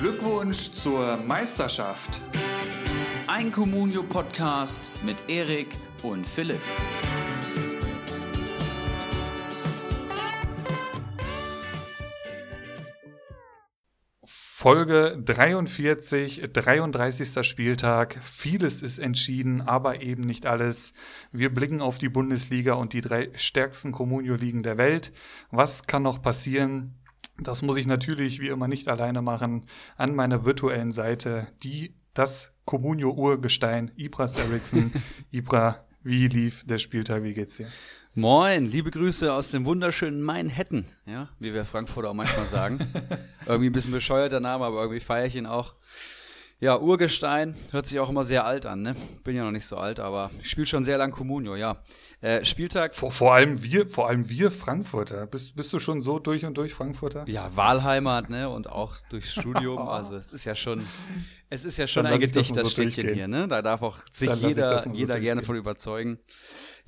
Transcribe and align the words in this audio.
Glückwunsch 0.00 0.70
zur 0.70 1.16
Meisterschaft. 1.16 2.20
Ein 3.26 3.50
Communio-Podcast 3.50 4.92
mit 5.02 5.16
Erik 5.26 5.76
und 6.04 6.24
Philipp. 6.24 6.60
Folge 14.24 15.20
43, 15.24 16.42
33. 16.52 17.44
Spieltag. 17.44 18.18
Vieles 18.22 18.82
ist 18.82 19.00
entschieden, 19.00 19.62
aber 19.62 20.00
eben 20.00 20.22
nicht 20.22 20.46
alles. 20.46 20.92
Wir 21.32 21.52
blicken 21.52 21.82
auf 21.82 21.98
die 21.98 22.08
Bundesliga 22.08 22.74
und 22.74 22.92
die 22.92 23.00
drei 23.00 23.30
stärksten 23.34 23.90
Communio-Ligen 23.90 24.62
der 24.62 24.78
Welt. 24.78 25.12
Was 25.50 25.88
kann 25.88 26.04
noch 26.04 26.22
passieren? 26.22 26.94
Das 27.40 27.62
muss 27.62 27.76
ich 27.76 27.86
natürlich 27.86 28.40
wie 28.40 28.48
immer 28.48 28.68
nicht 28.68 28.88
alleine 28.88 29.22
machen. 29.22 29.62
An 29.96 30.14
meiner 30.14 30.44
virtuellen 30.44 30.90
Seite 30.90 31.48
die, 31.62 31.94
das 32.14 32.52
Communio-Urgestein, 32.64 33.92
Ibras 33.96 34.34
Eriksson. 34.38 34.92
Ibra, 35.30 35.84
wie 36.02 36.26
lief 36.26 36.64
der 36.66 36.78
Spieltag? 36.78 37.22
Wie 37.22 37.32
geht's 37.32 37.56
dir? 37.56 37.68
Moin, 38.14 38.66
liebe 38.66 38.90
Grüße 38.90 39.32
aus 39.32 39.52
dem 39.52 39.64
wunderschönen 39.64 40.22
Manhattan, 40.22 40.84
ja, 41.06 41.28
wie 41.38 41.54
wir 41.54 41.64
Frankfurter 41.64 42.10
auch 42.10 42.14
manchmal 42.14 42.46
sagen. 42.46 42.78
irgendwie 43.46 43.70
ein 43.70 43.72
bisschen 43.72 43.92
bescheuerter 43.92 44.40
Name, 44.40 44.64
aber 44.64 44.80
irgendwie 44.80 45.00
feiere 45.00 45.26
ich 45.26 45.36
ihn 45.36 45.46
auch. 45.46 45.74
Ja, 46.60 46.76
Urgestein 46.76 47.54
hört 47.70 47.86
sich 47.86 48.00
auch 48.00 48.10
immer 48.10 48.24
sehr 48.24 48.44
alt 48.44 48.66
an, 48.66 48.82
ne? 48.82 48.96
Bin 49.22 49.36
ja 49.36 49.44
noch 49.44 49.52
nicht 49.52 49.66
so 49.66 49.76
alt, 49.76 50.00
aber 50.00 50.28
ich 50.42 50.50
spiele 50.50 50.66
schon 50.66 50.82
sehr 50.82 50.98
lang 50.98 51.12
Communio, 51.12 51.54
ja. 51.54 51.76
Äh, 52.20 52.44
Spieltag. 52.44 52.96
Vor, 52.96 53.12
vor, 53.12 53.32
allem 53.32 53.62
wir, 53.62 53.86
vor 53.86 54.08
allem 54.08 54.28
wir 54.28 54.50
Frankfurter. 54.50 55.28
Bist, 55.28 55.54
bist 55.54 55.72
du 55.72 55.78
schon 55.78 56.00
so 56.00 56.18
durch 56.18 56.44
und 56.44 56.58
durch 56.58 56.74
Frankfurter? 56.74 57.24
Ja, 57.28 57.48
Wahlheimat, 57.54 58.28
ne? 58.28 58.48
Und 58.48 58.68
auch 58.68 58.96
durchs 59.08 59.34
Studium. 59.34 59.78
also 59.88 60.16
es 60.16 60.32
ist 60.32 60.44
ja 60.46 60.56
schon, 60.56 60.84
es 61.48 61.64
ist 61.64 61.76
ja 61.76 61.86
schon 61.86 62.02
Dann 62.02 62.14
ein 62.14 62.20
Gedicht, 62.20 62.50
das, 62.50 62.62
das 62.62 62.62
so 62.64 62.70
Städtchen 62.70 63.14
hier, 63.14 63.28
ne? 63.28 63.46
Da 63.46 63.62
darf 63.62 63.82
auch 63.82 63.96
sich 64.10 64.28
Dann 64.28 64.40
jeder, 64.40 64.84
jeder 64.92 65.14
so 65.14 65.20
gerne 65.20 65.42
von 65.42 65.54
überzeugen. 65.54 66.18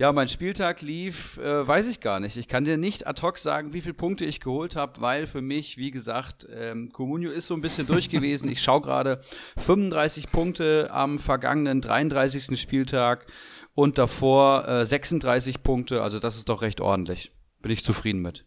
Ja, 0.00 0.12
mein 0.12 0.28
Spieltag 0.28 0.80
lief, 0.80 1.36
äh, 1.36 1.68
weiß 1.68 1.86
ich 1.86 2.00
gar 2.00 2.20
nicht. 2.20 2.38
Ich 2.38 2.48
kann 2.48 2.64
dir 2.64 2.78
nicht 2.78 3.06
ad 3.06 3.20
hoc 3.20 3.36
sagen, 3.36 3.74
wie 3.74 3.82
viele 3.82 3.92
Punkte 3.92 4.24
ich 4.24 4.40
geholt 4.40 4.74
habe, 4.74 4.98
weil 5.02 5.26
für 5.26 5.42
mich, 5.42 5.76
wie 5.76 5.90
gesagt, 5.90 6.46
ähm, 6.50 6.90
Comunio 6.90 7.30
ist 7.30 7.48
so 7.48 7.54
ein 7.54 7.60
bisschen 7.60 7.86
durch 7.86 8.08
gewesen. 8.08 8.48
Ich 8.48 8.62
schaue 8.62 8.80
gerade 8.80 9.20
35 9.58 10.30
Punkte 10.30 10.88
am 10.90 11.18
vergangenen 11.18 11.82
33. 11.82 12.58
Spieltag 12.58 13.26
und 13.74 13.98
davor 13.98 14.66
äh, 14.66 14.86
36 14.86 15.62
Punkte. 15.62 16.00
Also 16.02 16.18
das 16.18 16.36
ist 16.36 16.48
doch 16.48 16.62
recht 16.62 16.80
ordentlich. 16.80 17.32
Bin 17.60 17.70
ich 17.70 17.84
zufrieden 17.84 18.22
mit. 18.22 18.46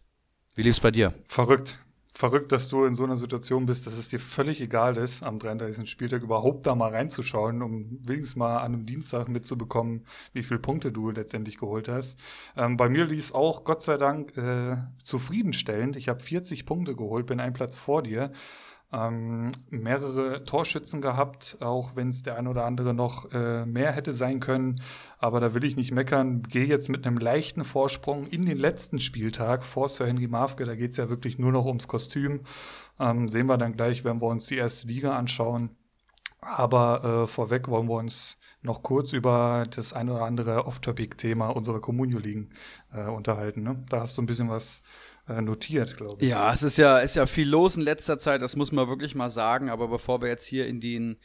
Wie 0.56 0.62
lief's 0.62 0.80
bei 0.80 0.90
dir? 0.90 1.14
Verrückt 1.24 1.78
verrückt, 2.16 2.52
dass 2.52 2.68
du 2.68 2.84
in 2.84 2.94
so 2.94 3.02
einer 3.02 3.16
Situation 3.16 3.66
bist, 3.66 3.86
dass 3.86 3.98
es 3.98 4.08
dir 4.08 4.20
völlig 4.20 4.60
egal 4.60 4.96
ist, 4.96 5.24
am 5.24 5.40
33. 5.40 5.90
Spieltag 5.90 6.22
überhaupt 6.22 6.64
da 6.64 6.76
mal 6.76 6.92
reinzuschauen, 6.92 7.60
um 7.60 7.98
wenigstens 8.02 8.36
mal 8.36 8.58
an 8.58 8.72
einem 8.72 8.86
Dienstag 8.86 9.28
mitzubekommen, 9.28 10.04
wie 10.32 10.44
viele 10.44 10.60
Punkte 10.60 10.92
du 10.92 11.10
letztendlich 11.10 11.58
geholt 11.58 11.88
hast. 11.88 12.18
Ähm, 12.56 12.76
bei 12.76 12.88
mir 12.88 13.04
lief 13.04 13.18
es 13.18 13.32
auch, 13.32 13.64
Gott 13.64 13.82
sei 13.82 13.96
Dank, 13.96 14.36
äh, 14.36 14.76
zufriedenstellend. 14.98 15.96
Ich 15.96 16.08
habe 16.08 16.20
40 16.20 16.66
Punkte 16.66 16.94
geholt, 16.94 17.26
bin 17.26 17.40
einen 17.40 17.52
Platz 17.52 17.76
vor 17.76 18.02
dir 18.02 18.30
ähm, 18.94 19.50
mehrere 19.70 20.44
Torschützen 20.44 21.00
gehabt, 21.00 21.56
auch 21.60 21.96
wenn 21.96 22.10
es 22.10 22.22
der 22.22 22.36
ein 22.36 22.46
oder 22.46 22.64
andere 22.64 22.94
noch 22.94 23.30
äh, 23.32 23.66
mehr 23.66 23.92
hätte 23.92 24.12
sein 24.12 24.40
können. 24.40 24.80
Aber 25.18 25.40
da 25.40 25.54
will 25.54 25.64
ich 25.64 25.76
nicht 25.76 25.92
meckern. 25.92 26.42
Gehe 26.42 26.66
jetzt 26.66 26.88
mit 26.88 27.06
einem 27.06 27.18
leichten 27.18 27.64
Vorsprung 27.64 28.26
in 28.26 28.46
den 28.46 28.58
letzten 28.58 29.00
Spieltag 29.00 29.64
vor 29.64 29.88
Sir 29.88 30.06
Henry 30.06 30.28
Mafke. 30.28 30.64
Da 30.64 30.74
geht 30.74 30.92
es 30.92 30.96
ja 30.96 31.08
wirklich 31.08 31.38
nur 31.38 31.52
noch 31.52 31.66
ums 31.66 31.88
Kostüm. 31.88 32.40
Ähm, 33.00 33.28
sehen 33.28 33.46
wir 33.46 33.58
dann 33.58 33.76
gleich, 33.76 34.04
wenn 34.04 34.20
wir 34.20 34.28
uns 34.28 34.46
die 34.46 34.56
erste 34.56 34.86
Liga 34.86 35.16
anschauen. 35.16 35.76
Aber 36.40 37.22
äh, 37.22 37.26
vorweg 37.26 37.68
wollen 37.68 37.88
wir 37.88 37.96
uns 37.96 38.38
noch 38.62 38.82
kurz 38.82 39.14
über 39.14 39.64
das 39.74 39.94
ein 39.94 40.10
oder 40.10 40.24
andere 40.24 40.66
Off-Topic-Thema 40.66 41.48
unserer 41.48 41.80
Communio-Ligen 41.80 42.50
äh, 42.92 43.08
unterhalten. 43.08 43.62
Ne? 43.62 43.82
Da 43.88 44.00
hast 44.00 44.18
du 44.18 44.22
ein 44.22 44.26
bisschen 44.26 44.50
was 44.50 44.82
notiert, 45.26 45.96
glaube 45.96 46.16
ich. 46.22 46.28
Ja, 46.28 46.52
es 46.52 46.62
ist 46.62 46.76
ja, 46.76 46.98
ist 46.98 47.16
ja 47.16 47.24
viel 47.24 47.48
los 47.48 47.76
in 47.76 47.82
letzter 47.82 48.18
Zeit, 48.18 48.42
das 48.42 48.56
muss 48.56 48.72
man 48.72 48.88
wirklich 48.88 49.14
mal 49.14 49.30
sagen. 49.30 49.70
Aber 49.70 49.88
bevor 49.88 50.20
wir 50.20 50.28
jetzt 50.28 50.46
hier 50.46 50.66
in 50.66 50.80
den 50.80 51.16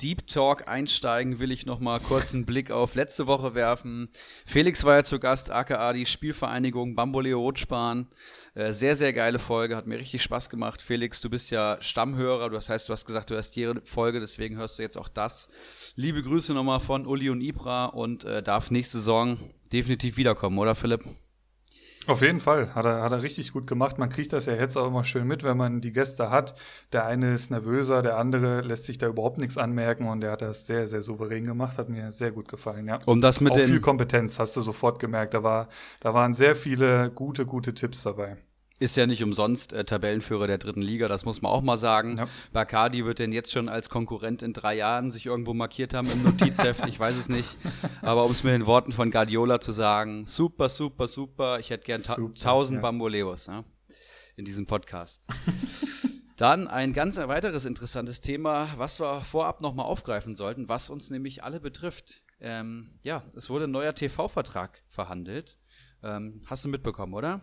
Deep 0.00 0.28
Talk 0.28 0.68
einsteigen, 0.68 1.40
will 1.40 1.50
ich 1.50 1.66
noch 1.66 1.80
mal 1.80 1.98
kurz 1.98 2.32
einen 2.32 2.46
Blick 2.46 2.70
auf 2.70 2.94
letzte 2.94 3.26
Woche 3.26 3.56
werfen. 3.56 4.10
Felix 4.46 4.84
war 4.84 4.96
ja 4.96 5.02
zu 5.02 5.18
Gast, 5.18 5.50
aka 5.50 5.92
die 5.92 6.06
Spielvereinigung 6.06 6.94
Bamboleo 6.94 7.40
Rotspahn. 7.40 8.06
Äh, 8.54 8.72
sehr, 8.72 8.94
sehr 8.94 9.12
geile 9.12 9.40
Folge, 9.40 9.76
hat 9.76 9.86
mir 9.86 9.98
richtig 9.98 10.22
Spaß 10.22 10.50
gemacht. 10.50 10.80
Felix, 10.80 11.20
du 11.20 11.28
bist 11.28 11.50
ja 11.50 11.78
Stammhörer, 11.80 12.50
das 12.50 12.68
heißt, 12.68 12.88
du 12.88 12.92
hast 12.92 13.06
gesagt, 13.06 13.30
du 13.30 13.36
hast 13.36 13.56
jede 13.56 13.80
Folge, 13.84 14.20
deswegen 14.20 14.56
hörst 14.56 14.78
du 14.78 14.82
jetzt 14.82 14.96
auch 14.96 15.08
das. 15.08 15.48
Liebe 15.96 16.22
Grüße 16.22 16.54
nochmal 16.54 16.80
von 16.80 17.06
Uli 17.06 17.28
und 17.30 17.40
Ibra 17.40 17.86
und 17.86 18.24
äh, 18.24 18.42
darf 18.42 18.70
nächste 18.70 18.98
Saison 18.98 19.36
definitiv 19.72 20.16
wiederkommen, 20.16 20.58
oder 20.58 20.74
Philipp? 20.74 21.04
Auf 22.08 22.22
jeden 22.22 22.40
Fall, 22.40 22.74
hat 22.74 22.86
er, 22.86 23.02
hat 23.02 23.12
er 23.12 23.22
richtig 23.22 23.52
gut 23.52 23.66
gemacht. 23.66 23.98
Man 23.98 24.08
kriegt 24.08 24.32
das 24.32 24.46
ja 24.46 24.54
jetzt 24.54 24.76
auch 24.78 24.86
immer 24.86 25.04
schön 25.04 25.26
mit, 25.26 25.42
wenn 25.42 25.58
man 25.58 25.82
die 25.82 25.92
Gäste 25.92 26.30
hat. 26.30 26.54
Der 26.94 27.04
eine 27.04 27.34
ist 27.34 27.50
nervöser, 27.50 28.00
der 28.00 28.16
andere 28.16 28.62
lässt 28.62 28.84
sich 28.86 28.96
da 28.96 29.08
überhaupt 29.08 29.38
nichts 29.38 29.58
anmerken 29.58 30.08
und 30.08 30.22
der 30.22 30.32
hat 30.32 30.40
das 30.40 30.66
sehr, 30.66 30.88
sehr 30.88 31.02
souverän 31.02 31.44
gemacht. 31.44 31.76
Hat 31.76 31.90
mir 31.90 32.10
sehr 32.10 32.30
gut 32.32 32.48
gefallen, 32.48 32.86
ja. 32.86 32.98
Und 33.04 33.20
das 33.20 33.42
mit 33.42 33.52
auch 33.52 33.58
viel 33.58 33.80
Kompetenz, 33.80 34.38
hast 34.38 34.56
du 34.56 34.62
sofort 34.62 34.98
gemerkt. 34.98 35.34
Da, 35.34 35.42
war, 35.42 35.68
da 36.00 36.14
waren 36.14 36.32
sehr 36.32 36.56
viele 36.56 37.10
gute, 37.10 37.44
gute 37.44 37.74
Tipps 37.74 38.02
dabei 38.04 38.38
ist 38.78 38.96
ja 38.96 39.06
nicht 39.06 39.22
umsonst 39.22 39.72
äh, 39.72 39.84
Tabellenführer 39.84 40.46
der 40.46 40.58
dritten 40.58 40.82
Liga, 40.82 41.08
das 41.08 41.24
muss 41.24 41.42
man 41.42 41.50
auch 41.50 41.62
mal 41.62 41.76
sagen. 41.76 42.18
Ja. 42.18 42.28
Bacardi 42.52 43.04
wird 43.04 43.18
denn 43.18 43.32
jetzt 43.32 43.52
schon 43.52 43.68
als 43.68 43.90
Konkurrent 43.90 44.42
in 44.42 44.52
drei 44.52 44.76
Jahren 44.76 45.10
sich 45.10 45.26
irgendwo 45.26 45.54
markiert 45.54 45.94
haben 45.94 46.10
im 46.10 46.22
Notizheft, 46.22 46.86
ich 46.86 46.98
weiß 46.98 47.16
es 47.16 47.28
nicht. 47.28 47.56
Aber 48.02 48.24
um 48.24 48.30
es 48.30 48.44
mit 48.44 48.52
den 48.52 48.66
Worten 48.66 48.92
von 48.92 49.10
Guardiola 49.10 49.60
zu 49.60 49.72
sagen, 49.72 50.26
super, 50.26 50.68
super, 50.68 51.08
super, 51.08 51.58
ich 51.58 51.70
hätte 51.70 51.84
gern 51.84 52.02
ta 52.02 52.14
super, 52.14 52.34
1000 52.34 52.76
ja. 52.76 52.82
Bamboleos 52.82 53.46
ja, 53.46 53.64
in 54.36 54.44
diesem 54.44 54.66
Podcast. 54.66 55.26
Dann 56.36 56.68
ein 56.68 56.92
ganz 56.92 57.16
weiteres 57.16 57.64
interessantes 57.64 58.20
Thema, 58.20 58.68
was 58.76 59.00
wir 59.00 59.22
vorab 59.22 59.60
nochmal 59.60 59.86
aufgreifen 59.86 60.36
sollten, 60.36 60.68
was 60.68 60.88
uns 60.88 61.10
nämlich 61.10 61.42
alle 61.42 61.58
betrifft. 61.58 62.22
Ähm, 62.40 62.92
ja, 63.02 63.24
es 63.34 63.50
wurde 63.50 63.64
ein 63.64 63.72
neuer 63.72 63.92
TV-Vertrag 63.92 64.84
verhandelt. 64.86 65.58
Ähm, 66.04 66.42
hast 66.46 66.64
du 66.64 66.68
mitbekommen, 66.68 67.14
oder? 67.14 67.40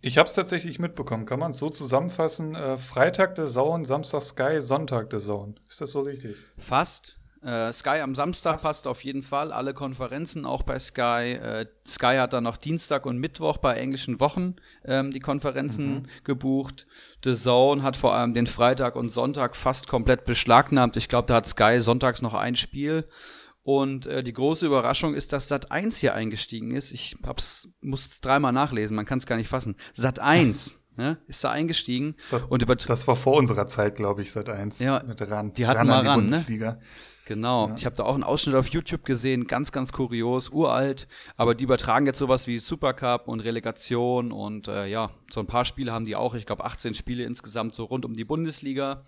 Ich 0.00 0.16
habe 0.16 0.28
es 0.28 0.34
tatsächlich 0.34 0.78
mitbekommen. 0.78 1.26
Kann 1.26 1.40
man 1.40 1.50
es 1.50 1.58
so 1.58 1.70
zusammenfassen? 1.70 2.54
Äh, 2.54 2.78
Freitag 2.78 3.34
der 3.34 3.46
Zone, 3.46 3.84
Samstag 3.84 4.22
Sky, 4.22 4.62
Sonntag 4.62 5.10
der 5.10 5.18
Zone. 5.18 5.54
Ist 5.68 5.80
das 5.80 5.90
so 5.90 6.00
richtig? 6.00 6.36
Fast. 6.56 7.16
Äh, 7.42 7.72
Sky 7.72 8.00
am 8.00 8.14
Samstag 8.14 8.54
Fast. 8.54 8.64
passt 8.64 8.86
auf 8.88 9.04
jeden 9.04 9.22
Fall. 9.22 9.52
Alle 9.52 9.74
Konferenzen 9.74 10.44
auch 10.44 10.62
bei 10.62 10.78
Sky. 10.78 11.32
Äh, 11.34 11.66
Sky 11.86 12.16
hat 12.18 12.32
dann 12.32 12.44
noch 12.44 12.56
Dienstag 12.56 13.06
und 13.06 13.18
Mittwoch 13.18 13.58
bei 13.58 13.74
englischen 13.74 14.18
Wochen 14.20 14.56
ähm, 14.84 15.12
die 15.12 15.20
Konferenzen 15.20 15.94
mhm. 15.94 16.02
gebucht. 16.24 16.86
The 17.24 17.34
Zone 17.34 17.82
hat 17.82 17.96
vor 17.96 18.14
allem 18.14 18.34
den 18.34 18.46
Freitag 18.46 18.96
und 18.96 19.08
Sonntag 19.08 19.56
fast 19.56 19.88
komplett 19.88 20.24
beschlagnahmt. 20.24 20.96
Ich 20.96 21.08
glaube, 21.08 21.28
da 21.28 21.36
hat 21.36 21.46
Sky 21.46 21.80
sonntags 21.80 22.22
noch 22.22 22.34
ein 22.34 22.56
Spiel. 22.56 23.04
Und 23.68 24.06
äh, 24.06 24.22
die 24.22 24.32
große 24.32 24.64
Überraschung 24.64 25.12
ist, 25.12 25.34
dass 25.34 25.48
Sat 25.48 25.70
1 25.70 25.98
hier 25.98 26.14
eingestiegen 26.14 26.70
ist. 26.70 26.90
Ich 26.90 27.16
hab's, 27.26 27.68
muss 27.82 28.06
es 28.06 28.22
dreimal 28.22 28.50
nachlesen, 28.50 28.96
man 28.96 29.04
kann 29.04 29.18
es 29.18 29.26
gar 29.26 29.36
nicht 29.36 29.48
fassen. 29.48 29.76
Sat 29.92 30.20
1 30.20 30.80
ne, 30.96 31.18
ist 31.26 31.44
da 31.44 31.50
eingestiegen. 31.50 32.14
Das, 32.30 32.40
und 32.48 32.66
das 32.66 33.06
war 33.06 33.14
vor 33.14 33.36
unserer 33.36 33.66
Zeit, 33.66 33.96
glaube 33.96 34.22
ich, 34.22 34.32
Sat 34.32 34.48
1. 34.48 34.78
Ja, 34.78 35.02
mit 35.06 35.20
ran, 35.20 35.52
die 35.52 35.66
hatten 35.66 35.80
ran 35.80 35.86
mal 35.86 36.06
ran, 36.06 36.30
ne? 36.30 36.78
Genau. 37.28 37.68
Ja. 37.68 37.74
Ich 37.76 37.84
habe 37.84 37.94
da 37.94 38.04
auch 38.04 38.14
einen 38.14 38.24
Ausschnitt 38.24 38.56
auf 38.56 38.68
YouTube 38.68 39.04
gesehen, 39.04 39.46
ganz, 39.46 39.70
ganz 39.70 39.92
kurios, 39.92 40.48
uralt. 40.48 41.06
Aber 41.36 41.54
die 41.54 41.64
übertragen 41.64 42.06
jetzt 42.06 42.18
sowas 42.18 42.46
wie 42.46 42.58
Supercup 42.58 43.28
und 43.28 43.40
Relegation 43.40 44.32
und 44.32 44.66
äh, 44.66 44.86
ja, 44.86 45.10
so 45.30 45.40
ein 45.40 45.46
paar 45.46 45.66
Spiele 45.66 45.92
haben 45.92 46.06
die 46.06 46.16
auch. 46.16 46.34
Ich 46.34 46.46
glaube 46.46 46.64
18 46.64 46.94
Spiele 46.94 47.24
insgesamt 47.24 47.74
so 47.74 47.84
rund 47.84 48.06
um 48.06 48.14
die 48.14 48.24
Bundesliga. 48.24 49.04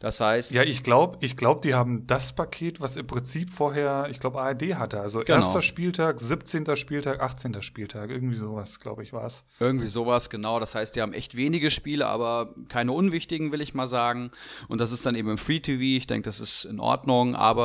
Das 0.00 0.20
heißt. 0.20 0.52
Ja, 0.52 0.64
ich 0.64 0.82
glaube, 0.82 1.16
ich 1.22 1.34
glaube, 1.34 1.62
die 1.62 1.72
haben 1.72 2.06
das 2.06 2.34
Paket, 2.34 2.82
was 2.82 2.96
im 2.96 3.06
Prinzip 3.06 3.48
vorher, 3.48 4.06
ich 4.10 4.20
glaube, 4.20 4.42
ARD 4.42 4.74
hatte. 4.74 5.00
Also 5.00 5.20
genau. 5.20 5.38
erster 5.38 5.62
Spieltag, 5.62 6.20
17. 6.20 6.76
Spieltag, 6.76 7.22
18. 7.22 7.62
Spieltag. 7.62 8.10
Irgendwie 8.10 8.36
sowas, 8.36 8.80
glaube 8.80 9.02
ich, 9.02 9.14
war 9.14 9.24
es. 9.24 9.46
Irgendwie 9.60 9.86
sowas, 9.86 10.28
genau. 10.28 10.60
Das 10.60 10.74
heißt, 10.74 10.94
die 10.94 11.00
haben 11.00 11.14
echt 11.14 11.38
wenige 11.38 11.70
Spiele, 11.70 12.06
aber 12.06 12.54
keine 12.68 12.92
unwichtigen, 12.92 13.50
will 13.50 13.62
ich 13.62 13.72
mal 13.72 13.88
sagen. 13.88 14.30
Und 14.68 14.78
das 14.78 14.92
ist 14.92 15.06
dann 15.06 15.14
eben 15.14 15.30
im 15.30 15.38
Free 15.38 15.60
TV. 15.60 15.80
Ich 15.80 16.06
denke, 16.06 16.26
das 16.26 16.38
ist 16.38 16.66
in 16.66 16.78
Ordnung, 16.78 17.34
aber 17.34 17.61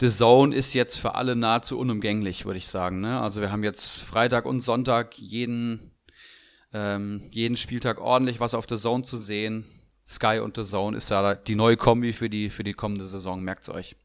The 0.00 0.10
Zone 0.10 0.54
ist 0.54 0.74
jetzt 0.74 0.96
für 0.96 1.14
alle 1.14 1.34
nahezu 1.34 1.78
unumgänglich, 1.78 2.44
würde 2.44 2.58
ich 2.58 2.68
sagen. 2.68 3.00
Ne? 3.00 3.20
Also 3.20 3.40
wir 3.40 3.50
haben 3.50 3.64
jetzt 3.64 4.02
Freitag 4.02 4.46
und 4.46 4.60
Sonntag 4.60 5.18
jeden, 5.18 5.92
ähm, 6.72 7.20
jeden 7.30 7.56
Spieltag 7.56 8.00
ordentlich 8.00 8.38
was 8.40 8.54
auf 8.54 8.66
The 8.68 8.76
Zone 8.76 9.02
zu 9.02 9.16
sehen. 9.16 9.64
Sky 10.06 10.40
und 10.42 10.56
The 10.56 10.64
Zone 10.64 10.96
ist 10.96 11.10
ja 11.10 11.34
die 11.34 11.54
neue 11.54 11.76
Kombi 11.76 12.12
für 12.12 12.30
die, 12.30 12.48
für 12.48 12.64
die 12.64 12.72
kommende 12.72 13.06
Saison, 13.06 13.42
merkt's 13.42 13.68
euch. 13.68 13.96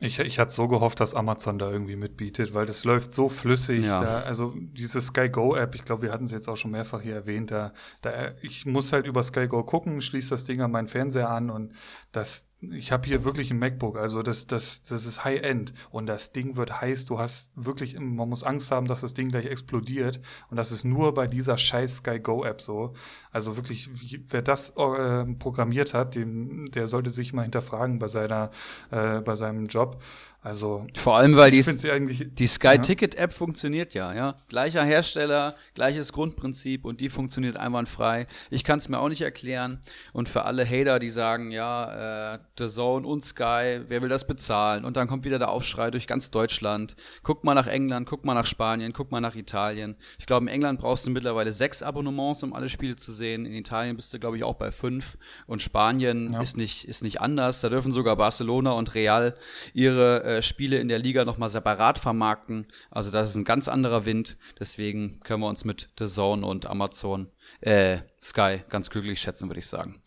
Ich, 0.00 0.18
ich 0.18 0.38
hatte 0.38 0.52
so 0.52 0.66
gehofft, 0.66 0.98
dass 1.00 1.14
Amazon 1.14 1.58
da 1.58 1.70
irgendwie 1.70 1.94
mitbietet, 1.94 2.54
weil 2.54 2.66
das 2.66 2.84
läuft 2.84 3.12
so 3.12 3.28
flüssig. 3.28 3.84
Ja. 3.84 4.00
Da, 4.02 4.20
also 4.22 4.54
diese 4.56 5.00
Sky 5.00 5.28
Go 5.28 5.54
App, 5.54 5.74
ich 5.74 5.84
glaube, 5.84 6.02
wir 6.02 6.12
hatten 6.12 6.24
es 6.24 6.32
jetzt 6.32 6.48
auch 6.48 6.56
schon 6.56 6.72
mehrfach 6.72 7.02
hier 7.02 7.14
erwähnt, 7.14 7.50
da, 7.50 7.72
da 8.00 8.32
ich 8.40 8.66
muss 8.66 8.92
halt 8.92 9.06
über 9.06 9.22
Sky 9.22 9.46
Go 9.46 9.62
gucken, 9.62 10.00
schließe 10.00 10.30
das 10.30 10.46
Ding 10.46 10.60
an 10.62 10.72
meinen 10.72 10.88
Fernseher 10.88 11.30
an 11.30 11.50
und 11.50 11.72
das 12.16 12.46
ich 12.72 12.92
habe 12.92 13.06
hier 13.06 13.24
wirklich 13.24 13.50
ein 13.50 13.58
MacBook, 13.58 13.98
also 13.98 14.22
das, 14.22 14.46
das, 14.46 14.82
das 14.82 15.06
ist 15.06 15.24
High-End 15.24 15.72
und 15.90 16.06
das 16.06 16.32
Ding 16.32 16.56
wird 16.56 16.80
heiß. 16.80 17.06
Du 17.06 17.18
hast 17.18 17.50
wirklich, 17.54 17.98
man 17.98 18.28
muss 18.28 18.42
Angst 18.42 18.70
haben, 18.70 18.86
dass 18.86 19.02
das 19.02 19.14
Ding 19.14 19.30
gleich 19.30 19.46
explodiert 19.46 20.20
und 20.50 20.56
das 20.56 20.72
ist 20.72 20.84
nur 20.84 21.14
bei 21.14 21.26
dieser 21.26 21.58
scheiß 21.58 21.96
Sky 21.96 22.20
Go 22.20 22.44
App 22.44 22.60
so. 22.60 22.92
Also 23.32 23.56
wirklich, 23.56 23.90
wer 24.30 24.42
das 24.42 24.70
äh, 24.70 25.24
programmiert 25.38 25.94
hat, 25.94 26.14
den, 26.14 26.64
der 26.66 26.86
sollte 26.86 27.10
sich 27.10 27.32
mal 27.32 27.42
hinterfragen 27.42 27.98
bei 27.98 28.08
seiner, 28.08 28.50
äh, 28.90 29.20
bei 29.20 29.34
seinem 29.34 29.66
Job. 29.66 30.00
Also 30.44 30.86
vor 30.94 31.16
allem, 31.16 31.36
weil 31.36 31.50
die, 31.50 31.62
die 31.62 32.46
Sky 32.46 32.78
Ticket 32.78 33.14
App 33.14 33.32
funktioniert 33.32 33.94
ja, 33.94 34.12
ja. 34.12 34.34
Gleicher 34.50 34.84
Hersteller, 34.84 35.54
gleiches 35.72 36.12
Grundprinzip 36.12 36.84
und 36.84 37.00
die 37.00 37.08
funktioniert 37.08 37.56
einwandfrei. 37.56 38.26
Ich 38.50 38.62
kann 38.62 38.78
es 38.78 38.90
mir 38.90 38.98
auch 38.98 39.08
nicht 39.08 39.22
erklären. 39.22 39.80
Und 40.12 40.28
für 40.28 40.44
alle 40.44 40.68
Hater, 40.68 40.98
die 40.98 41.08
sagen, 41.08 41.50
ja, 41.50 41.84
äh, 42.04 42.38
The 42.58 42.68
Zone 42.68 43.06
und 43.06 43.24
Sky, 43.24 43.80
wer 43.86 44.02
will 44.02 44.08
das 44.08 44.26
bezahlen? 44.26 44.84
Und 44.84 44.96
dann 44.96 45.08
kommt 45.08 45.24
wieder 45.24 45.38
der 45.38 45.50
Aufschrei 45.50 45.90
durch 45.90 46.06
ganz 46.06 46.30
Deutschland. 46.30 46.96
Guck 47.22 47.44
mal 47.44 47.54
nach 47.54 47.66
England, 47.66 48.08
guck 48.08 48.24
mal 48.24 48.34
nach 48.34 48.46
Spanien, 48.46 48.92
guck 48.92 49.10
mal 49.10 49.20
nach 49.20 49.34
Italien. 49.34 49.96
Ich 50.18 50.26
glaube, 50.26 50.46
in 50.46 50.48
England 50.48 50.80
brauchst 50.80 51.06
du 51.06 51.10
mittlerweile 51.10 51.52
sechs 51.52 51.82
Abonnements, 51.82 52.42
um 52.42 52.52
alle 52.52 52.68
Spiele 52.68 52.96
zu 52.96 53.12
sehen. 53.12 53.46
In 53.46 53.54
Italien 53.54 53.96
bist 53.96 54.12
du, 54.12 54.18
glaube 54.18 54.36
ich, 54.36 54.44
auch 54.44 54.54
bei 54.54 54.70
fünf. 54.70 55.18
Und 55.46 55.62
Spanien 55.62 56.32
ja. 56.32 56.40
ist, 56.40 56.56
nicht, 56.56 56.86
ist 56.86 57.02
nicht 57.02 57.20
anders. 57.20 57.60
Da 57.60 57.68
dürfen 57.68 57.92
sogar 57.92 58.16
Barcelona 58.16 58.72
und 58.72 58.94
Real 58.94 59.34
ihre 59.72 60.24
äh, 60.24 60.42
Spiele 60.42 60.78
in 60.78 60.88
der 60.88 60.98
Liga 60.98 61.24
nochmal 61.24 61.48
separat 61.48 61.98
vermarkten. 61.98 62.66
Also 62.90 63.10
das 63.10 63.30
ist 63.30 63.36
ein 63.36 63.44
ganz 63.44 63.68
anderer 63.68 64.04
Wind. 64.04 64.36
Deswegen 64.58 65.20
können 65.20 65.40
wir 65.40 65.48
uns 65.48 65.64
mit 65.64 65.88
The 65.98 66.06
Zone 66.06 66.46
und 66.46 66.66
Amazon, 66.66 67.30
äh, 67.60 67.98
Sky 68.20 68.62
ganz 68.68 68.90
glücklich 68.90 69.20
schätzen, 69.20 69.48
würde 69.48 69.60
ich 69.60 69.66
sagen. 69.66 70.00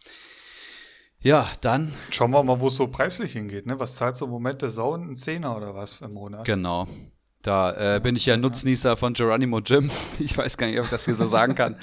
Ja, 1.22 1.50
dann. 1.62 1.92
Schauen 2.12 2.32
wir 2.32 2.44
mal, 2.44 2.60
wo 2.60 2.68
es 2.68 2.76
so 2.76 2.88
preislich 2.88 3.34
hingeht. 3.34 3.66
Ne? 3.66 3.80
Was 3.80 3.96
zahlt 3.96 4.16
so 4.18 4.26
im 4.26 4.32
Moment 4.32 4.62
der 4.62 4.70
Zone? 4.70 5.04
Ein 5.04 5.16
Zehner 5.16 5.56
oder 5.56 5.74
was 5.76 6.02
im 6.02 6.14
Monat? 6.14 6.46
Genau. 6.46 6.88
Da 7.42 7.96
äh, 7.96 8.00
bin 8.02 8.16
ich 8.16 8.26
ja 8.26 8.36
Nutznießer 8.36 8.98
von 8.98 9.14
Geronimo 9.14 9.60
Jim. 9.60 9.90
Ich 10.20 10.38
weiß 10.38 10.58
gar 10.58 10.68
nicht, 10.68 10.78
ob 10.80 10.86
ich 10.86 10.92
das 10.92 11.06
hier 11.06 11.16
so 11.16 11.28
sagen 11.28 11.56
kann. 11.56 11.78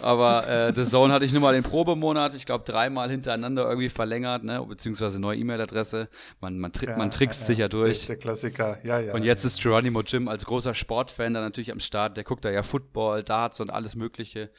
Aber 0.00 0.48
äh, 0.48 0.72
The 0.72 0.84
Zone 0.84 1.12
hatte 1.12 1.24
ich 1.24 1.32
nur 1.32 1.42
mal 1.42 1.54
den 1.54 1.62
Probemonat, 1.62 2.34
ich 2.34 2.44
glaube 2.44 2.64
dreimal 2.64 3.10
hintereinander 3.10 3.68
irgendwie 3.68 3.88
verlängert, 3.88 4.44
ne? 4.44 4.64
beziehungsweise 4.66 5.20
neue 5.20 5.38
E-Mail-Adresse. 5.38 6.08
Man, 6.40 6.58
man, 6.58 6.72
tri 6.72 6.86
ja, 6.86 6.96
man 6.96 7.10
trickst 7.10 7.42
ja, 7.42 7.46
sich 7.46 7.58
ja 7.58 7.68
durch. 7.68 8.06
Der, 8.06 8.08
der, 8.08 8.16
Klassiker, 8.16 8.78
ja, 8.84 8.98
ja. 8.98 9.14
Und 9.14 9.24
jetzt 9.24 9.44
ist 9.44 9.62
Geronimo 9.62 10.02
Jim 10.02 10.28
als 10.28 10.44
großer 10.44 10.74
Sportfan 10.74 11.34
da 11.34 11.40
natürlich 11.40 11.72
am 11.72 11.80
Start. 11.80 12.16
Der 12.16 12.24
guckt 12.24 12.44
da 12.44 12.50
ja 12.50 12.62
Football, 12.62 13.22
Darts 13.22 13.60
und 13.60 13.70
alles 13.70 13.94
Mögliche. 13.94 14.50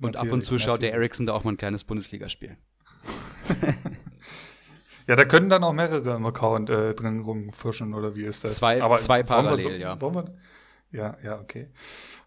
Und 0.00 0.12
natürlich, 0.12 0.32
ab 0.32 0.32
und 0.32 0.42
zu 0.42 0.58
schaut 0.58 0.74
natürlich. 0.74 0.92
der 0.92 1.00
Ericsson 1.00 1.26
da 1.26 1.32
auch 1.32 1.44
mal 1.44 1.52
ein 1.52 1.56
kleines 1.56 1.84
Bundesligaspiel. 1.84 2.56
Ja, 5.08 5.14
da 5.14 5.24
können 5.24 5.48
dann 5.48 5.62
auch 5.62 5.72
mehrere 5.72 6.16
im 6.16 6.26
Account 6.26 6.68
äh, 6.68 6.92
drin 6.94 7.20
rumfischen, 7.20 7.94
oder 7.94 8.16
wie 8.16 8.24
ist 8.24 8.42
das? 8.42 8.56
Zwei, 8.56 8.82
Aber 8.82 8.96
zwei 8.96 9.22
parallel, 9.22 9.62
so, 9.62 9.70
ja. 9.70 10.00
Wir, 10.00 10.24
ja, 10.96 11.16
ja, 11.22 11.38
okay. 11.38 11.68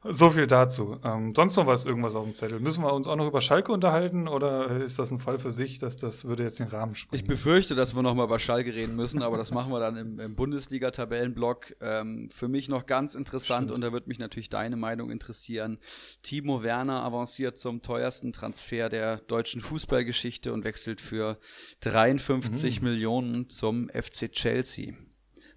So 0.04 0.30
viel 0.30 0.46
dazu. 0.46 0.98
Ähm, 1.04 1.34
sonst 1.36 1.58
noch 1.58 1.66
was, 1.66 1.86
irgendwas 1.88 2.16
auf 2.16 2.24
dem 2.24 2.36
Zettel? 2.36 2.60
Müssen 2.60 2.84
wir 2.84 2.94
uns 2.94 3.08
auch 3.08 3.16
noch 3.16 3.28
über 3.28 3.42
Schalke 3.42 3.72
unterhalten 3.72 4.28
oder 4.28 4.70
ist 4.78 5.00
das 5.00 5.12
ein 5.12 5.18
Fall 5.18 5.40
für 5.40 5.52
sich, 5.52 5.80
dass 5.80 5.98
das 5.98 6.26
würde 6.26 6.44
jetzt 6.44 6.60
den 6.60 6.68
Rahmen 6.68 6.94
sprengen? 6.94 7.22
Ich 7.22 7.28
befürchte, 7.28 7.74
dass 7.74 7.96
wir 7.96 8.04
noch 8.04 8.14
mal 8.14 8.26
über 8.26 8.38
Schalke 8.38 8.74
reden 8.74 8.96
müssen, 8.96 9.24
aber 9.24 9.38
das 9.38 9.52
machen 9.52 9.72
wir 9.72 9.80
dann 9.80 9.98
im, 9.98 10.20
im 10.20 10.36
Bundesliga-Tabellenblock. 10.36 11.76
Ähm, 11.82 12.30
für 12.32 12.48
mich 12.48 12.70
noch 12.70 12.86
ganz 12.86 13.16
interessant 13.16 13.66
Stimmt. 13.66 13.72
und 13.72 13.82
da 13.82 13.92
wird 13.92 14.08
mich 14.08 14.20
natürlich 14.20 14.50
deine 14.50 14.76
Meinung 14.76 15.10
interessieren. 15.10 15.80
Timo 16.22 16.62
Werner 16.62 17.04
avanciert 17.04 17.58
zum 17.58 17.82
teuersten 17.82 18.32
Transfer 18.32 18.88
der 18.90 19.18
deutschen 19.18 19.62
Fußballgeschichte 19.62 20.54
und 20.54 20.64
wechselt 20.64 21.02
für 21.02 21.40
53 21.82 22.82
mhm. 22.82 22.88
Millionen 22.88 23.50
zum 23.50 23.90
FC 23.90 24.32
Chelsea. 24.32 24.94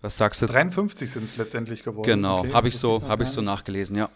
Was 0.03 0.17
sagst 0.17 0.43
du? 0.43 0.47
53 0.47 1.11
sind 1.11 1.23
es 1.23 1.37
letztendlich 1.37 1.85
geworden. 1.85 2.07
Genau, 2.07 2.41
okay, 2.41 2.53
habe 2.53 2.69
ich 2.69 2.77
so, 2.77 3.03
habe 3.09 3.23
ich 3.23 3.29
so 3.31 3.41
nachgelesen, 3.41 3.97
ja. 3.97 4.11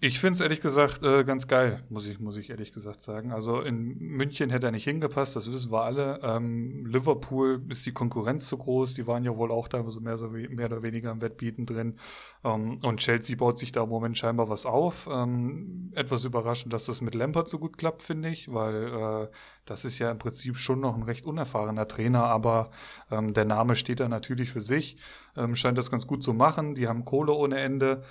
Ich 0.00 0.18
finde 0.18 0.32
es 0.32 0.40
ehrlich 0.40 0.62
gesagt 0.62 1.02
äh, 1.02 1.24
ganz 1.24 1.46
geil, 1.46 1.78
muss 1.90 2.06
ich, 2.06 2.18
muss 2.18 2.38
ich 2.38 2.48
ehrlich 2.48 2.72
gesagt 2.72 3.02
sagen. 3.02 3.32
Also 3.32 3.60
in 3.60 3.98
München 3.98 4.48
hätte 4.48 4.68
er 4.68 4.72
nicht 4.72 4.84
hingepasst, 4.84 5.36
das 5.36 5.52
wissen 5.52 5.70
wir 5.70 5.82
alle. 5.82 6.20
Ähm, 6.22 6.86
Liverpool 6.86 7.62
ist 7.68 7.84
die 7.84 7.92
Konkurrenz 7.92 8.48
zu 8.48 8.56
groß, 8.56 8.94
die 8.94 9.06
waren 9.06 9.24
ja 9.24 9.36
wohl 9.36 9.52
auch 9.52 9.68
da 9.68 9.86
so 9.90 10.00
mehr, 10.00 10.16
so 10.16 10.28
mehr 10.28 10.66
oder 10.66 10.82
weniger 10.82 11.10
im 11.10 11.20
Wettbieten 11.20 11.66
drin. 11.66 11.96
Ähm, 12.44 12.78
und 12.80 13.00
Chelsea 13.00 13.36
baut 13.36 13.58
sich 13.58 13.72
da 13.72 13.82
im 13.82 13.90
Moment 13.90 14.16
scheinbar 14.16 14.48
was 14.48 14.64
auf. 14.64 15.06
Ähm, 15.12 15.92
etwas 15.94 16.24
überraschend, 16.24 16.72
dass 16.72 16.86
das 16.86 17.02
mit 17.02 17.14
Lampard 17.14 17.46
so 17.46 17.58
gut 17.58 17.76
klappt, 17.76 18.00
finde 18.00 18.30
ich, 18.30 18.50
weil 18.54 18.86
äh, 18.86 19.28
das 19.66 19.84
ist 19.84 19.98
ja 19.98 20.10
im 20.10 20.16
Prinzip 20.16 20.56
schon 20.56 20.80
noch 20.80 20.96
ein 20.96 21.02
recht 21.02 21.26
unerfahrener 21.26 21.86
Trainer, 21.86 22.24
aber 22.24 22.70
ähm, 23.10 23.34
der 23.34 23.44
Name 23.44 23.76
steht 23.76 24.00
da 24.00 24.08
natürlich 24.08 24.50
für 24.50 24.62
sich. 24.62 24.96
Ähm, 25.36 25.54
scheint 25.56 25.76
das 25.76 25.90
ganz 25.90 26.06
gut 26.06 26.22
zu 26.22 26.32
machen. 26.32 26.74
Die 26.74 26.88
haben 26.88 27.04
Kohle 27.04 27.34
ohne 27.34 27.58
Ende. 27.58 28.02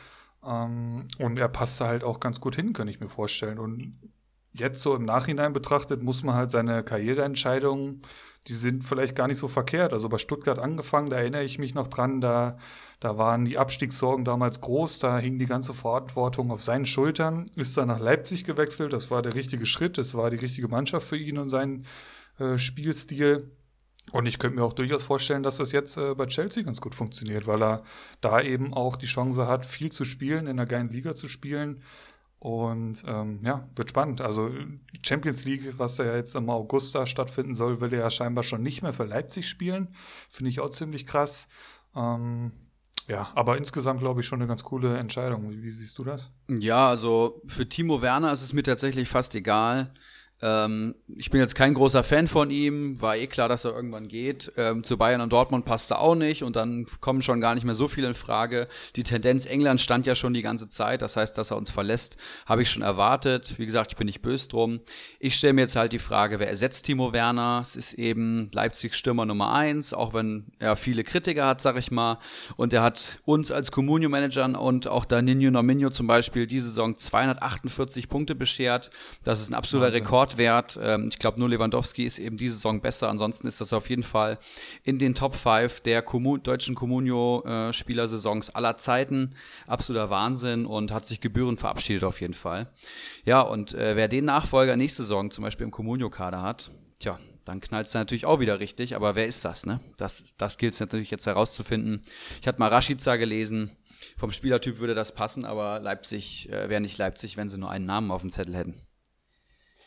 Ähm, 0.45 1.07
und 1.19 1.37
er 1.37 1.49
passte 1.49 1.87
halt 1.87 2.03
auch 2.03 2.19
ganz 2.19 2.39
gut 2.39 2.55
hin, 2.55 2.73
kann 2.73 2.87
ich 2.87 2.99
mir 2.99 3.09
vorstellen. 3.09 3.59
Und 3.59 3.97
jetzt 4.53 4.81
so 4.81 4.95
im 4.95 5.05
Nachhinein 5.05 5.53
betrachtet, 5.53 6.03
muss 6.03 6.23
man 6.23 6.35
halt 6.35 6.51
seine 6.51 6.83
Karriereentscheidungen, 6.83 8.01
die 8.47 8.53
sind 8.53 8.83
vielleicht 8.83 9.15
gar 9.15 9.27
nicht 9.27 9.37
so 9.37 9.47
verkehrt. 9.47 9.93
Also 9.93 10.09
bei 10.09 10.17
Stuttgart 10.17 10.59
angefangen, 10.59 11.09
da 11.09 11.17
erinnere 11.17 11.43
ich 11.43 11.59
mich 11.59 11.75
noch 11.75 11.87
dran, 11.87 12.21
da, 12.21 12.57
da 12.99 13.17
waren 13.17 13.45
die 13.45 13.57
Abstiegssorgen 13.57 14.25
damals 14.25 14.61
groß, 14.61 14.99
da 14.99 15.17
hing 15.17 15.39
die 15.39 15.45
ganze 15.45 15.73
Verantwortung 15.73 16.51
auf 16.51 16.61
seinen 16.61 16.85
Schultern, 16.85 17.45
ist 17.55 17.77
dann 17.77 17.87
nach 17.87 17.99
Leipzig 17.99 18.43
gewechselt, 18.43 18.93
das 18.93 19.09
war 19.11 19.21
der 19.21 19.35
richtige 19.35 19.65
Schritt, 19.65 19.97
das 19.97 20.13
war 20.13 20.29
die 20.29 20.37
richtige 20.37 20.67
Mannschaft 20.67 21.07
für 21.07 21.17
ihn 21.17 21.37
und 21.37 21.49
seinen 21.49 21.85
äh, 22.37 22.57
Spielstil. 22.57 23.49
Und 24.13 24.27
ich 24.27 24.37
könnte 24.37 24.57
mir 24.57 24.63
auch 24.63 24.73
durchaus 24.73 25.01
vorstellen, 25.01 25.41
dass 25.41 25.57
das 25.57 25.71
jetzt 25.71 25.97
äh, 25.97 26.13
bei 26.13 26.27
Chelsea 26.27 26.61
ganz 26.61 26.79
gut 26.81 26.93
funktioniert, 26.93 27.47
weil 27.47 27.63
er 27.63 27.83
da 28.21 28.41
eben 28.41 28.71
auch 28.71 28.95
die 28.95 29.07
Chance 29.07 29.47
hat, 29.47 29.65
viel 29.65 29.91
zu 29.91 30.03
spielen, 30.03 30.45
in 30.45 30.51
einer 30.51 30.67
geilen 30.67 30.89
Liga 30.89 31.15
zu 31.15 31.27
spielen. 31.27 31.81
Und 32.37 33.03
ähm, 33.07 33.39
ja, 33.43 33.67
wird 33.75 33.89
spannend. 33.89 34.21
Also 34.21 34.51
Champions 35.03 35.45
League, 35.45 35.79
was 35.79 35.97
ja 35.97 36.15
jetzt 36.15 36.35
im 36.35 36.51
August 36.51 36.93
da 36.93 37.07
stattfinden 37.07 37.55
soll, 37.55 37.81
will 37.81 37.91
er 37.91 38.01
ja 38.01 38.09
scheinbar 38.11 38.43
schon 38.43 38.61
nicht 38.61 38.83
mehr 38.83 38.93
für 38.93 39.05
Leipzig 39.05 39.49
spielen. 39.49 39.89
Finde 40.29 40.49
ich 40.51 40.59
auch 40.59 40.69
ziemlich 40.69 41.07
krass. 41.07 41.47
Ähm, 41.95 42.51
ja, 43.07 43.31
aber 43.33 43.57
insgesamt 43.57 43.99
glaube 43.99 44.21
ich 44.21 44.27
schon 44.27 44.41
eine 44.41 44.47
ganz 44.47 44.63
coole 44.63 44.95
Entscheidung. 44.95 45.49
Wie, 45.49 45.63
wie 45.63 45.71
siehst 45.71 45.97
du 45.97 46.03
das? 46.03 46.31
Ja, 46.47 46.87
also 46.87 47.41
für 47.47 47.67
Timo 47.67 48.03
Werner 48.03 48.31
ist 48.31 48.43
es 48.43 48.53
mir 48.53 48.63
tatsächlich 48.63 49.09
fast 49.09 49.33
egal. 49.33 49.91
Ähm, 50.43 50.93
ich 51.07 51.29
bin 51.29 51.39
jetzt 51.39 51.55
kein 51.55 51.73
großer 51.73 52.03
Fan 52.03 52.27
von 52.27 52.51
ihm, 52.51 53.01
war 53.01 53.15
eh 53.15 53.27
klar, 53.27 53.47
dass 53.47 53.63
er 53.63 53.73
irgendwann 53.73 54.09
geht. 54.09 54.51
Ähm, 54.57 54.83
zu 54.83 54.97
Bayern 54.97 55.21
und 55.21 55.31
Dortmund 55.31 55.63
passte 55.63 55.97
auch 55.99 56.15
nicht 56.15 56.43
und 56.43 56.57
dann 56.57 56.85
kommen 56.99 57.21
schon 57.21 57.39
gar 57.39 57.55
nicht 57.55 57.63
mehr 57.63 57.75
so 57.75 57.87
viele 57.87 58.09
in 58.09 58.13
Frage. 58.13 58.67
Die 58.97 59.03
Tendenz 59.03 59.45
England 59.45 59.79
stand 59.79 60.05
ja 60.05 60.15
schon 60.15 60.33
die 60.33 60.41
ganze 60.41 60.67
Zeit, 60.67 61.01
das 61.01 61.15
heißt, 61.15 61.37
dass 61.37 61.51
er 61.51 61.57
uns 61.57 61.71
verlässt, 61.71 62.17
habe 62.45 62.61
ich 62.61 62.69
schon 62.69 62.83
erwartet. 62.83 63.55
Wie 63.57 63.65
gesagt, 63.65 63.93
ich 63.93 63.97
bin 63.97 64.05
nicht 64.05 64.21
böse 64.21 64.49
drum. 64.49 64.81
Ich 65.19 65.35
stelle 65.35 65.53
mir 65.53 65.61
jetzt 65.61 65.77
halt 65.77 65.93
die 65.93 65.99
Frage, 65.99 66.39
wer 66.39 66.49
ersetzt 66.49 66.85
Timo 66.85 67.13
Werner? 67.13 67.59
Es 67.61 67.77
ist 67.77 67.93
eben 67.93 68.49
Leipzigs 68.51 68.97
Stürmer 68.97 69.25
Nummer 69.25 69.53
eins, 69.53 69.93
auch 69.93 70.13
wenn 70.13 70.47
er 70.59 70.75
viele 70.75 71.05
Kritiker 71.05 71.45
hat, 71.45 71.61
sag 71.61 71.77
ich 71.77 71.89
mal. 71.89 72.17
Und 72.57 72.73
er 72.73 72.83
hat 72.83 73.19
uns 73.23 73.49
als 73.49 73.71
Comunio-Managern 73.71 74.55
und 74.55 74.89
auch 74.89 75.05
da 75.05 75.21
Nino 75.21 75.51
Nominio 75.51 75.89
zum 75.89 76.07
Beispiel 76.07 76.47
diese 76.47 76.67
Saison 76.67 76.97
248 76.97 78.09
Punkte 78.09 78.35
beschert. 78.35 78.91
Das 79.23 79.39
ist 79.39 79.49
ein 79.49 79.55
absoluter 79.55 79.87
Wahnsinn. 79.87 80.03
Rekord 80.03 80.32
Rekordwert. 80.33 80.79
Ähm, 80.81 81.07
ich 81.09 81.19
glaube, 81.19 81.39
nur 81.39 81.49
Lewandowski 81.49 82.05
ist 82.05 82.19
eben 82.19 82.37
diese 82.37 82.55
Saison 82.55 82.81
besser. 82.81 83.09
Ansonsten 83.09 83.47
ist 83.47 83.61
das 83.61 83.73
auf 83.73 83.89
jeden 83.89 84.03
Fall 84.03 84.37
in 84.83 84.99
den 84.99 85.13
Top 85.13 85.35
5 85.35 85.81
der 85.81 86.01
Kommun 86.01 86.43
deutschen 86.43 86.75
Comunio-Spielersaisons 86.75 88.51
aller 88.51 88.77
Zeiten. 88.77 89.35
Absoluter 89.67 90.09
Wahnsinn 90.09 90.65
und 90.65 90.91
hat 90.91 91.05
sich 91.05 91.21
gebührend 91.21 91.59
verabschiedet 91.59 92.03
auf 92.03 92.21
jeden 92.21 92.33
Fall. 92.33 92.67
Ja, 93.25 93.41
und 93.41 93.73
äh, 93.73 93.95
wer 93.95 94.07
den 94.07 94.25
Nachfolger 94.25 94.75
nächste 94.75 95.03
Saison 95.03 95.31
zum 95.31 95.43
Beispiel 95.43 95.65
im 95.65 95.71
Comunio-Kader 95.71 96.41
hat, 96.41 96.71
tja, 96.99 97.19
dann 97.45 97.59
knallt 97.59 97.87
es 97.87 97.93
natürlich 97.93 98.25
auch 98.25 98.39
wieder 98.39 98.59
richtig. 98.59 98.95
Aber 98.95 99.15
wer 99.15 99.27
ist 99.27 99.43
das, 99.45 99.65
ne? 99.65 99.79
Das, 99.97 100.35
das 100.37 100.57
gilt 100.57 100.73
es 100.73 100.79
natürlich 100.79 101.11
jetzt 101.11 101.25
herauszufinden. 101.25 102.01
Ich 102.41 102.47
hatte 102.47 102.59
mal 102.59 102.69
Rashica 102.69 103.15
gelesen. 103.17 103.69
Vom 104.17 104.31
Spielertyp 104.31 104.79
würde 104.79 104.95
das 104.95 105.13
passen, 105.13 105.43
aber 105.43 105.79
Leipzig 105.79 106.49
äh, 106.49 106.69
wäre 106.69 106.81
nicht 106.81 106.97
Leipzig, 106.97 107.35
wenn 107.35 107.49
sie 107.49 107.57
nur 107.57 107.71
einen 107.71 107.85
Namen 107.85 108.11
auf 108.11 108.21
dem 108.21 108.31
Zettel 108.31 108.55
hätten. 108.55 108.75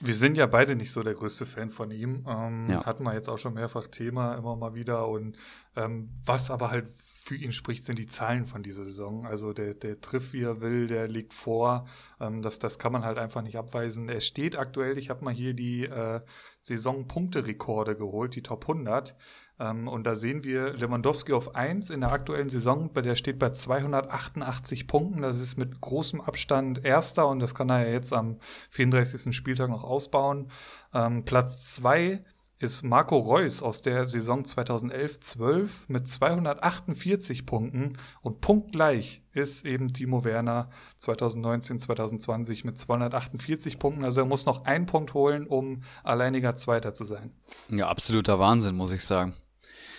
Wir 0.01 0.15
sind 0.15 0.37
ja 0.37 0.47
beide 0.47 0.77
nicht 0.77 0.93
so 0.93 1.03
der 1.03 1.15
größte 1.15 1.47
Fan 1.47 1.71
von 1.71 1.91
ihm. 1.91 2.25
Ähm, 2.29 2.71
ja. 2.71 2.85
Hatten 2.85 3.05
wir 3.05 3.15
jetzt 3.15 3.29
auch 3.29 3.39
schon 3.39 3.55
mehrfach 3.55 3.87
Thema 3.87 4.35
immer 4.35 4.57
mal 4.57 4.75
wieder. 4.75 5.09
Und 5.09 5.37
ähm, 5.75 6.11
was 6.25 6.51
aber 6.51 6.71
halt 6.71 6.87
für 7.27 7.35
ihn 7.35 7.51
spricht, 7.51 7.83
sind 7.83 7.99
die 7.99 8.07
Zahlen 8.07 8.47
von 8.47 8.63
dieser 8.63 8.85
Saison. 8.85 9.27
Also 9.27 9.53
der, 9.53 9.75
der 9.75 10.01
trifft, 10.01 10.33
wie 10.33 10.43
er 10.43 10.61
will, 10.61 10.87
der 10.87 11.09
liegt 11.09 11.35
vor. 11.35 11.87
Ähm, 12.21 12.41
das, 12.41 12.59
das 12.59 12.79
kann 12.79 12.93
man 12.93 13.05
halt 13.05 13.19
einfach 13.19 13.43
nicht 13.43 13.57
abweisen. 13.57 14.09
Er 14.09 14.21
steht 14.21 14.57
aktuell, 14.57 14.97
ich 14.97 15.11
habe 15.11 15.25
mal 15.25 15.35
hier 15.35 15.53
die 15.53 15.87
äh, 15.87 16.21
Saisonpunkterekorde 16.63 17.97
geholt, 17.97 18.37
die 18.37 18.43
Top 18.43 18.69
100. 18.69 19.17
Ähm, 19.59 19.89
und 19.89 20.07
da 20.07 20.15
sehen 20.15 20.45
wir 20.45 20.75
Lewandowski 20.75 21.33
auf 21.33 21.55
1 21.55 21.91
in 21.91 22.01
der 22.01 22.13
aktuellen 22.13 22.49
Saison, 22.49 22.93
der 22.93 23.15
steht 23.15 23.39
bei 23.39 23.51
288 23.51 24.87
Punkten. 24.87 25.23
Das 25.23 25.41
ist 25.41 25.57
mit 25.57 25.81
großem 25.81 26.21
Abstand 26.21 26.85
erster 26.85 27.29
und 27.29 27.41
das 27.41 27.55
kann 27.55 27.71
er 27.71 27.87
ja 27.87 27.93
jetzt 27.93 28.13
am 28.13 28.39
34. 28.71 29.35
Spieltag 29.35 29.71
noch 29.71 29.85
ausbauen. 29.85 30.49
Ähm, 30.93 31.25
Platz 31.25 31.75
2 31.75 32.23
ist 32.59 32.83
Marco 32.83 33.19
Reus 33.19 33.63
aus 33.63 33.83
der 33.83 34.07
Saison 34.07 34.43
2011-12 34.43 35.69
mit 35.89 36.09
248 36.09 37.45
Punkten 37.45 37.99
und 38.23 38.41
punktgleich 38.41 39.23
ist 39.33 39.67
eben 39.67 39.89
Timo 39.89 40.25
Werner 40.25 40.71
2019-2020 40.99 42.65
mit 42.65 42.79
248 42.79 43.79
Punkten. 43.79 44.05
Also 44.05 44.23
er 44.23 44.27
muss 44.27 44.47
noch 44.47 44.65
einen 44.65 44.87
Punkt 44.87 45.13
holen, 45.13 45.47
um 45.47 45.83
alleiniger 46.03 46.57
Zweiter 46.57 46.95
zu 46.95 47.05
sein. 47.05 47.35
Ja, 47.69 47.89
absoluter 47.89 48.39
Wahnsinn, 48.39 48.75
muss 48.75 48.93
ich 48.93 49.05
sagen. 49.05 49.35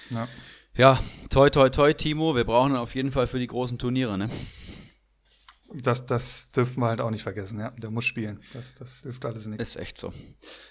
Ja, 0.10 0.28
ja 0.76 1.00
toi, 1.30 1.50
toi, 1.50 1.70
toi, 1.70 1.94
Timo. 1.94 2.36
Wir 2.36 2.44
brauchen 2.44 2.74
ihn 2.74 2.78
auf 2.78 2.96
jeden 2.96 3.12
Fall 3.12 3.28
für 3.28 3.40
die 3.40 3.48
großen 3.48 3.78
Turniere, 3.78 4.18
ne? 4.18 4.30
Das, 5.74 6.06
das 6.06 6.50
dürfen 6.52 6.82
wir 6.82 6.88
halt 6.88 7.02
auch 7.02 7.10
nicht 7.10 7.24
vergessen, 7.24 7.60
ja. 7.60 7.72
Der 7.72 7.90
muss 7.90 8.06
spielen. 8.06 8.40
Das, 8.54 8.74
das 8.76 9.02
hilft 9.02 9.26
alles 9.26 9.48
nicht. 9.48 9.60
Ist 9.60 9.76
echt 9.76 9.98
so. 9.98 10.14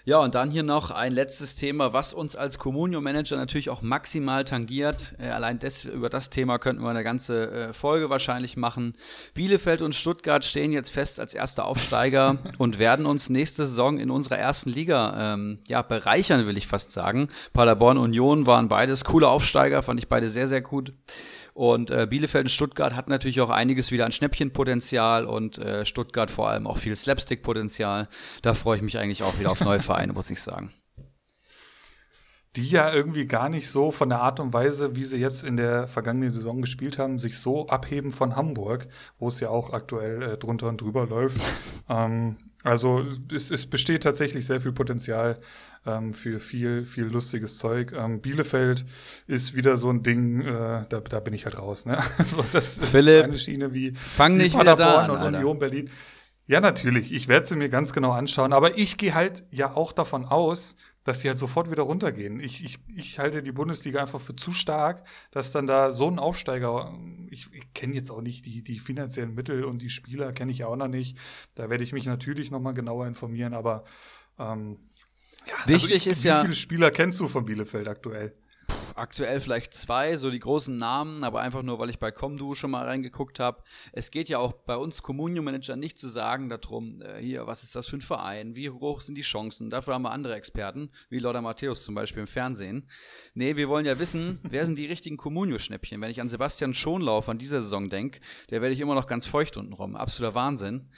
Ja, 0.05 0.19
und 0.19 0.35
dann 0.35 0.51
hier 0.51 0.63
noch 0.63 0.91
ein 0.91 1.13
letztes 1.13 1.55
Thema, 1.55 1.93
was 1.93 2.15
uns 2.15 2.35
als 2.35 2.59
Communio-Manager 2.59 3.37
natürlich 3.37 3.69
auch 3.69 3.83
maximal 3.83 4.45
tangiert. 4.45 5.15
Äh, 5.19 5.29
allein 5.29 5.59
des, 5.59 5.85
über 5.85 6.09
das 6.09 6.31
Thema 6.31 6.59
könnten 6.59 6.83
wir 6.83 6.89
eine 6.89 7.05
ganze 7.05 7.51
äh, 7.51 7.73
Folge 7.73 8.09
wahrscheinlich 8.09 8.57
machen. 8.57 8.95
Bielefeld 9.35 9.83
und 9.83 9.95
Stuttgart 9.95 10.45
stehen 10.45 10.73
jetzt 10.73 10.91
fest 10.91 11.21
als 11.21 11.35
erste 11.35 11.65
Aufsteiger 11.65 12.39
und 12.59 12.79
werden 12.79 13.05
uns 13.05 13.29
nächste 13.29 13.67
Saison 13.67 13.99
in 13.99 14.11
unserer 14.11 14.39
ersten 14.39 14.71
Liga 14.71 15.35
ähm, 15.35 15.59
ja, 15.69 15.83
bereichern, 15.83 16.47
will 16.47 16.57
ich 16.57 16.67
fast 16.67 16.93
sagen. 16.93 17.27
Paderborn 17.53 17.99
Union 17.99 18.47
waren 18.47 18.69
beides 18.69 19.05
coole 19.05 19.29
Aufsteiger, 19.29 19.83
fand 19.83 20.01
ich 20.01 20.09
beide 20.09 20.31
sehr, 20.31 20.49
sehr 20.49 20.63
gut. 20.63 20.95
Und 21.57 21.91
äh, 21.91 22.07
Bielefeld 22.07 22.45
und 22.45 22.51
Stuttgart 22.51 22.95
hat 22.95 23.09
natürlich 23.09 23.41
auch 23.41 23.49
einiges 23.49 23.91
wieder 23.91 24.05
an 24.05 24.13
Schnäppchenpotenzial 24.13 25.25
und 25.25 25.57
äh, 25.57 25.87
Stuttgart 25.87 26.31
vor 26.31 26.51
allem 26.51 26.67
auch 26.67 26.77
viel 26.77 26.95
Slapstick-Potenzial. 26.95 28.09
Da 28.43 28.53
freue 28.53 28.77
ich 28.77 28.83
mich 28.83 28.99
eigentlich 28.99 29.23
auch 29.23 29.39
wieder 29.39 29.53
auf 29.53 29.63
neue 29.63 29.81
Vereine, 29.81 30.13
muss 30.13 30.31
ich 30.31 30.43
sagen 30.43 30.71
die 32.57 32.69
ja 32.71 32.93
irgendwie 32.93 33.27
gar 33.27 33.49
nicht 33.49 33.69
so 33.69 33.91
von 33.91 34.09
der 34.09 34.23
Art 34.23 34.41
und 34.41 34.53
Weise, 34.55 34.97
wie 34.97 35.05
sie 35.05 35.19
jetzt 35.19 35.45
in 35.45 35.57
der 35.59 35.87
vergangenen 35.87 36.31
Saison 36.31 36.63
gespielt 36.63 36.99
haben, 36.99 37.19
sich 37.19 37.39
so 37.39 37.67
abheben 37.67 38.13
von 38.13 38.35
Hamburg, 38.35 38.89
wo 39.19 39.29
es 39.29 39.41
ja 39.41 39.51
auch 39.51 39.73
aktuell 39.73 40.23
äh, 40.23 40.39
drunter 40.39 40.69
und 40.69 40.81
drüber 40.81 41.07
läuft. 41.07 41.39
ähm, 41.89 42.37
also 42.65 43.05
es, 43.33 43.51
es, 43.51 43.67
besteht 43.67 44.03
tatsächlich 44.03 44.47
sehr 44.47 44.61
viel 44.61 44.73
Potenzial 44.73 45.39
ähm, 45.87 46.13
für 46.13 46.39
viel, 46.39 46.85
viel 46.85 47.05
lustiges 47.05 47.59
Zeug. 47.59 47.93
Ähm, 47.93 48.21
Bielefeld 48.21 48.85
ist 49.27 49.55
wieder 49.55 49.77
so 49.77 49.91
ein 49.91 50.03
Ding, 50.03 50.43
äh, 50.43 50.85
da, 50.89 51.01
da 51.01 51.21
bin 51.21 51.35
ich 51.35 51.45
halt 51.45 51.59
raus. 51.59 51.87
Ne? 51.87 51.99
so, 52.19 52.45
das, 52.53 52.79
Philipp, 52.79 53.17
ist 53.17 53.25
eine 53.25 53.39
Schiene 53.39 53.73
wie, 53.73 53.93
fang 53.95 54.37
nicht 54.37 54.55
wie 54.55 54.59
Paderborn 54.59 55.11
und 55.11 55.35
Union 55.35 55.59
Berlin. 55.59 55.91
Ja, 56.49 56.61
natürlich. 56.61 57.13
Ich 57.13 57.27
werde 57.27 57.45
sie 57.47 57.57
mir 57.57 57.69
ganz 57.69 57.93
genau 57.93 58.13
anschauen. 58.13 58.53
Aber 58.53 58.79
ich 58.79 58.99
gehe 58.99 59.15
halt 59.15 59.45
ja 59.51 59.75
auch 59.75 59.93
davon 59.93 60.25
aus, 60.25 60.77
dass 61.03 61.21
die 61.21 61.29
halt 61.29 61.39
sofort 61.39 61.71
wieder 61.71 61.83
runtergehen. 61.83 62.39
Ich, 62.39 62.65
ich, 62.65 62.79
ich 62.95 63.19
halte 63.19 63.43
die 63.43 63.53
Bundesliga 63.53 64.01
einfach 64.01 64.21
für 64.21 64.37
zu 64.37 64.53
stark, 64.53 65.03
dass 65.33 65.51
dann 65.51 65.67
da 65.67 65.91
so 65.91 66.09
ein 66.09 66.21
Aufsteiger, 66.21 66.97
ich, 67.31 67.53
ich 67.53 67.73
kenne 67.75 67.95
jetzt 67.95 68.11
auch 68.11 68.23
nicht 68.23 68.47
die, 68.47 68.63
die 68.63 68.79
finanziellen 68.79 69.35
Mittel 69.35 69.65
und 69.65 69.83
die 69.83 69.91
Spieler 69.91 70.33
kenne 70.33 70.53
ich 70.53 70.59
ja 70.59 70.67
auch 70.69 70.77
noch 70.77 70.89
nicht. 70.89 71.19
Da 71.57 71.69
werde 71.69 71.83
ich 71.83 71.93
mich 71.93 72.07
natürlich 72.07 72.53
noch 72.53 72.61
mal 72.61 72.75
genauer 72.75 73.07
informieren, 73.07 73.55
aber 73.55 73.83
ähm, 74.39 74.79
ja, 75.47 75.55
Wichtig 75.67 75.93
also 75.93 75.95
ich, 75.95 76.07
ist 76.07 76.25
wie 76.25 76.29
ja. 76.29 76.39
Wie 76.41 76.47
viele 76.47 76.57
Spieler 76.57 76.91
kennst 76.91 77.21
du 77.21 77.29
von 77.29 77.45
Bielefeld 77.45 77.89
aktuell? 77.89 78.33
aktuell 78.97 79.41
vielleicht 79.41 79.75
zwei, 79.75 80.17
so 80.17 80.31
die 80.31 80.39
großen 80.39 80.77
Namen, 80.77 81.23
aber 81.23 81.41
einfach 81.41 81.63
nur, 81.63 81.79
weil 81.79 81.91
ich 81.91 81.99
bei 81.99 82.11
Comdu 82.11 82.55
schon 82.55 82.71
mal 82.71 82.87
reingeguckt 82.87 83.39
habe. 83.39 83.63
Es 83.93 84.11
geht 84.11 84.29
ja 84.29 84.39
auch 84.39 84.53
bei 84.53 84.77
uns 84.77 85.03
Communio-Manager 85.03 85.77
nicht 85.77 85.99
zu 85.99 86.09
sagen 86.09 86.49
darum, 86.49 86.99
äh, 87.03 87.21
hier, 87.21 87.47
was 87.47 87.63
ist 87.63 87.77
das 87.77 87.89
für 87.89 87.99
ein 87.99 88.03
Verein, 88.03 88.57
wie 88.57 88.71
hoch 88.71 89.01
sind 89.01 89.17
die 89.17 89.23
Chancen. 89.23 89.71
Dafür 89.71 89.95
haben 89.95 90.03
wir 90.03 90.13
andere 90.13 90.35
Experten, 90.35 90.91
wie 91.09 91.19
Lothar 91.19 91.43
Matthäus 91.43 91.85
zum 91.85 91.95
Beispiel 91.95 92.23
im 92.23 92.27
Fernsehen. 92.27 92.89
Nee, 93.35 93.57
wir 93.57 93.69
wollen 93.69 93.87
ja 93.87 93.99
wissen, 93.99 94.41
wer 94.49 94.67
sind 94.67 94.79
die 94.79 94.87
richtigen 94.87 95.17
Communio-Schnäppchen. 95.17 96.01
Wenn 96.01 96.11
ich 96.11 96.21
an 96.21 96.29
Sebastian 96.29 96.75
Schonlauf 96.75 97.29
an 97.29 97.39
dieser 97.39 97.63
Saison 97.63 97.89
denke, 97.89 98.21
der 98.51 98.63
werde 98.63 98.75
ich 98.75 98.81
immer 98.81 98.95
noch 98.95 99.07
ganz 99.07 99.27
feucht 99.27 99.57
untenrum. 99.57 99.97
Absoluter 99.97 100.35
Wahnsinn. 100.35 100.89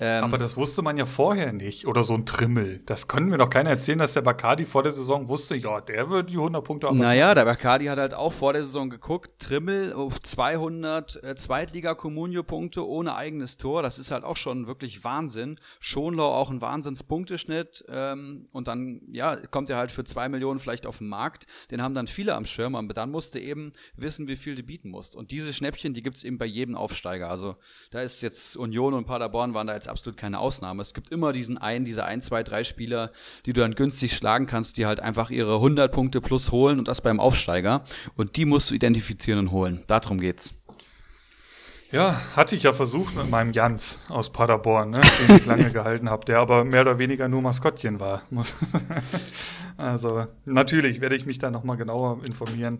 Ähm, 0.00 0.22
aber 0.22 0.38
das 0.38 0.56
wusste 0.56 0.82
man 0.82 0.96
ja 0.96 1.06
vorher 1.06 1.52
nicht. 1.52 1.86
Oder 1.86 2.04
so 2.04 2.14
ein 2.14 2.24
Trimmel. 2.24 2.80
Das 2.86 3.08
können 3.08 3.32
wir 3.32 3.38
doch 3.38 3.50
keiner 3.50 3.70
erzählen, 3.70 3.98
dass 3.98 4.12
der 4.12 4.22
Bacardi 4.22 4.64
vor 4.64 4.84
der 4.84 4.92
Saison 4.92 5.26
wusste, 5.26 5.56
ja, 5.56 5.80
der 5.80 6.08
wird 6.08 6.30
die 6.30 6.36
100 6.36 6.64
Punkte 6.64 6.86
haben. 6.86 6.98
Naja, 6.98 7.34
der 7.34 7.44
Bacardi 7.44 7.86
hat 7.86 7.98
halt 7.98 8.14
auch 8.14 8.32
vor 8.32 8.52
der 8.52 8.62
Saison 8.62 8.90
geguckt. 8.90 9.32
Trimmel 9.40 9.92
auf 9.92 10.20
200 10.20 11.24
äh, 11.24 11.34
Zweitliga-Comunio-Punkte 11.34 12.86
ohne 12.86 13.16
eigenes 13.16 13.56
Tor. 13.56 13.82
Das 13.82 13.98
ist 13.98 14.12
halt 14.12 14.22
auch 14.22 14.36
schon 14.36 14.68
wirklich 14.68 15.02
Wahnsinn. 15.02 15.56
Schonlau 15.80 16.28
auch 16.28 16.50
ein 16.50 16.60
Wahnsinns-Punkteschnitt. 16.60 17.84
Ähm, 17.88 18.46
und 18.52 18.68
dann, 18.68 19.00
ja, 19.12 19.34
kommt 19.34 19.68
er 19.68 19.78
halt 19.78 19.90
für 19.90 20.04
2 20.04 20.28
Millionen 20.28 20.60
vielleicht 20.60 20.86
auf 20.86 20.98
den 20.98 21.08
Markt. 21.08 21.46
Den 21.72 21.82
haben 21.82 21.94
dann 21.94 22.06
viele 22.06 22.36
am 22.36 22.44
Schirm. 22.44 22.76
Aber 22.76 22.94
dann 22.94 23.10
musste 23.10 23.40
eben 23.40 23.72
wissen, 23.96 24.28
wie 24.28 24.36
viel 24.36 24.54
du 24.54 24.62
bieten 24.62 24.90
musst. 24.90 25.16
Und 25.16 25.32
diese 25.32 25.52
Schnäppchen, 25.52 25.92
die 25.92 26.04
gibt 26.04 26.18
es 26.18 26.24
eben 26.24 26.38
bei 26.38 26.46
jedem 26.46 26.76
Aufsteiger. 26.76 27.28
Also 27.28 27.56
da 27.90 28.00
ist 28.00 28.22
jetzt 28.22 28.56
Union 28.56 28.94
und 28.94 29.04
Paderborn 29.04 29.54
waren 29.54 29.66
da 29.66 29.74
jetzt 29.74 29.87
absolut 29.88 30.16
keine 30.16 30.38
Ausnahme. 30.38 30.82
Es 30.82 30.94
gibt 30.94 31.10
immer 31.10 31.32
diesen 31.32 31.58
einen, 31.58 31.84
diese 31.84 32.04
ein, 32.04 32.20
zwei, 32.20 32.42
drei 32.42 32.64
Spieler, 32.64 33.10
die 33.46 33.52
du 33.52 33.60
dann 33.60 33.74
günstig 33.74 34.14
schlagen 34.14 34.46
kannst, 34.46 34.76
die 34.76 34.86
halt 34.86 35.00
einfach 35.00 35.30
ihre 35.30 35.54
100 35.54 35.92
Punkte 35.92 36.20
plus 36.20 36.52
holen 36.52 36.78
und 36.78 36.88
das 36.88 37.00
beim 37.00 37.20
Aufsteiger. 37.20 37.82
Und 38.16 38.36
die 38.36 38.44
musst 38.44 38.70
du 38.70 38.74
identifizieren 38.74 39.40
und 39.40 39.50
holen. 39.52 39.82
Darum 39.86 40.20
geht's. 40.20 40.54
Ja, 41.90 42.14
hatte 42.36 42.54
ich 42.54 42.64
ja 42.64 42.74
versucht 42.74 43.16
mit 43.16 43.30
meinem 43.30 43.52
Jans 43.52 44.02
aus 44.10 44.30
Paderborn, 44.30 44.90
ne, 44.90 45.00
den 45.00 45.36
ich 45.36 45.46
lange 45.46 45.70
gehalten 45.72 46.10
habe, 46.10 46.22
der 46.26 46.38
aber 46.38 46.64
mehr 46.64 46.82
oder 46.82 46.98
weniger 46.98 47.28
nur 47.28 47.40
Maskottchen 47.40 47.98
war. 47.98 48.20
also 49.78 50.26
natürlich 50.44 51.00
werde 51.00 51.16
ich 51.16 51.24
mich 51.24 51.38
da 51.38 51.50
nochmal 51.50 51.78
genauer 51.78 52.22
informieren. 52.26 52.78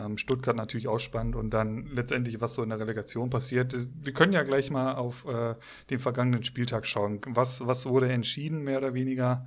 Ähm, 0.00 0.16
Stuttgart 0.16 0.56
natürlich 0.56 0.88
auch 0.88 0.98
spannend 0.98 1.36
und 1.36 1.50
dann 1.50 1.86
letztendlich, 1.86 2.40
was 2.40 2.54
so 2.54 2.62
in 2.62 2.68
der 2.68 2.78
Relegation 2.78 3.30
passiert. 3.30 3.74
Wir 3.94 4.12
können 4.12 4.32
ja 4.32 4.42
gleich 4.42 4.70
mal 4.70 4.94
auf 4.94 5.26
äh, 5.26 5.54
den 5.90 5.98
vergangenen 5.98 6.44
Spieltag 6.44 6.86
schauen. 6.86 7.20
Was, 7.26 7.66
was 7.66 7.86
wurde 7.86 8.10
entschieden, 8.12 8.62
mehr 8.62 8.78
oder 8.78 8.94
weniger? 8.94 9.44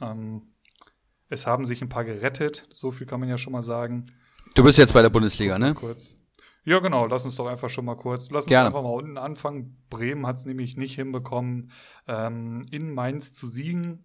Ähm, 0.00 0.42
es 1.28 1.46
haben 1.46 1.64
sich 1.66 1.82
ein 1.82 1.88
paar 1.88 2.04
gerettet, 2.04 2.66
so 2.70 2.90
viel 2.90 3.06
kann 3.06 3.20
man 3.20 3.28
ja 3.28 3.38
schon 3.38 3.52
mal 3.52 3.62
sagen. 3.62 4.06
Du 4.54 4.62
bist 4.62 4.78
jetzt 4.78 4.92
bei 4.92 5.02
der 5.02 5.10
Bundesliga, 5.10 5.58
ne? 5.58 5.74
Kurz. 5.74 6.14
Ja, 6.64 6.78
genau. 6.78 7.06
Lass 7.06 7.24
uns 7.24 7.36
doch 7.36 7.46
einfach 7.46 7.70
schon 7.70 7.84
mal 7.84 7.96
kurz. 7.96 8.30
Lass 8.30 8.44
uns 8.44 8.50
Gerne. 8.50 8.66
einfach 8.66 8.82
mal 8.82 8.90
unten 8.90 9.18
anfangen. 9.18 9.82
Bremen 9.90 10.26
hat 10.26 10.36
es 10.36 10.46
nämlich 10.46 10.76
nicht 10.76 10.94
hinbekommen, 10.94 11.70
ähm, 12.06 12.62
in 12.70 12.92
Mainz 12.92 13.32
zu 13.32 13.46
siegen. 13.46 14.04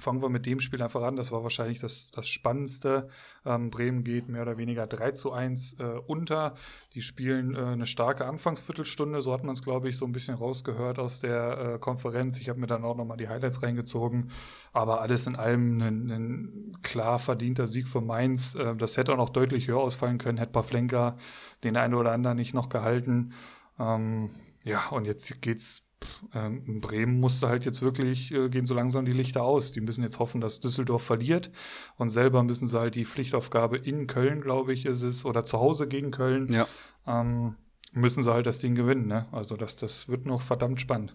Fangen 0.00 0.22
wir 0.22 0.30
mit 0.30 0.46
dem 0.46 0.58
Spiel 0.58 0.82
einfach 0.82 1.02
an. 1.02 1.16
Das 1.16 1.32
war 1.32 1.42
wahrscheinlich 1.42 1.78
das, 1.78 2.10
das 2.10 2.26
Spannendste. 2.26 3.08
Ähm, 3.44 3.70
Bremen 3.70 4.04
geht 4.04 4.28
mehr 4.28 4.42
oder 4.42 4.56
weniger 4.56 4.86
3 4.86 5.12
zu 5.12 5.32
1 5.32 5.74
äh, 5.74 5.84
unter. 6.06 6.54
Die 6.94 7.02
spielen 7.02 7.54
äh, 7.54 7.58
eine 7.58 7.86
starke 7.86 8.24
Anfangsviertelstunde. 8.24 9.20
So 9.20 9.32
hat 9.32 9.44
man 9.44 9.54
es, 9.54 9.60
glaube 9.62 9.88
ich, 9.88 9.98
so 9.98 10.06
ein 10.06 10.12
bisschen 10.12 10.34
rausgehört 10.34 10.98
aus 10.98 11.20
der 11.20 11.74
äh, 11.74 11.78
Konferenz. 11.78 12.38
Ich 12.38 12.48
habe 12.48 12.58
mir 12.58 12.66
dann 12.66 12.84
auch 12.84 12.96
nochmal 12.96 13.18
die 13.18 13.28
Highlights 13.28 13.62
reingezogen. 13.62 14.30
Aber 14.72 15.02
alles 15.02 15.26
in 15.26 15.36
allem 15.36 15.82
ein, 15.82 16.10
ein 16.10 16.72
klar 16.82 17.18
verdienter 17.18 17.66
Sieg 17.66 17.86
für 17.86 18.00
Mainz. 18.00 18.54
Äh, 18.54 18.74
das 18.74 18.96
hätte 18.96 19.12
auch 19.12 19.18
noch 19.18 19.30
deutlich 19.30 19.68
höher 19.68 19.78
ausfallen 19.78 20.16
können, 20.16 20.38
hätte 20.38 20.52
Pavlenka 20.52 21.16
den 21.64 21.76
einen 21.76 21.94
oder 21.94 22.12
anderen 22.12 22.38
nicht 22.38 22.54
noch 22.54 22.70
gehalten. 22.70 23.34
Ähm, 23.78 24.30
ja, 24.64 24.88
und 24.88 25.06
jetzt 25.06 25.42
geht's 25.42 25.82
ähm, 26.34 26.62
in 26.66 26.80
Bremen 26.80 27.20
musste 27.20 27.48
halt 27.48 27.64
jetzt 27.64 27.82
wirklich, 27.82 28.32
äh, 28.32 28.48
gehen 28.48 28.66
so 28.66 28.74
langsam 28.74 29.04
die 29.04 29.12
Lichter 29.12 29.42
aus. 29.42 29.72
Die 29.72 29.80
müssen 29.80 30.02
jetzt 30.02 30.18
hoffen, 30.18 30.40
dass 30.40 30.60
Düsseldorf 30.60 31.02
verliert. 31.02 31.50
Und 31.96 32.10
selber 32.10 32.42
müssen 32.42 32.66
sie 32.68 32.78
halt 32.78 32.94
die 32.94 33.04
Pflichtaufgabe 33.04 33.76
in 33.76 34.06
Köln, 34.06 34.40
glaube 34.40 34.72
ich, 34.72 34.86
ist 34.86 35.02
es, 35.02 35.24
oder 35.24 35.44
zu 35.44 35.58
Hause 35.58 35.88
gegen 35.88 36.10
Köln. 36.10 36.48
Ja. 36.52 36.66
Ähm, 37.06 37.56
müssen 37.92 38.22
sie 38.22 38.32
halt 38.32 38.46
das 38.46 38.58
Ding 38.58 38.74
gewinnen. 38.74 39.06
Ne? 39.06 39.26
Also 39.32 39.56
das, 39.56 39.76
das 39.76 40.08
wird 40.08 40.26
noch 40.26 40.42
verdammt 40.42 40.80
spannend. 40.80 41.14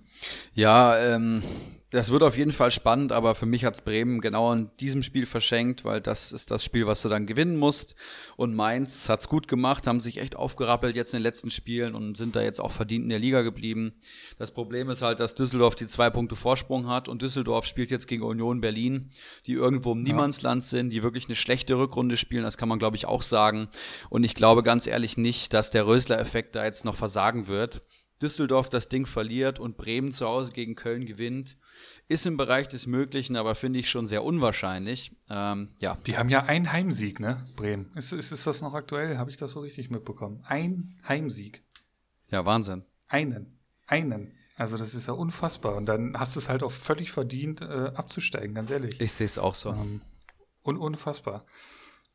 Ja, 0.53 0.97
ähm, 0.97 1.41
das 1.89 2.11
wird 2.11 2.21
auf 2.21 2.37
jeden 2.37 2.51
Fall 2.51 2.69
spannend, 2.69 3.13
aber 3.13 3.33
für 3.33 3.45
mich 3.45 3.63
hat's 3.63 3.79
Bremen 3.79 4.19
genau 4.19 4.51
in 4.51 4.69
diesem 4.81 5.03
Spiel 5.03 5.25
verschenkt, 5.25 5.85
weil 5.85 6.01
das 6.01 6.33
ist 6.33 6.51
das 6.51 6.63
Spiel, 6.63 6.85
was 6.85 7.01
du 7.01 7.07
dann 7.07 7.25
gewinnen 7.25 7.55
musst. 7.55 7.95
Und 8.35 8.55
Mainz 8.55 9.07
hat's 9.07 9.29
gut 9.29 9.47
gemacht, 9.47 9.87
haben 9.87 10.01
sich 10.01 10.17
echt 10.17 10.35
aufgerappelt 10.35 10.97
jetzt 10.97 11.13
in 11.13 11.19
den 11.19 11.23
letzten 11.23 11.49
Spielen 11.49 11.95
und 11.95 12.17
sind 12.17 12.35
da 12.35 12.41
jetzt 12.41 12.59
auch 12.59 12.71
verdient 12.71 13.03
in 13.03 13.09
der 13.09 13.19
Liga 13.19 13.41
geblieben. 13.41 13.93
Das 14.37 14.51
Problem 14.51 14.89
ist 14.89 15.01
halt, 15.01 15.21
dass 15.21 15.33
Düsseldorf 15.33 15.75
die 15.75 15.87
zwei 15.87 16.09
Punkte 16.09 16.35
Vorsprung 16.35 16.87
hat 16.89 17.07
und 17.07 17.21
Düsseldorf 17.21 17.65
spielt 17.65 17.89
jetzt 17.89 18.07
gegen 18.07 18.23
Union 18.23 18.59
Berlin, 18.59 19.09
die 19.45 19.53
irgendwo 19.53 19.93
im 19.93 20.01
Niemandsland 20.01 20.65
sind, 20.65 20.89
die 20.89 21.03
wirklich 21.03 21.27
eine 21.27 21.35
schlechte 21.37 21.77
Rückrunde 21.77 22.17
spielen, 22.17 22.43
das 22.43 22.57
kann 22.57 22.67
man 22.67 22.79
glaube 22.79 22.97
ich 22.97 23.05
auch 23.05 23.21
sagen. 23.21 23.69
Und 24.09 24.25
ich 24.25 24.35
glaube 24.35 24.61
ganz 24.61 24.87
ehrlich 24.87 25.15
nicht, 25.15 25.53
dass 25.53 25.71
der 25.71 25.87
Rösler-Effekt 25.87 26.55
da 26.57 26.65
jetzt 26.65 26.83
noch 26.83 26.95
versagen 26.95 27.47
wird. 27.47 27.81
Düsseldorf 28.21 28.69
das 28.69 28.89
Ding 28.89 29.05
verliert 29.05 29.59
und 29.59 29.77
Bremen 29.77 30.11
zu 30.11 30.27
Hause 30.27 30.51
gegen 30.51 30.75
Köln 30.75 31.05
gewinnt, 31.05 31.57
ist 32.07 32.25
im 32.25 32.37
Bereich 32.37 32.67
des 32.67 32.87
Möglichen, 32.87 33.35
aber 33.35 33.55
finde 33.55 33.79
ich 33.79 33.89
schon 33.89 34.05
sehr 34.05 34.23
unwahrscheinlich. 34.23 35.15
Ähm, 35.29 35.69
ja. 35.79 35.97
Die 36.07 36.17
haben 36.17 36.29
ja 36.29 36.43
einen 36.43 36.71
Heimsieg, 36.71 37.19
ne, 37.19 37.37
Bremen. 37.55 37.91
Ist, 37.95 38.13
ist, 38.13 38.31
ist 38.31 38.47
das 38.47 38.61
noch 38.61 38.73
aktuell? 38.73 39.17
Habe 39.17 39.29
ich 39.29 39.37
das 39.37 39.51
so 39.51 39.59
richtig 39.59 39.89
mitbekommen? 39.89 40.41
Ein 40.45 40.97
Heimsieg. 41.07 41.63
Ja, 42.31 42.45
Wahnsinn. 42.45 42.83
Einen. 43.07 43.59
Einen. 43.85 44.33
Also 44.55 44.77
das 44.77 44.95
ist 44.95 45.07
ja 45.07 45.13
unfassbar. 45.13 45.75
Und 45.75 45.85
dann 45.85 46.17
hast 46.17 46.35
du 46.35 46.39
es 46.39 46.49
halt 46.49 46.63
auch 46.63 46.71
völlig 46.71 47.11
verdient, 47.11 47.61
äh, 47.61 47.91
abzusteigen, 47.93 48.55
ganz 48.55 48.69
ehrlich. 48.71 48.99
Ich 48.99 49.13
sehe 49.13 49.25
es 49.25 49.37
auch 49.37 49.53
so. 49.53 49.69
Ähm, 49.71 50.01
un 50.63 50.77
unfassbar 50.77 51.45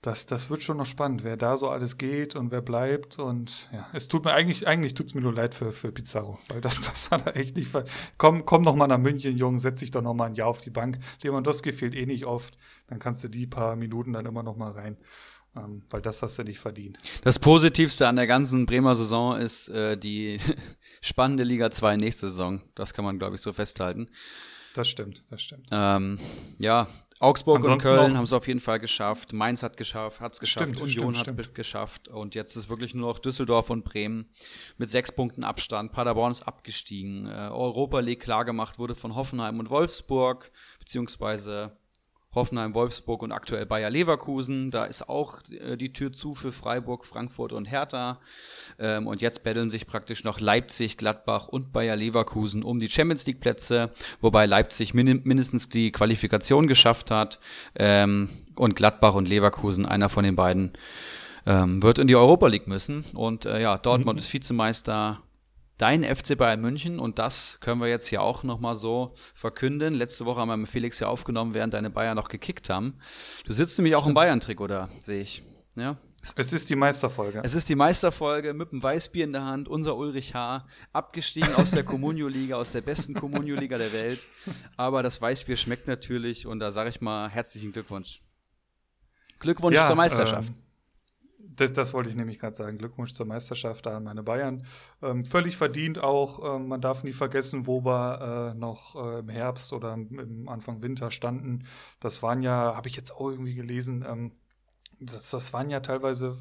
das, 0.02 0.26
das 0.26 0.50
wird 0.50 0.64
schon 0.64 0.78
noch 0.78 0.86
spannend, 0.86 1.22
wer 1.22 1.36
da 1.36 1.56
so 1.56 1.68
alles 1.68 1.96
geht 1.96 2.34
und 2.34 2.50
wer 2.50 2.60
bleibt. 2.60 3.20
Und 3.20 3.70
ja, 3.72 3.88
es 3.92 4.08
tut 4.08 4.24
mir 4.24 4.32
eigentlich, 4.32 4.66
eigentlich 4.66 4.94
tut 4.94 5.06
es 5.06 5.14
mir 5.14 5.20
nur 5.20 5.32
leid 5.32 5.54
für, 5.54 5.70
für 5.70 5.92
Pizarro, 5.92 6.38
weil 6.48 6.60
das, 6.60 6.80
das 6.80 7.12
hat 7.12 7.26
er 7.26 7.36
echt 7.36 7.56
nicht. 7.56 7.68
Ver 7.68 7.84
komm, 8.18 8.44
komm 8.44 8.62
noch 8.62 8.74
mal 8.74 8.88
nach 8.88 8.98
München, 8.98 9.36
Jung, 9.36 9.60
setz 9.60 9.78
dich 9.78 9.92
doch 9.92 10.02
noch 10.02 10.14
mal 10.14 10.26
ein 10.26 10.34
Jahr 10.34 10.48
auf 10.48 10.60
die 10.60 10.70
Bank. 10.70 10.98
Lewandowski 11.22 11.72
fehlt 11.72 11.94
eh 11.94 12.04
nicht 12.04 12.26
oft, 12.26 12.54
dann 12.88 12.98
kannst 12.98 13.22
du 13.22 13.28
die 13.28 13.46
paar 13.46 13.76
Minuten 13.76 14.12
dann 14.12 14.26
immer 14.26 14.42
noch 14.42 14.56
mal 14.56 14.72
rein. 14.72 14.96
Ähm, 15.54 15.82
weil 15.90 16.00
das 16.00 16.22
hast 16.22 16.38
du 16.38 16.44
nicht 16.44 16.58
verdient. 16.58 16.98
Das 17.22 17.38
Positivste 17.38 18.08
an 18.08 18.16
der 18.16 18.26
ganzen 18.26 18.66
Bremer 18.66 18.96
Saison 18.96 19.36
ist 19.36 19.68
äh, 19.68 19.96
die 19.96 20.40
spannende 21.00 21.44
Liga 21.44 21.70
2 21.70 21.96
nächste 21.98 22.28
Saison. 22.28 22.60
Das 22.74 22.92
kann 22.92 23.04
man, 23.04 23.18
glaube 23.18 23.36
ich, 23.36 23.42
so 23.42 23.52
festhalten. 23.52 24.08
Das 24.74 24.88
stimmt, 24.88 25.22
das 25.28 25.42
stimmt. 25.42 25.68
Ähm, 25.70 26.18
ja, 26.58 26.88
Augsburg 27.22 27.58
Ansonsten 27.58 27.88
und 27.90 27.96
Köln 27.96 28.16
haben 28.16 28.24
es 28.24 28.32
auf 28.32 28.48
jeden 28.48 28.58
Fall 28.58 28.80
geschafft. 28.80 29.32
Mainz 29.32 29.62
hat 29.62 29.76
geschafft, 29.76 30.20
hat 30.20 30.32
es 30.32 30.40
geschafft, 30.40 30.74
stimmt, 30.74 30.80
Union 30.80 31.16
hat 31.16 31.38
es 31.38 31.54
geschafft. 31.54 32.08
Und 32.08 32.34
jetzt 32.34 32.56
ist 32.56 32.68
wirklich 32.68 32.96
nur 32.96 33.08
noch 33.08 33.20
Düsseldorf 33.20 33.70
und 33.70 33.84
Bremen 33.84 34.28
mit 34.76 34.90
sechs 34.90 35.12
Punkten 35.12 35.44
Abstand. 35.44 35.92
Paderborn 35.92 36.32
ist 36.32 36.42
abgestiegen. 36.42 37.26
Äh, 37.26 37.50
Europa 37.52 38.00
League 38.00 38.20
klargemacht 38.20 38.80
wurde 38.80 38.96
von 38.96 39.14
Hoffenheim 39.14 39.60
und 39.60 39.70
Wolfsburg, 39.70 40.50
beziehungsweise 40.80 41.76
Hoffenheim, 42.34 42.74
Wolfsburg 42.74 43.22
und 43.22 43.32
aktuell 43.32 43.66
Bayer 43.66 43.90
Leverkusen. 43.90 44.70
Da 44.70 44.84
ist 44.84 45.08
auch 45.08 45.38
äh, 45.50 45.76
die 45.76 45.92
Tür 45.92 46.12
zu 46.12 46.34
für 46.34 46.52
Freiburg, 46.52 47.04
Frankfurt 47.04 47.52
und 47.52 47.66
Hertha. 47.66 48.20
Ähm, 48.78 49.06
und 49.06 49.20
jetzt 49.20 49.42
betteln 49.42 49.68
sich 49.68 49.86
praktisch 49.86 50.24
noch 50.24 50.40
Leipzig, 50.40 50.96
Gladbach 50.96 51.48
und 51.48 51.72
Bayer 51.72 51.96
Leverkusen 51.96 52.62
um 52.62 52.78
die 52.78 52.88
Champions 52.88 53.26
League 53.26 53.40
Plätze, 53.40 53.92
wobei 54.20 54.46
Leipzig 54.46 54.94
min 54.94 55.20
mindestens 55.24 55.68
die 55.68 55.92
Qualifikation 55.92 56.66
geschafft 56.66 57.10
hat 57.10 57.38
ähm, 57.74 58.28
und 58.56 58.76
Gladbach 58.76 59.14
und 59.14 59.28
Leverkusen, 59.28 59.84
einer 59.84 60.08
von 60.08 60.24
den 60.24 60.36
beiden, 60.36 60.72
ähm, 61.46 61.82
wird 61.82 61.98
in 61.98 62.06
die 62.06 62.16
Europa 62.16 62.46
League 62.46 62.66
müssen. 62.66 63.04
Und 63.14 63.44
äh, 63.44 63.60
ja, 63.60 63.76
Dortmund 63.76 64.16
mhm. 64.16 64.20
ist 64.20 64.32
Vizemeister, 64.32 65.20
dein 65.78 66.04
FC 66.04 66.36
Bayern 66.36 66.60
München 66.60 66.98
und 66.98 67.18
das 67.18 67.58
können 67.60 67.80
wir 67.80 67.88
jetzt 67.88 68.06
hier 68.08 68.22
auch 68.22 68.42
nochmal 68.42 68.74
so 68.74 69.14
verkünden. 69.34 69.94
Letzte 69.94 70.26
Woche 70.26 70.40
haben 70.40 70.48
wir 70.48 70.56
mit 70.56 70.68
Felix 70.68 71.00
ja 71.00 71.08
aufgenommen, 71.08 71.54
während 71.54 71.74
deine 71.74 71.90
Bayern 71.90 72.16
noch 72.16 72.28
gekickt 72.28 72.70
haben. 72.70 72.94
Du 73.44 73.52
sitzt 73.52 73.78
nämlich 73.78 73.96
auch 73.96 74.06
im 74.06 74.14
Bayern-Trick, 74.14 74.60
oder 74.60 74.88
sehe 75.00 75.20
ich? 75.20 75.42
Ja. 75.74 75.96
Es 76.36 76.52
ist 76.52 76.70
die 76.70 76.76
Meisterfolge. 76.76 77.40
Es 77.42 77.56
ist 77.56 77.68
die 77.68 77.74
Meisterfolge 77.74 78.54
mit 78.54 78.70
dem 78.70 78.80
Weißbier 78.80 79.24
in 79.24 79.32
der 79.32 79.44
Hand, 79.44 79.68
unser 79.68 79.96
Ulrich 79.96 80.34
H., 80.34 80.64
abgestiegen 80.92 81.52
aus 81.56 81.72
der 81.72 81.82
Comunio-Liga, 81.84 82.54
aus 82.54 82.70
der 82.70 82.82
besten 82.82 83.14
Comunio-Liga 83.14 83.76
der 83.76 83.92
Welt. 83.92 84.24
Aber 84.76 85.02
das 85.02 85.20
Weißbier 85.20 85.56
schmeckt 85.56 85.88
natürlich 85.88 86.46
und 86.46 86.60
da 86.60 86.70
sage 86.70 86.90
ich 86.90 87.00
mal 87.00 87.28
herzlichen 87.28 87.72
Glückwunsch. 87.72 88.22
Glückwunsch 89.40 89.76
ja, 89.76 89.86
zur 89.86 89.96
Meisterschaft. 89.96 90.50
Ähm 90.50 90.71
das, 91.56 91.72
das 91.72 91.94
wollte 91.94 92.10
ich 92.10 92.16
nämlich 92.16 92.38
gerade 92.38 92.56
sagen. 92.56 92.78
Glückwunsch 92.78 93.14
zur 93.14 93.26
Meisterschaft 93.26 93.86
an 93.86 94.04
meine 94.04 94.22
Bayern. 94.22 94.64
Ähm, 95.02 95.24
völlig 95.24 95.56
verdient 95.56 96.02
auch. 96.02 96.56
Ähm, 96.56 96.68
man 96.68 96.80
darf 96.80 97.04
nie 97.04 97.12
vergessen, 97.12 97.66
wo 97.66 97.84
wir 97.84 98.52
äh, 98.52 98.58
noch 98.58 98.96
äh, 98.96 99.20
im 99.20 99.28
Herbst 99.28 99.72
oder 99.72 99.94
im 99.94 100.48
Anfang 100.48 100.82
Winter 100.82 101.10
standen. 101.10 101.66
Das 102.00 102.22
waren 102.22 102.42
ja, 102.42 102.74
habe 102.76 102.88
ich 102.88 102.96
jetzt 102.96 103.12
auch 103.12 103.28
irgendwie 103.28 103.54
gelesen, 103.54 104.04
ähm, 104.08 104.32
das, 105.04 105.30
das 105.30 105.52
waren 105.52 105.70
ja 105.70 105.80
teilweise 105.80 106.36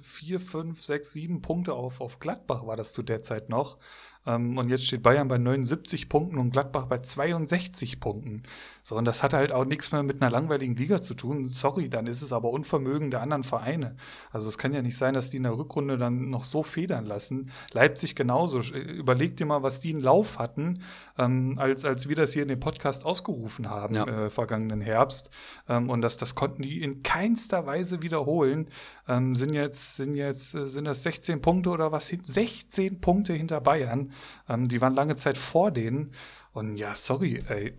vier, 0.00 0.40
fünf, 0.40 0.82
sechs, 0.82 1.12
sieben 1.12 1.42
Punkte 1.42 1.74
auf, 1.74 2.00
auf 2.00 2.18
Gladbach 2.18 2.66
war 2.66 2.76
das 2.76 2.92
zu 2.92 3.02
der 3.02 3.22
Zeit 3.22 3.48
noch. 3.48 3.78
Ähm, 4.26 4.56
und 4.56 4.68
jetzt 4.68 4.86
steht 4.86 5.02
Bayern 5.02 5.28
bei 5.28 5.38
79 5.38 6.08
Punkten 6.08 6.38
und 6.38 6.50
Gladbach 6.50 6.86
bei 6.86 6.98
62 6.98 8.00
Punkten. 8.00 8.42
So, 8.82 8.96
und 8.96 9.04
das 9.04 9.22
hat 9.22 9.32
halt 9.32 9.52
auch 9.52 9.64
nichts 9.64 9.92
mehr 9.92 10.02
mit 10.02 10.22
einer 10.22 10.30
langweiligen 10.30 10.76
Liga 10.76 11.00
zu 11.00 11.14
tun. 11.14 11.46
Sorry, 11.46 11.88
dann 11.88 12.06
ist 12.06 12.22
es 12.22 12.32
aber 12.32 12.50
Unvermögen 12.50 13.10
der 13.10 13.22
anderen 13.22 13.44
Vereine. 13.44 13.96
Also 14.32 14.48
es 14.48 14.58
kann 14.58 14.72
ja 14.72 14.82
nicht 14.82 14.96
sein, 14.96 15.14
dass 15.14 15.30
die 15.30 15.38
in 15.38 15.42
der 15.44 15.56
Rückrunde 15.56 15.96
dann 15.96 16.30
noch 16.30 16.44
so 16.44 16.62
federn 16.62 17.06
lassen. 17.06 17.50
Leipzig 17.72 18.14
genauso. 18.14 18.60
Überleg 18.60 19.36
dir 19.36 19.46
mal, 19.46 19.62
was 19.62 19.80
die 19.80 19.90
in 19.90 20.00
Lauf 20.00 20.38
hatten, 20.38 20.80
ähm, 21.18 21.54
als, 21.58 21.84
als 21.84 22.08
wir 22.08 22.16
das 22.16 22.32
hier 22.32 22.42
in 22.42 22.48
dem 22.48 22.60
Podcast 22.60 23.04
ausgerufen 23.04 23.70
haben, 23.70 23.94
ja. 23.94 24.04
äh, 24.04 24.30
vergangenen 24.30 24.80
Herbst. 24.80 25.30
Ähm, 25.68 25.90
und 25.90 26.02
das, 26.02 26.16
das 26.16 26.34
konnten 26.34 26.62
die 26.62 26.82
in 26.82 27.02
keinster 27.02 27.66
Weise 27.66 28.02
wiederholen. 28.02 28.66
Ähm, 29.08 29.34
sind 29.34 29.52
jetzt, 29.52 29.96
sind 29.96 30.14
jetzt, 30.14 30.54
äh, 30.54 30.66
sind 30.66 30.84
das 30.84 31.02
16 31.02 31.40
Punkte 31.40 31.70
oder 31.70 31.92
was? 31.92 32.08
16 32.22 33.00
Punkte 33.00 33.32
hinter 33.32 33.60
Bayern. 33.60 34.10
Ähm, 34.48 34.68
die 34.68 34.80
waren 34.80 34.94
lange 34.94 35.16
Zeit 35.16 35.38
vor 35.38 35.70
denen. 35.70 36.12
Und 36.52 36.76
ja, 36.76 36.94
sorry, 36.94 37.42
ey, 37.48 37.74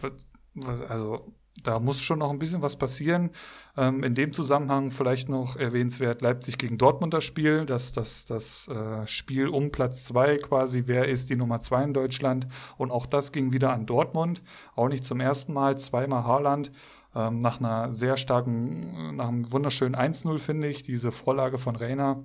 also 0.88 1.26
da 1.63 1.80
muss 1.80 2.02
schon 2.02 2.19
noch 2.19 2.30
ein 2.30 2.39
bisschen 2.39 2.62
was 2.62 2.76
passieren. 2.76 3.32
Ähm, 3.78 4.04
in 4.04 4.13
dem 4.13 4.34
Zusammenhang 4.34 4.91
vielleicht 4.91 5.30
noch 5.30 5.56
erwähnenswert 5.56 6.21
Leipzig 6.21 6.58
gegen 6.58 6.78
Dortmund 6.78 7.13
das 7.13 7.24
Spiel, 7.24 7.65
das, 7.65 7.91
das, 7.91 8.26
das 8.26 8.67
äh, 8.67 9.06
Spiel 9.08 9.48
um 9.48 9.71
Platz 9.71 10.06
zwei 10.06 10.38
quasi, 10.38 10.84
wer 10.86 11.08
ist 11.08 11.30
die 11.30 11.36
Nummer 11.36 11.60
zwei 11.60 11.82
in 11.82 11.93
Deutschland. 11.93 12.48
Und 12.78 12.91
auch 12.91 13.06
das 13.06 13.32
ging 13.32 13.54
wieder 13.54 13.74
an 13.74 13.86
Dortmund, 13.86 14.41
auch 14.76 14.89
nicht 14.89 15.04
zum 15.04 15.19
ersten 15.19 15.54
Mal, 15.54 15.78
zweimal 15.78 16.24
Haaland. 16.26 16.71
Ähm, 17.15 17.39
nach 17.39 17.60
einer 17.60 17.91
sehr 17.91 18.17
starken, 18.17 19.15
nach 19.15 19.30
einem 19.30 19.52
wunderschönen 19.52 19.95
1-0 19.95 20.38
finde 20.39 20.67
ich, 20.67 20.84
diese 20.84 21.12
Vorlage 21.12 21.58
von 21.58 21.76
Reiner. 21.76 22.24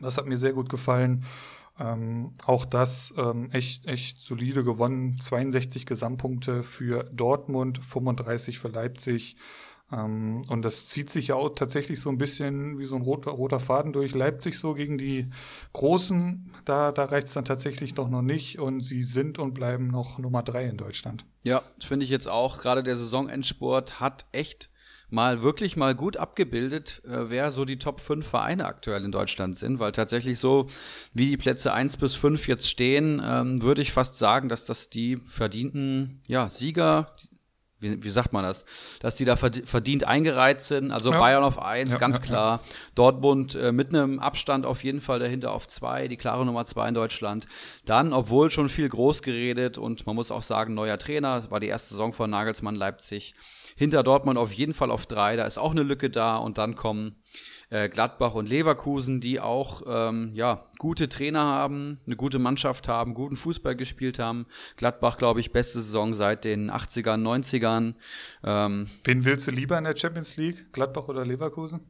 Das 0.00 0.18
hat 0.18 0.26
mir 0.26 0.36
sehr 0.36 0.52
gut 0.52 0.68
gefallen. 0.68 1.24
Ähm, 1.78 2.32
auch 2.44 2.64
das 2.64 3.14
ähm, 3.16 3.50
echt, 3.52 3.86
echt 3.86 4.20
solide 4.20 4.64
gewonnen. 4.64 5.16
62 5.16 5.86
Gesamtpunkte 5.86 6.62
für 6.62 7.04
Dortmund, 7.12 7.82
35 7.82 8.58
für 8.58 8.68
Leipzig. 8.68 9.36
Ähm, 9.92 10.42
und 10.48 10.62
das 10.62 10.88
zieht 10.88 11.10
sich 11.10 11.28
ja 11.28 11.36
auch 11.36 11.50
tatsächlich 11.50 12.00
so 12.00 12.10
ein 12.10 12.18
bisschen 12.18 12.78
wie 12.78 12.84
so 12.84 12.96
ein 12.96 13.02
roter, 13.02 13.30
roter 13.30 13.60
Faden 13.60 13.92
durch 13.92 14.14
Leipzig 14.14 14.58
so 14.58 14.74
gegen 14.74 14.98
die 14.98 15.30
Großen. 15.72 16.50
Da, 16.64 16.92
da 16.92 17.04
reicht 17.04 17.28
es 17.28 17.32
dann 17.34 17.44
tatsächlich 17.44 17.94
doch 17.94 18.08
noch 18.08 18.22
nicht. 18.22 18.58
Und 18.58 18.80
sie 18.80 19.02
sind 19.02 19.38
und 19.38 19.54
bleiben 19.54 19.86
noch 19.86 20.18
Nummer 20.18 20.42
drei 20.42 20.64
in 20.64 20.76
Deutschland. 20.76 21.24
Ja, 21.44 21.62
finde 21.80 22.04
ich 22.04 22.10
jetzt 22.10 22.28
auch. 22.28 22.60
Gerade 22.60 22.82
der 22.82 22.96
Saisonendsport 22.96 24.00
hat 24.00 24.26
echt 24.32 24.70
mal 25.10 25.42
wirklich 25.42 25.76
mal 25.76 25.94
gut 25.94 26.16
abgebildet, 26.16 27.02
äh, 27.04 27.30
wer 27.30 27.50
so 27.50 27.64
die 27.64 27.78
Top 27.78 28.00
5 28.00 28.26
Vereine 28.26 28.66
aktuell 28.66 29.04
in 29.04 29.12
Deutschland 29.12 29.56
sind, 29.56 29.78
weil 29.78 29.92
tatsächlich 29.92 30.38
so, 30.38 30.66
wie 31.14 31.30
die 31.30 31.36
Plätze 31.36 31.72
1 31.72 31.96
bis 31.96 32.14
5 32.14 32.48
jetzt 32.48 32.68
stehen, 32.68 33.22
ähm, 33.24 33.62
würde 33.62 33.82
ich 33.82 33.92
fast 33.92 34.16
sagen, 34.16 34.48
dass 34.48 34.66
das 34.66 34.90
die 34.90 35.16
verdienten 35.16 36.20
ja, 36.26 36.48
Sieger, 36.48 37.14
wie, 37.80 38.02
wie 38.02 38.08
sagt 38.08 38.32
man 38.32 38.44
das, 38.44 38.64
dass 39.00 39.16
die 39.16 39.24
da 39.24 39.36
verdient 39.36 40.04
eingereiht 40.04 40.60
sind. 40.60 40.90
Also 40.90 41.12
ja. 41.12 41.18
Bayern 41.18 41.44
auf 41.44 41.60
1, 41.60 41.92
ja, 41.92 41.98
ganz 41.98 42.18
ja, 42.18 42.22
klar. 42.22 42.60
Dortmund 42.94 43.54
äh, 43.54 43.72
mit 43.72 43.94
einem 43.94 44.18
Abstand 44.18 44.66
auf 44.66 44.82
jeden 44.82 45.00
Fall 45.00 45.18
dahinter 45.18 45.52
auf 45.52 45.66
2, 45.66 46.08
die 46.08 46.16
klare 46.16 46.44
Nummer 46.44 46.64
2 46.64 46.88
in 46.88 46.94
Deutschland. 46.94 47.46
Dann, 47.84 48.12
obwohl 48.12 48.50
schon 48.50 48.68
viel 48.68 48.88
groß 48.88 49.22
geredet 49.22 49.78
und 49.78 50.06
man 50.06 50.16
muss 50.16 50.30
auch 50.30 50.42
sagen, 50.42 50.74
neuer 50.74 50.98
Trainer, 50.98 51.50
war 51.50 51.60
die 51.60 51.68
erste 51.68 51.90
Saison 51.90 52.12
von 52.12 52.30
Nagelsmann 52.30 52.74
Leipzig 52.74 53.34
hinter 53.76 54.02
Dortmund 54.02 54.38
auf 54.38 54.52
jeden 54.52 54.74
Fall 54.74 54.90
auf 54.90 55.06
drei. 55.06 55.36
Da 55.36 55.44
ist 55.44 55.58
auch 55.58 55.70
eine 55.70 55.84
Lücke 55.84 56.10
da 56.10 56.36
und 56.36 56.58
dann 56.58 56.74
kommen 56.74 57.14
äh, 57.70 57.88
Gladbach 57.88 58.34
und 58.34 58.48
Leverkusen, 58.48 59.20
die 59.20 59.40
auch 59.40 59.82
ähm, 59.86 60.32
ja, 60.34 60.64
gute 60.78 61.08
Trainer 61.08 61.40
haben, 61.40 61.98
eine 62.06 62.16
gute 62.16 62.38
Mannschaft 62.38 62.88
haben, 62.88 63.14
guten 63.14 63.36
Fußball 63.36 63.76
gespielt 63.76 64.18
haben. 64.18 64.46
Gladbach, 64.76 65.18
glaube 65.18 65.40
ich, 65.40 65.52
beste 65.52 65.80
Saison 65.80 66.14
seit 66.14 66.44
den 66.44 66.70
80ern, 66.70 67.22
90ern. 67.22 67.94
Ähm, 68.44 68.88
Wen 69.04 69.24
willst 69.24 69.46
du 69.46 69.50
lieber 69.50 69.76
in 69.78 69.84
der 69.84 69.96
Champions 69.96 70.36
League? 70.36 70.72
Gladbach 70.72 71.08
oder 71.08 71.24
Leverkusen? 71.24 71.80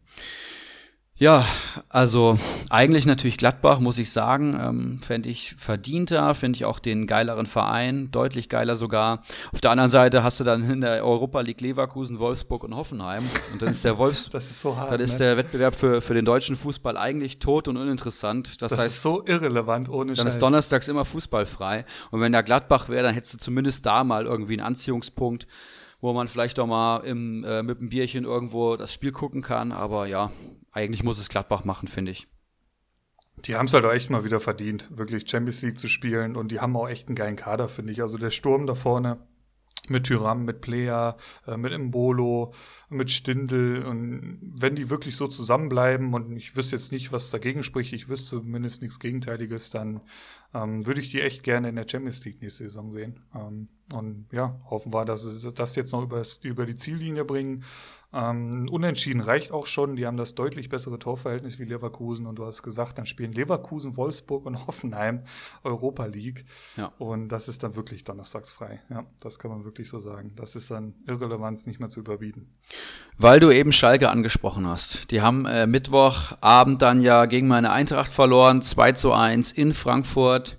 Ja, 1.21 1.45
also 1.89 2.39
eigentlich 2.71 3.05
natürlich 3.05 3.39
Gladbach, 3.39 3.81
muss 3.81 3.99
ich 3.99 4.13
sagen. 4.13 4.57
Ähm, 4.61 4.99
Fände 5.01 5.29
ich 5.29 5.57
verdienter, 5.59 6.33
finde 6.33 6.57
ich 6.57 6.65
auch 6.65 6.79
den 6.79 7.09
geileren 7.09 7.47
Verein, 7.47 8.13
deutlich 8.13 8.49
geiler 8.49 8.77
sogar. 8.77 9.23
Auf 9.53 9.61
der 9.61 9.73
anderen 9.73 9.91
Seite 9.91 10.23
hast 10.23 10.39
du 10.39 10.45
dann 10.45 10.71
in 10.71 10.81
der 10.81 11.05
Europa 11.05 11.41
League 11.41 11.61
Leverkusen, 11.61 12.21
Wolfsburg 12.21 12.63
und 12.63 12.77
Hoffenheim. 12.77 13.25
Und 13.53 13.61
dann 13.61 13.71
ist 13.71 13.85
der 13.85 13.99
Wolfs 13.99 14.31
das 14.33 14.49
ist 14.49 14.61
so 14.61 14.77
hart, 14.77 14.93
dann 14.93 15.01
ist 15.01 15.15
ne? 15.15 15.27
der 15.27 15.37
Wettbewerb 15.39 15.75
für, 15.75 16.01
für 16.01 16.15
den 16.15 16.25
deutschen 16.25 16.55
Fußball 16.55 16.97
eigentlich 16.97 17.41
tot 17.41 17.67
und 17.67 17.77
uninteressant. 17.77 18.63
Das, 18.63 18.71
das 18.71 18.79
heißt, 18.79 18.91
ist 18.91 19.03
so 19.03 19.27
irrelevant 19.27 19.89
ohne 19.89 20.13
Dann 20.15 20.27
Scheiß. 20.27 20.35
ist 20.35 20.43
donnerstags 20.43 20.87
immer 20.87 21.05
fußballfrei. 21.05 21.85
Und 22.13 22.21
wenn 22.21 22.31
da 22.31 22.43
Gladbach 22.43 22.89
wäre, 22.89 23.03
dann 23.03 23.15
hättest 23.15 23.35
du 23.35 23.39
zumindest 23.39 23.85
da 23.85 24.05
mal 24.05 24.25
irgendwie 24.25 24.53
einen 24.53 24.67
Anziehungspunkt 24.67 25.49
wo 26.01 26.13
man 26.13 26.29
vielleicht 26.29 26.61
auch 26.61 26.69
mal 26.69 26.99
im, 26.99 27.43
äh, 27.43 27.61
mit 27.65 27.81
einem 27.81 27.89
Bierchen 27.89 28.23
irgendwo 28.23 28.77
das 28.77 28.95
Spiel 28.95 29.11
gucken 29.11 29.43
kann. 29.43 29.73
Aber 29.73 30.07
ja, 30.07 30.31
eigentlich 30.79 31.03
muss 31.03 31.19
es 31.19 31.29
Gladbach 31.29 31.65
machen, 31.65 31.89
finde 31.89 32.13
ich. 32.13 32.29
Die 33.45 33.57
haben 33.57 33.67
es 33.67 33.75
halt 33.75 33.85
auch 33.85 33.93
echt 33.93 34.11
mal 34.11 34.25
wieder 34.25 34.41
verdient, 34.41 34.89
wirklich 34.97 35.29
Champions 35.29 35.63
League 35.63 35.79
zu 35.79 35.89
spielen. 35.89 36.37
Und 36.37 36.51
die 36.51 36.61
haben 36.61 36.77
auch 36.77 36.89
echt 36.89 37.09
einen 37.09 37.17
geilen 37.17 37.37
Kader, 37.37 37.69
finde 37.69 37.93
ich. 37.93 38.03
Also 38.03 38.19
der 38.19 38.31
Sturm 38.31 38.67
da 38.67 38.75
vorne 38.75 39.19
mit 39.91 40.05
Tyram, 40.05 40.45
mit 40.45 40.61
Plea, 40.61 41.17
äh, 41.47 41.57
mit 41.57 41.73
Imbolo, 41.73 42.53
mit 42.89 43.11
Stindel. 43.11 43.85
Und 43.85 44.39
wenn 44.59 44.75
die 44.75 44.91
wirklich 44.91 45.17
so 45.17 45.27
zusammenbleiben 45.27 46.13
und 46.15 46.37
ich 46.37 46.57
wüsste 46.57 46.77
jetzt 46.77 46.93
nicht, 46.93 47.13
was 47.13 47.31
dagegen 47.31 47.63
spricht, 47.63 47.93
ich 47.93 48.09
wüsste 48.09 48.37
zumindest 48.37 48.83
nichts 48.83 48.99
Gegenteiliges, 48.99 49.71
dann 49.71 50.01
ähm, 50.55 50.87
würde 50.87 51.01
ich 51.01 51.11
die 51.11 51.21
echt 51.21 51.43
gerne 51.43 51.69
in 51.69 51.77
der 51.77 51.87
Champions 51.89 52.25
League 52.25 52.43
nächste 52.43 52.65
Saison 52.65 52.93
sehen. 52.93 53.21
Ähm, 53.35 53.67
und 53.95 54.27
ja, 54.33 54.61
hoffen 54.69 54.93
wir, 54.93 55.05
dass 55.05 55.23
sie 55.23 55.53
das 55.53 55.77
jetzt 55.77 55.93
noch 55.93 56.03
über, 56.03 56.23
über 56.43 56.67
die 56.67 56.75
Ziellinie 56.75 57.25
bringen. 57.25 57.65
Ähm, 58.11 58.69
unentschieden 58.71 59.21
reicht 59.21 59.53
auch 59.53 59.67
schon. 59.67 59.97
Die 59.97 60.07
haben 60.07 60.17
das 60.17 60.35
deutlich 60.35 60.71
bessere 60.71 60.99
Torverhältnis 60.99 61.59
wie 61.59 61.65
Leverkusen. 61.65 62.27
Und 62.27 62.39
du 62.39 62.47
hast 62.47 62.63
gesagt, 62.63 62.99
dann 62.99 63.07
spielen 63.07 63.33
Leverkusen, 63.33 63.97
Wolfsburg 63.97 64.47
und 64.47 64.55
Hoffenheim 64.67 65.19
Europa 65.63 66.07
League. 66.07 66.45
Ja. 66.77 66.93
Und 66.99 67.29
das 67.29 67.49
ist 67.49 67.63
dann 67.63 67.77
wirklich 67.77 68.05
donnerstags 68.05 68.51
frei. 68.51 68.81
Ja, 68.89 69.05
das 69.21 69.39
kann 69.39 69.51
man 69.51 69.65
wirklich 69.65 69.89
so 69.89 69.99
sagen. 69.99 70.33
Das 70.37 70.57
ist 70.57 70.71
dann 70.71 70.95
Irrelevanz 71.07 71.67
nicht 71.67 71.81
mehr 71.81 71.91
zu 71.91 72.01
überbieten. 72.01 72.55
Weil 73.19 73.41
du 73.41 73.51
eben 73.51 73.73
Schalke 73.73 74.09
angesprochen 74.09 74.67
hast. 74.67 75.11
Die 75.11 75.21
haben 75.21 75.45
äh, 75.45 75.67
Mittwochabend 75.67 76.81
dann 76.81 77.03
ja 77.03 77.27
gegen 77.27 77.49
meine 77.49 77.73
Eintracht 77.73 78.11
verloren. 78.11 78.63
2 78.63 78.93
zu 78.93 79.13
1 79.13 79.53
in 79.53 79.75
Frankfurt. 79.75 80.59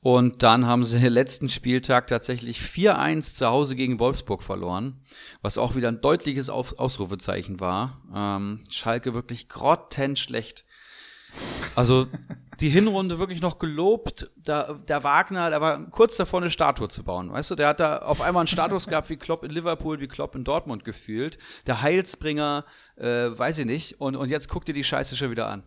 Und 0.00 0.42
dann 0.42 0.66
haben 0.66 0.84
sie 0.84 1.00
den 1.00 1.12
letzten 1.12 1.48
Spieltag 1.48 2.06
tatsächlich 2.06 2.60
4-1 2.60 3.34
zu 3.34 3.46
Hause 3.46 3.76
gegen 3.76 3.98
Wolfsburg 3.98 4.42
verloren, 4.42 5.00
was 5.42 5.58
auch 5.58 5.74
wieder 5.74 5.88
ein 5.88 6.00
deutliches 6.00 6.50
Ausrufezeichen 6.50 7.60
war. 7.60 8.00
Ähm, 8.14 8.60
Schalke 8.70 9.14
wirklich 9.14 9.48
grottenschlecht. 9.48 10.64
Also 11.74 12.06
die 12.60 12.70
Hinrunde 12.70 13.18
wirklich 13.18 13.40
noch 13.40 13.58
gelobt. 13.58 14.30
Da, 14.36 14.74
der 14.88 15.02
Wagner, 15.04 15.50
der 15.50 15.60
war 15.60 15.84
kurz 15.90 16.16
davor, 16.16 16.40
eine 16.40 16.50
Statue 16.50 16.88
zu 16.88 17.02
bauen. 17.02 17.32
Weißt 17.32 17.50
du, 17.50 17.54
der 17.56 17.68
hat 17.68 17.80
da 17.80 17.98
auf 17.98 18.20
einmal 18.20 18.42
einen 18.42 18.48
Status 18.48 18.86
gehabt 18.86 19.10
wie 19.10 19.16
Klopp 19.16 19.44
in 19.44 19.50
Liverpool, 19.50 20.00
wie 20.00 20.08
Klopp 20.08 20.34
in 20.36 20.44
Dortmund 20.44 20.84
gefühlt. 20.84 21.38
Der 21.66 21.82
Heilsbringer, 21.82 22.64
äh, 22.96 23.04
weiß 23.04 23.58
ich 23.58 23.66
nicht. 23.66 24.00
Und, 24.00 24.14
und 24.14 24.30
jetzt 24.30 24.48
guck 24.48 24.64
dir 24.64 24.74
die 24.74 24.84
Scheiße 24.84 25.16
schon 25.16 25.30
wieder 25.30 25.48
an. 25.48 25.64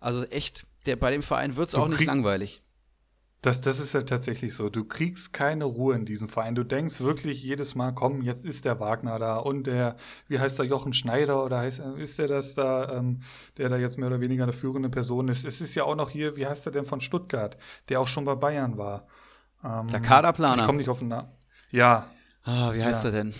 Also 0.00 0.24
echt, 0.24 0.66
der, 0.86 0.96
bei 0.96 1.10
dem 1.10 1.22
Verein 1.22 1.56
wird 1.56 1.68
es 1.68 1.74
auch 1.74 1.88
nicht 1.88 2.04
langweilig. 2.04 2.62
Das, 3.40 3.60
das 3.60 3.78
ist 3.78 3.92
ja 3.92 4.02
tatsächlich 4.02 4.52
so. 4.52 4.68
Du 4.68 4.84
kriegst 4.84 5.32
keine 5.32 5.64
Ruhe 5.64 5.94
in 5.94 6.04
diesem 6.04 6.26
Verein. 6.28 6.56
Du 6.56 6.64
denkst 6.64 7.00
wirklich 7.00 7.40
jedes 7.42 7.76
Mal, 7.76 7.92
komm, 7.94 8.22
jetzt 8.22 8.44
ist 8.44 8.64
der 8.64 8.80
Wagner 8.80 9.20
da 9.20 9.36
und 9.36 9.68
der, 9.68 9.94
wie 10.26 10.40
heißt 10.40 10.58
der, 10.58 10.66
Jochen 10.66 10.92
Schneider 10.92 11.44
oder 11.44 11.58
heißt, 11.58 11.78
ist 11.98 12.18
der 12.18 12.26
das 12.26 12.54
da, 12.54 12.98
ähm, 12.98 13.20
der 13.56 13.68
da 13.68 13.76
jetzt 13.76 13.96
mehr 13.96 14.08
oder 14.08 14.20
weniger 14.20 14.42
eine 14.42 14.52
führende 14.52 14.88
Person 14.88 15.28
ist. 15.28 15.44
Es 15.44 15.60
ist 15.60 15.76
ja 15.76 15.84
auch 15.84 15.94
noch 15.94 16.10
hier, 16.10 16.36
wie 16.36 16.46
heißt 16.46 16.66
der 16.66 16.72
denn 16.72 16.84
von 16.84 17.00
Stuttgart, 17.00 17.56
der 17.88 18.00
auch 18.00 18.08
schon 18.08 18.24
bei 18.24 18.34
Bayern 18.34 18.76
war. 18.76 19.06
Ähm, 19.62 19.86
der 19.86 20.00
Kaderplaner. 20.00 20.62
Ich 20.62 20.66
komme 20.66 20.78
nicht 20.78 20.88
auf 20.88 20.98
den 20.98 21.08
Namen. 21.08 21.28
Ja. 21.70 22.10
Ah, 22.42 22.72
wie 22.72 22.82
heißt 22.82 23.04
ja. 23.04 23.10
er 23.10 23.16
denn? 23.24 23.34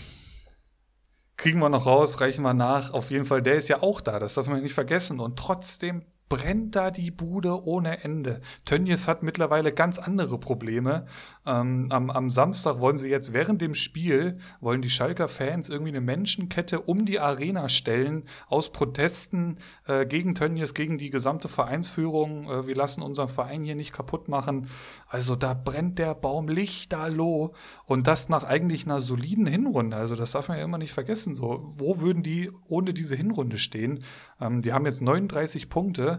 Kriegen 1.35 1.59
wir 1.59 1.69
noch 1.69 1.85
raus, 1.85 2.21
reichen 2.21 2.43
wir 2.43 2.53
nach. 2.53 2.91
Auf 2.91 3.11
jeden 3.11 3.25
Fall, 3.25 3.41
der 3.41 3.55
ist 3.55 3.67
ja 3.67 3.81
auch 3.81 3.99
da, 3.99 4.19
das 4.19 4.33
darf 4.33 4.47
man 4.47 4.61
nicht 4.61 4.73
vergessen. 4.73 5.19
Und 5.19 5.37
trotzdem 5.37 6.01
brennt 6.29 6.75
da 6.75 6.91
die 6.91 7.09
Bude 7.09 7.65
ohne 7.65 8.03
Ende. 8.03 8.39
Tönnies 8.63 9.07
hat 9.07 9.23
mittlerweile 9.23 9.73
ganz 9.73 9.97
andere 9.97 10.39
Probleme. 10.39 11.05
Ähm, 11.45 11.87
am, 11.89 12.11
am 12.11 12.29
Samstag 12.29 12.79
wollen 12.79 12.97
sie 12.97 13.09
jetzt 13.09 13.33
während 13.33 13.61
dem 13.61 13.73
Spiel, 13.73 14.37
wollen 14.61 14.83
die 14.83 14.91
Schalker 14.91 15.27
Fans 15.27 15.69
irgendwie 15.69 15.89
eine 15.89 16.01
Menschenkette 16.01 16.81
um 16.81 17.05
die 17.05 17.19
Arena 17.19 17.67
stellen, 17.67 18.25
aus 18.47 18.71
Protesten 18.71 19.57
äh, 19.87 20.05
gegen 20.05 20.35
Tönnies, 20.35 20.75
gegen 20.75 20.99
die 20.99 21.09
gesamte 21.09 21.49
Vereinsführung. 21.49 22.47
Äh, 22.49 22.67
wir 22.67 22.75
lassen 22.75 23.01
unseren 23.01 23.27
Verein 23.27 23.63
hier 23.63 23.75
nicht 23.75 23.93
kaputt 23.93 24.29
machen. 24.29 24.67
Also 25.07 25.35
da 25.35 25.55
brennt 25.55 25.97
der 25.97 26.13
Baum 26.13 26.47
lichterloh. 26.47 27.53
Und 27.85 28.05
das 28.05 28.29
nach 28.29 28.43
eigentlich 28.43 28.85
einer 28.85 29.01
soliden 29.01 29.47
Hinrunde. 29.47 29.97
Also 29.97 30.15
das 30.15 30.33
darf 30.33 30.47
man 30.47 30.59
ja 30.59 30.63
immer 30.63 30.77
nicht 30.77 30.93
vergessen. 30.93 31.33
So, 31.33 31.63
wo 31.65 31.99
würden 31.99 32.21
die 32.21 32.51
ohne 32.67 32.93
diese 32.93 33.15
Hinrunde 33.15 33.57
stehen? 33.57 34.03
Ähm, 34.39 34.61
die 34.61 34.73
haben 34.73 34.85
jetzt 34.85 35.01
39 35.01 35.69
Punkte 35.69 36.18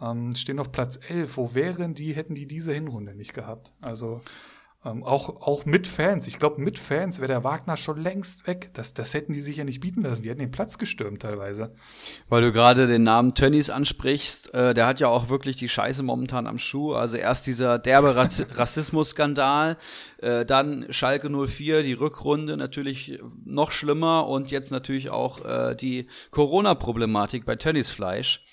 ähm, 0.00 0.34
stehen 0.34 0.58
auf 0.58 0.72
Platz 0.72 0.98
11. 1.08 1.36
Wo 1.36 1.54
wären 1.54 1.94
die, 1.94 2.14
hätten 2.14 2.34
die 2.34 2.46
diese 2.46 2.72
Hinrunde 2.72 3.14
nicht 3.14 3.34
gehabt? 3.34 3.72
Also 3.80 4.20
ähm, 4.84 5.04
auch, 5.04 5.28
auch 5.46 5.64
mit 5.64 5.86
Fans. 5.86 6.26
Ich 6.26 6.40
glaube, 6.40 6.60
mit 6.60 6.76
Fans 6.76 7.18
wäre 7.18 7.28
der 7.28 7.44
Wagner 7.44 7.76
schon 7.76 8.02
längst 8.02 8.48
weg. 8.48 8.70
Das, 8.74 8.94
das 8.94 9.14
hätten 9.14 9.32
die 9.32 9.40
sich 9.40 9.58
ja 9.58 9.64
nicht 9.64 9.80
bieten 9.80 10.02
lassen. 10.02 10.22
Die 10.22 10.28
hätten 10.28 10.40
den 10.40 10.50
Platz 10.50 10.76
gestürmt 10.76 11.22
teilweise. 11.22 11.72
Weil 12.28 12.42
du 12.42 12.50
gerade 12.50 12.88
den 12.88 13.04
Namen 13.04 13.32
Tönnies 13.32 13.70
ansprichst, 13.70 14.52
äh, 14.54 14.74
der 14.74 14.86
hat 14.86 14.98
ja 14.98 15.06
auch 15.06 15.28
wirklich 15.28 15.56
die 15.56 15.68
Scheiße 15.68 16.02
momentan 16.02 16.48
am 16.48 16.58
Schuh. 16.58 16.94
Also 16.94 17.16
erst 17.16 17.46
dieser 17.46 17.78
derbe 17.78 18.16
Rassismus-Skandal, 18.56 19.76
äh, 20.18 20.44
dann 20.44 20.86
Schalke 20.90 21.30
04, 21.30 21.82
die 21.82 21.92
Rückrunde 21.92 22.56
natürlich 22.56 23.20
noch 23.44 23.70
schlimmer 23.70 24.26
und 24.26 24.50
jetzt 24.50 24.72
natürlich 24.72 25.10
auch 25.10 25.44
äh, 25.44 25.76
die 25.76 26.08
Corona-Problematik 26.32 27.44
bei 27.44 27.54
Tönnies 27.54 27.90
Fleisch. 27.90 28.44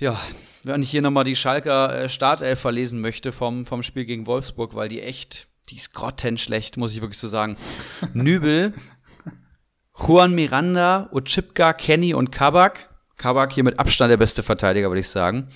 Ja, 0.00 0.16
wenn 0.62 0.82
ich 0.82 0.90
hier 0.92 1.02
nochmal 1.02 1.24
die 1.24 1.34
Schalker 1.34 2.04
äh, 2.04 2.08
Startelf 2.08 2.60
verlesen 2.60 3.00
möchte 3.00 3.32
vom, 3.32 3.66
vom 3.66 3.82
Spiel 3.82 4.04
gegen 4.04 4.28
Wolfsburg, 4.28 4.76
weil 4.76 4.86
die 4.86 5.02
echt, 5.02 5.48
die 5.70 5.74
ist 5.74 5.92
grottenschlecht, 5.92 6.76
muss 6.76 6.92
ich 6.92 7.00
wirklich 7.00 7.18
so 7.18 7.26
sagen. 7.26 7.56
Nübel, 8.14 8.72
Juan 9.96 10.36
Miranda, 10.36 11.08
Ochipka, 11.10 11.72
Kenny 11.72 12.14
und 12.14 12.30
Kabak. 12.30 12.88
Kabak 13.16 13.52
hier 13.52 13.64
mit 13.64 13.80
Abstand 13.80 14.12
der 14.12 14.16
beste 14.16 14.44
Verteidiger, 14.44 14.88
würde 14.88 15.00
ich 15.00 15.08
sagen. 15.08 15.48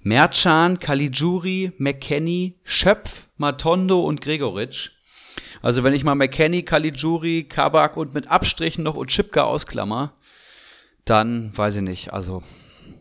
Merchan, 0.00 0.80
Caligiuri, 0.80 1.70
McKenny, 1.78 2.58
Schöpf, 2.64 3.30
Matondo 3.36 4.00
und 4.00 4.20
Gregoritsch. 4.20 4.90
Also 5.62 5.84
wenn 5.84 5.94
ich 5.94 6.02
mal 6.02 6.16
McKenny, 6.16 6.64
Caligiuri, 6.64 7.44
Kabak 7.44 7.96
und 7.96 8.12
mit 8.12 8.26
Abstrichen 8.26 8.82
noch 8.82 8.96
Ochipka 8.96 9.44
ausklammer, 9.44 10.14
dann 11.04 11.56
weiß 11.56 11.76
ich 11.76 11.82
nicht. 11.82 12.12
Also 12.12 12.42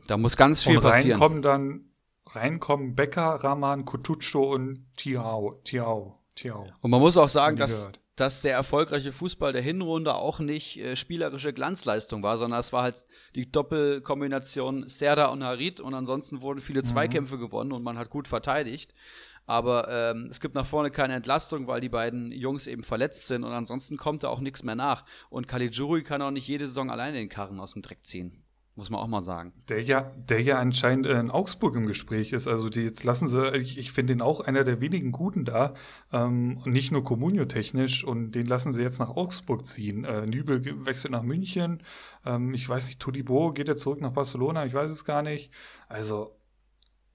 da 0.08 0.18
muss 0.18 0.38
ganz 0.38 0.64
viel 0.64 0.78
und 0.78 0.84
passieren. 0.84 1.20
Reinkommen 1.20 1.42
dann, 1.42 1.86
reinkommen 2.28 2.96
Becker, 2.96 3.36
Rahman, 3.44 3.86
Kutucho 3.86 4.54
und 4.54 4.86
Tiao. 4.98 5.62
Tiao. 5.64 6.20
Tiao. 6.36 6.68
Und 6.82 6.92
man 6.92 7.00
muss 7.00 7.18
auch 7.18 7.30
sagen, 7.30 7.58
dass, 7.58 7.90
dass 8.16 8.42
der 8.42 8.54
erfolgreiche 8.54 9.12
Fußball 9.12 9.54
der 9.54 9.62
Hinrunde 9.62 10.16
auch 10.16 10.40
nicht 10.40 10.80
äh, 10.80 10.96
spielerische 10.96 11.54
Glanzleistung 11.54 12.24
war, 12.24 12.38
sondern 12.38 12.60
es 12.60 12.74
war 12.74 12.84
halt 12.84 13.06
die 13.36 13.52
Doppelkombination 13.52 14.88
Serda 14.88 15.28
und 15.28 15.44
Harit 15.44 15.80
und 15.80 15.94
ansonsten 15.94 16.42
wurden 16.42 16.60
viele 16.60 16.82
mhm. 16.82 16.86
Zweikämpfe 16.86 17.38
gewonnen 17.38 17.72
und 17.72 17.84
man 17.84 17.98
hat 17.98 18.10
gut 18.10 18.28
verteidigt. 18.28 18.94
Aber 19.46 19.90
ähm, 19.90 20.28
es 20.30 20.40
gibt 20.40 20.56
nach 20.56 20.66
vorne 20.66 20.90
keine 20.90 21.16
Entlastung, 21.16 21.68
weil 21.68 21.82
die 21.82 21.90
beiden 21.90 22.32
Jungs 22.32 22.66
eben 22.66 22.82
verletzt 22.82 23.28
sind 23.28 23.44
und 23.44 23.52
ansonsten 23.52 23.98
kommt 23.98 24.24
da 24.24 24.30
auch 24.30 24.40
nichts 24.40 24.64
mehr 24.64 24.76
nach. 24.76 25.04
Und 25.30 25.50
Caligiuri 25.50 26.04
kann 26.04 26.22
auch 26.22 26.32
nicht 26.32 26.48
jede 26.48 26.68
Saison 26.68 26.90
alleine 26.90 27.18
den 27.18 27.28
Karren 27.28 27.60
aus 27.60 27.74
dem 27.74 27.82
Dreck 27.82 28.06
ziehen. 28.06 28.43
Muss 28.76 28.90
man 28.90 29.02
auch 29.02 29.08
mal 29.08 29.22
sagen. 29.22 29.54
Der 29.70 29.84
ja, 29.84 30.12
der 30.16 30.42
ja 30.42 30.58
anscheinend 30.58 31.06
in 31.06 31.30
Augsburg 31.30 31.76
im 31.76 31.86
Gespräch 31.86 32.34
ist. 32.34 32.48
Also 32.48 32.70
die 32.70 32.82
jetzt 32.82 33.04
lassen 33.04 33.28
sie, 33.28 33.56
ich, 33.56 33.78
ich 33.78 33.92
finde 33.92 34.14
den 34.14 34.24
auch 34.24 34.42
einer 34.42 34.64
der 34.64 34.82
wenigen 34.82 35.12
Guten 35.12 35.46
da. 35.46 35.74
Ähm, 36.12 36.60
nicht 36.66 36.92
nur 36.92 37.04
Kommunio-technisch 37.04 38.04
und 38.04 38.32
den 38.32 38.48
lassen 38.48 38.74
sie 38.74 38.82
jetzt 38.82 39.00
nach 39.00 39.12
Augsburg 39.12 39.64
ziehen. 39.68 40.06
Äh, 40.06 40.26
Nübel 40.26 40.64
wechselt 40.88 41.12
nach 41.12 41.22
München. 41.22 41.84
Ähm, 42.26 42.56
ich 42.56 42.68
weiß 42.68 42.88
nicht, 42.88 43.00
Todibo 43.00 43.52
geht 43.52 43.70
er 43.70 43.76
zurück 43.76 44.02
nach 44.02 44.14
Barcelona, 44.14 44.66
ich 44.66 44.74
weiß 44.74 44.90
es 44.90 45.06
gar 45.06 45.22
nicht. 45.22 45.54
Also 45.88 46.36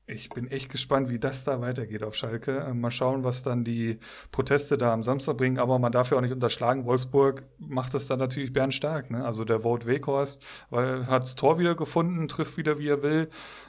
ich 0.08 0.30
bin 0.30 0.50
echt 0.50 0.70
gespannt, 0.70 1.10
wie 1.10 1.18
das 1.18 1.44
da 1.44 1.60
weitergeht 1.60 2.02
auf 2.02 2.14
Schalke. 2.14 2.66
Ähm, 2.68 2.80
mal 2.80 2.90
schauen, 2.90 3.24
was 3.24 3.42
dann 3.42 3.62
die 3.62 3.98
Proteste 4.32 4.78
da 4.78 4.92
am 4.92 5.02
Samstag 5.02 5.36
bringen. 5.36 5.58
Aber 5.58 5.78
man 5.78 5.92
darf 5.92 6.10
ja 6.10 6.16
auch 6.16 6.22
nicht 6.22 6.32
unterschlagen, 6.32 6.86
Wolfsburg 6.86 7.44
macht 7.58 7.94
das 7.94 8.06
dann 8.06 8.18
natürlich 8.18 8.52
bärenstark. 8.52 9.10
Ne? 9.10 9.24
Also 9.24 9.44
der 9.44 9.60
Vote 9.60 9.86
Weghorst 9.86 10.44
hat 10.70 11.22
das 11.22 11.34
Tor 11.34 11.58
wieder 11.58 11.74
gefunden, 11.74 12.26
trifft 12.26 12.56
wieder, 12.56 12.78
wie 12.78 12.88
er 12.88 13.02
will 13.02 13.28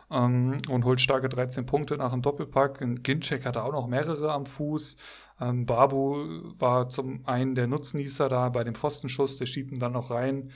ähm, 0.09 0.57
und 0.69 0.85
holt 0.85 1.01
starke 1.01 1.29
13 1.29 1.65
Punkte 1.65 1.97
nach 1.97 2.11
dem 2.11 2.21
Doppelpack. 2.21 2.79
Ginczek 3.03 3.45
hatte 3.45 3.63
auch 3.63 3.73
noch 3.73 3.87
mehrere 3.87 4.31
am 4.31 4.45
Fuß. 4.45 4.97
Ähm, 5.41 5.65
Babu 5.65 6.15
war 6.57 6.89
zum 6.89 7.25
einen 7.27 7.55
der 7.55 7.67
Nutznießer 7.67 8.29
da 8.29 8.49
bei 8.49 8.63
dem 8.63 8.75
Pfostenschuss, 8.75 9.37
der 9.37 9.45
schiebt 9.45 9.71
ihn 9.71 9.79
dann 9.79 9.93
noch 9.93 10.09
rein. 10.09 10.51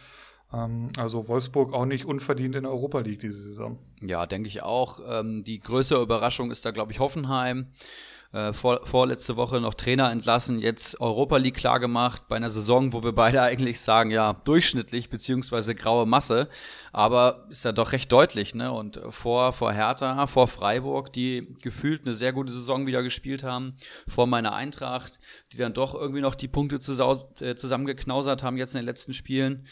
Ähm, 0.53 0.89
also 0.97 1.27
Wolfsburg 1.27 1.73
auch 1.73 1.85
nicht 1.85 2.05
unverdient 2.05 2.55
in 2.55 2.65
Europa 2.65 2.99
League 2.99 3.19
diese 3.19 3.41
Saison. 3.41 3.77
Ja, 4.01 4.25
denke 4.25 4.47
ich 4.47 4.63
auch. 4.63 4.99
Ähm, 5.09 5.43
die 5.43 5.59
größere 5.59 6.01
Überraschung 6.01 6.51
ist 6.51 6.65
da, 6.65 6.71
glaube 6.71 6.91
ich, 6.91 6.99
Hoffenheim 6.99 7.67
äh, 8.33 8.51
vor, 8.51 8.85
vorletzte 8.85 9.37
Woche 9.37 9.61
noch 9.61 9.75
Trainer 9.75 10.11
entlassen, 10.11 10.59
jetzt 10.59 10.99
Europa 10.99 11.37
League 11.37 11.55
klar 11.55 11.79
gemacht, 11.79 12.23
bei 12.27 12.35
einer 12.35 12.49
Saison, 12.49 12.91
wo 12.91 13.03
wir 13.03 13.13
beide 13.13 13.41
eigentlich 13.43 13.79
sagen, 13.79 14.09
ja, 14.09 14.33
durchschnittlich 14.43 15.09
beziehungsweise 15.09 15.75
graue 15.75 16.05
Masse, 16.05 16.49
aber 16.91 17.45
ist 17.49 17.63
ja 17.63 17.71
doch 17.71 17.91
recht 17.91 18.11
deutlich, 18.11 18.55
ne? 18.55 18.71
Und 18.71 18.99
vor, 19.09 19.53
vor 19.53 19.71
Hertha, 19.71 20.27
vor 20.27 20.47
Freiburg, 20.47 21.13
die 21.13 21.55
gefühlt 21.61 22.05
eine 22.05 22.15
sehr 22.15 22.33
gute 22.33 22.51
Saison 22.51 22.87
wieder 22.87 23.03
gespielt 23.03 23.43
haben, 23.43 23.75
vor 24.07 24.25
meiner 24.25 24.53
Eintracht, 24.53 25.19
die 25.51 25.57
dann 25.57 25.73
doch 25.73 25.93
irgendwie 25.93 26.21
noch 26.21 26.35
die 26.35 26.47
Punkte 26.47 26.77
äh, 26.77 27.55
zusammengeknausert 27.55 28.43
haben 28.43 28.57
jetzt 28.57 28.73
in 28.73 28.81
den 28.81 28.87
letzten 28.87 29.13
Spielen. 29.13 29.67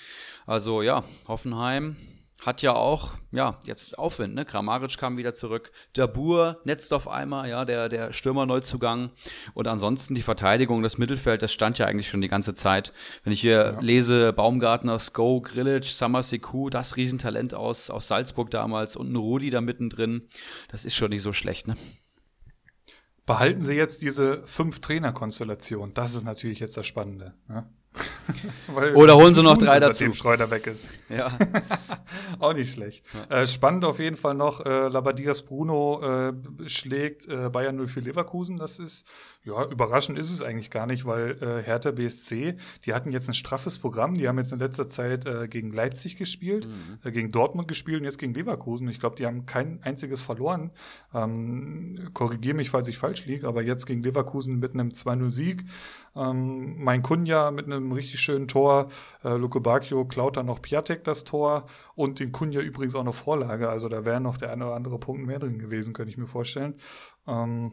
Also 0.46 0.82
ja, 0.82 1.04
Hoffenheim 1.28 1.96
hat 2.42 2.64
ja 2.64 2.74
auch, 2.74 3.14
ja, 3.32 3.60
jetzt 3.66 4.00
Aufwind, 4.00 4.34
ne? 4.34 4.46
Kramaric 4.46 4.98
kam 4.98 5.16
wieder 5.18 5.34
zurück, 5.34 5.72
Dabur 5.94 6.60
netzt 6.64 6.92
auf 6.92 7.08
einmal, 7.08 7.48
ja, 7.48 7.66
der, 7.66 7.88
der 7.88 8.12
Stürmer-Neuzugang 8.12 9.12
und 9.54 9.68
ansonsten 9.68 10.16
die 10.16 10.24
Verteidigung, 10.24 10.82
das 10.82 10.98
Mittelfeld, 10.98 11.44
das 11.44 11.54
stand 11.54 11.78
ja 11.78 11.86
eigentlich 11.86 12.10
schon 12.10 12.22
die 12.22 12.28
ganze 12.28 12.56
Zeit. 12.56 12.94
Wenn 13.24 13.34
ich 13.34 13.42
hier 13.42 13.74
ja. 13.74 13.80
lese, 13.80 14.34
Baumgartner, 14.34 14.98
Sko, 14.98 15.42
Grillage, 15.42 15.88
Summer 15.88 16.24
Seku, 16.24 16.70
das 16.70 16.98
Riesentalent 16.98 17.54
aus, 17.54 17.92
aus 17.92 18.08
Salzburg 18.08 18.50
damals 18.50 18.96
und 18.96 19.12
ein 19.12 19.16
Rudi 19.16 19.52
da 19.52 19.62
mittendrin, 19.62 20.28
das 20.70 20.84
ist 20.84 20.96
schon 20.96 21.12
nicht 21.12 21.24
so 21.24 21.34
schlecht, 21.34 21.68
ne? 21.68 21.78
Behalten 23.28 23.62
Sie 23.62 23.76
jetzt 23.76 24.02
diese 24.02 24.46
fünf 24.46 24.80
Trainer-Konstellation, 24.80 25.94
das 25.94 26.16
ist 26.16 26.26
natürlich 26.26 26.60
jetzt 26.60 26.76
das 26.76 26.88
Spannende. 26.88 27.36
Ne? 27.48 27.70
Oder 28.96 29.16
holen 29.16 29.34
sie 29.34 29.44
noch 29.44 29.58
drei 29.58 29.80
dazu. 29.80 29.94
Seitdem 29.94 30.14
Schreuder 30.14 30.50
weg 30.50 30.68
ist. 30.68 30.92
Ja. 31.10 31.30
Auch 32.40 32.54
nicht 32.54 32.74
schlecht. 32.74 33.06
Ja. 33.30 33.42
Äh, 33.42 33.48
spannend 33.48 33.84
auf 33.84 34.00
jeden 34.00 34.16
Fall 34.16 34.34
noch, 34.34 34.66
äh, 34.66 34.88
Labadias 34.88 35.42
Bruno 35.42 36.02
äh, 36.02 36.34
schlägt 36.70 37.28
äh, 37.28 37.50
Bayern 37.50 37.86
04 37.86 38.04
Leverkusen. 38.04 38.58
Das 38.58 38.80
ist, 38.80 39.06
ja, 39.44 39.66
überraschend 39.66 40.18
ist 40.18 40.32
es 40.32 40.42
eigentlich 40.42 40.72
gar 40.72 40.86
nicht, 40.86 41.06
weil 41.06 41.32
äh, 41.42 41.64
Hertha 41.64 41.92
BSC, 41.92 42.56
die 42.86 42.94
hatten 42.94 43.12
jetzt 43.12 43.28
ein 43.28 43.34
straffes 43.34 43.78
Programm. 43.78 44.14
Die 44.14 44.28
haben 44.28 44.38
jetzt 44.38 44.54
in 44.54 44.60
letzter 44.60 44.88
Zeit 44.88 45.26
äh, 45.26 45.50
gegen 45.50 45.72
Leipzig 45.72 46.16
gespielt, 46.16 46.66
mhm. 46.66 47.00
äh, 47.04 47.12
gegen 47.12 47.32
Dortmund 47.32 47.68
gespielt 47.68 48.00
und 48.00 48.06
jetzt 48.06 48.18
gegen 48.18 48.34
Leverkusen. 48.34 48.88
Ich 48.88 49.02
glaube, 49.02 49.18
die 49.18 49.26
haben 49.26 49.46
kein 49.46 49.84
einziges 49.84 50.22
verloren. 50.22 50.72
Ähm, 51.14 52.10
Korrigiere 52.14 52.56
mich, 52.56 52.70
falls 52.70 52.88
ich 52.88 52.98
falsch 52.98 53.26
liege, 53.26 53.48
aber 53.48 53.62
jetzt 53.62 53.86
gegen 53.86 54.02
Leverkusen 54.02 54.60
mit 54.60 54.74
einem 54.74 54.90
2-0-Sieg. 54.90 55.66
Ähm, 56.16 56.82
mein 56.82 57.02
Kunja 57.04 57.52
mit 57.52 57.66
einem 57.66 57.81
richtig 57.92 58.20
schönen 58.20 58.48
Tor. 58.48 58.88
Äh, 59.24 59.36
Luke 59.36 59.62
Bacchio 59.62 60.06
klaut 60.06 60.38
dann 60.38 60.46
noch 60.46 60.62
Piatek 60.62 61.04
das 61.04 61.24
Tor 61.24 61.66
und 61.96 62.20
den 62.20 62.32
Kunja 62.32 62.62
übrigens 62.62 62.96
auch 62.96 63.02
eine 63.02 63.14
Vorlage. 63.14 63.70
Also 63.70 63.88
da 63.90 64.06
wäre 64.06 64.22
noch 64.22 64.38
der 64.38 64.52
eine 64.52 64.66
oder 64.66 64.76
andere 64.76 65.00
Punkt 65.00 65.26
mehr 65.26 65.40
drin 65.40 65.60
gewesen, 65.60 65.94
könnte 65.94 66.12
ich 66.12 66.18
mir 66.18 66.28
vorstellen. 66.28 66.76
Ähm, 67.28 67.72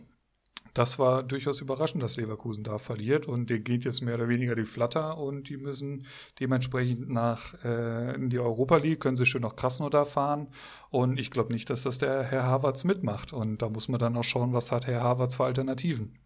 das 0.74 0.98
war 0.98 1.22
durchaus 1.22 1.60
überraschend, 1.60 2.02
dass 2.02 2.16
Leverkusen 2.16 2.64
da 2.64 2.78
verliert 2.78 3.26
und 3.26 3.50
denen 3.50 3.64
geht 3.64 3.84
jetzt 3.84 4.02
mehr 4.02 4.14
oder 4.14 4.28
weniger 4.28 4.54
die 4.54 4.64
Flatter 4.64 5.18
und 5.18 5.48
die 5.48 5.56
müssen 5.56 6.06
dementsprechend 6.40 7.08
nach 7.08 7.54
äh, 7.64 8.14
in 8.14 8.30
die 8.30 8.38
Europa 8.38 8.76
League, 8.76 9.00
können 9.00 9.16
sie 9.16 9.26
schön 9.26 9.42
nach 9.42 9.56
Krasnodar 9.56 10.04
fahren 10.04 10.48
und 10.90 11.18
ich 11.18 11.30
glaube 11.30 11.52
nicht, 11.52 11.70
dass 11.70 11.82
das 11.82 11.98
der 11.98 12.22
Herr 12.22 12.44
Havertz 12.44 12.84
mitmacht 12.84 13.32
und 13.32 13.62
da 13.62 13.68
muss 13.68 13.88
man 13.88 13.98
dann 13.98 14.16
auch 14.16 14.24
schauen, 14.24 14.52
was 14.52 14.70
hat 14.72 14.86
Herr 14.86 15.02
Havertz 15.02 15.36
für 15.36 15.44
Alternativen. 15.44 16.18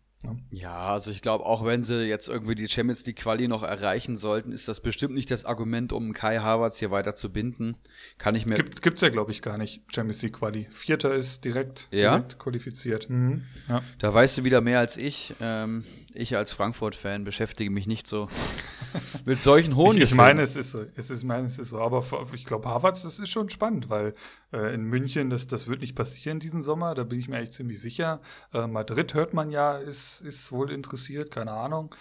Ja, 0.50 0.88
also 0.88 1.10
ich 1.10 1.22
glaube, 1.22 1.44
auch 1.44 1.64
wenn 1.64 1.82
sie 1.82 2.04
jetzt 2.04 2.28
irgendwie 2.28 2.54
die 2.54 2.68
Champions 2.68 3.04
League 3.06 3.16
Quali 3.16 3.48
noch 3.48 3.62
erreichen 3.62 4.16
sollten, 4.16 4.52
ist 4.52 4.68
das 4.68 4.80
bestimmt 4.80 5.14
nicht 5.14 5.30
das 5.30 5.44
Argument, 5.44 5.92
um 5.92 6.12
Kai 6.12 6.38
Havertz 6.38 6.78
hier 6.78 6.90
weiter 6.90 7.14
zu 7.14 7.32
binden. 7.32 7.76
Kann 8.18 8.34
ich 8.34 8.46
mir. 8.46 8.54
Gibt, 8.54 8.82
gibt's 8.82 9.00
ja, 9.00 9.08
glaube 9.08 9.30
ich, 9.30 9.42
gar 9.42 9.58
nicht, 9.58 9.82
Champions 9.92 10.22
League 10.22 10.34
Quali. 10.34 10.66
Vierter 10.70 11.14
ist 11.14 11.44
direkt, 11.44 11.88
ja? 11.92 12.16
direkt 12.16 12.38
qualifiziert. 12.38 13.08
Mhm. 13.10 13.44
Ja. 13.68 13.82
Da 13.98 14.12
weißt 14.14 14.38
du 14.38 14.44
wieder 14.44 14.60
mehr 14.60 14.78
als 14.78 14.96
ich. 14.96 15.34
Ähm, 15.40 15.84
ich 16.14 16.36
als 16.36 16.52
Frankfurt-Fan 16.52 17.24
beschäftige 17.24 17.70
mich 17.70 17.86
nicht 17.86 18.06
so 18.06 18.28
mit 19.24 19.40
solchen 19.40 19.76
hohen 19.76 19.96
Ich, 19.96 20.02
ich 20.04 20.14
meine, 20.14 20.42
es 20.42 20.56
ist 20.56 20.70
so. 20.70 20.84
Es 20.96 21.10
ist, 21.10 21.24
meine, 21.24 21.46
es 21.46 21.58
ist 21.58 21.70
so. 21.70 21.80
Aber 21.80 22.04
ich 22.32 22.44
glaube, 22.44 22.68
Harvard, 22.68 23.02
das 23.02 23.18
ist 23.18 23.28
schon 23.28 23.48
spannend, 23.48 23.90
weil 23.90 24.14
äh, 24.52 24.74
in 24.74 24.84
München, 24.84 25.30
das, 25.30 25.46
das 25.46 25.66
wird 25.66 25.80
nicht 25.80 25.94
passieren 25.94 26.40
diesen 26.40 26.62
Sommer. 26.62 26.94
Da 26.94 27.04
bin 27.04 27.18
ich 27.18 27.28
mir 27.28 27.38
echt 27.38 27.52
ziemlich 27.52 27.80
sicher. 27.80 28.20
Äh, 28.52 28.66
Madrid 28.66 29.14
hört 29.14 29.34
man 29.34 29.50
ja, 29.50 29.76
ist, 29.76 30.20
ist 30.22 30.52
wohl 30.52 30.70
interessiert, 30.70 31.30
keine 31.30 31.52
Ahnung. 31.52 31.94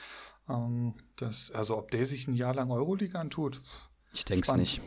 Ähm, 0.50 0.94
das, 1.16 1.52
also, 1.52 1.78
ob 1.78 1.92
der 1.92 2.06
sich 2.06 2.28
ein 2.28 2.36
Jahr 2.36 2.54
lang 2.54 2.72
Euroleague 2.72 3.20
antut. 3.20 3.62
Ich 4.14 4.26
denke 4.26 4.48
es 4.48 4.56
nicht. 4.56 4.82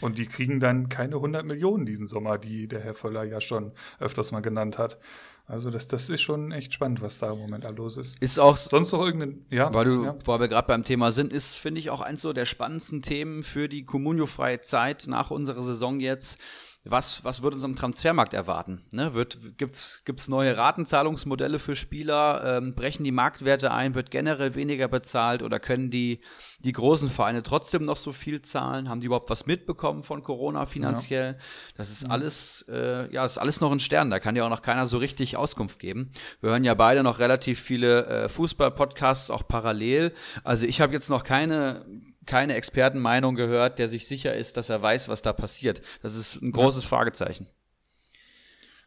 Und 0.00 0.18
die 0.18 0.26
kriegen 0.26 0.60
dann 0.60 0.88
keine 0.88 1.16
100 1.16 1.44
Millionen 1.44 1.86
diesen 1.86 2.06
Sommer, 2.06 2.38
die 2.38 2.68
der 2.68 2.80
Herr 2.80 2.94
Völler 2.94 3.24
ja 3.24 3.40
schon 3.40 3.72
öfters 3.98 4.32
mal 4.32 4.40
genannt 4.40 4.78
hat. 4.78 4.98
Also 5.46 5.70
das, 5.70 5.88
das 5.88 6.08
ist 6.08 6.20
schon 6.20 6.52
echt 6.52 6.72
spannend, 6.72 7.02
was 7.02 7.18
da 7.18 7.32
im 7.32 7.38
Moment 7.38 7.64
da 7.64 7.70
los 7.70 7.96
ist. 7.96 8.22
Ist 8.22 8.38
auch 8.38 8.56
sonst 8.56 8.92
noch 8.92 9.04
irgendein, 9.04 9.44
ja, 9.50 9.74
weil 9.74 9.84
du, 9.84 10.04
ja. 10.04 10.16
weil 10.24 10.38
wir 10.38 10.48
gerade 10.48 10.68
beim 10.68 10.84
Thema 10.84 11.10
sind, 11.10 11.32
ist 11.32 11.56
finde 11.56 11.80
ich 11.80 11.90
auch 11.90 12.00
eins 12.00 12.22
so 12.22 12.32
der 12.32 12.46
spannendsten 12.46 13.02
Themen 13.02 13.42
für 13.42 13.68
die 13.68 13.84
Communio-freie 13.84 14.60
Zeit 14.60 15.06
nach 15.08 15.32
unserer 15.32 15.64
Saison 15.64 15.98
jetzt 15.98 16.38
was, 16.84 17.24
was 17.24 17.42
wird 17.42 17.52
uns 17.52 17.62
am 17.62 17.76
Transfermarkt 17.76 18.32
erwarten? 18.32 18.80
Ne? 18.92 19.12
Gibt 19.58 19.74
es 19.74 20.28
neue 20.28 20.56
Ratenzahlungsmodelle 20.56 21.58
für 21.58 21.76
Spieler? 21.76 22.58
Ähm, 22.58 22.74
brechen 22.74 23.04
die 23.04 23.12
Marktwerte 23.12 23.70
ein? 23.70 23.94
Wird 23.94 24.10
generell 24.10 24.54
weniger 24.54 24.88
bezahlt? 24.88 25.42
Oder 25.42 25.60
können 25.60 25.90
die, 25.90 26.22
die 26.60 26.72
großen 26.72 27.10
Vereine 27.10 27.42
trotzdem 27.42 27.84
noch 27.84 27.98
so 27.98 28.12
viel 28.12 28.40
zahlen? 28.40 28.88
Haben 28.88 29.00
die 29.00 29.06
überhaupt 29.06 29.28
was 29.28 29.44
mitbekommen 29.44 30.02
von 30.02 30.22
Corona 30.22 30.64
finanziell? 30.64 31.32
Ja. 31.32 31.38
Das 31.76 31.90
ist 31.90 32.10
alles, 32.10 32.64
äh, 32.70 33.12
ja, 33.12 33.26
ist 33.26 33.36
alles 33.36 33.60
noch 33.60 33.72
ein 33.72 33.80
Stern. 33.80 34.08
Da 34.08 34.18
kann 34.18 34.34
ja 34.34 34.46
auch 34.46 34.50
noch 34.50 34.62
keiner 34.62 34.86
so 34.86 34.96
richtig 34.96 35.36
Auskunft 35.36 35.80
geben. 35.80 36.10
Wir 36.40 36.50
hören 36.50 36.64
ja 36.64 36.72
beide 36.72 37.02
noch 37.02 37.18
relativ 37.18 37.60
viele 37.60 38.06
äh, 38.06 38.28
Fußball-Podcasts 38.30 39.30
auch 39.30 39.46
parallel. 39.46 40.14
Also 40.44 40.64
ich 40.64 40.80
habe 40.80 40.94
jetzt 40.94 41.10
noch 41.10 41.24
keine 41.24 41.84
keine 42.30 42.54
Expertenmeinung 42.54 43.34
gehört, 43.34 43.80
der 43.80 43.88
sich 43.88 44.06
sicher 44.06 44.32
ist, 44.32 44.56
dass 44.56 44.68
er 44.68 44.80
weiß, 44.80 45.08
was 45.08 45.22
da 45.22 45.32
passiert. 45.32 45.82
Das 46.00 46.14
ist 46.14 46.40
ein 46.40 46.52
großes 46.52 46.84
ja. 46.84 46.90
Fragezeichen. 46.90 47.48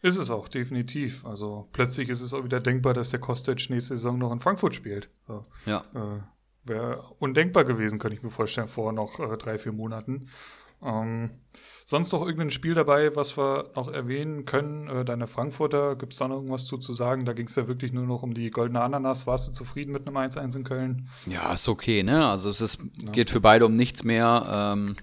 Ist 0.02 0.16
es 0.16 0.32
auch, 0.32 0.48
definitiv. 0.48 1.26
Also 1.26 1.68
plötzlich 1.74 2.08
ist 2.08 2.22
es 2.22 2.34
auch 2.34 2.46
wieder 2.46 2.62
denkbar, 2.62 2.94
dass 2.94 3.10
der 3.10 3.20
Kostic 3.20 3.70
nächste 3.70 3.98
Saison 3.98 4.18
noch 4.18 4.32
in 4.32 4.40
Frankfurt 4.40 4.74
spielt. 4.74 5.10
So. 5.28 5.46
Ja. 5.66 5.84
Äh, 5.94 6.22
Wäre 6.66 7.04
undenkbar 7.20 7.66
gewesen, 7.66 8.00
könnte 8.00 8.16
ich 8.16 8.24
mir 8.24 8.30
vorstellen, 8.30 8.68
vor 8.68 8.94
noch 8.94 9.20
äh, 9.20 9.36
drei, 9.36 9.58
vier 9.58 9.74
Monaten. 9.74 10.30
Ähm, 10.86 11.30
sonst 11.86 12.12
noch 12.12 12.22
irgendein 12.22 12.52
Spiel 12.52 12.74
dabei, 12.74 13.16
was 13.16 13.38
wir 13.38 13.72
noch 13.76 13.88
erwähnen 13.88 14.46
können? 14.46 14.88
Äh, 14.88 15.06
deine 15.06 15.28
Frankfurter, 15.28 15.96
gibt 15.96 16.14
es 16.14 16.20
da 16.20 16.28
noch 16.28 16.36
irgendwas 16.38 16.66
zu, 16.66 16.78
zu 16.78 16.94
sagen? 16.94 17.26
Da 17.26 17.34
ging 17.34 17.48
es 17.48 17.56
ja 17.56 17.68
wirklich 17.68 17.94
nur 17.94 18.06
noch 18.06 18.24
um 18.24 18.34
die 18.34 18.52
goldene 18.52 18.82
Ananas. 18.82 19.28
Warst 19.28 19.48
du 19.48 19.52
zufrieden 19.52 19.92
mit 19.92 20.08
einem 20.08 20.18
1-1 20.18 20.56
in 20.56 20.64
Köln? 20.64 21.08
Ja, 21.26 21.54
ist 21.54 21.70
okay, 21.70 22.04
ne? 22.04 22.28
Also 22.28 22.50
es 22.50 22.62
ist, 22.62 22.80
ja. 23.02 23.12
geht 23.12 23.30
für 23.30 23.42
beide 23.42 23.66
um 23.66 23.74
nichts 23.74 24.04
mehr. 24.04 24.74
Ähm, 24.76 24.96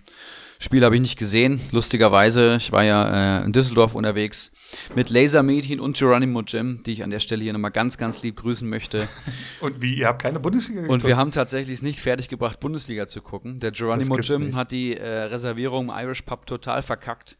Spiel 0.63 0.85
habe 0.85 0.95
ich 0.95 1.01
nicht 1.01 1.19
gesehen, 1.19 1.59
lustigerweise. 1.73 2.57
Ich 2.57 2.71
war 2.71 2.85
ja 2.85 3.39
äh, 3.41 3.45
in 3.47 3.53
Düsseldorf 3.53 3.95
unterwegs 3.95 4.53
mit 4.95 5.09
Laser 5.09 5.43
Mädchen 5.43 5.81
und 5.81 5.97
Geronimo 5.97 6.43
Jim, 6.43 6.83
die 6.85 6.93
ich 6.93 7.03
an 7.03 7.09
der 7.09 7.19
Stelle 7.19 7.43
hier 7.43 7.55
nochmal 7.55 7.71
ganz, 7.71 7.97
ganz 7.97 8.23
lieb 8.23 8.37
grüßen 8.37 8.69
möchte. 8.69 9.09
Und 9.63 9.81
wie, 9.81 9.95
ihr 9.95 10.09
habt 10.09 10.21
keine 10.21 10.39
Bundesliga 10.39 10.83
geguckt? 10.83 11.03
Und 11.03 11.09
wir 11.09 11.17
haben 11.17 11.31
tatsächlich 11.31 11.77
es 11.77 11.83
nicht 11.83 11.99
fertiggebracht, 12.01 12.61
Bundesliga 12.61 13.07
zu 13.07 13.23
gucken. 13.23 13.59
Der 13.61 13.71
Geronimo 13.71 14.19
Jim 14.19 14.49
nicht. 14.49 14.55
hat 14.55 14.71
die 14.71 14.99
äh, 14.99 15.09
Reservierung 15.09 15.89
im 15.89 15.95
Irish 15.97 16.23
Pub 16.23 16.45
total 16.45 16.83
verkackt. 16.83 17.39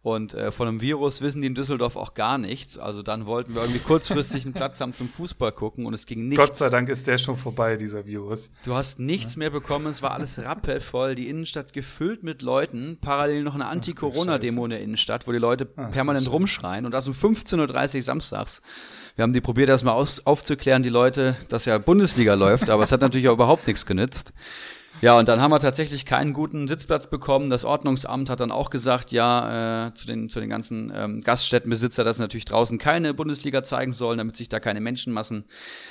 Und 0.00 0.32
äh, 0.32 0.52
von 0.52 0.68
einem 0.68 0.80
Virus 0.80 1.22
wissen 1.22 1.42
die 1.42 1.48
in 1.48 1.56
Düsseldorf 1.56 1.96
auch 1.96 2.14
gar 2.14 2.38
nichts. 2.38 2.78
Also 2.78 3.02
dann 3.02 3.26
wollten 3.26 3.54
wir 3.54 3.62
irgendwie 3.62 3.80
kurzfristig 3.80 4.44
einen 4.44 4.54
Platz 4.54 4.80
haben 4.80 4.94
zum 4.94 5.08
Fußball 5.08 5.50
gucken 5.50 5.86
und 5.86 5.94
es 5.94 6.06
ging 6.06 6.28
nichts. 6.28 6.44
Gott 6.44 6.56
sei 6.56 6.70
Dank 6.70 6.88
ist 6.88 7.08
der 7.08 7.18
schon 7.18 7.36
vorbei, 7.36 7.76
dieser 7.76 8.06
Virus. 8.06 8.50
Du 8.64 8.74
hast 8.74 9.00
nichts 9.00 9.34
ja. 9.34 9.40
mehr 9.40 9.50
bekommen, 9.50 9.86
es 9.86 10.00
war 10.00 10.12
alles 10.12 10.38
rappelvoll, 10.38 11.16
die 11.16 11.28
Innenstadt 11.28 11.72
gefüllt 11.72 12.22
mit 12.22 12.42
Leuten, 12.42 12.98
parallel 13.00 13.42
noch 13.42 13.56
eine 13.56 13.66
Anti-Corona-Demo 13.66 14.64
in 14.64 14.70
der 14.70 14.82
Innenstadt, 14.82 15.26
wo 15.26 15.32
die 15.32 15.38
Leute 15.38 15.68
Ach, 15.76 15.90
permanent 15.90 16.30
rumschreien 16.30 16.86
und 16.86 16.92
das 16.92 17.08
um 17.08 17.14
15.30 17.14 17.96
Uhr 17.96 18.02
samstags. 18.02 18.62
Wir 19.16 19.24
haben 19.24 19.32
die 19.32 19.40
probiert, 19.40 19.68
erstmal 19.68 19.94
aufzuklären, 19.94 20.84
die 20.84 20.90
Leute, 20.90 21.34
dass 21.48 21.64
ja 21.64 21.76
Bundesliga 21.78 22.34
läuft, 22.34 22.70
aber 22.70 22.84
es 22.84 22.92
hat 22.92 23.00
natürlich 23.00 23.28
auch 23.28 23.34
überhaupt 23.34 23.66
nichts 23.66 23.84
genützt. 23.84 24.32
Ja, 25.00 25.16
und 25.16 25.28
dann 25.28 25.40
haben 25.40 25.52
wir 25.52 25.60
tatsächlich 25.60 26.06
keinen 26.06 26.32
guten 26.32 26.66
Sitzplatz 26.66 27.08
bekommen. 27.08 27.50
Das 27.50 27.64
Ordnungsamt 27.64 28.30
hat 28.30 28.40
dann 28.40 28.50
auch 28.50 28.68
gesagt, 28.70 29.12
ja, 29.12 29.86
äh, 29.86 29.94
zu, 29.94 30.06
den, 30.06 30.28
zu 30.28 30.40
den 30.40 30.50
ganzen 30.50 30.92
ähm, 30.94 31.20
Gaststättenbesitzer, 31.20 32.02
dass 32.02 32.16
sie 32.16 32.22
natürlich 32.22 32.46
draußen 32.46 32.78
keine 32.78 33.14
Bundesliga 33.14 33.62
zeigen 33.62 33.92
sollen, 33.92 34.18
damit 34.18 34.36
sich 34.36 34.48
da 34.48 34.58
keine 34.58 34.80
Menschenmassen 34.80 35.44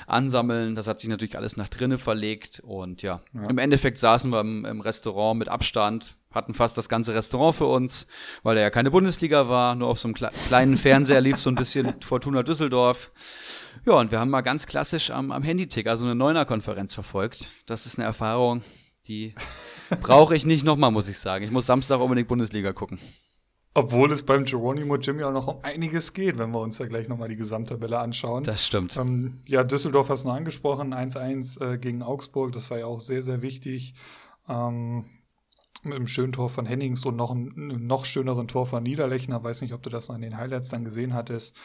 ansammeln. 0.07 0.75
Das 0.75 0.87
hat 0.87 0.99
sich 0.99 1.09
natürlich 1.09 1.37
alles 1.37 1.55
nach 1.55 1.69
drinnen 1.69 1.97
verlegt. 1.97 2.61
Und 2.65 3.01
ja, 3.01 3.21
ja. 3.33 3.43
im 3.49 3.57
Endeffekt 3.57 3.97
saßen 3.97 4.31
wir 4.33 4.41
im, 4.41 4.65
im 4.65 4.81
Restaurant 4.81 5.39
mit 5.39 5.47
Abstand, 5.47 6.15
hatten 6.31 6.53
fast 6.53 6.77
das 6.77 6.89
ganze 6.89 7.13
Restaurant 7.13 7.55
für 7.55 7.65
uns, 7.65 8.07
weil 8.43 8.55
da 8.55 8.61
ja 8.61 8.69
keine 8.69 8.91
Bundesliga 8.91 9.47
war. 9.47 9.75
Nur 9.75 9.87
auf 9.87 9.99
so 9.99 10.09
einem 10.09 10.15
kleinen 10.15 10.75
Fernseher 10.75 11.21
lief 11.21 11.37
so 11.37 11.49
ein 11.49 11.55
bisschen 11.55 11.95
Fortuna 12.03 12.43
Düsseldorf. 12.43 13.11
Ja, 13.85 13.93
und 13.93 14.11
wir 14.11 14.19
haben 14.19 14.29
mal 14.29 14.41
ganz 14.41 14.65
klassisch 14.65 15.11
am, 15.11 15.31
am 15.31 15.43
Handyticker 15.43 15.95
so 15.95 16.05
eine 16.05 16.15
Neuner-Konferenz 16.15 16.93
verfolgt. 16.93 17.49
Das 17.65 17.85
ist 17.85 17.97
eine 17.97 18.05
Erfahrung, 18.05 18.61
Die 19.07 19.33
brauche 20.01 20.35
ich 20.35 20.45
nicht 20.45 20.65
nochmal, 20.65 20.91
muss 20.91 21.07
ich 21.07 21.19
sagen. 21.19 21.43
Ich 21.43 21.51
muss 21.51 21.65
Samstag 21.65 21.99
unbedingt 21.99 22.27
Bundesliga 22.27 22.73
gucken. 22.73 22.99
Obwohl 23.73 24.11
es 24.11 24.23
beim 24.23 24.43
Geronimo 24.43 24.95
Jimmy 24.97 25.23
auch 25.23 25.31
noch 25.31 25.47
um 25.47 25.59
einiges 25.61 26.13
geht, 26.13 26.39
wenn 26.39 26.49
wir 26.51 26.59
uns 26.61 26.77
da 26.77 26.87
gleich 26.87 27.07
nochmal 27.07 27.29
die 27.29 27.35
Gesamttabelle 27.35 27.99
anschauen. 27.99 28.43
Das 28.43 28.65
stimmt. 28.65 28.97
Ähm, 28.97 29.37
ja, 29.45 29.63
Düsseldorf 29.63 30.09
hast 30.09 30.23
du 30.23 30.29
noch 30.29 30.35
angesprochen, 30.35 30.95
1-1 30.95 31.61
äh, 31.61 31.77
gegen 31.77 32.01
Augsburg, 32.01 32.53
das 32.53 32.71
war 32.71 32.79
ja 32.79 32.85
auch 32.87 32.99
sehr, 32.99 33.21
sehr 33.21 33.43
wichtig. 33.43 33.93
Ähm, 34.49 35.05
mit 35.83 35.93
einem 35.93 36.07
schönen 36.07 36.33
Tor 36.33 36.49
von 36.49 36.65
Hennings 36.65 37.05
und 37.05 37.15
noch 37.15 37.29
einem 37.29 37.85
noch 37.85 38.05
schöneren 38.05 38.47
Tor 38.47 38.65
von 38.65 38.81
Niederlechner. 38.81 39.43
Weiß 39.43 39.61
nicht, 39.61 39.73
ob 39.73 39.83
du 39.83 39.91
das 39.91 40.07
noch 40.07 40.15
in 40.15 40.23
den 40.23 40.37
Highlights 40.37 40.69
dann 40.69 40.83
gesehen 40.83 41.13
hattest. 41.13 41.55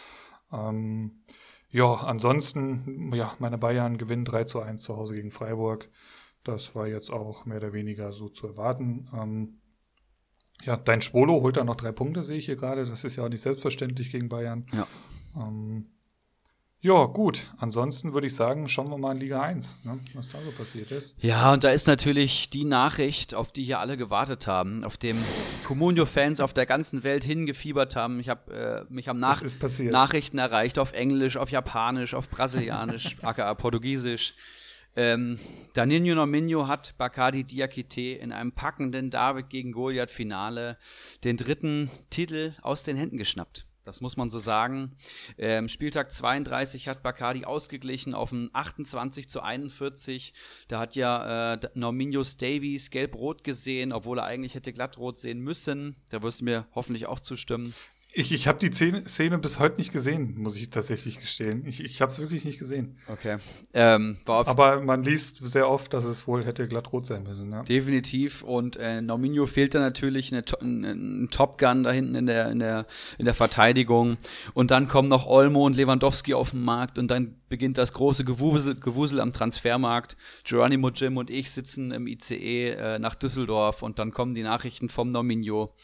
Ähm, 0.52 1.22
ja, 1.70 1.94
ansonsten, 1.94 3.11
ja, 3.14 3.33
meine 3.38 3.57
Bayern 3.57 3.96
gewinnen 3.96 4.26
3 4.26 4.44
zu 4.44 4.61
1 4.61 4.83
zu 4.83 4.98
Hause 4.98 5.14
gegen 5.14 5.31
Freiburg. 5.31 5.88
Das 6.44 6.74
war 6.74 6.87
jetzt 6.87 7.11
auch 7.11 7.46
mehr 7.46 7.59
oder 7.59 7.72
weniger 7.72 8.12
so 8.12 8.28
zu 8.28 8.48
erwarten. 8.48 9.09
Ähm, 9.14 9.61
ja, 10.64 10.76
dein 10.76 11.00
Spolo 11.00 11.40
holt 11.40 11.57
da 11.57 11.64
noch 11.64 11.76
drei 11.76 11.92
Punkte, 11.92 12.22
sehe 12.22 12.38
ich 12.38 12.46
hier 12.46 12.57
gerade. 12.57 12.85
Das 12.85 13.05
ist 13.05 13.16
ja 13.16 13.24
auch 13.24 13.28
nicht 13.28 13.40
selbstverständlich 13.40 14.11
gegen 14.11 14.28
Bayern. 14.28 14.66
Ja. 14.72 14.87
Ähm, 15.37 15.87
ja, 16.85 17.05
gut. 17.05 17.48
Ansonsten 17.59 18.12
würde 18.12 18.26
ich 18.26 18.35
sagen, 18.35 18.68
schauen 18.68 18.90
wir 18.90 18.98
mal 18.98 19.12
in 19.12 19.20
Liga 19.20 19.40
1, 19.40 19.78
ne, 19.85 20.00
was 20.14 20.31
da 20.31 20.38
so 20.44 20.50
passiert 20.50 20.90
ist. 20.90 21.16
Ja, 21.22 21.52
und 21.52 21.62
da 21.62 21.70
ist 21.70 21.87
natürlich 21.87 22.50
die 22.50 22.64
Nachricht, 22.64 23.37
auf 23.37 23.52
die 23.52 23.62
hier 23.62 23.78
alle 23.78 23.96
gewartet 23.96 24.48
haben, 24.48 24.83
auf 24.83 24.96
dem 24.96 25.16
Comunio-Fans 25.64 26.40
auf 26.40 26.52
der 26.52 26.66
ganzen 26.66 27.05
Welt 27.05 27.22
hingefiebert 27.22 27.94
haben. 27.94 28.18
Ich 28.18 28.28
habe 28.28 28.85
äh, 28.88 28.92
mich 28.92 29.07
haben 29.07 29.20
Nach 29.20 29.40
Nachrichten 29.78 30.38
erreicht 30.38 30.81
auf 30.81 30.92
Englisch, 30.92 31.37
auf 31.37 31.50
Japanisch, 31.50 32.14
auf 32.14 32.28
Brasilianisch, 32.28 33.16
aka 33.22 33.55
Portugiesisch. 33.55 34.35
Ähm, 34.94 35.38
Danilo 35.72 36.14
Nominho 36.14 36.68
hat 36.68 36.96
Bakadi 36.98 37.44
Diakite 37.44 38.18
in 38.18 38.31
einem 38.31 38.52
packenden 38.52 39.11
David 39.11 39.48
gegen 39.48 39.72
Goliath 39.72 40.11
Finale 40.11 40.76
den 41.24 41.37
dritten 41.37 41.90
Titel 42.11 42.52
aus 42.61 42.85
den 42.85 42.96
Händen 42.96 43.16
geschnappt. 43.16 43.66
Das 43.85 44.00
muss 44.00 44.16
man 44.16 44.31
so 44.31 44.38
sagen. 44.38 44.92
Ähm, 45.38 45.68
Spieltag 45.68 46.12
32 46.12 46.87
hat 46.87 47.02
Bacardi 47.02 47.44
ausgeglichen 47.44 48.14
auf 48.14 48.31
ein 48.31 48.48
28 48.52 49.28
zu 49.28 49.40
41. 49.40 50.35
Da 50.68 50.78
hat 50.78 50.94
ja 50.94 51.55
äh, 51.55 51.59
Norminhos 51.74 52.37
Davies 52.37 52.90
gelb-rot 52.90 53.42
gesehen, 53.42 53.92
obwohl 53.92 54.18
er 54.20 54.26
eigentlich 54.26 54.55
hätte 54.55 54.72
glattrot 54.72 55.18
sehen 55.18 55.40
müssen. 55.40 55.96
Da 56.11 56.22
wirst 56.22 56.42
du 56.42 56.44
mir 56.44 56.66
hoffentlich 56.74 57.07
auch 57.07 57.18
zustimmen. 57.18 57.74
Ich, 58.14 58.33
ich 58.33 58.46
habe 58.46 58.59
die 58.59 58.70
Szene, 58.72 59.38
bis 59.38 59.59
heute 59.59 59.79
nicht 59.79 59.90
gesehen, 59.90 60.35
muss 60.37 60.59
ich 60.59 60.68
tatsächlich 60.68 61.18
gestehen. 61.18 61.64
Ich, 61.66 61.83
ich 61.83 62.03
habe 62.03 62.12
es 62.12 62.18
wirklich 62.18 62.44
nicht 62.44 62.59
gesehen. 62.59 62.94
Okay. 63.09 63.38
Ähm, 63.72 64.18
Aber 64.27 64.81
man 64.81 65.03
liest 65.03 65.37
sehr 65.46 65.68
oft, 65.68 65.94
dass 65.94 66.05
es 66.05 66.27
wohl 66.27 66.44
hätte 66.44 66.66
glattrot 66.68 67.07
sein 67.07 67.22
müssen. 67.22 67.51
Ja. 67.53 67.62
Definitiv. 67.62 68.42
Und 68.42 68.77
äh, 68.77 69.01
Nominio 69.01 69.46
fehlt 69.46 69.75
da 69.75 69.81
natürlich 69.81 70.31
eine, 70.33 70.44
ein 70.61 71.29
Top 71.31 71.57
Gun 71.57 71.85
da 71.85 71.90
hinten 71.90 72.14
in 72.14 72.27
der, 72.27 72.51
in, 72.51 72.59
der, 72.59 72.87
in 73.16 73.25
der 73.25 73.35
Verteidigung. 73.35 74.18
Und 74.53 74.70
dann 74.70 74.88
kommen 74.88 75.09
noch 75.09 75.27
Olmo 75.27 75.64
und 75.64 75.77
Lewandowski 75.77 76.35
auf 76.35 76.51
den 76.51 76.64
Markt 76.64 76.98
und 76.98 77.11
dann 77.11 77.37
beginnt 77.48 77.79
das 77.79 77.94
große 77.94 78.25
Gewusel, 78.25 78.75
Gewusel 78.75 79.20
am 79.20 79.33
Transfermarkt. 79.33 80.16
Geronimo 80.44 80.90
Jim 80.90 81.16
und 81.16 81.31
ich 81.31 81.51
sitzen 81.51 81.92
im 81.92 82.07
ICE 82.07 82.72
äh, 82.72 82.98
nach 82.98 83.14
Düsseldorf 83.14 83.83
und 83.83 83.98
dann 83.98 84.11
kommen 84.11 84.35
die 84.35 84.42
Nachrichten 84.42 84.90
vom 84.90 85.11
Nominio. 85.11 85.75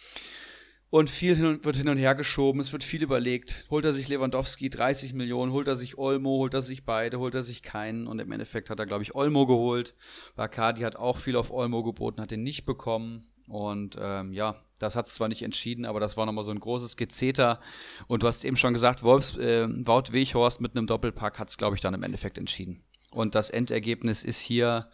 Und 0.90 1.10
viel 1.10 1.36
hin 1.36 1.44
und, 1.44 1.64
wird 1.66 1.76
hin 1.76 1.88
und 1.90 1.98
her 1.98 2.14
geschoben, 2.14 2.60
es 2.60 2.72
wird 2.72 2.82
viel 2.82 3.02
überlegt. 3.02 3.66
Holt 3.68 3.84
er 3.84 3.92
sich 3.92 4.08
Lewandowski 4.08 4.70
30 4.70 5.12
Millionen, 5.12 5.52
holt 5.52 5.68
er 5.68 5.76
sich 5.76 5.98
Olmo, 5.98 6.30
holt 6.38 6.54
er 6.54 6.62
sich 6.62 6.84
beide, 6.84 7.18
holt 7.18 7.34
er 7.34 7.42
sich 7.42 7.62
keinen. 7.62 8.06
Und 8.06 8.20
im 8.20 8.32
Endeffekt 8.32 8.70
hat 8.70 8.78
er, 8.78 8.86
glaube 8.86 9.02
ich, 9.02 9.14
Olmo 9.14 9.44
geholt. 9.44 9.94
Bacardi 10.34 10.82
hat 10.82 10.96
auch 10.96 11.18
viel 11.18 11.36
auf 11.36 11.50
Olmo 11.52 11.82
geboten, 11.82 12.22
hat 12.22 12.30
den 12.30 12.42
nicht 12.42 12.64
bekommen. 12.64 13.26
Und 13.48 13.96
ähm, 14.00 14.32
ja, 14.32 14.56
das 14.78 14.96
hat 14.96 15.06
es 15.06 15.14
zwar 15.14 15.28
nicht 15.28 15.42
entschieden, 15.42 15.84
aber 15.84 16.00
das 16.00 16.16
war 16.16 16.24
nochmal 16.24 16.44
so 16.44 16.50
ein 16.50 16.60
großes 16.60 16.96
Gezeter. 16.96 17.60
Und 18.06 18.22
du 18.22 18.26
hast 18.26 18.44
eben 18.44 18.56
schon 18.56 18.72
gesagt, 18.72 19.02
Wolfs, 19.02 19.36
äh, 19.36 19.66
Wout 19.68 20.12
Weghorst 20.12 20.60
mit 20.62 20.74
einem 20.74 20.86
Doppelpack 20.86 21.38
hat 21.38 21.50
es, 21.50 21.58
glaube 21.58 21.76
ich, 21.76 21.82
dann 21.82 21.94
im 21.94 22.02
Endeffekt 22.02 22.38
entschieden. 22.38 22.80
Und 23.10 23.34
das 23.34 23.50
Endergebnis 23.50 24.24
ist 24.24 24.40
hier 24.40 24.88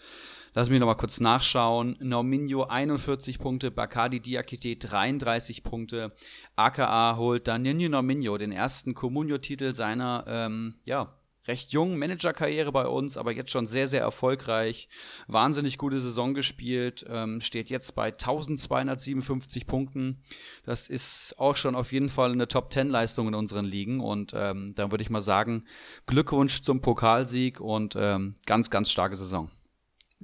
Lass 0.57 0.71
mich 0.71 0.79
nochmal 0.79 0.97
kurz 0.97 1.19
nachschauen. 1.19 1.97
Norminho 1.99 2.62
41 2.62 3.40
Punkte, 3.40 3.73
Bacardi 3.73 4.21
Diakite 4.21 4.77
33 4.77 5.64
Punkte. 5.64 6.12
AKA 6.55 7.17
holt 7.17 7.49
Danilo 7.49 7.88
Norminho 7.88 8.38
den 8.38 8.53
ersten 8.53 8.95
Comunio-Titel 8.95 9.75
seiner, 9.75 10.25
ähm, 10.29 10.75
ja, 10.85 11.12
recht 11.49 11.73
jungen 11.73 11.99
Managerkarriere 11.99 12.71
bei 12.71 12.87
uns, 12.87 13.17
aber 13.17 13.33
jetzt 13.33 13.51
schon 13.51 13.67
sehr, 13.67 13.88
sehr 13.88 14.03
erfolgreich. 14.03 14.88
Wahnsinnig 15.27 15.77
gute 15.77 16.01
Saison 16.01 16.35
gespielt, 16.35 17.05
ähm, 17.09 17.40
steht 17.40 17.69
jetzt 17.69 17.97
bei 17.97 18.12
1257 18.12 19.67
Punkten. 19.67 20.23
Das 20.62 20.88
ist 20.88 21.35
auch 21.37 21.57
schon 21.57 21.75
auf 21.75 21.90
jeden 21.90 22.09
Fall 22.09 22.31
eine 22.31 22.47
Top-10-Leistung 22.47 23.27
in 23.27 23.35
unseren 23.35 23.64
Ligen 23.64 23.99
und 23.99 24.33
ähm, 24.37 24.73
dann 24.77 24.93
würde 24.93 25.03
ich 25.03 25.11
mal 25.11 25.21
sagen, 25.21 25.64
Glückwunsch 26.07 26.62
zum 26.62 26.81
Pokalsieg 26.81 27.61
und 27.61 27.97
ähm, 27.99 28.37
ganz, 28.47 28.71
ganz 28.71 28.93
starke 28.93 29.17
Saison. 29.17 29.51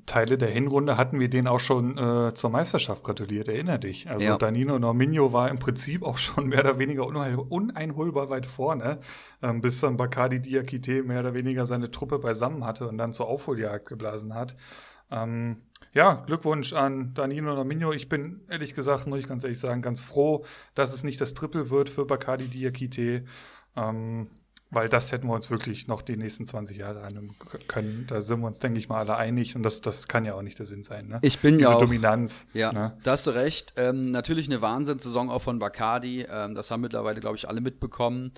Teile 0.06 0.38
der 0.38 0.48
Hinrunde 0.48 0.96
hatten 0.96 1.20
wir 1.20 1.28
denen 1.28 1.48
auch 1.48 1.60
schon 1.60 1.96
äh, 1.96 2.34
zur 2.34 2.50
Meisterschaft 2.50 3.04
gratuliert, 3.04 3.48
erinner 3.48 3.78
dich. 3.78 4.10
Also 4.10 4.24
ja. 4.24 4.38
Danilo 4.38 4.78
Norminho 4.78 5.32
war 5.32 5.48
im 5.48 5.58
Prinzip 5.58 6.02
auch 6.02 6.18
schon 6.18 6.48
mehr 6.48 6.60
oder 6.60 6.78
weniger 6.78 7.06
uneinholbar 7.06 8.30
weit 8.30 8.46
vorne, 8.46 8.98
ähm, 9.42 9.60
bis 9.60 9.80
dann 9.80 9.96
Bacardi 9.96 10.40
Diakite 10.40 11.02
mehr 11.02 11.20
oder 11.20 11.34
weniger 11.34 11.66
seine 11.66 11.90
Truppe 11.90 12.18
beisammen 12.18 12.64
hatte 12.64 12.88
und 12.88 12.98
dann 12.98 13.12
zur 13.12 13.28
Aufholjagd 13.28 13.88
geblasen 13.88 14.34
hat. 14.34 14.56
Ähm, 15.10 15.56
ja, 15.92 16.22
Glückwunsch 16.26 16.72
an 16.72 17.12
Danilo 17.14 17.54
Norminho. 17.54 17.92
Ich 17.92 18.08
bin 18.08 18.40
ehrlich 18.48 18.74
gesagt, 18.74 19.06
muss 19.06 19.18
ich 19.18 19.26
ganz 19.26 19.42
ehrlich 19.42 19.58
sagen, 19.58 19.82
ganz 19.82 20.00
froh, 20.00 20.44
dass 20.74 20.92
es 20.92 21.02
nicht 21.02 21.20
das 21.20 21.34
Triple 21.34 21.70
wird 21.70 21.88
für 21.88 22.06
Bacardi 22.06 22.46
Diakite. 22.48 23.24
Ähm, 23.76 24.28
weil 24.70 24.88
das 24.88 25.10
hätten 25.10 25.26
wir 25.26 25.34
uns 25.34 25.50
wirklich 25.50 25.88
noch 25.88 26.02
die 26.02 26.16
nächsten 26.16 26.44
20 26.44 26.76
Jahre 26.76 27.02
annehmen 27.02 27.34
können. 27.66 28.04
Da 28.06 28.20
sind 28.20 28.40
wir 28.40 28.46
uns, 28.46 28.60
denke 28.60 28.78
ich 28.78 28.88
mal, 28.88 28.98
alle 28.98 29.16
einig. 29.16 29.56
Und 29.56 29.62
das, 29.64 29.80
das 29.80 30.06
kann 30.06 30.24
ja 30.24 30.34
auch 30.34 30.42
nicht 30.42 30.58
der 30.58 30.66
Sinn 30.66 30.82
sein. 30.82 31.08
Ne? 31.08 31.18
Ich 31.22 31.40
bin 31.40 31.58
Diese 31.58 31.70
ja 31.70 31.74
auch, 31.74 31.80
Dominanz. 31.80 32.46
Ja, 32.54 32.72
ne? 32.72 32.96
da 33.02 33.12
hast 33.12 33.26
du 33.26 33.32
recht. 33.32 33.74
Ähm, 33.76 34.10
natürlich 34.10 34.46
eine 34.46 34.62
Wahnsinnssaison 34.62 35.28
auch 35.28 35.42
von 35.42 35.58
Bacardi. 35.58 36.26
Ähm, 36.30 36.54
das 36.54 36.70
haben 36.70 36.82
mittlerweile, 36.82 37.20
glaube 37.20 37.36
ich, 37.36 37.48
alle 37.48 37.60
mitbekommen. 37.60 38.32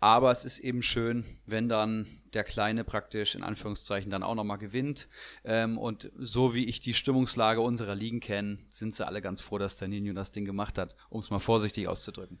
Aber 0.00 0.30
es 0.30 0.44
ist 0.44 0.58
eben 0.58 0.82
schön, 0.82 1.24
wenn 1.46 1.68
dann 1.68 2.06
der 2.34 2.44
Kleine 2.44 2.84
praktisch 2.84 3.34
in 3.34 3.42
Anführungszeichen 3.42 4.10
dann 4.10 4.22
auch 4.22 4.34
nochmal 4.34 4.58
gewinnt. 4.58 5.08
Ähm, 5.44 5.78
und 5.78 6.10
so 6.18 6.54
wie 6.54 6.64
ich 6.64 6.80
die 6.80 6.94
Stimmungslage 6.94 7.60
unserer 7.60 7.94
Ligen 7.94 8.20
kenne, 8.20 8.58
sind 8.68 8.94
sie 8.94 9.06
alle 9.06 9.22
ganz 9.22 9.40
froh, 9.40 9.58
dass 9.58 9.76
der 9.76 9.88
Nino 9.88 10.12
das 10.12 10.32
Ding 10.32 10.44
gemacht 10.44 10.78
hat, 10.78 10.96
um 11.10 11.20
es 11.20 11.30
mal 11.30 11.38
vorsichtig 11.38 11.88
auszudrücken. 11.88 12.38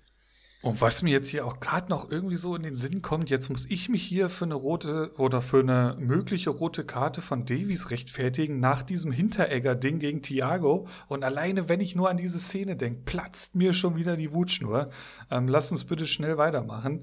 Und 0.64 0.80
was 0.80 1.02
mir 1.02 1.10
jetzt 1.10 1.28
hier 1.28 1.44
auch 1.44 1.60
gerade 1.60 1.90
noch 1.90 2.10
irgendwie 2.10 2.36
so 2.36 2.56
in 2.56 2.62
den 2.62 2.74
Sinn 2.74 3.02
kommt, 3.02 3.28
jetzt 3.28 3.50
muss 3.50 3.66
ich 3.68 3.90
mich 3.90 4.02
hier 4.02 4.30
für 4.30 4.46
eine 4.46 4.54
rote 4.54 5.10
oder 5.18 5.42
für 5.42 5.60
eine 5.60 5.94
mögliche 5.98 6.48
rote 6.48 6.84
Karte 6.84 7.20
von 7.20 7.44
Davies 7.44 7.90
rechtfertigen 7.90 8.60
nach 8.60 8.80
diesem 8.80 9.12
Hinteregger-Ding 9.12 9.98
gegen 9.98 10.22
Thiago. 10.22 10.86
Und 11.06 11.22
alleine, 11.22 11.68
wenn 11.68 11.80
ich 11.80 11.96
nur 11.96 12.08
an 12.08 12.16
diese 12.16 12.38
Szene 12.38 12.76
denke, 12.76 13.02
platzt 13.04 13.54
mir 13.54 13.74
schon 13.74 13.96
wieder 13.96 14.16
die 14.16 14.32
Wutschnur. 14.32 14.88
Ähm, 15.30 15.48
lass 15.48 15.70
uns 15.70 15.84
bitte 15.84 16.06
schnell 16.06 16.38
weitermachen. 16.38 17.02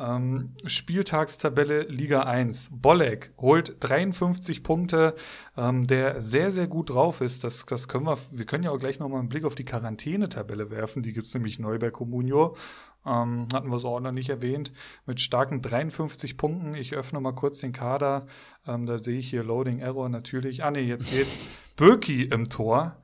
Ähm, 0.00 0.52
Spieltagstabelle 0.64 1.82
Liga 1.82 2.22
1. 2.22 2.70
Bolek 2.72 3.32
holt 3.38 3.76
53 3.80 4.62
Punkte, 4.62 5.14
ähm, 5.58 5.84
der 5.84 6.22
sehr, 6.22 6.52
sehr 6.52 6.68
gut 6.68 6.90
drauf 6.90 7.20
ist. 7.20 7.44
Das, 7.44 7.66
das 7.66 7.86
können 7.86 8.06
wir, 8.06 8.16
wir 8.32 8.46
können 8.46 8.64
ja 8.64 8.70
auch 8.70 8.78
gleich 8.78 8.98
nochmal 8.98 9.20
einen 9.20 9.28
Blick 9.28 9.44
auf 9.44 9.54
die 9.54 9.64
Quarantänetabelle 9.64 10.70
werfen. 10.70 11.02
Die 11.02 11.12
gibt's 11.12 11.34
nämlich 11.34 11.58
neu 11.58 11.78
bei 11.78 11.90
Comunio. 11.90 12.56
Ähm, 13.04 13.48
hatten 13.52 13.70
wir 13.70 13.78
so 13.78 13.88
auch 13.88 14.00
noch 14.00 14.12
nicht 14.12 14.30
erwähnt. 14.30 14.72
Mit 15.04 15.20
starken 15.20 15.60
53 15.60 16.38
Punkten. 16.38 16.74
Ich 16.74 16.94
öffne 16.94 17.20
mal 17.20 17.32
kurz 17.32 17.60
den 17.60 17.72
Kader. 17.72 18.26
Ähm, 18.66 18.86
da 18.86 18.98
sehe 18.98 19.18
ich 19.18 19.28
hier 19.28 19.44
Loading 19.44 19.80
Error 19.80 20.08
natürlich. 20.08 20.64
Ah, 20.64 20.70
nee, 20.70 20.80
jetzt 20.80 21.10
geht's. 21.10 21.38
Birki 21.76 22.24
im 22.24 22.48
Tor 22.48 22.96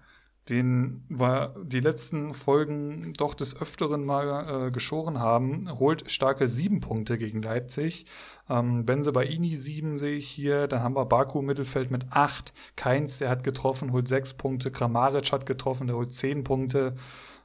den 0.49 1.05
wir 1.09 1.55
die 1.65 1.81
letzten 1.81 2.33
Folgen 2.33 3.13
doch 3.17 3.35
des 3.35 3.61
Öfteren 3.61 4.05
mal 4.05 4.67
äh, 4.67 4.71
geschoren 4.71 5.19
haben, 5.19 5.63
holt 5.79 6.11
starke 6.11 6.49
sieben 6.49 6.81
Punkte 6.81 7.19
gegen 7.19 7.43
Leipzig. 7.43 8.07
Ähm, 8.49 8.87
Benze 8.87 9.13
Baini 9.13 9.57
sieben 9.57 9.99
sehe 9.99 10.17
ich 10.17 10.29
hier. 10.29 10.69
Dann 10.69 10.83
haben 10.83 10.95
wir 10.95 11.07
Baku 11.07 11.43
Mittelfeld 11.43 11.91
mit 11.91 12.07
acht. 12.11 12.53
Keins, 12.77 13.19
der 13.19 13.31
hat 13.31 13.43
getroffen, 13.43 13.93
holt 13.93 14.07
sechs 14.07 14.35
Punkte. 14.35 14.71
Kramaric 14.71 15.33
hat 15.33 15.47
getroffen, 15.47 15.89
der 15.89 15.97
holt 15.97 16.13
zehn 16.13 16.45
Punkte. 16.45 16.95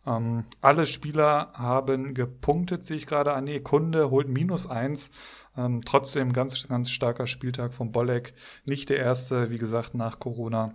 Ähm, 0.06 0.44
alle 0.62 0.86
Spieler 0.86 1.48
haben 1.54 2.14
gepunktet, 2.14 2.84
sehe 2.84 2.98
ich 2.98 3.08
gerade. 3.08 3.34
Ah, 3.34 3.42
nee, 3.42 3.60
Kunde 3.60 4.12
holt 4.12 4.30
minus 4.30 4.70
eins. 4.70 5.12
Ähm, 5.58 5.82
trotzdem 5.86 6.34
ganz, 6.34 6.68
ganz 6.68 6.92
starker 6.92 7.28
Spieltag 7.28 7.74
von 7.74 7.92
Bolek. 7.92 8.34
Nicht 8.66 8.90
der 8.90 8.98
erste, 8.98 9.50
wie 9.50 9.58
gesagt, 9.58 9.96
nach 9.96 10.20
Corona 10.20 10.74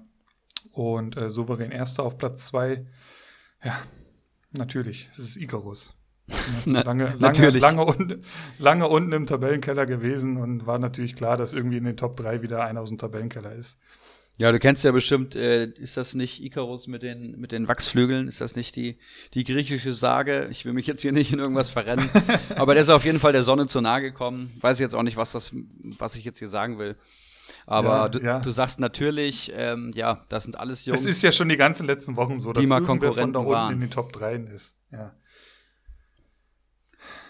und 0.76 1.16
äh, 1.16 1.30
souverän 1.30 1.70
Erster 1.70 2.02
auf 2.02 2.18
Platz 2.18 2.46
2. 2.46 2.84
Ja, 3.64 3.78
natürlich, 4.52 5.08
das 5.16 5.26
ist 5.26 5.36
Icarus. 5.36 5.94
lange, 6.64 6.84
lange, 6.84 7.16
natürlich. 7.18 7.62
Lange, 7.62 7.86
un, 7.86 8.22
lange 8.58 8.88
unten 8.88 9.12
im 9.12 9.26
Tabellenkeller 9.26 9.86
gewesen 9.86 10.36
und 10.36 10.66
war 10.66 10.78
natürlich 10.78 11.14
klar, 11.14 11.36
dass 11.36 11.52
irgendwie 11.52 11.76
in 11.76 11.84
den 11.84 11.96
Top 11.96 12.16
3 12.16 12.42
wieder 12.42 12.64
einer 12.64 12.80
aus 12.80 12.88
dem 12.88 12.98
Tabellenkeller 12.98 13.52
ist. 13.52 13.78
Ja, 14.38 14.52
du 14.52 14.58
kennst 14.58 14.84
ja 14.84 14.92
bestimmt, 14.92 15.34
äh, 15.34 15.64
ist 15.64 15.96
das 15.96 16.14
nicht 16.14 16.42
Icarus 16.44 16.88
mit 16.88 17.02
den, 17.02 17.40
mit 17.40 17.52
den 17.52 17.68
Wachsflügeln? 17.68 18.28
Ist 18.28 18.42
das 18.42 18.54
nicht 18.54 18.76
die, 18.76 18.98
die 19.32 19.44
griechische 19.44 19.94
Sage? 19.94 20.48
Ich 20.50 20.66
will 20.66 20.74
mich 20.74 20.86
jetzt 20.86 21.00
hier 21.00 21.12
nicht 21.12 21.32
in 21.32 21.38
irgendwas 21.38 21.70
verrennen. 21.70 22.06
aber 22.56 22.74
der 22.74 22.82
ist 22.82 22.90
auf 22.90 23.06
jeden 23.06 23.18
Fall 23.18 23.32
der 23.32 23.44
Sonne 23.44 23.66
zu 23.66 23.80
nahe 23.80 24.02
gekommen. 24.02 24.52
Weiß 24.60 24.78
ich 24.78 24.82
jetzt 24.82 24.94
auch 24.94 25.04
nicht, 25.04 25.16
was 25.16 25.32
das, 25.32 25.52
was 25.96 26.16
ich 26.16 26.24
jetzt 26.24 26.38
hier 26.38 26.48
sagen 26.48 26.78
will. 26.78 26.96
Aber 27.66 27.88
ja, 27.88 28.08
du, 28.08 28.18
ja. 28.20 28.38
du, 28.40 28.50
sagst 28.50 28.80
natürlich, 28.80 29.52
ähm, 29.56 29.92
ja, 29.94 30.20
das 30.28 30.44
sind 30.44 30.58
alles 30.58 30.86
Jungs. 30.86 31.00
Es 31.00 31.06
ist 31.06 31.22
ja 31.22 31.32
schon 31.32 31.48
die 31.48 31.56
ganzen 31.56 31.86
letzten 31.86 32.16
Wochen 32.16 32.38
so, 32.38 32.52
dass 32.52 32.68
irgendwer 32.68 33.12
von 33.12 33.32
da 33.32 33.40
unten 33.40 33.52
waren. 33.52 33.72
in 33.74 33.80
den 33.80 33.90
Top 33.90 34.12
3 34.12 34.36
ist. 34.54 34.76
Ja. 34.92 35.12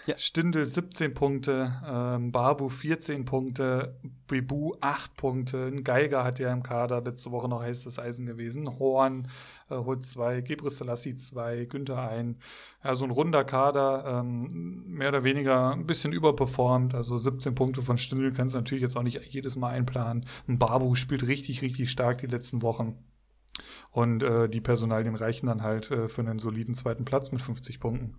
Ja. 0.07 0.17
Stindel 0.17 0.65
17 0.65 1.13
Punkte, 1.13 1.81
ähm, 1.85 2.31
Babu 2.31 2.69
14 2.69 3.25
Punkte, 3.25 3.99
Bibu 4.27 4.75
8 4.79 5.17
Punkte, 5.17 5.65
ein 5.65 5.83
Geiger 5.83 6.23
hat 6.23 6.39
ja 6.39 6.53
im 6.53 6.63
Kader 6.63 7.01
letzte 7.01 7.31
Woche 7.31 7.49
noch 7.49 7.61
heißes 7.61 7.99
Eisen 7.99 8.25
gewesen, 8.25 8.79
Horn 8.79 9.27
äh, 9.69 9.75
holt 9.75 10.05
2, 10.05 10.39
Gebre 10.39 10.69
Selassie 10.69 11.15
2, 11.15 11.65
Günther 11.65 12.09
ein. 12.09 12.37
Ja, 12.85 12.95
so 12.95 13.03
ein 13.03 13.11
runder 13.11 13.43
Kader, 13.43 14.21
ähm, 14.21 14.85
mehr 14.87 15.09
oder 15.09 15.25
weniger 15.25 15.71
ein 15.71 15.85
bisschen 15.85 16.13
überperformt, 16.13 16.95
also 16.95 17.17
17 17.17 17.53
Punkte 17.53 17.81
von 17.81 17.97
Stindel 17.97 18.31
kannst 18.31 18.53
du 18.53 18.59
natürlich 18.59 18.83
jetzt 18.83 18.95
auch 18.95 19.03
nicht 19.03 19.19
jedes 19.33 19.57
Mal 19.57 19.71
einplanen. 19.71 20.25
Ein 20.47 20.57
Babu 20.57 20.95
spielt 20.95 21.27
richtig, 21.27 21.61
richtig 21.61 21.91
stark 21.91 22.19
die 22.19 22.27
letzten 22.27 22.61
Wochen. 22.61 22.97
Und 23.91 24.23
äh, 24.23 24.47
die 24.47 24.61
Personalien 24.61 25.15
reichen 25.15 25.47
dann 25.47 25.63
halt 25.63 25.91
äh, 25.91 26.07
für 26.07 26.21
einen 26.21 26.39
soliden 26.39 26.75
zweiten 26.75 27.03
Platz 27.03 27.33
mit 27.33 27.41
50 27.41 27.81
Punkten. 27.81 28.15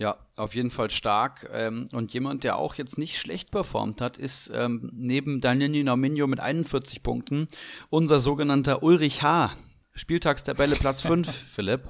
Ja, 0.00 0.16
auf 0.38 0.54
jeden 0.54 0.70
Fall 0.70 0.88
stark. 0.88 1.50
Ähm, 1.52 1.84
und 1.92 2.14
jemand, 2.14 2.42
der 2.42 2.56
auch 2.56 2.76
jetzt 2.76 2.96
nicht 2.96 3.18
schlecht 3.18 3.50
performt 3.50 4.00
hat, 4.00 4.16
ist 4.16 4.50
ähm, 4.54 4.90
neben 4.94 5.42
Daniel 5.42 5.84
Nominio 5.84 6.26
mit 6.26 6.40
41 6.40 7.02
Punkten 7.02 7.46
unser 7.90 8.18
sogenannter 8.18 8.82
Ulrich 8.82 9.22
H. 9.22 9.52
Spieltagstabelle 9.92 10.76
Platz 10.76 11.02
5, 11.02 11.28
Philipp. 11.54 11.82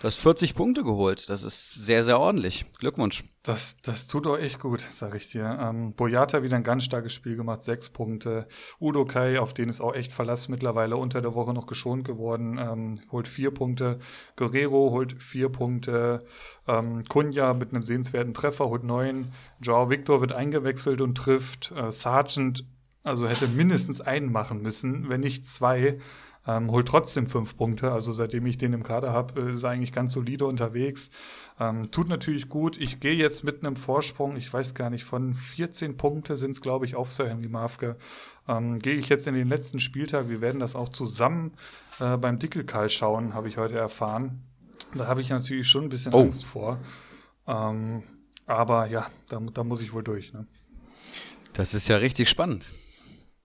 Du 0.00 0.06
hast 0.06 0.20
40 0.20 0.54
Punkte 0.54 0.84
geholt. 0.84 1.28
Das 1.28 1.42
ist 1.42 1.74
sehr, 1.74 2.04
sehr 2.04 2.20
ordentlich. 2.20 2.64
Glückwunsch. 2.78 3.24
Das, 3.42 3.76
das 3.82 4.06
tut 4.06 4.26
auch 4.26 4.38
echt 4.38 4.60
gut, 4.60 4.80
sag 4.80 5.14
ich 5.14 5.28
dir. 5.30 5.58
Ähm, 5.60 5.92
Boyata 5.94 6.42
wieder 6.42 6.56
ein 6.56 6.62
ganz 6.62 6.84
starkes 6.84 7.12
Spiel 7.12 7.34
gemacht, 7.34 7.62
sechs 7.62 7.88
Punkte. 7.88 8.46
Udo 8.80 9.04
Kai, 9.06 9.40
auf 9.40 9.54
den 9.54 9.68
ist 9.68 9.80
auch 9.80 9.94
echt 9.94 10.12
Verlass 10.12 10.48
mittlerweile 10.48 10.96
unter 10.96 11.20
der 11.20 11.34
Woche 11.34 11.52
noch 11.52 11.66
geschont 11.66 12.04
geworden, 12.04 12.58
ähm, 12.58 12.94
holt 13.10 13.26
vier 13.26 13.50
Punkte. 13.50 13.98
Guerrero 14.36 14.90
holt 14.92 15.20
vier 15.20 15.48
Punkte. 15.48 16.22
Ähm, 16.68 17.04
Kunja 17.06 17.54
mit 17.54 17.72
einem 17.72 17.82
sehenswerten 17.82 18.34
Treffer 18.34 18.68
holt 18.68 18.84
neun. 18.84 19.32
Joao 19.60 19.90
Victor 19.90 20.20
wird 20.20 20.32
eingewechselt 20.32 21.00
und 21.00 21.16
trifft. 21.16 21.72
Äh, 21.72 21.90
Sargent 21.90 22.64
also 23.04 23.26
hätte 23.26 23.48
mindestens 23.48 24.00
einen 24.00 24.30
machen 24.30 24.60
müssen, 24.62 25.08
wenn 25.08 25.20
nicht 25.20 25.46
zwei. 25.46 25.98
Ähm, 26.48 26.70
holt 26.70 26.88
trotzdem 26.88 27.26
fünf 27.26 27.56
Punkte. 27.56 27.92
Also 27.92 28.14
seitdem 28.14 28.46
ich 28.46 28.56
den 28.56 28.72
im 28.72 28.82
Kader 28.82 29.12
habe, 29.12 29.38
äh, 29.38 29.52
ist 29.52 29.64
er 29.64 29.70
eigentlich 29.70 29.92
ganz 29.92 30.14
solide 30.14 30.46
unterwegs. 30.46 31.10
Ähm, 31.60 31.90
tut 31.90 32.08
natürlich 32.08 32.48
gut. 32.48 32.78
Ich 32.78 33.00
gehe 33.00 33.14
jetzt 33.14 33.44
mit 33.44 33.62
einem 33.62 33.76
Vorsprung, 33.76 34.34
ich 34.34 34.50
weiß 34.50 34.74
gar 34.74 34.88
nicht, 34.88 35.04
von 35.04 35.34
14 35.34 35.98
Punkte 35.98 36.38
sind 36.38 36.52
es, 36.52 36.62
glaube 36.62 36.86
ich, 36.86 36.96
auf 36.96 37.12
Sir 37.12 37.28
Henry 37.28 37.50
Mafke. 37.50 37.96
Ähm, 38.48 38.78
gehe 38.78 38.94
ich 38.94 39.10
jetzt 39.10 39.26
in 39.26 39.34
den 39.34 39.50
letzten 39.50 39.78
Spieltag. 39.78 40.30
Wir 40.30 40.40
werden 40.40 40.58
das 40.58 40.74
auch 40.74 40.88
zusammen 40.88 41.52
äh, 42.00 42.16
beim 42.16 42.38
Dickelkal 42.38 42.88
schauen, 42.88 43.34
habe 43.34 43.48
ich 43.48 43.58
heute 43.58 43.76
erfahren. 43.76 44.42
Da 44.94 45.06
habe 45.06 45.20
ich 45.20 45.28
natürlich 45.28 45.68
schon 45.68 45.84
ein 45.84 45.88
bisschen 45.90 46.14
oh. 46.14 46.22
Angst 46.22 46.46
vor. 46.46 46.78
Ähm, 47.46 48.02
aber 48.46 48.86
ja, 48.86 49.06
da, 49.28 49.38
da, 49.52 49.64
muss 49.64 49.82
ich 49.82 49.92
wohl 49.92 50.02
durch. 50.02 50.32
Ne? 50.32 50.46
Das 51.52 51.74
ist 51.74 51.88
ja 51.88 51.98
richtig 51.98 52.30
spannend. 52.30 52.66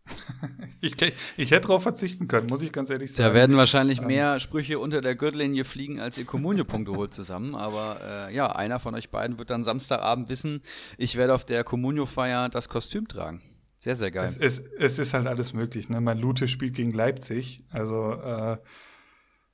ich, 0.82 0.96
ich, 1.38 1.52
hätte 1.52 1.68
darauf 1.68 1.84
verzichten 1.84 2.28
können, 2.28 2.48
muss 2.48 2.62
ich 2.62 2.72
ganz 2.72 2.90
ehrlich 2.90 3.14
sagen. 3.14 3.30
Da 3.30 3.34
werden 3.34 3.56
wahrscheinlich 3.56 4.02
ähm, 4.02 4.08
mehr 4.08 4.40
Sprüche 4.40 4.80
unter 4.80 5.02
der 5.02 5.16
Gürtellinie 5.16 5.64
fliegen, 5.64 6.02
als 6.02 6.18
ihr 6.18 6.26
Kommunio-Punkte 6.26 6.92
holt 6.92 7.14
zusammen. 7.14 7.56
Aber 7.56 8.28
äh, 8.30 8.36
ja, 8.36 8.48
einer 8.48 8.80
von 8.80 8.94
euch 8.96 9.10
beiden 9.10 9.40
wird 9.40 9.50
dann 9.50 9.64
Samstagabend 9.64 10.30
wissen, 10.30 10.62
ich 10.98 11.16
werde 11.16 11.34
auf 11.34 11.46
der 11.46 11.64
Kommunio-Feier 11.64 12.50
das 12.50 12.68
Kostüm 12.68 13.08
tragen. 13.08 13.42
Sehr, 13.78 13.96
sehr 13.96 14.12
geil. 14.12 14.28
Es, 14.30 14.38
es, 14.38 14.64
es, 14.78 15.00
ist 15.00 15.14
halt 15.14 15.28
alles 15.28 15.54
möglich. 15.54 15.90
Ne? 15.90 16.00
Mein 16.00 16.18
Lute 16.18 16.48
spielt 16.48 16.76
gegen 16.76 16.92
Leipzig. 16.92 17.64
Also 17.70 18.14
äh, 18.14 18.58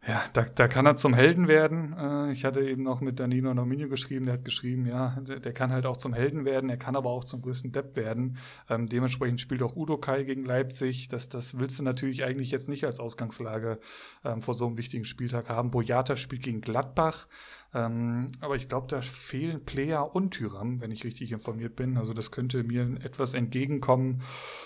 ja, 0.07 0.23
da, 0.31 0.43
da 0.43 0.69
kann 0.69 0.85
er 0.85 0.95
zum 0.95 1.13
Helden 1.13 1.49
werden. 1.49 1.93
Äh, 1.93 2.31
ich 2.31 2.45
hatte 2.45 2.61
eben 2.61 2.83
noch 2.83 3.01
mit 3.01 3.19
Danilo 3.19 3.53
Nominio 3.53 3.89
geschrieben, 3.89 4.25
der 4.25 4.35
hat 4.35 4.45
geschrieben, 4.45 4.85
ja, 4.85 5.17
der, 5.19 5.41
der, 5.41 5.51
kann 5.51 5.71
halt 5.71 5.85
auch 5.85 5.97
zum 5.97 6.13
Helden 6.13 6.45
werden, 6.45 6.69
er 6.69 6.77
kann 6.77 6.95
aber 6.95 7.09
auch 7.09 7.25
zum 7.25 7.41
größten 7.41 7.73
Depp 7.73 7.97
werden. 7.97 8.37
Ähm, 8.69 8.87
dementsprechend 8.87 9.41
spielt 9.41 9.61
auch 9.61 9.75
Udo 9.75 9.97
Kai 9.97 10.23
gegen 10.23 10.45
Leipzig. 10.45 11.09
Das, 11.09 11.27
das 11.27 11.59
willst 11.59 11.79
du 11.79 11.83
natürlich 11.83 12.23
eigentlich 12.23 12.51
jetzt 12.51 12.69
nicht 12.69 12.85
als 12.85 12.99
Ausgangslage 12.99 13.77
ähm, 14.23 14.41
vor 14.41 14.53
so 14.53 14.67
einem 14.67 14.77
wichtigen 14.77 15.03
Spieltag 15.03 15.49
haben. 15.49 15.69
Boyata 15.69 16.15
spielt 16.15 16.43
gegen 16.43 16.61
Gladbach. 16.61 17.27
Ähm, 17.73 18.27
aber 18.41 18.55
ich 18.55 18.67
glaube, 18.67 18.87
da 18.87 19.01
fehlen 19.01 19.63
Player 19.63 20.15
und 20.15 20.31
Tyram, 20.31 20.81
wenn 20.81 20.91
ich 20.91 21.03
richtig 21.03 21.31
informiert 21.31 21.75
bin. 21.75 21.97
Also 21.97 22.13
das 22.13 22.31
könnte 22.31 22.63
mir 22.63 22.97
etwas 23.03 23.35
entgegenkommen. 23.35 24.21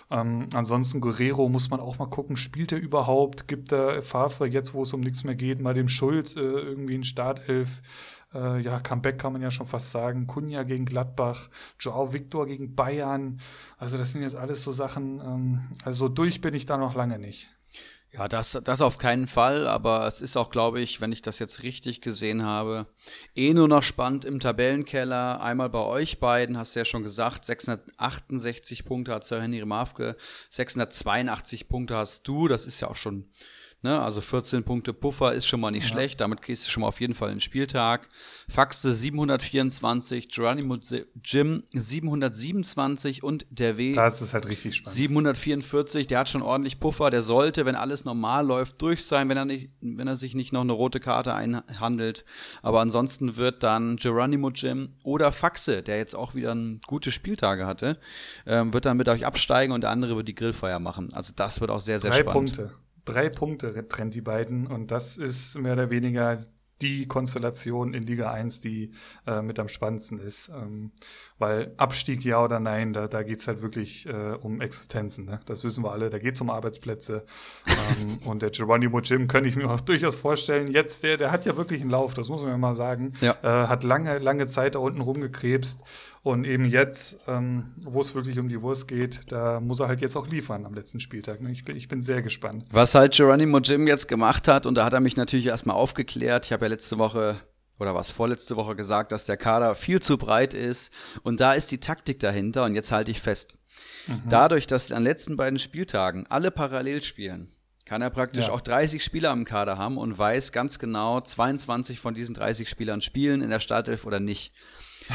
Ähm, 0.09 0.47
ansonsten 0.53 1.01
Guerrero 1.01 1.49
muss 1.49 1.69
man 1.69 1.79
auch 1.79 1.99
mal 1.99 2.09
gucken, 2.09 2.37
spielt 2.37 2.71
er 2.71 2.79
überhaupt? 2.79 3.47
Gibt 3.47 3.73
er 3.73 4.01
Favre 4.01 4.47
jetzt, 4.47 4.73
wo 4.73 4.83
es 4.83 4.93
um 4.93 5.01
nichts 5.01 5.23
mehr 5.23 5.35
geht, 5.35 5.61
mal 5.61 5.73
dem 5.73 5.89
Schulz 5.89 6.35
äh, 6.35 6.39
irgendwie 6.39 6.95
ein 6.95 7.03
Startelf? 7.03 7.81
Äh, 8.33 8.61
ja, 8.61 8.79
Comeback 8.79 9.17
kann 9.17 9.33
man 9.33 9.41
ja 9.41 9.51
schon 9.51 9.65
fast 9.65 9.91
sagen. 9.91 10.25
Kunja 10.25 10.63
gegen 10.63 10.85
Gladbach, 10.85 11.49
Joao 11.79 12.13
Victor 12.13 12.45
gegen 12.45 12.75
Bayern. 12.75 13.39
Also 13.77 13.97
das 13.97 14.13
sind 14.13 14.21
jetzt 14.21 14.35
alles 14.35 14.63
so 14.63 14.71
Sachen. 14.71 15.19
Ähm, 15.19 15.61
also 15.83 16.07
durch 16.07 16.41
bin 16.41 16.53
ich 16.53 16.65
da 16.65 16.77
noch 16.77 16.95
lange 16.95 17.19
nicht. 17.19 17.49
Ja, 18.15 18.27
das, 18.27 18.59
das 18.63 18.81
auf 18.81 18.99
keinen 18.99 19.27
Fall, 19.27 19.65
aber 19.65 20.05
es 20.05 20.21
ist 20.21 20.37
auch, 20.37 20.51
glaube 20.51 20.79
ich, 20.79 21.01
wenn 21.01 21.11
ich 21.11 21.23
das 21.23 21.39
jetzt 21.39 21.63
richtig 21.63 21.99
gesehen 21.99 22.45
habe, 22.45 22.85
eh 23.35 23.55
nur 23.55 23.67
noch 23.67 23.81
spannend 23.81 24.23
im 24.23 24.39
Tabellenkeller. 24.39 25.41
Einmal 25.41 25.71
bei 25.71 25.79
euch 25.79 26.19
beiden, 26.19 26.55
hast 26.55 26.75
du 26.75 26.81
ja 26.81 26.85
schon 26.85 27.01
gesagt, 27.01 27.43
668 27.43 28.85
Punkte 28.85 29.15
hat 29.15 29.25
Sir 29.25 29.41
Henry 29.41 29.65
Mafke, 29.65 30.15
682 30.49 31.67
Punkte 31.67 31.97
hast 31.97 32.27
du, 32.27 32.47
das 32.47 32.67
ist 32.67 32.81
ja 32.81 32.87
auch 32.87 32.95
schon 32.95 33.25
Ne? 33.83 34.01
Also 34.01 34.21
14 34.21 34.63
Punkte 34.63 34.93
Puffer 34.93 35.33
ist 35.33 35.45
schon 35.45 35.59
mal 35.59 35.69
nicht 35.69 35.83
ja. 35.83 35.91
schlecht. 35.91 36.21
Damit 36.21 36.41
gehst 36.41 36.65
du 36.65 36.71
schon 36.71 36.81
mal 36.81 36.87
auf 36.87 37.01
jeden 37.01 37.13
Fall 37.13 37.29
in 37.29 37.35
den 37.35 37.41
Spieltag. 37.41 38.07
Faxe 38.47 38.93
724, 38.93 40.29
Geronimo 40.29 40.77
Jim 41.21 41.63
727 41.73 43.23
und 43.23 43.45
der 43.49 43.77
W. 43.77 43.91
Da 43.91 44.07
ist 44.07 44.21
es 44.21 44.33
halt 44.33 44.47
richtig 44.47 44.75
spannend. 44.75 44.95
744. 44.95 46.07
Der 46.07 46.19
hat 46.19 46.29
schon 46.29 46.41
ordentlich 46.41 46.79
Puffer. 46.79 47.09
Der 47.09 47.21
sollte, 47.21 47.65
wenn 47.65 47.75
alles 47.75 48.05
normal 48.05 48.47
läuft, 48.47 48.81
durch 48.81 49.03
sein, 49.03 49.27
wenn 49.27 49.35
er, 49.35 49.45
nicht, 49.45 49.69
wenn 49.81 50.07
er 50.07 50.15
sich 50.15 50.33
nicht 50.33 50.53
noch 50.53 50.61
eine 50.61 50.71
rote 50.71 51.01
Karte 51.01 51.33
einhandelt. 51.33 52.23
Aber 52.61 52.79
ansonsten 52.79 53.35
wird 53.35 53.63
dann 53.63 53.97
Geronimo 53.97 54.49
Jim 54.51 54.91
oder 55.03 55.33
Faxe, 55.33 55.83
der 55.83 55.97
jetzt 55.97 56.15
auch 56.15 56.35
wieder 56.35 56.55
gute 56.87 57.11
Spieltage 57.11 57.65
hatte, 57.65 57.99
ähm, 58.45 58.73
wird 58.73 58.85
dann 58.85 58.95
mit 58.95 59.09
euch 59.09 59.25
absteigen 59.25 59.73
und 59.73 59.81
der 59.81 59.89
andere 59.89 60.15
wird 60.15 60.29
die 60.29 60.35
Grillfeier 60.35 60.79
machen. 60.79 61.09
Also 61.13 61.33
das 61.35 61.59
wird 61.59 61.69
auch 61.69 61.81
sehr, 61.81 61.99
sehr 61.99 62.11
Drei 62.11 62.19
spannend. 62.19 62.55
Punkte 62.55 62.82
drei 63.05 63.29
Punkte 63.29 63.71
trennt 63.87 64.15
die 64.15 64.21
beiden 64.21 64.67
und 64.67 64.91
das 64.91 65.17
ist 65.17 65.57
mehr 65.57 65.73
oder 65.73 65.89
weniger 65.89 66.37
die 66.81 67.07
Konstellation 67.07 67.93
in 67.93 68.03
Liga 68.03 68.31
1, 68.31 68.61
die 68.61 68.91
äh, 69.25 69.41
mit 69.41 69.57
am 69.59 69.69
spannendsten 69.69 70.17
ist. 70.17 70.49
Ähm, 70.49 70.91
weil 71.43 71.73
Abstieg 71.75 72.23
ja 72.23 72.41
oder 72.41 72.61
nein, 72.61 72.93
da, 72.93 73.09
da 73.09 73.21
geht 73.21 73.45
halt 73.45 73.61
wirklich 73.61 74.07
äh, 74.07 74.37
um 74.39 74.61
Existenzen. 74.61 75.25
Ne? 75.25 75.41
Das 75.45 75.65
wissen 75.65 75.83
wir 75.83 75.91
alle, 75.91 76.09
da 76.09 76.17
geht 76.17 76.35
es 76.35 76.41
um 76.41 76.49
Arbeitsplätze. 76.49 77.25
ähm, 77.67 78.19
und 78.25 78.41
der 78.41 78.49
Geronimo 78.49 79.01
Jim 79.01 79.27
könnte 79.27 79.49
ich 79.49 79.57
mir 79.57 79.69
auch 79.69 79.81
durchaus 79.81 80.15
vorstellen, 80.15 80.71
jetzt, 80.71 81.03
der, 81.03 81.17
der 81.17 81.31
hat 81.31 81.45
ja 81.45 81.57
wirklich 81.57 81.81
einen 81.81 81.89
Lauf, 81.89 82.13
das 82.13 82.29
muss 82.29 82.43
man 82.43 82.51
ja 82.51 82.57
mal 82.57 82.75
sagen. 82.75 83.11
Ja. 83.19 83.35
Äh, 83.43 83.67
hat 83.67 83.83
lange, 83.83 84.19
lange 84.19 84.47
Zeit 84.47 84.75
da 84.75 84.79
unten 84.79 85.01
rumgekrebst. 85.01 85.81
Und 86.21 86.45
eben 86.45 86.63
jetzt, 86.63 87.17
ähm, 87.27 87.65
wo 87.83 87.99
es 87.99 88.15
wirklich 88.15 88.39
um 88.39 88.47
die 88.47 88.61
Wurst 88.61 88.87
geht, 88.87 89.29
da 89.29 89.59
muss 89.59 89.81
er 89.81 89.89
halt 89.89 89.99
jetzt 89.99 90.15
auch 90.15 90.29
liefern 90.29 90.65
am 90.65 90.73
letzten 90.73 91.01
Spieltag. 91.01 91.41
Ne? 91.41 91.51
Ich, 91.51 91.65
bin, 91.65 91.75
ich 91.75 91.89
bin 91.89 92.01
sehr 92.01 92.21
gespannt. 92.21 92.63
Was 92.71 92.95
halt 92.95 93.13
Geronimo 93.13 93.59
Jim 93.59 93.85
jetzt 93.85 94.07
gemacht 94.07 94.47
hat, 94.47 94.65
und 94.65 94.75
da 94.75 94.85
hat 94.85 94.93
er 94.93 95.01
mich 95.01 95.17
natürlich 95.17 95.47
erstmal 95.47 95.75
aufgeklärt. 95.75 96.45
Ich 96.45 96.53
habe 96.53 96.63
ja 96.63 96.69
letzte 96.69 96.97
Woche 96.97 97.35
oder 97.83 97.93
was 97.93 98.09
vorletzte 98.09 98.55
Woche 98.55 98.75
gesagt, 98.75 99.11
dass 99.11 99.25
der 99.25 99.37
Kader 99.37 99.75
viel 99.75 100.01
zu 100.01 100.17
breit 100.17 100.53
ist 100.53 100.91
und 101.21 101.39
da 101.39 101.53
ist 101.53 101.71
die 101.71 101.79
Taktik 101.79 102.19
dahinter 102.19 102.63
und 102.63 102.73
jetzt 102.73 102.91
halte 102.91 103.11
ich 103.11 103.21
fest. 103.21 103.57
Mhm. 104.07 104.23
Dadurch, 104.29 104.65
dass 104.65 104.91
an 104.91 104.99
den 104.99 105.03
letzten 105.03 105.37
beiden 105.37 105.59
Spieltagen 105.59 106.25
alle 106.29 106.49
parallel 106.49 107.01
spielen, 107.01 107.51
kann 107.85 108.01
er 108.01 108.09
praktisch 108.09 108.47
ja. 108.47 108.53
auch 108.53 108.61
30 108.61 109.03
Spieler 109.03 109.31
im 109.33 109.45
Kader 109.45 109.77
haben 109.77 109.97
und 109.97 110.17
weiß 110.17 110.51
ganz 110.53 110.79
genau, 110.79 111.19
22 111.21 111.99
von 111.99 112.13
diesen 112.13 112.33
30 112.33 112.69
Spielern 112.69 113.01
spielen 113.01 113.41
in 113.41 113.49
der 113.49 113.59
Startelf 113.59 114.05
oder 114.05 114.19
nicht. 114.19 114.53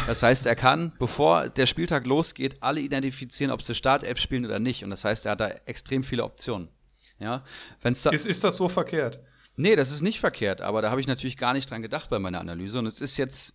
Das 0.06 0.22
heißt, 0.22 0.44
er 0.44 0.54
kann, 0.54 0.92
bevor 0.98 1.48
der 1.48 1.64
Spieltag 1.64 2.06
losgeht, 2.06 2.62
alle 2.62 2.80
identifizieren, 2.80 3.50
ob 3.50 3.62
sie 3.62 3.74
Startelf 3.74 4.18
spielen 4.18 4.44
oder 4.44 4.58
nicht. 4.58 4.84
Und 4.84 4.90
das 4.90 5.04
heißt, 5.04 5.24
er 5.24 5.32
hat 5.32 5.40
da 5.40 5.48
extrem 5.64 6.04
viele 6.04 6.24
Optionen. 6.24 6.68
Ja, 7.18 7.42
wenn's 7.80 8.02
da 8.02 8.10
ist, 8.10 8.26
ist 8.26 8.44
das 8.44 8.56
so 8.56 8.68
verkehrt? 8.68 9.18
Nee, 9.58 9.76
das 9.76 9.90
ist 9.90 10.02
nicht 10.02 10.20
verkehrt, 10.20 10.60
aber 10.60 10.82
da 10.82 10.90
habe 10.90 11.00
ich 11.00 11.06
natürlich 11.06 11.36
gar 11.36 11.52
nicht 11.52 11.70
dran 11.70 11.82
gedacht 11.82 12.10
bei 12.10 12.18
meiner 12.18 12.40
Analyse. 12.40 12.78
Und 12.78 12.86
es 12.86 13.00
ist 13.00 13.16
jetzt 13.16 13.54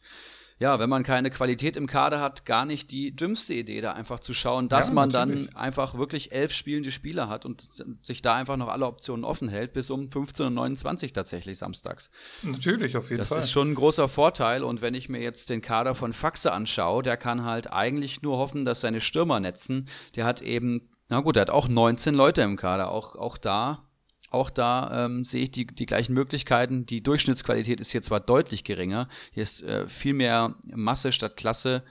ja, 0.60 0.80
wenn 0.80 0.89
man 0.89 1.04
keine 1.04 1.30
Qualität 1.30 1.78
im 1.78 1.88
Kader 1.88 2.22
hat, 2.22 2.45
gar 2.45 2.66
nicht 2.66 2.91
die 2.91 3.16
dümmste 3.16 3.54
Idee, 3.54 3.82
da 3.82 3.93
einfach 3.93 4.20
zu 4.20 4.34
schauen, 4.34 4.70
dass 4.70 4.89
ja, 4.89 4.93
man 4.93 5.10
natürlich. 5.10 5.47
dann 5.47 5.56
einfach 5.56 5.97
wirklich 5.97 6.32
elf 6.32 6.54
spielende 6.54 6.91
Spieler 6.91 7.28
hat 7.28 7.45
und 7.45 7.68
sich 8.01 8.22
da 8.22 8.36
einfach 8.36 8.58
noch 8.58 8.68
alle 8.68 8.86
Optionen 8.86 9.26
offen 9.26 9.49
hält, 9.49 9.74
bis 9.74 9.89
um 9.89 10.08
15.29 10.08 11.08
Uhr 11.08 11.14
tatsächlich 11.14 11.58
samstags. 11.58 12.10
Natürlich, 12.43 12.95
auf 12.95 13.10
jeden 13.10 13.18
das 13.18 13.30
Fall. 13.30 13.39
Das 13.39 13.45
ist 13.47 13.51
schon 13.51 13.72
ein 13.72 13.76
großer 13.76 14.08
Vorteil 14.08 14.64
und 14.64 14.82
wenn 14.82 14.93
ich 14.93 15.10
mir 15.10 15.22
jetzt 15.22 15.49
den 15.49 15.62
Kader 15.62 15.95
von 15.95 16.14
Faxe 16.14 16.54
anschaue, 16.54 17.04
der 17.04 17.18
kann 17.18 17.43
halt 17.43 17.72
eigentlich 17.72 18.22
nur 18.22 18.38
hoffen, 18.38 18.64
dass 18.64 18.82
seine 18.82 19.01
Stürmer 19.01 19.39
netzen. 19.39 19.88
Der 20.16 20.26
hat 20.26 20.41
eben, 20.41 20.89
na 21.10 21.22
gut, 21.22 21.36
der 21.36 21.41
hat 21.41 21.49
auch 21.49 21.68
19 21.68 22.14
Leute 22.14 22.41
im 22.41 22.56
Kader, 22.58 22.91
auch, 22.91 23.16
auch 23.16 23.38
da 23.38 23.89
auch 24.34 24.49
da 24.49 25.05
ähm, 25.05 25.23
sehe 25.23 25.43
ich 25.43 25.51
die, 25.51 25.65
die 25.65 25.86
gleichen 25.86 26.13
Möglichkeiten. 26.13 26.86
Die 26.86 27.01
Durchschnittsqualität 27.01 27.79
ist 27.79 27.91
hier 27.91 28.01
zwar 28.01 28.19
deutlich 28.19 28.63
geringer, 28.63 29.07
hier 29.31 29.43
ist 29.43 29.63
äh, 29.63 29.88
viel 29.88 30.13
mehr 30.13 30.55
Masse 30.73 31.11
statt 31.11 31.38
Klasse, 31.38 31.84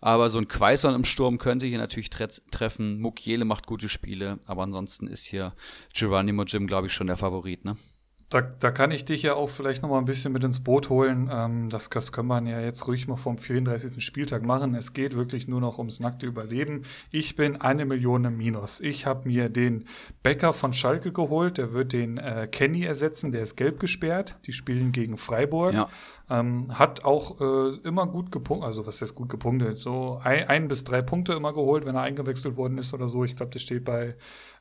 aber 0.00 0.30
so 0.30 0.38
ein 0.38 0.48
Quaison 0.48 0.94
im 0.94 1.04
Sturm 1.04 1.38
könnte 1.38 1.66
hier 1.66 1.78
natürlich 1.78 2.10
tre 2.10 2.28
treffen. 2.50 3.00
Mukiele 3.00 3.44
macht 3.44 3.66
gute 3.66 3.88
Spiele, 3.88 4.38
aber 4.46 4.62
ansonsten 4.62 5.08
ist 5.08 5.24
hier 5.24 5.54
Geronimo 5.92 6.44
Jim, 6.44 6.66
glaube 6.66 6.86
ich, 6.86 6.92
schon 6.92 7.08
der 7.08 7.16
Favorit, 7.16 7.64
ne? 7.64 7.76
Da, 8.30 8.42
da 8.42 8.70
kann 8.70 8.90
ich 8.90 9.06
dich 9.06 9.22
ja 9.22 9.34
auch 9.34 9.48
vielleicht 9.48 9.82
noch 9.82 9.88
mal 9.88 9.96
ein 9.96 10.04
bisschen 10.04 10.34
mit 10.34 10.44
ins 10.44 10.60
Boot 10.60 10.90
holen. 10.90 11.30
Ähm, 11.32 11.70
das, 11.70 11.88
das 11.88 12.12
können 12.12 12.28
wir 12.28 12.42
ja 12.42 12.60
jetzt 12.60 12.86
ruhig 12.86 13.08
mal 13.08 13.16
vom 13.16 13.38
34. 13.38 14.04
Spieltag 14.04 14.42
machen. 14.42 14.74
Es 14.74 14.92
geht 14.92 15.16
wirklich 15.16 15.48
nur 15.48 15.62
noch 15.62 15.78
ums 15.78 15.98
nackte 16.00 16.26
Überleben. 16.26 16.82
Ich 17.10 17.36
bin 17.36 17.58
eine 17.62 17.86
Million 17.86 18.26
im 18.26 18.36
Minus. 18.36 18.80
Ich 18.80 19.06
habe 19.06 19.26
mir 19.26 19.48
den 19.48 19.86
Becker 20.22 20.52
von 20.52 20.74
Schalke 20.74 21.10
geholt. 21.10 21.56
Der 21.56 21.72
wird 21.72 21.94
den 21.94 22.18
äh, 22.18 22.48
Kenny 22.52 22.84
ersetzen. 22.84 23.32
Der 23.32 23.42
ist 23.42 23.56
gelb 23.56 23.80
gesperrt. 23.80 24.36
Die 24.44 24.52
spielen 24.52 24.92
gegen 24.92 25.16
Freiburg. 25.16 25.72
Ja. 25.72 25.88
Ähm, 26.30 26.78
hat 26.78 27.06
auch 27.06 27.40
äh, 27.40 27.78
immer 27.84 28.06
gut 28.06 28.30
gepunktet, 28.30 28.66
also 28.66 28.86
was 28.86 29.00
ist 29.00 29.14
gut 29.14 29.30
gepunktet, 29.30 29.78
so 29.78 30.20
ein, 30.22 30.46
ein, 30.46 30.68
bis 30.68 30.84
drei 30.84 31.00
Punkte 31.00 31.32
immer 31.32 31.54
geholt, 31.54 31.86
wenn 31.86 31.94
er 31.94 32.02
eingewechselt 32.02 32.56
worden 32.56 32.76
ist 32.76 32.92
oder 32.92 33.08
so. 33.08 33.24
Ich 33.24 33.34
glaube, 33.34 33.50
das 33.50 33.62
steht 33.62 33.84
bei 33.84 34.14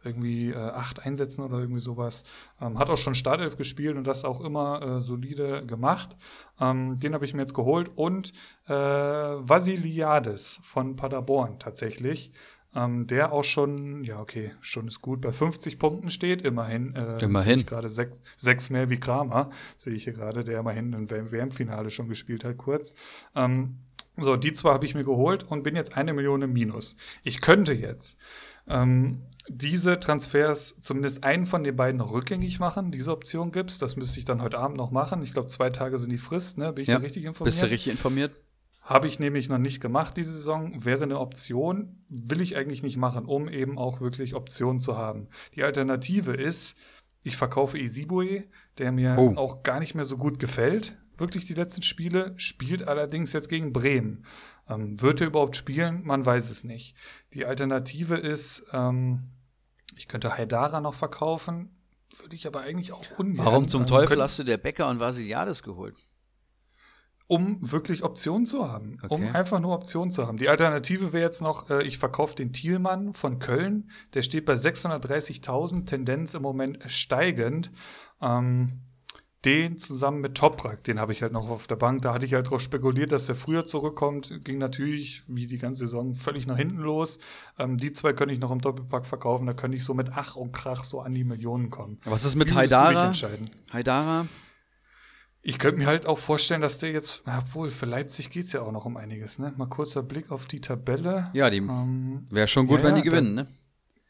irgendwie 0.03 0.51
äh, 0.51 0.55
acht 0.55 1.05
Einsätzen 1.05 1.43
oder 1.43 1.59
irgendwie 1.59 1.79
sowas. 1.79 2.23
Ähm, 2.61 2.79
hat 2.79 2.89
auch 2.89 2.97
schon 2.97 3.15
Startelf 3.15 3.57
gespielt 3.57 3.97
und 3.97 4.05
das 4.05 4.23
auch 4.23 4.41
immer 4.41 4.81
äh, 4.81 5.01
solide 5.01 5.65
gemacht. 5.65 6.15
Ähm, 6.59 6.99
den 6.99 7.13
habe 7.13 7.25
ich 7.25 7.33
mir 7.33 7.41
jetzt 7.41 7.53
geholt 7.53 7.89
und 7.95 8.31
äh, 8.67 8.73
Vasiliades 8.73 10.59
von 10.63 10.95
Paderborn 10.95 11.59
tatsächlich 11.59 12.31
ähm, 12.77 13.03
der 13.03 13.33
auch 13.33 13.43
schon, 13.43 14.03
ja, 14.03 14.19
okay, 14.19 14.51
schon 14.61 14.87
ist 14.87 15.01
gut, 15.01 15.21
bei 15.21 15.31
50 15.31 15.79
Punkten 15.79 16.09
steht, 16.09 16.43
immerhin. 16.43 16.95
Äh, 16.95 17.23
immerhin. 17.23 17.65
Gerade 17.65 17.89
sechs, 17.89 18.21
sechs 18.35 18.69
mehr 18.69 18.89
wie 18.89 18.99
Kramer, 18.99 19.49
sehe 19.77 19.93
ich 19.93 20.03
hier 20.03 20.13
gerade, 20.13 20.43
der 20.43 20.59
immerhin 20.59 20.93
im 20.93 21.09
WM-Finale 21.09 21.89
schon 21.89 22.07
gespielt 22.07 22.43
hat, 22.43 22.57
kurz. 22.57 22.93
Ähm, 23.35 23.79
so, 24.17 24.35
die 24.35 24.51
zwei 24.51 24.73
habe 24.73 24.85
ich 24.85 24.95
mir 24.95 25.03
geholt 25.03 25.43
und 25.43 25.63
bin 25.63 25.75
jetzt 25.75 25.97
eine 25.97 26.13
Million 26.13 26.41
im 26.41 26.53
Minus. 26.53 26.97
Ich 27.23 27.41
könnte 27.41 27.73
jetzt 27.73 28.19
ähm, 28.67 29.23
diese 29.49 29.99
Transfers 29.99 30.77
zumindest 30.79 31.23
einen 31.23 31.45
von 31.45 31.63
den 31.63 31.75
beiden 31.75 31.97
noch 31.97 32.11
rückgängig 32.11 32.59
machen. 32.59 32.91
Diese 32.91 33.11
Option 33.11 33.51
gibt's. 33.51 33.79
Das 33.79 33.95
müsste 33.95 34.19
ich 34.19 34.25
dann 34.25 34.41
heute 34.41 34.59
Abend 34.59 34.77
noch 34.77 34.91
machen. 34.91 35.21
Ich 35.21 35.33
glaube, 35.33 35.47
zwei 35.47 35.69
Tage 35.69 35.97
sind 35.97 36.11
die 36.11 36.17
Frist, 36.17 36.57
ne? 36.57 36.73
Bin 36.73 36.81
ich 36.81 36.89
ja, 36.89 36.95
da 36.95 37.01
richtig 37.01 37.23
informiert? 37.23 37.45
Bist 37.45 37.61
du 37.61 37.69
richtig 37.69 37.91
informiert? 37.91 38.35
Habe 38.81 39.07
ich 39.07 39.19
nämlich 39.19 39.49
noch 39.49 39.57
nicht 39.57 39.81
gemacht 39.81 40.15
diese 40.15 40.31
Saison. 40.31 40.85
Wäre 40.85 41.03
eine 41.03 41.19
Option, 41.19 42.03
will 42.07 42.41
ich 42.41 42.55
eigentlich 42.55 42.83
nicht 42.83 42.97
machen, 42.97 43.25
um 43.25 43.49
eben 43.49 43.77
auch 43.77 43.99
wirklich 43.99 44.33
Optionen 44.33 44.79
zu 44.79 44.97
haben. 44.97 45.27
Die 45.55 45.63
Alternative 45.63 46.33
ist, 46.33 46.77
ich 47.23 47.35
verkaufe 47.35 47.77
Isibue, 47.77 48.45
der 48.77 48.91
mir 48.91 49.15
oh. 49.19 49.33
auch 49.35 49.63
gar 49.63 49.79
nicht 49.79 49.95
mehr 49.95 50.05
so 50.05 50.17
gut 50.17 50.39
gefällt. 50.39 50.97
Wirklich 51.17 51.45
die 51.45 51.55
letzten 51.55 51.81
Spiele, 51.81 52.33
spielt 52.37 52.87
allerdings 52.87 53.33
jetzt 53.33 53.49
gegen 53.49 53.73
Bremen. 53.73 54.23
Ähm, 54.69 55.01
wird 55.01 55.19
er 55.19 55.27
überhaupt 55.27 55.55
spielen? 55.55 56.05
Man 56.05 56.25
weiß 56.25 56.49
es 56.49 56.63
nicht. 56.63 56.95
Die 57.33 57.45
Alternative 57.45 58.15
ist, 58.15 58.63
ähm, 58.71 59.19
ich 59.95 60.07
könnte 60.07 60.37
Haidara 60.37 60.81
noch 60.81 60.93
verkaufen, 60.93 61.69
würde 62.19 62.35
ich 62.35 62.47
aber 62.47 62.61
eigentlich 62.61 62.93
auch 62.93 63.03
ungern. 63.17 63.45
Warum 63.45 63.67
zum 63.67 63.85
Teufel 63.87 64.21
hast 64.21 64.39
du 64.39 64.43
der 64.43 64.57
Bäcker 64.57 64.87
und 64.89 64.99
Vasiliades 64.99 65.63
geholt? 65.63 65.95
um 67.27 67.57
wirklich 67.71 68.03
Optionen 68.03 68.45
zu 68.45 68.71
haben. 68.71 68.97
Okay. 69.03 69.13
Um 69.13 69.35
einfach 69.35 69.59
nur 69.59 69.73
Optionen 69.73 70.11
zu 70.11 70.25
haben. 70.25 70.37
Die 70.37 70.47
Alternative 70.47 71.11
wäre 71.11 71.25
jetzt 71.25 71.41
noch, 71.41 71.69
äh, 71.69 71.83
ich 71.83 71.97
verkaufe 71.97 72.35
den 72.35 72.53
Thielmann 72.53 73.13
von 73.13 73.39
Köln. 73.39 73.89
Der 74.13 74.21
steht 74.21 74.45
bei 74.45 74.53
630.000, 74.53 75.85
Tendenz 75.85 76.33
im 76.33 76.41
Moment 76.41 76.79
steigend. 76.87 77.71
Ähm, 78.21 78.81
den 79.47 79.77
zusammen 79.77 80.19
mit 80.19 80.35
Toprak, 80.35 80.83
den 80.83 80.99
habe 80.99 81.13
ich 81.13 81.21
halt 81.21 81.31
noch 81.31 81.49
auf 81.49 81.67
der 81.67 81.77
Bank. 81.77 82.01
Da 82.01 82.13
hatte 82.13 82.25
ich 82.25 82.33
halt 82.33 82.47
darauf 82.47 82.59
spekuliert, 82.59 83.13
dass 83.13 83.27
der 83.27 83.35
früher 83.35 83.63
zurückkommt. 83.63 84.43
Ging 84.43 84.57
natürlich, 84.57 85.23
wie 85.27 85.47
die 85.47 85.57
ganze 85.57 85.85
Saison, 85.85 86.13
völlig 86.13 86.47
nach 86.47 86.57
hinten 86.57 86.79
los. 86.79 87.19
Ähm, 87.57 87.77
die 87.77 87.93
zwei 87.93 88.11
könnte 88.11 88.33
ich 88.33 88.41
noch 88.41 88.51
im 88.51 88.59
Doppelpack 88.59 89.05
verkaufen. 89.05 89.47
Da 89.47 89.53
könnte 89.53 89.77
ich 89.77 89.85
so 89.85 89.93
mit 89.93 90.09
Ach 90.13 90.35
und 90.35 90.51
Krach 90.51 90.83
so 90.83 90.99
an 90.99 91.13
die 91.13 91.23
Millionen 91.23 91.69
kommen. 91.69 91.97
Was 92.03 92.25
ist 92.25 92.35
mit 92.35 92.53
Haidara? 92.53 93.13
Haidara? 93.71 94.27
Ich 95.41 95.59
könnte 95.59 95.77
mir 95.79 95.87
halt 95.87 96.07
auch 96.07 96.17
vorstellen, 96.17 96.59
dass 96.59 96.77
der 96.79 96.91
jetzt, 96.91 97.23
obwohl 97.25 97.69
für 97.69 97.85
Leipzig 97.85 98.29
geht 98.29 98.47
es 98.47 98.51
ja 98.51 98.61
auch 98.61 98.73
noch 98.73 98.85
um 98.85 98.97
einiges, 98.97 99.39
ne? 99.39 99.53
Mal 99.55 99.67
kurzer 99.67 100.03
Blick 100.03 100.29
auf 100.29 100.45
die 100.45 100.59
Tabelle. 100.59 101.29
Ja, 101.31 101.49
die 101.49 101.59
ähm, 101.59 102.25
wäre 102.29 102.47
schon 102.47 102.67
gut, 102.67 102.79
ja, 102.79 102.87
wenn 102.87 102.95
die 102.95 103.01
gewinnen, 103.01 103.33
ne? 103.33 103.47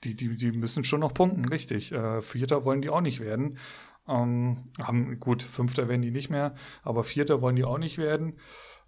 Die, 0.04 0.16
die, 0.16 0.36
die 0.36 0.52
müssen 0.52 0.84
schon 0.84 1.00
noch 1.00 1.14
punkten, 1.14 1.46
richtig. 1.46 1.92
Äh, 1.92 2.22
Vierter 2.22 2.66
wollen 2.66 2.82
die 2.82 2.90
auch 2.90 3.02
nicht 3.02 3.20
werden. 3.20 3.58
Ähm, 4.08 4.58
haben, 4.84 5.20
gut, 5.20 5.44
Fünfter 5.44 5.88
werden 5.90 6.02
die 6.02 6.12
nicht 6.12 6.30
mehr, 6.30 6.54
aber 6.84 7.04
Vierter 7.04 7.42
wollen 7.42 7.56
die 7.56 7.66
auch 7.66 7.78
nicht 7.78 7.98
werden. 7.98 8.38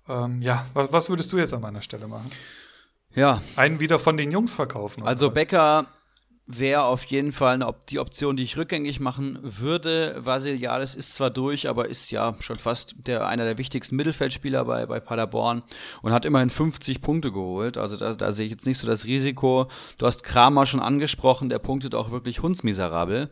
Ähm, 0.07 0.41
ja, 0.41 0.65
was, 0.74 0.91
was 0.91 1.09
würdest 1.09 1.32
du 1.32 1.38
jetzt 1.38 1.53
an 1.53 1.61
meiner 1.61 1.82
Stelle 1.82 2.07
machen? 2.07 2.30
Ja. 3.13 3.41
Einen 3.55 3.80
wieder 3.80 3.99
von 3.99 4.17
den 4.17 4.32
Jungs 4.32 4.55
verkaufen. 4.55 5.03
Also 5.03 5.32
Becker 5.32 5.86
wäre 6.51 6.84
auf 6.84 7.03
jeden 7.05 7.32
Fall 7.32 7.53
eine 7.53 7.72
die 7.89 7.99
Option, 7.99 8.36
die 8.36 8.43
ich 8.43 8.57
rückgängig 8.57 8.99
machen 8.99 9.38
würde. 9.43 10.15
Vasiliades 10.17 10.95
ist 10.95 11.13
zwar 11.13 11.30
durch, 11.30 11.70
aber 11.70 11.88
ist 11.88 12.09
ja 12.09 12.36
schon 12.39 12.57
fast 12.57 12.95
der, 13.05 13.28
einer 13.28 13.45
der 13.45 13.59
wichtigsten 13.59 13.95
Mittelfeldspieler 13.95 14.65
bei, 14.65 14.88
bei 14.88 14.99
Paderborn 14.99 15.61
und 16.01 16.11
hat 16.11 16.26
immerhin 16.26 16.49
50 16.49 17.01
Punkte 17.01 17.32
geholt. 17.32 17.78
Also 17.78 17.97
da, 17.97 18.13
da 18.13 18.32
sehe 18.32 18.47
ich 18.47 18.51
jetzt 18.51 18.65
nicht 18.65 18.80
so 18.80 18.88
das 18.88 19.05
Risiko. 19.05 19.67
Du 19.99 20.07
hast 20.07 20.24
Kramer 20.24 20.65
schon 20.65 20.80
angesprochen, 20.80 21.49
der 21.49 21.59
punktet 21.59 21.93
auch 21.93 22.09
wirklich 22.09 22.41
hundsmiserabel. 22.41 23.30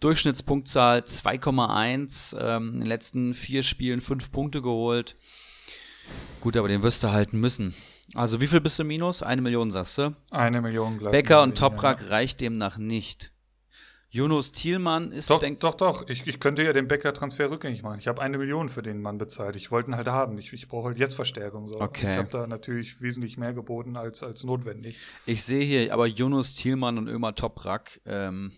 Durchschnittspunktzahl 0.00 1.00
2,1, 1.00 2.36
ähm, 2.38 2.74
in 2.74 2.80
den 2.80 2.86
letzten 2.86 3.34
vier 3.34 3.62
Spielen 3.62 4.00
fünf 4.00 4.30
Punkte 4.30 4.60
geholt. 4.62 5.16
Gut, 6.40 6.56
aber 6.56 6.68
den 6.68 6.82
wirst 6.82 7.02
du 7.02 7.10
halten 7.10 7.40
müssen. 7.40 7.74
Also 8.14 8.40
wie 8.40 8.46
viel 8.46 8.60
bist 8.60 8.78
du 8.78 8.84
minus? 8.84 9.22
Eine 9.22 9.40
Million, 9.40 9.70
sagst 9.70 9.98
du? 9.98 10.14
Eine 10.30 10.60
Million, 10.60 10.98
glaube 10.98 11.16
ich. 11.16 11.22
Becker 11.22 11.42
und 11.42 11.56
Toprak 11.56 12.02
ja. 12.02 12.08
reicht 12.08 12.40
demnach 12.40 12.76
nicht. 12.76 13.32
Jonas 14.14 14.52
Thielmann 14.52 15.10
ist. 15.10 15.28
Doch, 15.28 15.42
doch, 15.58 15.74
doch. 15.74 16.08
Ich, 16.08 16.24
ich 16.24 16.38
könnte 16.38 16.62
ja 16.62 16.72
den 16.72 16.86
Becker-Transfer 16.86 17.50
rückgängig 17.50 17.82
machen. 17.82 17.98
Ich 17.98 18.06
habe 18.06 18.22
eine 18.22 18.38
Million 18.38 18.68
für 18.68 18.80
den 18.80 19.02
Mann 19.02 19.18
bezahlt. 19.18 19.56
Ich 19.56 19.72
wollte 19.72 19.90
ihn 19.90 19.96
halt 19.96 20.06
haben. 20.06 20.38
Ich, 20.38 20.52
ich 20.52 20.68
brauche 20.68 20.86
halt 20.86 20.98
jetzt 21.00 21.14
Verstärkung. 21.14 21.66
So. 21.66 21.80
Okay. 21.80 22.12
Ich 22.12 22.18
habe 22.18 22.28
da 22.30 22.46
natürlich 22.46 23.02
wesentlich 23.02 23.38
mehr 23.38 23.52
geboten 23.54 23.96
als, 23.96 24.22
als 24.22 24.44
notwendig. 24.44 25.00
Ich 25.26 25.42
sehe 25.42 25.64
hier 25.64 25.92
aber 25.92 26.06
Jonas 26.06 26.54
Thielmann 26.54 26.96
und 26.96 27.08
Ömer 27.08 27.34
Toprak. 27.34 28.00
Ähm, 28.06 28.52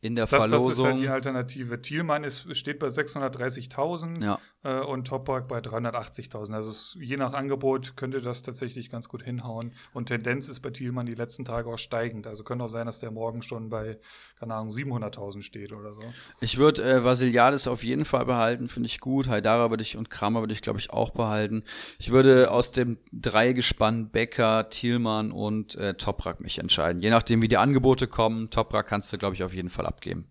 in 0.00 0.14
der 0.14 0.26
das, 0.26 0.30
Verlosung. 0.30 0.68
Das 0.68 0.78
ist 0.78 0.84
halt 0.84 1.00
die 1.00 1.08
Alternative. 1.08 1.80
Thielmann 1.80 2.24
ist, 2.24 2.54
steht 2.56 2.78
bei 2.78 2.88
630.000 2.88 4.24
ja. 4.24 4.38
Äh, 4.64 4.80
und 4.80 5.06
Toprak 5.06 5.48
bei 5.48 5.58
380.000. 5.58 6.52
Also 6.52 6.70
es, 6.70 6.98
je 7.00 7.16
nach 7.16 7.34
Angebot 7.34 7.96
könnte 7.96 8.20
das 8.20 8.42
tatsächlich 8.42 8.90
ganz 8.90 9.08
gut 9.08 9.22
hinhauen. 9.22 9.72
Und 9.92 10.06
Tendenz 10.06 10.48
ist 10.48 10.60
bei 10.60 10.70
Thielmann 10.70 11.06
die 11.06 11.14
letzten 11.14 11.44
Tage 11.44 11.70
auch 11.70 11.78
steigend. 11.78 12.26
Also 12.26 12.44
könnte 12.44 12.64
auch 12.64 12.68
sein, 12.68 12.86
dass 12.86 13.00
der 13.00 13.10
morgen 13.10 13.42
schon 13.42 13.68
bei, 13.68 13.98
keine 14.38 14.54
Ahnung, 14.54 14.70
700.000 14.70 15.42
steht 15.42 15.72
oder 15.72 15.94
so. 15.94 16.00
Ich 16.40 16.58
würde 16.58 16.82
äh, 16.82 17.04
Vasiliades 17.04 17.68
auf 17.68 17.84
jeden 17.84 18.04
Fall 18.04 18.26
behalten, 18.26 18.68
finde 18.68 18.88
ich 18.88 19.00
gut. 19.00 19.28
Haidara 19.28 19.70
würde 19.70 19.82
ich 19.82 19.96
und 19.96 20.10
Kramer 20.10 20.40
würde 20.40 20.54
ich, 20.54 20.62
glaube 20.62 20.78
ich, 20.78 20.90
auch 20.90 21.10
behalten. 21.10 21.62
Ich 21.98 22.10
würde 22.10 22.50
aus 22.50 22.72
dem 22.72 22.98
Dreigespann 23.12 24.10
Becker, 24.10 24.68
Thielmann 24.68 25.30
und 25.32 25.76
äh, 25.76 25.94
Toprak 25.94 26.40
mich 26.40 26.58
entscheiden. 26.58 27.02
Je 27.02 27.10
nachdem, 27.10 27.42
wie 27.42 27.48
die 27.48 27.58
Angebote 27.58 28.06
kommen. 28.06 28.50
Toprak 28.50 28.86
kannst 28.86 29.12
du, 29.12 29.18
glaube 29.18 29.34
ich, 29.34 29.44
auf 29.44 29.54
jeden 29.54 29.70
Fall 29.70 29.86
abgeben. 29.86 30.26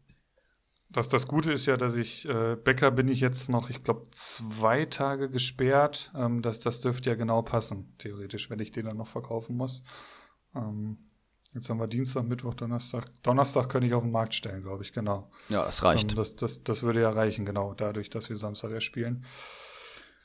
Das, 0.90 1.10
das 1.10 1.28
Gute 1.28 1.52
ist 1.52 1.66
ja, 1.66 1.76
dass 1.76 1.98
ich, 1.98 2.28
äh, 2.30 2.56
Bäcker 2.56 2.92
bin 2.92 3.10
ich 3.10 3.20
jetzt 3.20 3.50
noch, 3.50 3.70
ich 3.70 3.84
glaube, 3.84 4.04
zwei 4.12 4.86
Tage 4.86 5.30
gesperrt. 5.30 6.12
Ähm, 6.16 6.42
das, 6.42 6.60
das 6.60 6.80
dürfte 6.80 7.10
ja 7.10 7.16
genau 7.16 7.42
passen, 7.42 7.94
theoretisch, 7.98 8.50
wenn 8.50 8.60
ich 8.60 8.72
den 8.72 8.86
dann 8.86 8.98
noch 8.98 9.08
verkaufen 9.08 9.58
muss. 9.58 9.84
Ähm, 10.56 10.98
jetzt 11.54 11.70
haben 11.70 11.80
wir 11.80 11.88
Dienstag, 11.88 12.24
Mittwoch, 12.24 12.54
Donnerstag. 12.54 13.06
Donnerstag 13.24 13.68
könnte 13.68 13.88
ich 13.88 13.94
auf 13.94 14.04
den 14.04 14.12
Markt 14.12 14.34
stellen, 14.34 14.64
glaube 14.64 14.84
ich, 14.84 14.94
genau. 14.94 15.30
Ja, 15.50 15.66
das 15.66 15.84
reicht. 15.84 16.12
Ähm, 16.12 16.18
das, 16.18 16.38
das, 16.38 16.64
das 16.64 16.84
würde 16.84 17.02
ja 17.02 17.10
reichen, 17.10 17.46
genau, 17.46 17.74
dadurch, 17.74 18.10
dass 18.10 18.30
wir 18.30 18.38
Samstag 18.38 18.72
erst 18.72 18.86
spielen. 18.86 19.26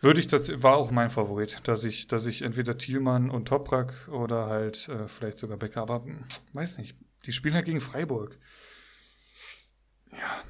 Würde 0.01 0.21
ich, 0.21 0.27
das 0.27 0.63
war 0.63 0.77
auch 0.77 0.91
mein 0.91 1.11
Favorit, 1.11 1.61
dass 1.69 1.85
ich, 1.85 2.07
dass 2.07 2.27
ich 2.27 2.43
entweder 2.43 2.77
Thielmann 2.77 3.31
und 3.31 3.47
Toprak 3.49 4.09
oder 4.09 4.47
halt 4.47 4.89
äh, 4.89 5.07
vielleicht 5.07 5.39
sogar 5.39 5.57
Becker, 5.57 5.83
aber 5.83 6.05
hm, 6.05 6.19
weiß 6.55 6.79
nicht. 6.79 6.97
Die 7.27 7.33
spielen 7.33 7.55
halt 7.55 7.67
gegen 7.67 7.81
Freiburg. 7.81 8.39
Ja, 10.11 10.43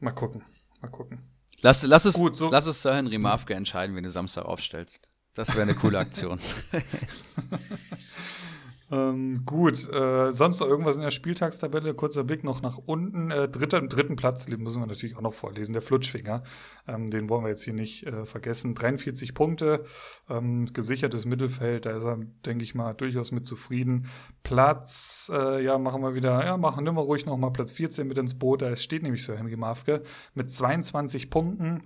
mal 0.00 0.12
gucken. 0.12 0.42
Mal 0.80 0.88
gucken. 0.88 1.18
Lass, 1.62 1.82
lass, 1.82 2.04
es, 2.04 2.14
Gut, 2.16 2.36
so 2.36 2.50
lass 2.50 2.66
es 2.66 2.82
Sir 2.82 2.94
Henry 2.94 3.18
Mafke 3.18 3.54
entscheiden, 3.54 3.96
wenn 3.96 4.04
du 4.04 4.10
Samstag 4.10 4.44
aufstellst. 4.44 5.10
Das 5.34 5.50
wäre 5.50 5.62
eine 5.62 5.74
coole 5.74 5.98
Aktion. 5.98 6.38
Ähm, 8.92 9.44
gut, 9.44 9.92
äh, 9.92 10.30
sonst 10.30 10.60
noch 10.60 10.68
irgendwas 10.68 10.94
in 10.94 11.02
der 11.02 11.10
Spieltagstabelle? 11.10 11.94
Kurzer 11.94 12.22
Blick 12.22 12.44
noch 12.44 12.62
nach 12.62 12.78
unten. 12.78 13.32
Äh, 13.32 13.48
dritter, 13.48 13.80
dritten 13.80 14.14
Platz, 14.14 14.46
den 14.46 14.62
müssen 14.62 14.80
wir 14.80 14.86
natürlich 14.86 15.16
auch 15.16 15.22
noch 15.22 15.34
vorlesen, 15.34 15.72
der 15.72 15.82
Flutschfinger. 15.82 16.44
Ähm, 16.86 17.08
den 17.08 17.28
wollen 17.28 17.42
wir 17.42 17.48
jetzt 17.48 17.64
hier 17.64 17.74
nicht 17.74 18.06
äh, 18.06 18.24
vergessen. 18.24 18.74
43 18.74 19.34
Punkte, 19.34 19.82
ähm, 20.28 20.66
gesichertes 20.66 21.26
Mittelfeld, 21.26 21.86
da 21.86 21.96
ist 21.96 22.04
er, 22.04 22.18
denke 22.44 22.62
ich 22.62 22.76
mal, 22.76 22.94
durchaus 22.94 23.32
mit 23.32 23.46
zufrieden. 23.46 24.06
Platz, 24.44 25.30
äh, 25.34 25.64
ja, 25.64 25.78
machen 25.78 26.02
wir 26.02 26.14
wieder, 26.14 26.44
ja, 26.44 26.56
machen, 26.56 26.84
nehmen 26.84 26.96
wir 26.96 27.02
ruhig 27.02 27.26
noch 27.26 27.36
mal 27.36 27.50
Platz 27.50 27.72
14 27.72 28.06
mit 28.06 28.18
ins 28.18 28.38
Boot. 28.38 28.62
Da 28.62 28.76
steht 28.76 29.02
nämlich 29.02 29.24
Sir 29.24 29.36
Henry 29.36 29.56
Mafke 29.56 30.02
mit 30.34 30.50
22 30.50 31.28
Punkten. 31.28 31.82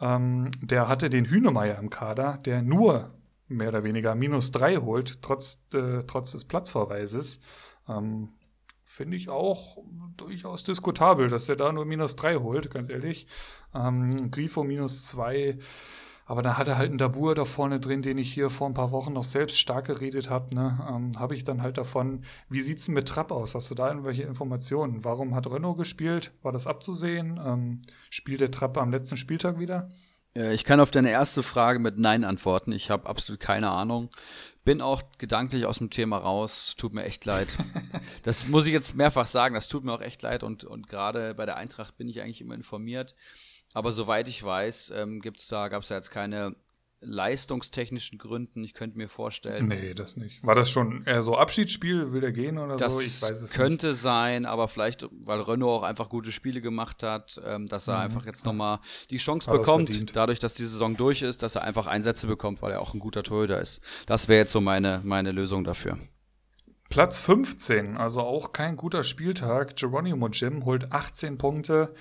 Ähm, 0.00 0.50
der 0.60 0.88
hatte 0.88 1.10
den 1.10 1.26
Hühnemeier 1.26 1.78
im 1.78 1.90
Kader, 1.90 2.38
der 2.44 2.62
nur 2.62 3.10
mehr 3.50 3.68
oder 3.68 3.84
weniger 3.84 4.14
minus 4.14 4.52
drei 4.52 4.76
holt, 4.76 5.22
trotz, 5.22 5.58
äh, 5.74 6.02
trotz 6.06 6.32
des 6.32 6.44
Platzverweises. 6.44 7.40
Ähm, 7.88 8.28
Finde 8.82 9.16
ich 9.16 9.30
auch 9.30 9.78
durchaus 10.16 10.64
diskutabel, 10.64 11.28
dass 11.28 11.46
der 11.46 11.56
da 11.56 11.70
nur 11.72 11.84
minus 11.84 12.16
drei 12.16 12.36
holt, 12.36 12.70
ganz 12.70 12.90
ehrlich. 12.90 13.26
Ähm, 13.74 14.30
Grifo 14.30 14.64
minus 14.64 15.06
zwei. 15.06 15.58
Aber 16.26 16.42
da 16.42 16.58
hat 16.58 16.68
er 16.68 16.78
halt 16.78 16.90
einen 16.90 16.98
Dabur 16.98 17.34
da 17.34 17.44
vorne 17.44 17.80
drin, 17.80 18.02
den 18.02 18.18
ich 18.18 18.32
hier 18.32 18.50
vor 18.50 18.68
ein 18.68 18.74
paar 18.74 18.92
Wochen 18.92 19.12
noch 19.12 19.24
selbst 19.24 19.58
stark 19.58 19.86
geredet 19.86 20.30
habe. 20.30 20.54
Ne? 20.54 20.78
Ähm, 20.88 21.12
habe 21.18 21.34
ich 21.34 21.44
dann 21.44 21.62
halt 21.62 21.78
davon, 21.78 22.22
wie 22.48 22.60
sieht's 22.60 22.86
denn 22.86 22.94
mit 22.94 23.08
Trapp 23.08 23.32
aus? 23.32 23.54
Hast 23.54 23.70
du 23.70 23.74
da 23.74 23.88
irgendwelche 23.88 24.22
Informationen? 24.22 25.04
Warum 25.04 25.34
hat 25.34 25.50
Renault 25.50 25.78
gespielt? 25.78 26.32
War 26.42 26.52
das 26.52 26.66
abzusehen? 26.66 27.40
Ähm, 27.44 27.82
spielt 28.10 28.40
der 28.40 28.50
Trapp 28.50 28.78
am 28.78 28.92
letzten 28.92 29.16
Spieltag 29.16 29.58
wieder? 29.58 29.88
Ich 30.34 30.64
kann 30.64 30.78
auf 30.78 30.92
deine 30.92 31.10
erste 31.10 31.42
Frage 31.42 31.80
mit 31.80 31.98
Nein 31.98 32.24
antworten. 32.24 32.70
Ich 32.70 32.90
habe 32.90 33.08
absolut 33.08 33.40
keine 33.40 33.70
Ahnung. 33.70 34.10
Bin 34.64 34.80
auch 34.80 35.02
gedanklich 35.18 35.66
aus 35.66 35.78
dem 35.78 35.90
Thema 35.90 36.18
raus. 36.18 36.74
Tut 36.76 36.94
mir 36.94 37.02
echt 37.04 37.24
leid. 37.24 37.56
das 38.22 38.46
muss 38.46 38.66
ich 38.66 38.72
jetzt 38.72 38.94
mehrfach 38.94 39.26
sagen. 39.26 39.54
Das 39.56 39.68
tut 39.68 39.84
mir 39.84 39.92
auch 39.92 40.00
echt 40.00 40.22
leid. 40.22 40.44
Und, 40.44 40.62
und 40.62 40.88
gerade 40.88 41.34
bei 41.34 41.46
der 41.46 41.56
Eintracht 41.56 41.96
bin 41.96 42.08
ich 42.08 42.20
eigentlich 42.20 42.40
immer 42.40 42.54
informiert. 42.54 43.16
Aber 43.74 43.90
soweit 43.90 44.28
ich 44.28 44.42
weiß, 44.42 44.90
ähm, 44.96 45.20
gibt's 45.20 45.48
da, 45.48 45.68
gab 45.68 45.82
es 45.82 45.88
da 45.88 45.96
jetzt 45.96 46.10
keine 46.10 46.54
leistungstechnischen 47.00 48.18
Gründen. 48.18 48.62
Ich 48.62 48.74
könnte 48.74 48.98
mir 48.98 49.08
vorstellen. 49.08 49.68
Nee, 49.68 49.94
das 49.94 50.16
nicht. 50.16 50.44
War 50.44 50.54
das 50.54 50.70
schon 50.70 51.04
eher 51.04 51.22
so 51.22 51.36
Abschiedsspiel? 51.36 52.12
Will 52.12 52.20
der 52.20 52.32
gehen 52.32 52.58
oder 52.58 52.76
das 52.76 52.94
so? 52.94 53.00
Ich 53.00 53.22
weiß 53.22 53.42
es 53.42 53.52
könnte 53.52 53.88
nicht. 53.88 54.00
sein, 54.00 54.44
aber 54.44 54.68
vielleicht, 54.68 55.08
weil 55.10 55.40
Renault 55.40 55.80
auch 55.80 55.82
einfach 55.82 56.08
gute 56.08 56.30
Spiele 56.30 56.60
gemacht 56.60 57.02
hat, 57.02 57.40
ähm, 57.44 57.66
dass 57.66 57.88
er 57.88 57.96
mhm. 57.96 58.02
einfach 58.02 58.26
jetzt 58.26 58.44
nochmal 58.44 58.80
die 59.10 59.16
Chance 59.16 59.50
Hat 59.50 59.58
bekommt, 59.58 60.16
dadurch, 60.16 60.38
dass 60.38 60.54
die 60.54 60.66
Saison 60.66 60.96
durch 60.96 61.22
ist, 61.22 61.42
dass 61.42 61.54
er 61.54 61.62
einfach 61.62 61.86
Einsätze 61.86 62.26
bekommt, 62.26 62.60
weil 62.62 62.72
er 62.72 62.80
auch 62.80 62.94
ein 62.94 63.00
guter 63.00 63.22
Torhüter 63.22 63.60
ist. 63.60 63.80
Das 64.06 64.28
wäre 64.28 64.40
jetzt 64.40 64.52
so 64.52 64.60
meine, 64.60 65.00
meine 65.02 65.32
Lösung 65.32 65.64
dafür. 65.64 65.96
Platz 66.90 67.18
15, 67.18 67.96
also 67.96 68.20
auch 68.20 68.52
kein 68.52 68.76
guter 68.76 69.04
Spieltag. 69.04 69.76
Geronimo 69.76 70.28
Jim 70.28 70.64
holt 70.64 70.92
18 70.92 71.38
Punkte. 71.38 71.94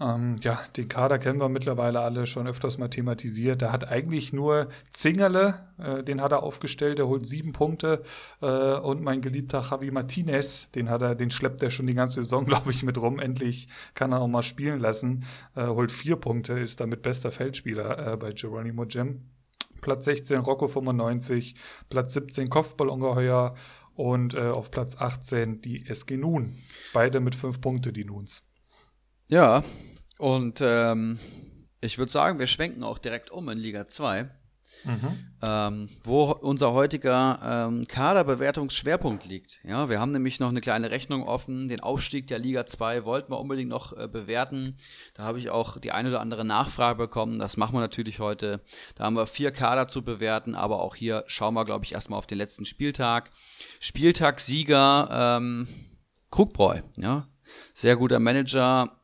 Ähm, 0.00 0.36
ja, 0.40 0.58
den 0.78 0.88
Kader 0.88 1.18
kennen 1.18 1.40
wir 1.40 1.50
mittlerweile 1.50 2.00
alle 2.00 2.26
schon 2.26 2.46
öfters 2.46 2.78
mal 2.78 2.88
thematisiert. 2.88 3.60
Da 3.60 3.70
hat 3.70 3.86
eigentlich 3.86 4.32
nur 4.32 4.68
Zingerle, 4.90 5.60
äh, 5.78 6.02
den 6.02 6.22
hat 6.22 6.32
er 6.32 6.42
aufgestellt, 6.42 6.98
der 6.98 7.06
holt 7.06 7.26
sieben 7.26 7.52
Punkte. 7.52 8.02
Äh, 8.40 8.78
und 8.78 9.02
mein 9.02 9.20
geliebter 9.20 9.60
Javi 9.60 9.90
Martinez, 9.90 10.70
den 10.70 10.88
hat 10.88 11.02
er, 11.02 11.14
den 11.14 11.30
schleppt 11.30 11.62
er 11.62 11.70
schon 11.70 11.86
die 11.86 11.94
ganze 11.94 12.22
Saison, 12.22 12.44
glaube 12.46 12.70
ich, 12.70 12.82
mit 12.82 13.00
rum. 13.00 13.18
Endlich 13.18 13.68
kann 13.94 14.12
er 14.12 14.20
auch 14.20 14.28
mal 14.28 14.42
spielen 14.42 14.80
lassen. 14.80 15.24
Äh, 15.54 15.66
holt 15.66 15.92
vier 15.92 16.16
Punkte, 16.16 16.54
ist 16.54 16.80
damit 16.80 17.02
bester 17.02 17.30
Feldspieler 17.30 18.12
äh, 18.12 18.16
bei 18.16 18.30
Geronimo 18.30 18.84
Jim. 18.84 19.20
Platz 19.82 20.06
16 20.06 20.38
Rocco 20.38 20.68
95, 20.68 21.54
Platz 21.88 22.12
17 22.12 22.48
Kopfballungeheuer 22.50 23.54
und 23.96 24.34
äh, 24.34 24.48
auf 24.48 24.70
Platz 24.70 24.96
18 24.96 25.60
die 25.62 25.86
SG 25.86 26.16
Nun. 26.16 26.54
Beide 26.92 27.20
mit 27.20 27.34
fünf 27.34 27.60
Punkte, 27.60 27.92
die 27.92 28.04
Nuns. 28.04 28.42
Ja, 29.28 29.62
und 30.20 30.60
ähm, 30.62 31.18
ich 31.80 31.98
würde 31.98 32.12
sagen, 32.12 32.38
wir 32.38 32.46
schwenken 32.46 32.82
auch 32.82 32.98
direkt 32.98 33.30
um 33.30 33.48
in 33.48 33.58
Liga 33.58 33.88
2. 33.88 34.28
Mhm. 34.84 35.32
Ähm, 35.42 35.88
wo 36.04 36.30
unser 36.30 36.72
heutiger 36.72 37.68
ähm, 37.68 37.86
Kaderbewertungsschwerpunkt 37.86 39.26
liegt. 39.26 39.60
Ja, 39.64 39.90
wir 39.90 40.00
haben 40.00 40.12
nämlich 40.12 40.40
noch 40.40 40.48
eine 40.48 40.60
kleine 40.60 40.90
Rechnung 40.90 41.22
offen. 41.22 41.68
Den 41.68 41.80
Aufstieg 41.80 42.26
der 42.28 42.38
Liga 42.38 42.64
2 42.64 43.04
wollten 43.04 43.32
wir 43.32 43.40
unbedingt 43.40 43.68
noch 43.68 43.96
äh, 43.96 44.08
bewerten. 44.08 44.76
Da 45.14 45.24
habe 45.24 45.38
ich 45.38 45.50
auch 45.50 45.78
die 45.78 45.92
eine 45.92 46.08
oder 46.08 46.20
andere 46.20 46.44
Nachfrage 46.44 46.96
bekommen. 46.96 47.38
Das 47.38 47.56
machen 47.56 47.74
wir 47.74 47.80
natürlich 47.80 48.20
heute. 48.20 48.60
Da 48.94 49.04
haben 49.04 49.16
wir 49.16 49.26
vier 49.26 49.50
Kader 49.50 49.88
zu 49.88 50.02
bewerten, 50.02 50.54
aber 50.54 50.82
auch 50.82 50.94
hier 50.94 51.24
schauen 51.26 51.54
wir, 51.54 51.64
glaube 51.64 51.84
ich, 51.84 51.92
erstmal 51.92 52.18
auf 52.18 52.26
den 52.26 52.38
letzten 52.38 52.64
Spieltag. 52.64 53.30
Spieltagssieger 53.80 55.38
ähm, 55.38 55.68
Krugbräu, 56.30 56.80
ja. 56.96 57.26
Sehr 57.74 57.96
guter 57.96 58.20
Manager, 58.20 58.99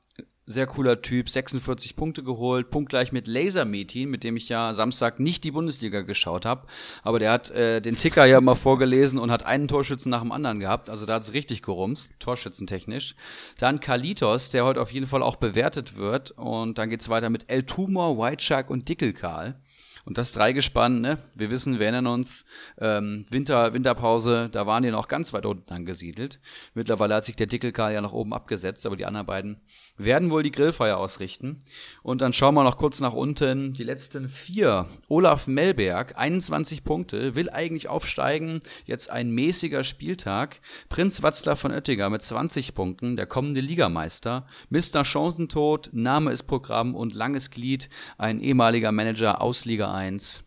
sehr 0.46 0.66
cooler 0.66 1.02
Typ, 1.02 1.28
46 1.28 1.96
Punkte 1.96 2.22
geholt, 2.22 2.70
punktgleich 2.70 3.10
mit 3.10 3.26
Laser 3.26 3.64
Metin, 3.64 4.08
mit 4.08 4.22
dem 4.22 4.36
ich 4.36 4.48
ja 4.48 4.72
Samstag 4.74 5.18
nicht 5.18 5.42
die 5.42 5.50
Bundesliga 5.50 6.02
geschaut 6.02 6.46
habe. 6.46 6.66
Aber 7.02 7.18
der 7.18 7.32
hat 7.32 7.50
äh, 7.50 7.80
den 7.80 7.96
Ticker 7.96 8.24
ja 8.26 8.40
mal 8.40 8.54
vorgelesen 8.54 9.18
und 9.18 9.32
hat 9.32 9.44
einen 9.44 9.66
Torschützen 9.66 10.10
nach 10.10 10.22
dem 10.22 10.30
anderen 10.30 10.60
gehabt. 10.60 10.88
Also 10.88 11.04
da 11.04 11.14
hat 11.14 11.22
es 11.22 11.32
richtig 11.32 11.62
gerumst, 11.62 12.12
torschützentechnisch. 12.20 13.16
Dann 13.58 13.80
Kalitos, 13.80 14.50
der 14.50 14.64
heute 14.64 14.80
auf 14.80 14.92
jeden 14.92 15.08
Fall 15.08 15.22
auch 15.22 15.36
bewertet 15.36 15.96
wird. 15.96 16.30
Und 16.30 16.78
dann 16.78 16.90
geht's 16.90 17.08
weiter 17.08 17.28
mit 17.28 17.50
El 17.50 17.64
Tumor, 17.64 18.16
White 18.16 18.44
Shark 18.44 18.70
und 18.70 18.88
Dickelkarl. 18.88 19.60
Und 20.06 20.18
das 20.18 20.32
Dreigespann, 20.32 21.00
ne? 21.00 21.18
wir 21.34 21.50
wissen, 21.50 21.80
wir 21.80 21.86
erinnern 21.86 22.06
uns, 22.06 22.44
ähm, 22.78 23.24
Winter, 23.28 23.74
Winterpause, 23.74 24.48
da 24.52 24.64
waren 24.64 24.84
die 24.84 24.92
noch 24.92 25.08
ganz 25.08 25.32
weit 25.32 25.44
unten 25.46 25.74
angesiedelt. 25.74 26.38
Mittlerweile 26.74 27.16
hat 27.16 27.24
sich 27.24 27.34
der 27.34 27.48
Dickelkarl 27.48 27.92
ja 27.92 28.00
nach 28.00 28.12
oben 28.12 28.32
abgesetzt, 28.32 28.86
aber 28.86 28.94
die 28.94 29.04
anderen 29.04 29.26
beiden 29.26 29.60
werden 29.98 30.30
wohl 30.30 30.44
die 30.44 30.52
Grillfeier 30.52 30.96
ausrichten. 30.98 31.58
Und 32.04 32.20
dann 32.20 32.32
schauen 32.32 32.54
wir 32.54 32.62
noch 32.62 32.76
kurz 32.76 33.00
nach 33.00 33.14
unten. 33.14 33.72
Die 33.72 33.82
letzten 33.82 34.28
vier. 34.28 34.86
Olaf 35.08 35.48
Melberg, 35.48 36.16
21 36.16 36.84
Punkte, 36.84 37.34
will 37.34 37.50
eigentlich 37.50 37.88
aufsteigen. 37.88 38.60
Jetzt 38.84 39.10
ein 39.10 39.30
mäßiger 39.30 39.82
Spieltag. 39.82 40.60
Prinz 40.88 41.24
Watzler 41.24 41.56
von 41.56 41.72
Oettinger 41.72 42.10
mit 42.10 42.22
20 42.22 42.74
Punkten, 42.74 43.16
der 43.16 43.26
kommende 43.26 43.60
Ligameister. 43.60 44.46
Mr. 44.70 45.04
Chancentod, 45.04 45.90
Name 45.92 46.30
ist 46.30 46.44
Programm 46.44 46.94
und 46.94 47.12
langes 47.12 47.50
Glied, 47.50 47.88
ein 48.18 48.38
ehemaliger 48.40 48.92
Manager 48.92 49.40
aus 49.40 49.64
Liga 49.64 49.95
1. 49.96 50.44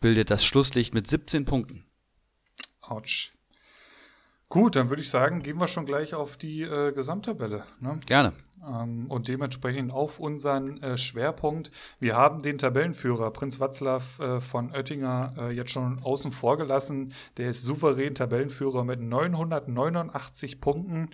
Bildet 0.00 0.30
das 0.30 0.44
Schlusslicht 0.44 0.92
mit 0.92 1.06
17 1.06 1.44
Punkten. 1.44 1.86
Autsch. 2.82 3.32
Gut, 4.48 4.76
dann 4.76 4.90
würde 4.90 5.02
ich 5.02 5.08
sagen, 5.08 5.42
gehen 5.42 5.58
wir 5.58 5.66
schon 5.66 5.86
gleich 5.86 6.14
auf 6.14 6.36
die 6.36 6.62
äh, 6.62 6.92
Gesamttabelle. 6.92 7.64
Ne? 7.80 7.98
Gerne. 8.06 8.32
Ähm, 8.66 9.06
und 9.08 9.28
dementsprechend 9.28 9.92
auf 9.92 10.18
unseren 10.18 10.82
äh, 10.82 10.96
Schwerpunkt. 10.96 11.70
Wir 12.00 12.16
haben 12.16 12.42
den 12.42 12.58
Tabellenführer 12.58 13.30
Prinz 13.30 13.60
Watzlaw 13.60 14.02
äh, 14.20 14.40
von 14.40 14.72
Oettinger 14.72 15.34
äh, 15.38 15.50
jetzt 15.50 15.72
schon 15.72 15.98
außen 16.02 16.32
vor 16.32 16.56
gelassen. 16.56 17.12
Der 17.36 17.50
ist 17.50 17.62
souverän 17.62 18.14
Tabellenführer 18.14 18.84
mit 18.84 19.00
989 19.00 20.60
Punkten. 20.60 21.08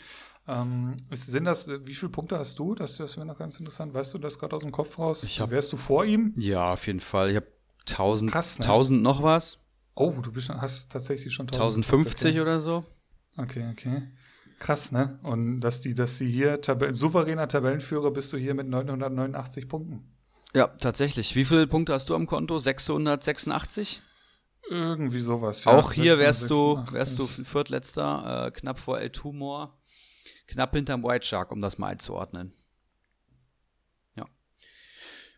Ähm, 0.48 0.96
sind 1.12 1.44
das, 1.44 1.68
wie 1.68 1.94
viele 1.94 2.10
Punkte 2.10 2.38
hast 2.38 2.58
du? 2.58 2.74
Das, 2.74 2.96
das 2.96 3.16
wäre 3.16 3.26
noch 3.26 3.38
ganz 3.38 3.58
interessant. 3.58 3.94
Weißt 3.94 4.14
du 4.14 4.18
das 4.18 4.38
gerade 4.38 4.56
aus 4.56 4.62
dem 4.62 4.72
Kopf 4.72 4.98
raus? 4.98 5.22
Ich 5.24 5.40
hab, 5.40 5.50
Wärst 5.50 5.72
du 5.72 5.76
vor 5.76 6.04
ihm? 6.04 6.34
Ja, 6.36 6.72
auf 6.72 6.86
jeden 6.86 7.00
Fall. 7.00 7.30
Ich 7.30 7.36
habe 7.36 7.46
1000, 7.88 8.30
Krass, 8.30 8.58
ne? 8.58 8.64
1000 8.64 9.02
noch 9.02 9.22
was. 9.22 9.58
Oh, 9.94 10.12
du 10.22 10.32
bist, 10.32 10.48
hast 10.48 10.90
tatsächlich 10.90 11.32
schon 11.32 11.46
1050 11.46 12.40
oder 12.40 12.60
so. 12.60 12.84
Okay, 13.36 13.68
okay. 13.70 14.02
Krass, 14.60 14.92
ne? 14.92 15.18
Und 15.22 15.60
dass 15.60 15.80
die, 15.80 15.94
dass 15.94 16.18
die 16.18 16.28
hier 16.28 16.60
Tabellen, 16.60 16.94
souveräner 16.94 17.48
Tabellenführer 17.48 18.10
bist 18.10 18.30
du 18.32 18.36
hier 18.36 18.54
mit 18.54 18.68
989 18.68 19.68
Punkten. 19.68 20.04
Ja, 20.54 20.66
tatsächlich. 20.66 21.34
Wie 21.34 21.46
viele 21.46 21.66
Punkte 21.66 21.94
hast 21.94 22.10
du 22.10 22.14
am 22.14 22.26
Konto? 22.26 22.58
686? 22.58 24.02
Irgendwie 24.68 25.20
sowas. 25.20 25.64
Ja. 25.64 25.72
Auch 25.72 25.92
hier 25.92 26.18
wärst 26.18 26.50
du, 26.50 26.78
wärst 26.92 27.18
du 27.18 27.26
Viertletzter, 27.26 28.46
äh, 28.46 28.50
knapp 28.50 28.78
vor 28.78 29.00
El 29.00 29.10
Tumor, 29.10 29.72
knapp 30.46 30.76
hinterm 30.76 31.02
White 31.02 31.26
Shark, 31.26 31.52
um 31.52 31.60
das 31.60 31.78
mal 31.78 31.88
einzuordnen. 31.88 32.52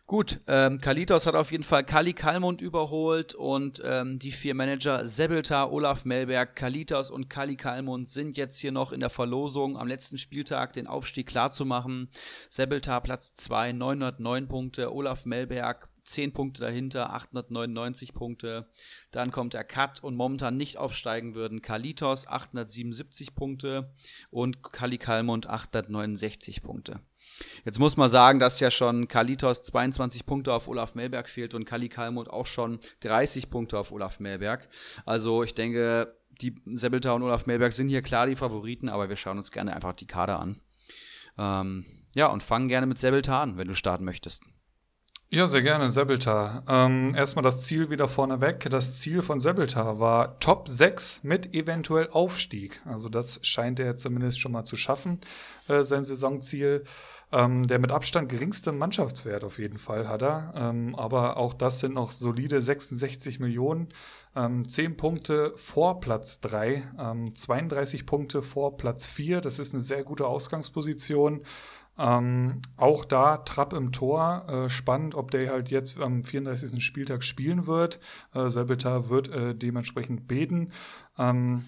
Gut, 0.05 0.41
ähm, 0.47 0.81
Kalitos 0.81 1.25
hat 1.25 1.35
auf 1.35 1.53
jeden 1.53 1.63
Fall 1.63 1.85
Kali 1.85 2.11
Kalmund 2.11 2.59
überholt 2.59 3.35
und 3.35 3.81
ähm, 3.85 4.19
die 4.19 4.31
vier 4.31 4.53
Manager 4.53 5.07
Sebeltar, 5.07 5.71
Olaf 5.71 6.03
Melberg, 6.03 6.57
Kalitos 6.57 7.09
und 7.09 7.29
Kali 7.29 7.55
Kalmund 7.55 8.05
sind 8.09 8.37
jetzt 8.37 8.59
hier 8.59 8.73
noch 8.73 8.91
in 8.91 8.99
der 8.99 9.09
Verlosung 9.09 9.77
am 9.77 9.87
letzten 9.87 10.17
Spieltag 10.17 10.73
den 10.73 10.87
Aufstieg 10.87 11.27
klarzumachen. 11.27 12.09
Sebeltar 12.49 12.99
Platz 12.99 13.33
2, 13.35 13.71
909 13.71 14.49
Punkte, 14.49 14.93
Olaf 14.93 15.25
Melberg 15.25 15.89
10 16.03 16.33
Punkte 16.33 16.61
dahinter, 16.63 17.13
899 17.13 18.13
Punkte. 18.13 18.67
Dann 19.11 19.31
kommt 19.31 19.53
der 19.53 19.63
Cut 19.63 20.03
und 20.03 20.15
momentan 20.15 20.57
nicht 20.57 20.77
aufsteigen 20.77 21.33
würden 21.33 21.61
Kalitos 21.61 22.27
877 22.27 23.35
Punkte 23.35 23.93
und 24.31 24.63
Kali 24.63 24.97
Kalmund 24.97 25.47
869 25.47 26.61
Punkte. 26.61 26.99
Jetzt 27.65 27.79
muss 27.79 27.97
man 27.97 28.09
sagen, 28.09 28.39
dass 28.39 28.59
ja 28.59 28.71
schon 28.71 29.07
Kalitos 29.07 29.63
22 29.63 30.25
Punkte 30.25 30.53
auf 30.53 30.67
Olaf 30.67 30.95
Melberg 30.95 31.29
fehlt 31.29 31.53
und 31.53 31.65
Kali 31.65 31.89
Kalmut 31.89 32.29
auch 32.29 32.45
schon 32.45 32.79
30 33.01 33.49
Punkte 33.49 33.77
auf 33.77 33.91
Olaf 33.91 34.19
Melberg. 34.19 34.67
Also 35.05 35.43
ich 35.43 35.55
denke, 35.55 36.15
die 36.41 36.55
Sebelta 36.65 37.11
und 37.13 37.23
Olaf 37.23 37.45
Melberg 37.45 37.73
sind 37.73 37.87
hier 37.87 38.01
klar 38.01 38.27
die 38.27 38.35
Favoriten, 38.35 38.89
aber 38.89 39.09
wir 39.09 39.15
schauen 39.15 39.37
uns 39.37 39.51
gerne 39.51 39.73
einfach 39.73 39.93
die 39.93 40.07
Kader 40.07 40.39
an. 40.39 40.59
Ähm, 41.37 41.85
ja, 42.15 42.27
und 42.27 42.43
fangen 42.43 42.67
gerne 42.67 42.85
mit 42.85 42.99
Sebelta 42.99 43.41
an, 43.41 43.57
wenn 43.57 43.67
du 43.67 43.75
starten 43.75 44.05
möchtest. 44.05 44.43
Ja, 45.33 45.47
sehr 45.47 45.63
gerne, 45.63 45.89
Sebeltar. 45.89 46.63
Ähm, 46.67 47.15
erstmal 47.15 47.41
das 47.41 47.65
Ziel 47.65 47.89
wieder 47.89 48.07
vorneweg. 48.07 48.69
Das 48.69 48.99
Ziel 48.99 49.23
von 49.23 49.39
Sebeltar 49.39 49.99
war 49.99 50.37
Top 50.37 50.67
6 50.67 51.21
mit 51.23 51.55
eventuell 51.55 52.07
Aufstieg. 52.11 52.79
Also 52.85 53.09
das 53.09 53.39
scheint 53.41 53.79
er 53.79 53.95
zumindest 53.95 54.39
schon 54.39 54.51
mal 54.51 54.63
zu 54.63 54.75
schaffen, 54.75 55.19
äh, 55.69 55.83
sein 55.83 56.03
Saisonziel. 56.03 56.83
Ähm, 57.33 57.63
der 57.63 57.79
mit 57.79 57.91
Abstand 57.91 58.29
geringste 58.29 58.71
Mannschaftswert 58.71 59.43
auf 59.43 59.57
jeden 59.57 59.79
Fall 59.79 60.07
hat 60.07 60.21
er. 60.21 60.53
Ähm, 60.55 60.93
aber 60.93 61.37
auch 61.37 61.55
das 61.55 61.79
sind 61.79 61.95
noch 61.95 62.11
solide 62.11 62.61
66 62.61 63.39
Millionen. 63.39 63.89
Ähm, 64.35 64.67
10 64.67 64.97
Punkte 64.97 65.51
vor 65.55 65.99
Platz 65.99 66.41
3, 66.41 66.83
ähm, 66.99 67.35
32 67.35 68.05
Punkte 68.05 68.43
vor 68.43 68.77
Platz 68.77 69.07
4. 69.07 69.41
Das 69.41 69.57
ist 69.57 69.73
eine 69.73 69.81
sehr 69.81 70.03
gute 70.03 70.27
Ausgangsposition. 70.27 71.41
Ähm, 71.97 72.61
auch 72.77 73.03
da 73.03 73.37
Trapp 73.37 73.73
im 73.73 73.91
Tor. 73.91 74.45
Äh, 74.47 74.69
spannend, 74.69 75.15
ob 75.15 75.31
der 75.31 75.51
halt 75.51 75.69
jetzt 75.69 75.99
am 75.99 76.23
34. 76.23 76.83
Spieltag 76.83 77.23
spielen 77.23 77.65
wird. 77.65 77.99
Äh, 78.35 78.49
Selbeta 78.49 79.09
wird 79.09 79.29
äh, 79.29 79.55
dementsprechend 79.55 80.27
beten. 80.27 80.71
Ähm, 81.17 81.65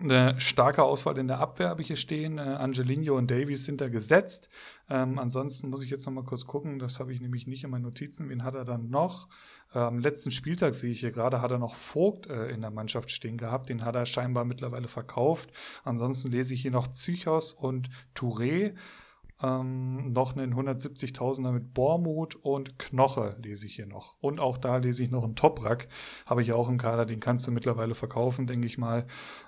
eine 0.00 0.38
starke 0.40 0.82
Auswahl 0.82 1.18
in 1.18 1.28
der 1.28 1.38
Abwehr 1.38 1.68
habe 1.68 1.80
ich 1.80 1.86
hier 1.86 1.96
stehen. 1.96 2.38
Äh, 2.38 2.42
Angelino 2.42 3.16
und 3.16 3.30
Davies 3.30 3.64
sind 3.64 3.80
da 3.80 3.88
gesetzt. 3.88 4.48
Ähm, 4.90 5.18
ansonsten 5.18 5.70
muss 5.70 5.84
ich 5.84 5.90
jetzt 5.90 6.04
noch 6.06 6.12
mal 6.12 6.24
kurz 6.24 6.46
gucken. 6.46 6.78
Das 6.78 6.98
habe 6.98 7.12
ich 7.12 7.20
nämlich 7.20 7.46
nicht 7.46 7.62
in 7.62 7.70
meinen 7.70 7.82
Notizen. 7.82 8.28
Wen 8.28 8.42
hat 8.42 8.56
er 8.56 8.64
dann 8.64 8.90
noch? 8.90 9.28
Äh, 9.72 9.78
am 9.78 10.00
letzten 10.00 10.32
Spieltag 10.32 10.74
sehe 10.74 10.90
ich 10.90 11.00
hier 11.00 11.12
gerade, 11.12 11.40
hat 11.40 11.52
er 11.52 11.58
noch 11.58 11.76
Vogt 11.76 12.26
äh, 12.26 12.48
in 12.48 12.60
der 12.60 12.70
Mannschaft 12.70 13.10
stehen 13.10 13.36
gehabt. 13.36 13.68
Den 13.68 13.84
hat 13.84 13.94
er 13.94 14.04
scheinbar 14.04 14.44
mittlerweile 14.44 14.88
verkauft. 14.88 15.50
Ansonsten 15.84 16.30
lese 16.30 16.54
ich 16.54 16.62
hier 16.62 16.72
noch 16.72 16.88
Zychos 16.88 17.52
und 17.52 17.88
Touré. 18.16 18.74
Ähm, 19.44 20.04
noch 20.12 20.36
einen 20.36 20.54
170.000er 20.54 21.52
mit 21.52 21.74
Bormut 21.74 22.34
und 22.36 22.78
Knoche 22.78 23.30
lese 23.42 23.66
ich 23.66 23.76
hier 23.76 23.86
noch. 23.86 24.16
Und 24.20 24.40
auch 24.40 24.56
da 24.56 24.78
lese 24.78 25.02
ich 25.02 25.10
noch 25.10 25.24
einen 25.24 25.36
Toprak. 25.36 25.88
Habe 26.24 26.40
ich 26.40 26.52
auch 26.52 26.68
im 26.68 26.78
Kader, 26.78 27.04
den 27.04 27.20
kannst 27.20 27.46
du 27.46 27.50
mittlerweile 27.50 27.94
verkaufen, 27.94 28.46
denke 28.46 28.66
ich 28.66 28.78
mal. 28.78 29.06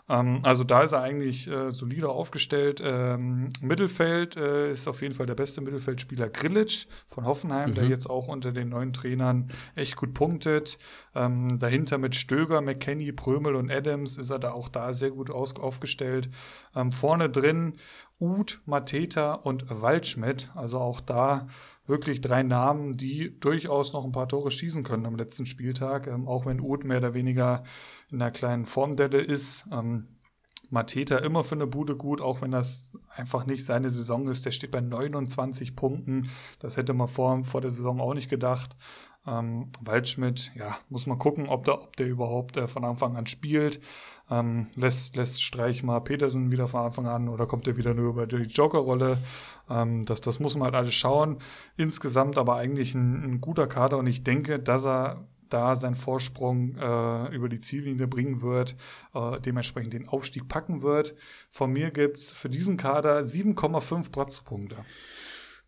Ähm, 0.08 0.40
also 0.44 0.64
da 0.64 0.82
ist 0.82 0.92
er 0.92 1.00
eigentlich 1.00 1.48
äh, 1.48 1.70
solider 1.70 2.10
aufgestellt. 2.10 2.82
Ähm, 2.84 3.48
Mittelfeld 3.62 4.36
äh, 4.36 4.70
ist 4.70 4.86
auf 4.86 5.00
jeden 5.00 5.14
Fall 5.14 5.26
der 5.26 5.34
beste 5.34 5.62
Mittelfeldspieler 5.62 6.28
Grillitsch 6.28 6.86
von 7.06 7.24
Hoffenheim, 7.24 7.70
mhm. 7.70 7.74
der 7.74 7.86
jetzt 7.86 8.10
auch 8.10 8.28
unter 8.28 8.52
den 8.52 8.68
neuen 8.68 8.92
Trainern 8.92 9.50
echt 9.76 9.96
gut 9.96 10.12
punktet. 10.12 10.78
Ähm, 11.14 11.58
dahinter 11.58 11.96
mit 11.96 12.14
Stöger, 12.14 12.60
McKenny, 12.60 13.12
Prömel 13.12 13.54
und 13.54 13.70
Adams 13.70 14.18
ist 14.18 14.30
er 14.30 14.38
da 14.38 14.50
auch 14.50 14.68
da 14.68 14.92
sehr 14.92 15.10
gut 15.10 15.30
aus 15.30 15.56
aufgestellt. 15.56 16.28
Ähm, 16.74 16.92
vorne 16.92 17.30
drin 17.30 17.74
Uth, 18.18 18.62
Mateta 18.64 19.34
und 19.34 19.66
Waldschmidt. 19.68 20.50
Also 20.54 20.78
auch 20.78 21.00
da 21.00 21.46
wirklich 21.86 22.20
drei 22.20 22.42
Namen, 22.42 22.94
die 22.94 23.38
durchaus 23.38 23.92
noch 23.92 24.04
ein 24.04 24.12
paar 24.12 24.28
Tore 24.28 24.50
schießen 24.50 24.84
können 24.84 25.06
am 25.06 25.16
letzten 25.16 25.46
Spieltag. 25.46 26.06
Ähm, 26.06 26.26
auch 26.26 26.46
wenn 26.46 26.60
Uth 26.60 26.84
mehr 26.84 26.98
oder 26.98 27.14
weniger 27.14 27.62
in 28.10 28.20
einer 28.20 28.30
kleinen 28.30 28.64
Formdelle 28.64 29.18
ist. 29.18 29.66
Ähm, 29.70 30.06
Mateta 30.70 31.18
immer 31.18 31.44
für 31.44 31.54
eine 31.54 31.66
Bude 31.66 31.96
gut, 31.96 32.20
auch 32.20 32.42
wenn 32.42 32.50
das 32.50 32.98
einfach 33.14 33.46
nicht 33.46 33.64
seine 33.64 33.90
Saison 33.90 34.28
ist. 34.28 34.46
Der 34.46 34.50
steht 34.50 34.72
bei 34.72 34.80
29 34.80 35.76
Punkten. 35.76 36.28
Das 36.58 36.76
hätte 36.76 36.92
man 36.94 37.08
vor, 37.08 37.44
vor 37.44 37.60
der 37.60 37.70
Saison 37.70 38.00
auch 38.00 38.14
nicht 38.14 38.30
gedacht. 38.30 38.76
Ähm, 39.26 39.70
Waldschmidt, 39.80 40.52
ja, 40.54 40.76
muss 40.88 41.06
man 41.06 41.18
gucken, 41.18 41.48
ob 41.48 41.64
der, 41.64 41.82
ob 41.82 41.96
der 41.96 42.06
überhaupt 42.06 42.56
äh, 42.56 42.68
von 42.68 42.84
Anfang 42.84 43.16
an 43.16 43.26
spielt. 43.26 43.80
Ähm, 44.30 44.66
lässt, 44.76 45.16
lässt 45.16 45.42
Streich 45.42 45.82
mal 45.82 46.00
Petersen 46.00 46.52
wieder 46.52 46.68
von 46.68 46.82
Anfang 46.82 47.06
an 47.06 47.28
oder 47.28 47.46
kommt 47.46 47.66
er 47.66 47.76
wieder 47.76 47.94
nur 47.94 48.10
über 48.10 48.26
die 48.26 48.36
Jokerrolle? 48.36 49.18
Ähm, 49.68 50.04
das, 50.04 50.20
das 50.20 50.38
muss 50.38 50.54
man 50.54 50.66
halt 50.66 50.74
alles 50.74 50.94
schauen. 50.94 51.38
Insgesamt 51.76 52.38
aber 52.38 52.56
eigentlich 52.56 52.94
ein, 52.94 53.24
ein 53.24 53.40
guter 53.40 53.66
Kader 53.66 53.98
und 53.98 54.06
ich 54.06 54.22
denke, 54.22 54.58
dass 54.60 54.86
er 54.86 55.26
da 55.48 55.76
seinen 55.76 55.94
Vorsprung 55.94 56.74
äh, 56.76 57.34
über 57.34 57.48
die 57.48 57.60
Ziellinie 57.60 58.06
bringen 58.06 58.42
wird, 58.42 58.76
äh, 59.14 59.40
dementsprechend 59.40 59.92
den 59.92 60.08
Aufstieg 60.08 60.48
packen 60.48 60.82
wird. 60.82 61.14
Von 61.48 61.72
mir 61.72 61.90
gibt 61.90 62.18
es 62.18 62.32
für 62.32 62.48
diesen 62.48 62.76
Kader 62.76 63.20
7,5 63.20 64.10
Platzpunkte. 64.10 64.76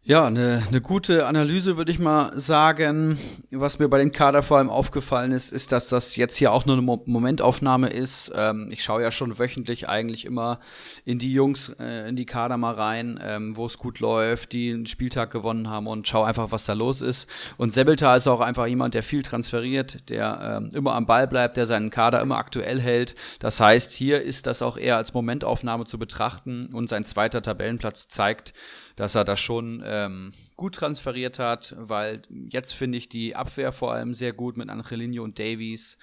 Ja, 0.08 0.26
eine, 0.26 0.62
eine 0.66 0.80
gute 0.80 1.26
Analyse 1.26 1.76
würde 1.76 1.92
ich 1.92 1.98
mal 1.98 2.32
sagen. 2.34 3.18
Was 3.50 3.78
mir 3.78 3.88
bei 3.88 3.98
dem 3.98 4.10
Kader 4.10 4.42
vor 4.42 4.56
allem 4.56 4.70
aufgefallen 4.70 5.32
ist, 5.32 5.52
ist, 5.52 5.70
dass 5.70 5.90
das 5.90 6.16
jetzt 6.16 6.38
hier 6.38 6.50
auch 6.50 6.64
nur 6.64 6.76
eine 6.76 6.82
Mo 6.82 7.02
Momentaufnahme 7.04 7.90
ist. 7.90 8.32
Ähm, 8.34 8.70
ich 8.72 8.82
schaue 8.82 9.02
ja 9.02 9.12
schon 9.12 9.38
wöchentlich 9.38 9.90
eigentlich 9.90 10.24
immer 10.24 10.60
in 11.04 11.18
die 11.18 11.34
Jungs, 11.34 11.76
äh, 11.78 12.08
in 12.08 12.16
die 12.16 12.24
Kader 12.24 12.56
mal 12.56 12.72
rein, 12.72 13.20
ähm, 13.22 13.54
wo 13.54 13.66
es 13.66 13.76
gut 13.76 14.00
läuft, 14.00 14.52
die 14.52 14.72
einen 14.72 14.86
Spieltag 14.86 15.30
gewonnen 15.30 15.68
haben 15.68 15.86
und 15.86 16.08
schaue 16.08 16.26
einfach, 16.26 16.52
was 16.52 16.64
da 16.64 16.72
los 16.72 17.02
ist. 17.02 17.28
Und 17.58 17.74
Sebelta 17.74 18.16
ist 18.16 18.28
auch 18.28 18.40
einfach 18.40 18.66
jemand, 18.66 18.94
der 18.94 19.02
viel 19.02 19.22
transferiert, 19.22 20.08
der 20.08 20.62
ähm, 20.62 20.70
immer 20.72 20.94
am 20.94 21.04
Ball 21.04 21.28
bleibt, 21.28 21.58
der 21.58 21.66
seinen 21.66 21.90
Kader 21.90 22.22
immer 22.22 22.38
aktuell 22.38 22.80
hält. 22.80 23.14
Das 23.40 23.60
heißt, 23.60 23.92
hier 23.92 24.22
ist 24.22 24.46
das 24.46 24.62
auch 24.62 24.78
eher 24.78 24.96
als 24.96 25.12
Momentaufnahme 25.12 25.84
zu 25.84 25.98
betrachten 25.98 26.70
und 26.72 26.88
sein 26.88 27.04
zweiter 27.04 27.42
Tabellenplatz 27.42 28.08
zeigt, 28.08 28.54
dass 28.98 29.14
er 29.14 29.22
das 29.22 29.38
schon 29.38 29.80
ähm, 29.86 30.32
gut 30.56 30.74
transferiert 30.74 31.38
hat, 31.38 31.72
weil 31.78 32.22
jetzt 32.48 32.72
finde 32.72 32.98
ich 32.98 33.08
die 33.08 33.36
Abwehr 33.36 33.70
vor 33.70 33.92
allem 33.92 34.12
sehr 34.12 34.32
gut 34.32 34.56
mit 34.56 34.68
Angelino 34.68 35.22
und 35.22 35.38
Davies. 35.38 35.98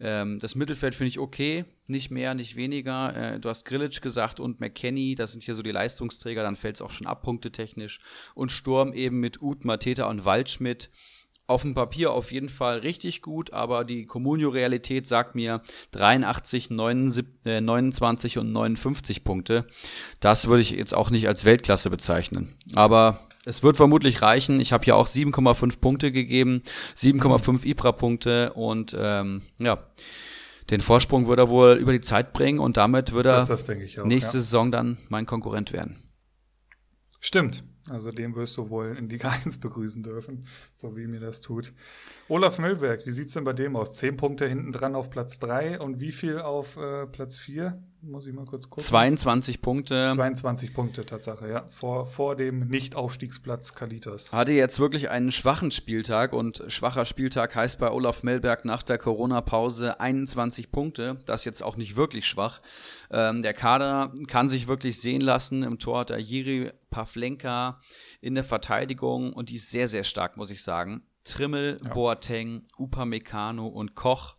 Ähm, 0.00 0.40
das 0.40 0.56
Mittelfeld 0.56 0.96
finde 0.96 1.10
ich 1.10 1.20
okay, 1.20 1.64
nicht 1.86 2.10
mehr, 2.10 2.34
nicht 2.34 2.56
weniger. 2.56 3.14
Äh, 3.14 3.38
du 3.38 3.48
hast 3.48 3.64
Grillitsch 3.64 4.00
gesagt 4.00 4.40
und 4.40 4.58
McKenny, 4.58 5.14
das 5.14 5.30
sind 5.30 5.44
hier 5.44 5.54
so 5.54 5.62
die 5.62 5.70
Leistungsträger, 5.70 6.42
dann 6.42 6.56
fällt 6.56 6.74
es 6.74 6.82
auch 6.82 6.90
schon 6.90 7.06
ab, 7.06 7.22
punktetechnisch. 7.22 8.00
Und 8.34 8.50
Sturm 8.50 8.92
eben 8.92 9.20
mit 9.20 9.40
Uth, 9.40 9.64
Mateta 9.64 10.06
und 10.06 10.24
Waldschmidt 10.24 10.90
auf 11.52 11.62
dem 11.62 11.74
Papier 11.74 12.12
auf 12.12 12.32
jeden 12.32 12.48
Fall 12.48 12.78
richtig 12.78 13.22
gut, 13.22 13.52
aber 13.52 13.84
die 13.84 14.06
Comunio-Realität 14.06 15.06
sagt 15.06 15.34
mir 15.34 15.60
83, 15.92 16.70
29 16.70 18.38
und 18.38 18.52
59 18.52 19.22
Punkte. 19.24 19.66
Das 20.20 20.48
würde 20.48 20.62
ich 20.62 20.70
jetzt 20.70 20.94
auch 20.94 21.10
nicht 21.10 21.28
als 21.28 21.44
Weltklasse 21.44 21.90
bezeichnen. 21.90 22.52
Aber 22.74 23.20
es 23.44 23.62
wird 23.62 23.76
vermutlich 23.76 24.22
reichen. 24.22 24.60
Ich 24.60 24.72
habe 24.72 24.84
hier 24.84 24.96
auch 24.96 25.08
7,5 25.08 25.80
Punkte 25.80 26.12
gegeben, 26.12 26.62
7,5 26.96 27.64
IPRA-Punkte 27.66 28.52
und 28.54 28.96
ähm, 28.98 29.42
ja, 29.58 29.78
den 30.70 30.80
Vorsprung 30.80 31.26
wird 31.26 31.38
er 31.38 31.48
wohl 31.48 31.74
über 31.74 31.92
die 31.92 32.00
Zeit 32.00 32.32
bringen 32.32 32.58
und 32.58 32.76
damit 32.76 33.12
wird 33.12 33.26
er 33.26 33.44
das, 33.44 33.48
das 33.48 33.68
auch, 33.68 34.04
nächste 34.04 34.38
ja. 34.38 34.42
Saison 34.42 34.70
dann 34.70 34.96
mein 35.08 35.26
Konkurrent 35.26 35.72
werden. 35.72 35.96
Stimmt. 37.20 37.62
Also 37.90 38.12
den 38.12 38.36
wirst 38.36 38.56
du 38.56 38.70
wohl 38.70 38.96
in 38.96 39.08
Liga 39.08 39.28
1 39.44 39.58
begrüßen 39.58 40.02
dürfen, 40.02 40.46
so 40.76 40.96
wie 40.96 41.06
mir 41.06 41.20
das 41.20 41.40
tut. 41.40 41.72
Olaf 42.28 42.58
Müllberg, 42.58 43.06
wie 43.06 43.10
sieht 43.10 43.28
es 43.28 43.34
denn 43.34 43.44
bei 43.44 43.52
dem 43.52 43.76
aus? 43.76 43.94
Zehn 43.94 44.16
Punkte 44.16 44.46
hinten 44.46 44.72
dran 44.72 44.94
auf 44.94 45.10
Platz 45.10 45.38
3 45.40 45.80
und 45.80 46.00
wie 46.00 46.12
viel 46.12 46.38
auf 46.38 46.76
äh, 46.76 47.06
Platz 47.06 47.38
4? 47.38 47.82
Muss 48.04 48.26
ich 48.26 48.34
mal 48.34 48.44
kurz 48.44 48.68
gucken. 48.68 48.82
22 48.82 49.62
Punkte. 49.62 50.10
22 50.12 50.74
Punkte, 50.74 51.06
Tatsache, 51.06 51.48
ja. 51.48 51.64
Vor, 51.68 52.04
vor 52.04 52.34
dem 52.34 52.66
Nicht-Aufstiegsplatz 52.66 53.74
Kalitos. 53.74 54.32
Hatte 54.32 54.52
jetzt 54.52 54.80
wirklich 54.80 55.10
einen 55.10 55.30
schwachen 55.30 55.70
Spieltag 55.70 56.32
und 56.32 56.64
schwacher 56.66 57.04
Spieltag 57.04 57.54
heißt 57.54 57.78
bei 57.78 57.92
Olaf 57.92 58.24
Mellberg 58.24 58.64
nach 58.64 58.82
der 58.82 58.98
Corona-Pause 58.98 60.00
21 60.00 60.72
Punkte. 60.72 61.20
Das 61.26 61.42
ist 61.42 61.44
jetzt 61.44 61.62
auch 61.62 61.76
nicht 61.76 61.94
wirklich 61.94 62.26
schwach. 62.26 62.60
Ähm, 63.12 63.42
der 63.42 63.54
Kader 63.54 64.12
kann 64.26 64.48
sich 64.48 64.66
wirklich 64.66 65.00
sehen 65.00 65.20
lassen. 65.20 65.62
Im 65.62 65.78
Tor 65.78 66.00
hat 66.00 66.10
er 66.10 66.18
Jiri 66.18 66.72
Pavlenka 66.90 67.80
in 68.20 68.34
der 68.34 68.44
Verteidigung 68.44 69.32
und 69.32 69.50
die 69.50 69.56
ist 69.56 69.70
sehr, 69.70 69.88
sehr 69.88 70.02
stark, 70.02 70.36
muss 70.36 70.50
ich 70.50 70.64
sagen. 70.64 71.06
Trimmel, 71.22 71.76
ja. 71.80 71.92
Boateng, 71.92 72.66
Upamecano 72.76 73.68
und 73.68 73.94
Koch 73.94 74.34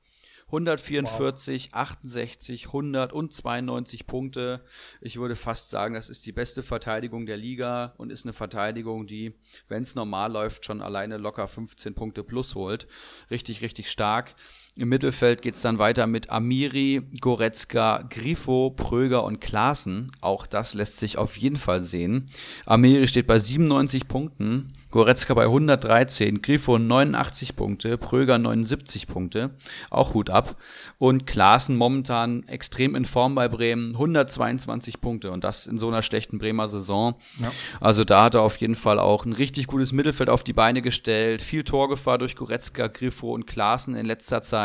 144, 0.53 1.71
wow. 1.71 1.79
68, 1.81 2.67
100 2.67 3.11
und 3.11 3.33
92 3.33 4.05
Punkte. 4.05 4.63
Ich 5.01 5.17
würde 5.17 5.35
fast 5.35 5.71
sagen, 5.71 5.95
das 5.95 6.09
ist 6.09 6.27
die 6.27 6.31
beste 6.31 6.61
Verteidigung 6.61 7.25
der 7.25 7.37
Liga 7.37 7.95
und 7.97 8.11
ist 8.11 8.25
eine 8.25 8.33
Verteidigung, 8.33 9.07
die, 9.07 9.33
wenn 9.67 9.81
es 9.81 9.95
normal 9.95 10.31
läuft, 10.31 10.65
schon 10.65 10.81
alleine 10.81 11.17
locker 11.17 11.47
15 11.47 11.95
Punkte 11.95 12.23
plus 12.23 12.53
holt. 12.53 12.87
Richtig, 13.31 13.61
richtig 13.61 13.89
stark. 13.89 14.35
Im 14.75 14.89
Mittelfeld 14.89 15.43
geht 15.43 15.53
es 15.53 15.61
dann 15.61 15.77
weiter 15.77 16.07
mit 16.07 16.31
Amiri, 16.31 17.03
Goretzka, 17.21 18.03
Grifo, 18.09 18.71
Pröger 18.71 19.23
und 19.23 19.39
Klaassen. 19.39 20.07
Auch 20.19 20.47
das 20.47 20.73
lässt 20.73 20.97
sich 20.97 21.19
auf 21.19 21.37
jeden 21.37 21.57
Fall 21.57 21.83
sehen. 21.83 22.25
Amiri 22.65 23.07
steht 23.07 23.27
bei 23.27 23.37
97 23.37 24.07
Punkten, 24.07 24.71
Goretzka 24.89 25.35
bei 25.35 25.43
113, 25.43 26.41
Grifo 26.41 26.79
89 26.79 27.55
Punkte, 27.55 27.99
Pröger 27.99 28.39
79 28.39 29.05
Punkte. 29.05 29.51
Auch 29.91 30.15
Hut 30.15 30.31
ab. 30.31 30.55
Und 30.97 31.27
Klaassen 31.27 31.75
momentan 31.75 32.41
extrem 32.47 32.95
in 32.95 33.05
Form 33.05 33.35
bei 33.35 33.47
Bremen, 33.47 33.91
122 33.91 35.01
Punkte 35.01 35.29
und 35.29 35.43
das 35.43 35.67
in 35.67 35.77
so 35.77 35.87
einer 35.87 36.01
schlechten 36.01 36.39
Bremer 36.39 36.67
Saison. 36.67 37.13
Ja. 37.39 37.51
Also 37.79 38.03
da 38.05 38.23
hat 38.23 38.33
er 38.33 38.41
auf 38.41 38.57
jeden 38.57 38.75
Fall 38.75 38.97
auch 38.97 39.25
ein 39.25 39.33
richtig 39.33 39.67
gutes 39.67 39.93
Mittelfeld 39.93 40.31
auf 40.31 40.43
die 40.43 40.53
Beine 40.53 40.81
gestellt. 40.81 41.43
Viel 41.43 41.63
Torgefahr 41.63 42.17
durch 42.17 42.35
Goretzka, 42.35 42.87
Griffo 42.87 43.31
und 43.31 43.45
Klaassen 43.45 43.95
in 43.95 44.07
letzter 44.07 44.41
Zeit. 44.41 44.62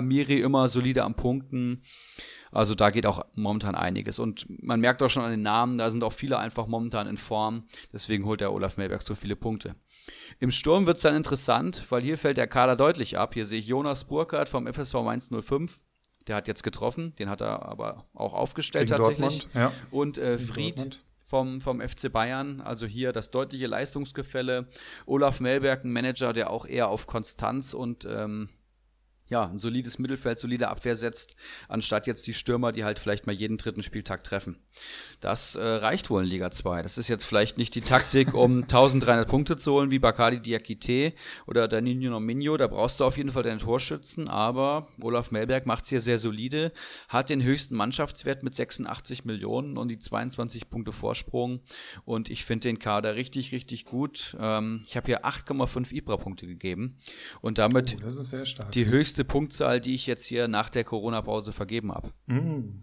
Miri 0.00 0.40
immer 0.40 0.68
solide 0.68 1.04
am 1.04 1.14
Punkten. 1.14 1.82
Also 2.52 2.74
da 2.74 2.90
geht 2.90 3.06
auch 3.06 3.24
momentan 3.34 3.74
einiges. 3.74 4.18
Und 4.18 4.46
man 4.62 4.78
merkt 4.80 5.02
auch 5.02 5.08
schon 5.08 5.24
an 5.24 5.30
den 5.30 5.42
Namen, 5.42 5.78
da 5.78 5.90
sind 5.90 6.04
auch 6.04 6.12
viele 6.12 6.38
einfach 6.38 6.66
momentan 6.66 7.08
in 7.08 7.16
Form. 7.16 7.64
Deswegen 7.92 8.26
holt 8.26 8.42
der 8.42 8.52
Olaf 8.52 8.76
Melberg 8.76 9.02
so 9.02 9.14
viele 9.14 9.36
Punkte. 9.36 9.74
Im 10.38 10.50
Sturm 10.50 10.84
wird 10.84 10.98
es 10.98 11.02
dann 11.02 11.16
interessant, 11.16 11.86
weil 11.88 12.02
hier 12.02 12.18
fällt 12.18 12.36
der 12.36 12.46
Kader 12.46 12.76
deutlich 12.76 13.18
ab. 13.18 13.32
Hier 13.34 13.46
sehe 13.46 13.58
ich 13.58 13.66
Jonas 13.66 14.04
Burkhardt 14.04 14.50
vom 14.50 14.66
FSV 14.66 14.96
105. 14.96 15.80
Der 16.26 16.36
hat 16.36 16.46
jetzt 16.46 16.62
getroffen, 16.62 17.14
den 17.18 17.28
hat 17.28 17.40
er 17.40 17.66
aber 17.66 18.06
auch 18.14 18.34
aufgestellt 18.34 18.88
Gegen 18.88 19.00
tatsächlich. 19.00 19.44
Dortmund, 19.44 19.54
ja. 19.54 19.72
Und 19.90 20.18
äh, 20.18 20.38
Fried 20.38 21.02
vom, 21.24 21.62
vom 21.62 21.80
FC 21.80 22.12
Bayern. 22.12 22.60
Also 22.60 22.84
hier 22.84 23.12
das 23.12 23.30
deutliche 23.30 23.66
Leistungsgefälle. 23.66 24.68
Olaf 25.06 25.40
Melberg, 25.40 25.84
ein 25.84 25.92
Manager, 25.92 26.34
der 26.34 26.50
auch 26.50 26.66
eher 26.66 26.88
auf 26.88 27.06
Konstanz 27.06 27.72
und 27.72 28.04
ähm, 28.04 28.50
ja, 29.32 29.46
ein 29.46 29.58
solides 29.58 29.98
Mittelfeld, 29.98 30.38
solide 30.38 30.68
Abwehr 30.68 30.94
setzt, 30.94 31.36
anstatt 31.66 32.06
jetzt 32.06 32.26
die 32.26 32.34
Stürmer, 32.34 32.70
die 32.70 32.84
halt 32.84 32.98
vielleicht 32.98 33.26
mal 33.26 33.32
jeden 33.32 33.56
dritten 33.56 33.82
Spieltag 33.82 34.22
treffen. 34.24 34.58
Das 35.20 35.54
äh, 35.54 35.62
reicht 35.62 36.10
wohl 36.10 36.22
in 36.22 36.28
Liga 36.28 36.50
2. 36.50 36.82
Das 36.82 36.98
ist 36.98 37.08
jetzt 37.08 37.24
vielleicht 37.24 37.56
nicht 37.56 37.74
die 37.74 37.80
Taktik, 37.80 38.34
um 38.34 38.62
1300 38.62 39.26
Punkte 39.26 39.56
zu 39.56 39.72
holen, 39.72 39.90
wie 39.90 39.98
Bakadi 39.98 40.40
Diakite 40.40 41.14
oder 41.46 41.66
Danilo 41.66 42.10
Nominio. 42.10 42.58
Da 42.58 42.66
brauchst 42.66 43.00
du 43.00 43.04
auf 43.04 43.16
jeden 43.16 43.30
Fall 43.30 43.42
deinen 43.42 43.58
Torschützen, 43.58 44.28
aber 44.28 44.86
Olaf 45.00 45.30
Melberg 45.30 45.64
macht 45.64 45.84
es 45.84 45.90
hier 45.90 46.02
sehr 46.02 46.18
solide, 46.18 46.70
hat 47.08 47.30
den 47.30 47.42
höchsten 47.42 47.74
Mannschaftswert 47.74 48.42
mit 48.42 48.54
86 48.54 49.24
Millionen 49.24 49.78
und 49.78 49.88
die 49.88 49.98
22 49.98 50.68
Punkte 50.68 50.92
Vorsprung. 50.92 51.60
Und 52.04 52.28
ich 52.28 52.44
finde 52.44 52.68
den 52.68 52.78
Kader 52.78 53.14
richtig, 53.14 53.52
richtig 53.52 53.86
gut. 53.86 54.36
Ähm, 54.38 54.82
ich 54.86 54.96
habe 54.96 55.06
hier 55.06 55.24
8,5 55.24 55.92
Ibra-Punkte 55.92 56.46
gegeben 56.46 56.94
und 57.40 57.56
damit 57.56 57.96
oh, 58.04 58.64
die 58.74 58.86
höchste 58.86 59.21
höchste 59.22 59.24
Punktzahl, 59.24 59.80
die 59.80 59.94
ich 59.94 60.06
jetzt 60.06 60.26
hier 60.26 60.48
nach 60.48 60.70
der 60.70 60.84
Corona-Pause 60.84 61.52
vergeben 61.52 61.92
habe. 61.92 62.10
Mm. 62.26 62.80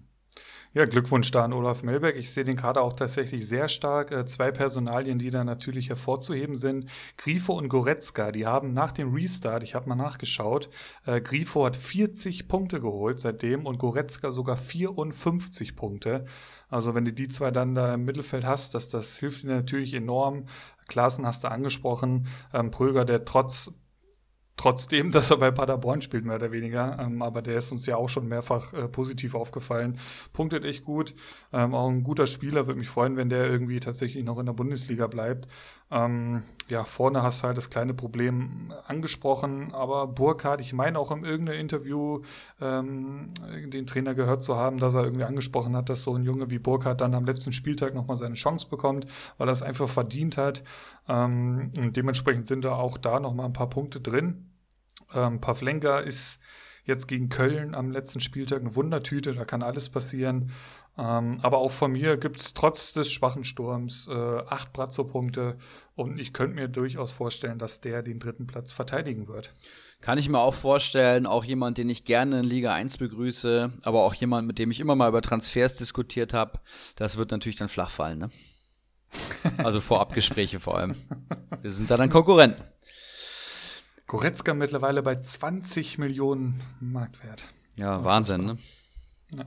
Ja, 0.72 0.86
Glückwunsch 0.86 1.32
da 1.32 1.46
an 1.46 1.54
Olaf 1.54 1.82
Melberg. 1.82 2.16
Ich 2.16 2.32
sehe 2.32 2.44
den 2.44 2.56
Kader 2.56 2.84
auch 2.84 2.94
tatsächlich 2.94 3.48
sehr 3.48 3.68
stark. 3.68 4.12
Äh, 4.12 4.28
zwei 4.28 4.52
Personalien, 4.52 5.18
die 5.18 5.32
da 5.32 5.44
natürlich 5.44 5.90
hervorzuheben 5.90 6.56
sind. 6.56 6.88
Grifo 7.18 7.54
und 7.54 7.70
Goretzka, 7.70 8.32
die 8.32 8.46
haben 8.46 8.72
nach 8.72 8.92
dem 8.92 9.12
Restart, 9.12 9.64
ich 9.64 9.74
habe 9.74 9.90
mal 9.90 9.96
nachgeschaut, 9.96 10.70
äh, 11.08 11.22
Grifo 11.22 11.66
hat 11.66 11.76
40 11.76 12.48
Punkte 12.48 12.80
geholt 12.80 13.20
seitdem 13.20 13.66
und 13.66 13.80
Goretzka 13.80 14.32
sogar 14.32 14.58
54 14.58 15.76
Punkte. 15.76 16.24
Also 16.70 16.94
wenn 16.94 17.04
du 17.04 17.14
die 17.14 17.30
zwei 17.30 17.50
dann 17.50 17.74
da 17.74 17.96
im 17.96 18.06
Mittelfeld 18.06 18.46
hast, 18.46 18.76
das, 18.76 18.90
das 18.90 19.18
hilft 19.18 19.44
dir 19.44 19.48
natürlich 19.48 19.96
enorm. 19.96 20.46
Klaassen 20.88 21.26
hast 21.26 21.44
du 21.44 21.50
angesprochen. 21.50 22.28
Ähm, 22.54 22.70
Pröger, 22.70 23.06
der 23.06 23.26
trotz 23.26 23.72
trotzdem, 24.60 25.12
dass 25.12 25.32
er 25.32 25.38
bei 25.38 25.52
Paderborn 25.52 26.02
spielt, 26.02 26.26
mehr 26.26 26.36
oder 26.36 26.52
weniger. 26.52 27.00
Ähm, 27.00 27.22
aber 27.22 27.42
der 27.42 27.58
ist 27.58 27.72
uns 27.72 27.86
ja 27.86 27.96
auch 27.96 28.10
schon 28.10 28.28
mehrfach 28.28 28.74
äh, 28.74 28.88
positiv 28.88 29.36
aufgefallen. 29.36 29.98
Punktet 30.34 30.66
echt 30.66 30.84
gut. 30.84 31.16
Ähm, 31.54 31.74
auch 31.74 31.90
ein 31.90 32.04
guter 32.04 32.28
Spieler. 32.28 32.68
Würde 32.68 32.80
mich 32.80 32.90
freuen, 32.90 33.16
wenn 33.16 33.30
der 33.30 33.50
irgendwie 33.50 33.80
tatsächlich 33.80 34.24
noch 34.26 34.38
in 34.38 34.46
der 34.46 34.54
Bundesliga 34.54 35.08
bleibt. 35.08 35.48
Ähm, 35.92 36.44
ja, 36.68 36.84
vorne 36.84 37.24
hast 37.24 37.42
du 37.42 37.48
halt 37.48 37.58
das 37.58 37.70
kleine 37.70 37.94
Problem 37.94 38.74
angesprochen. 38.86 39.74
Aber 39.74 40.08
Burkhardt, 40.08 40.62
ich 40.62 40.74
meine 40.74 41.00
auch 41.00 41.12
in 41.12 41.24
irgendeinem 41.24 41.60
Interview 41.60 42.22
ähm, 42.62 43.28
den 43.66 43.88
Trainer 43.88 44.14
gehört 44.14 44.44
zu 44.44 44.58
haben, 44.58 44.78
dass 44.78 44.96
er 44.96 45.04
irgendwie 45.04 45.26
angesprochen 45.26 45.76
hat, 45.76 45.90
dass 45.90 46.04
so 46.04 46.16
ein 46.16 46.24
Junge 46.24 46.52
wie 46.52 46.60
Burkhardt 46.60 47.02
dann 47.02 47.16
am 47.16 47.26
letzten 47.26 47.54
Spieltag 47.54 47.96
nochmal 47.96 48.18
seine 48.18 48.36
Chance 48.36 48.68
bekommt, 48.70 49.06
weil 49.38 49.48
er 49.48 49.54
es 49.54 49.64
einfach 49.64 49.90
verdient 49.90 50.38
hat. 50.38 50.64
Ähm, 51.08 51.72
und 51.78 51.96
dementsprechend 51.96 52.46
sind 52.46 52.66
da 52.66 52.74
auch 52.74 52.98
da 52.98 53.20
nochmal 53.20 53.46
ein 53.46 53.54
paar 53.54 53.70
Punkte 53.70 54.02
drin. 54.02 54.49
Ähm, 55.14 55.42
Pavlenka 55.42 56.00
ist 56.00 56.40
jetzt 56.86 57.08
gegen 57.08 57.30
Köln 57.30 57.76
am 57.76 57.92
letzten 57.92 58.20
Spieltag 58.20 58.62
eine 58.62 58.76
Wundertüte, 58.76 59.34
da 59.34 59.46
kann 59.46 59.64
alles 59.64 59.90
passieren. 59.90 60.52
Ähm, 60.98 61.40
aber 61.42 61.60
auch 61.60 61.72
von 61.72 61.94
mir 61.94 62.18
gibt 62.18 62.40
es 62.40 62.54
trotz 62.54 62.92
des 62.92 63.10
schwachen 63.10 63.46
Sturms 63.46 64.08
äh, 64.10 64.14
acht 64.14 64.74
Brazzo-Punkte 64.74 65.56
und 65.96 66.20
ich 66.20 66.34
könnte 66.34 66.56
mir 66.56 66.68
durchaus 66.68 67.12
vorstellen, 67.14 67.58
dass 67.58 67.80
der 67.80 68.04
den 68.04 68.20
dritten 68.20 68.48
Platz 68.48 68.74
verteidigen 68.74 69.28
wird. 69.28 69.54
Kann 70.02 70.18
ich 70.18 70.30
mir 70.30 70.40
auch 70.40 70.54
vorstellen, 70.54 71.26
auch 71.26 71.44
jemand, 71.44 71.78
den 71.78 71.90
ich 71.90 72.06
gerne 72.06 72.40
in 72.40 72.46
Liga 72.46 72.74
1 72.74 72.98
begrüße, 72.98 73.72
aber 73.84 74.04
auch 74.04 74.14
jemand, 74.14 74.48
mit 74.48 74.58
dem 74.58 74.72
ich 74.72 74.80
immer 74.80 74.96
mal 74.96 75.10
über 75.10 75.22
Transfers 75.22 75.76
diskutiert 75.78 76.34
habe, 76.34 76.54
das 76.96 77.18
wird 77.18 77.32
natürlich 77.32 77.58
dann 77.58 77.70
flach 77.70 77.92
fallen, 77.92 78.20
ne? 78.20 78.30
Also 79.58 79.82
Vorabgespräche 79.82 80.60
vor 80.60 80.78
allem. 80.78 80.96
Wir 81.62 81.72
sind 81.72 81.90
da 81.90 81.98
dann 81.98 82.10
Konkurrenten. 82.10 82.62
Goretzka 84.10 84.56
mittlerweile 84.56 85.04
bei 85.04 85.18
20 85.18 86.00
Millionen 86.00 86.60
Marktwert. 86.80 87.46
Ja, 87.76 88.04
Wahnsinn, 88.04 88.44
ne? 88.44 88.58
Ja. 89.36 89.46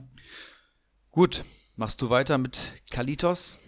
Gut, 1.11 1.43
machst 1.75 2.01
du 2.01 2.09
weiter 2.09 2.37
mit 2.37 2.81
Kalitos? 2.89 3.59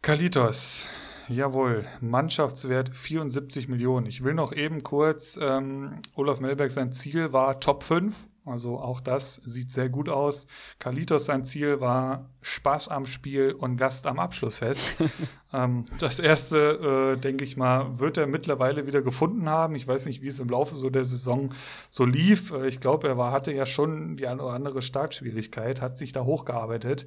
Kalitos, 0.00 0.88
jawohl, 1.28 1.84
Mannschaftswert 2.00 2.96
74 2.96 3.66
Millionen. 3.66 4.06
Ich 4.06 4.22
will 4.22 4.34
noch 4.34 4.52
eben 4.52 4.84
kurz, 4.84 5.36
ähm, 5.42 6.00
Olaf 6.14 6.38
Melberg, 6.38 6.70
sein 6.70 6.92
Ziel 6.92 7.32
war 7.32 7.58
Top 7.58 7.82
5 7.82 8.14
also 8.44 8.80
auch 8.80 9.00
das 9.00 9.40
sieht 9.44 9.70
sehr 9.70 9.88
gut 9.88 10.08
aus. 10.08 10.48
Kalitos 10.80 11.26
sein 11.26 11.44
Ziel 11.44 11.80
war 11.80 12.28
Spaß 12.40 12.88
am 12.88 13.06
Spiel 13.06 13.52
und 13.52 13.76
Gast 13.76 14.06
am 14.06 14.18
Abschlussfest. 14.18 14.96
ähm, 15.52 15.84
das 16.00 16.18
erste, 16.18 17.14
äh, 17.14 17.20
denke 17.20 17.44
ich 17.44 17.56
mal, 17.56 18.00
wird 18.00 18.18
er 18.18 18.26
mittlerweile 18.26 18.86
wieder 18.88 19.02
gefunden 19.02 19.48
haben. 19.48 19.76
Ich 19.76 19.86
weiß 19.86 20.06
nicht, 20.06 20.22
wie 20.22 20.26
es 20.26 20.40
im 20.40 20.48
Laufe 20.48 20.74
so 20.74 20.90
der 20.90 21.04
Saison 21.04 21.50
so 21.88 22.04
lief. 22.04 22.50
Äh, 22.50 22.66
ich 22.66 22.80
glaube, 22.80 23.06
er 23.06 23.16
war, 23.16 23.30
hatte 23.30 23.52
ja 23.52 23.64
schon 23.64 24.16
die 24.16 24.26
eine 24.26 24.42
oder 24.42 24.54
andere 24.54 24.82
Startschwierigkeit, 24.82 25.80
hat 25.80 25.96
sich 25.96 26.10
da 26.10 26.24
hochgearbeitet. 26.24 27.06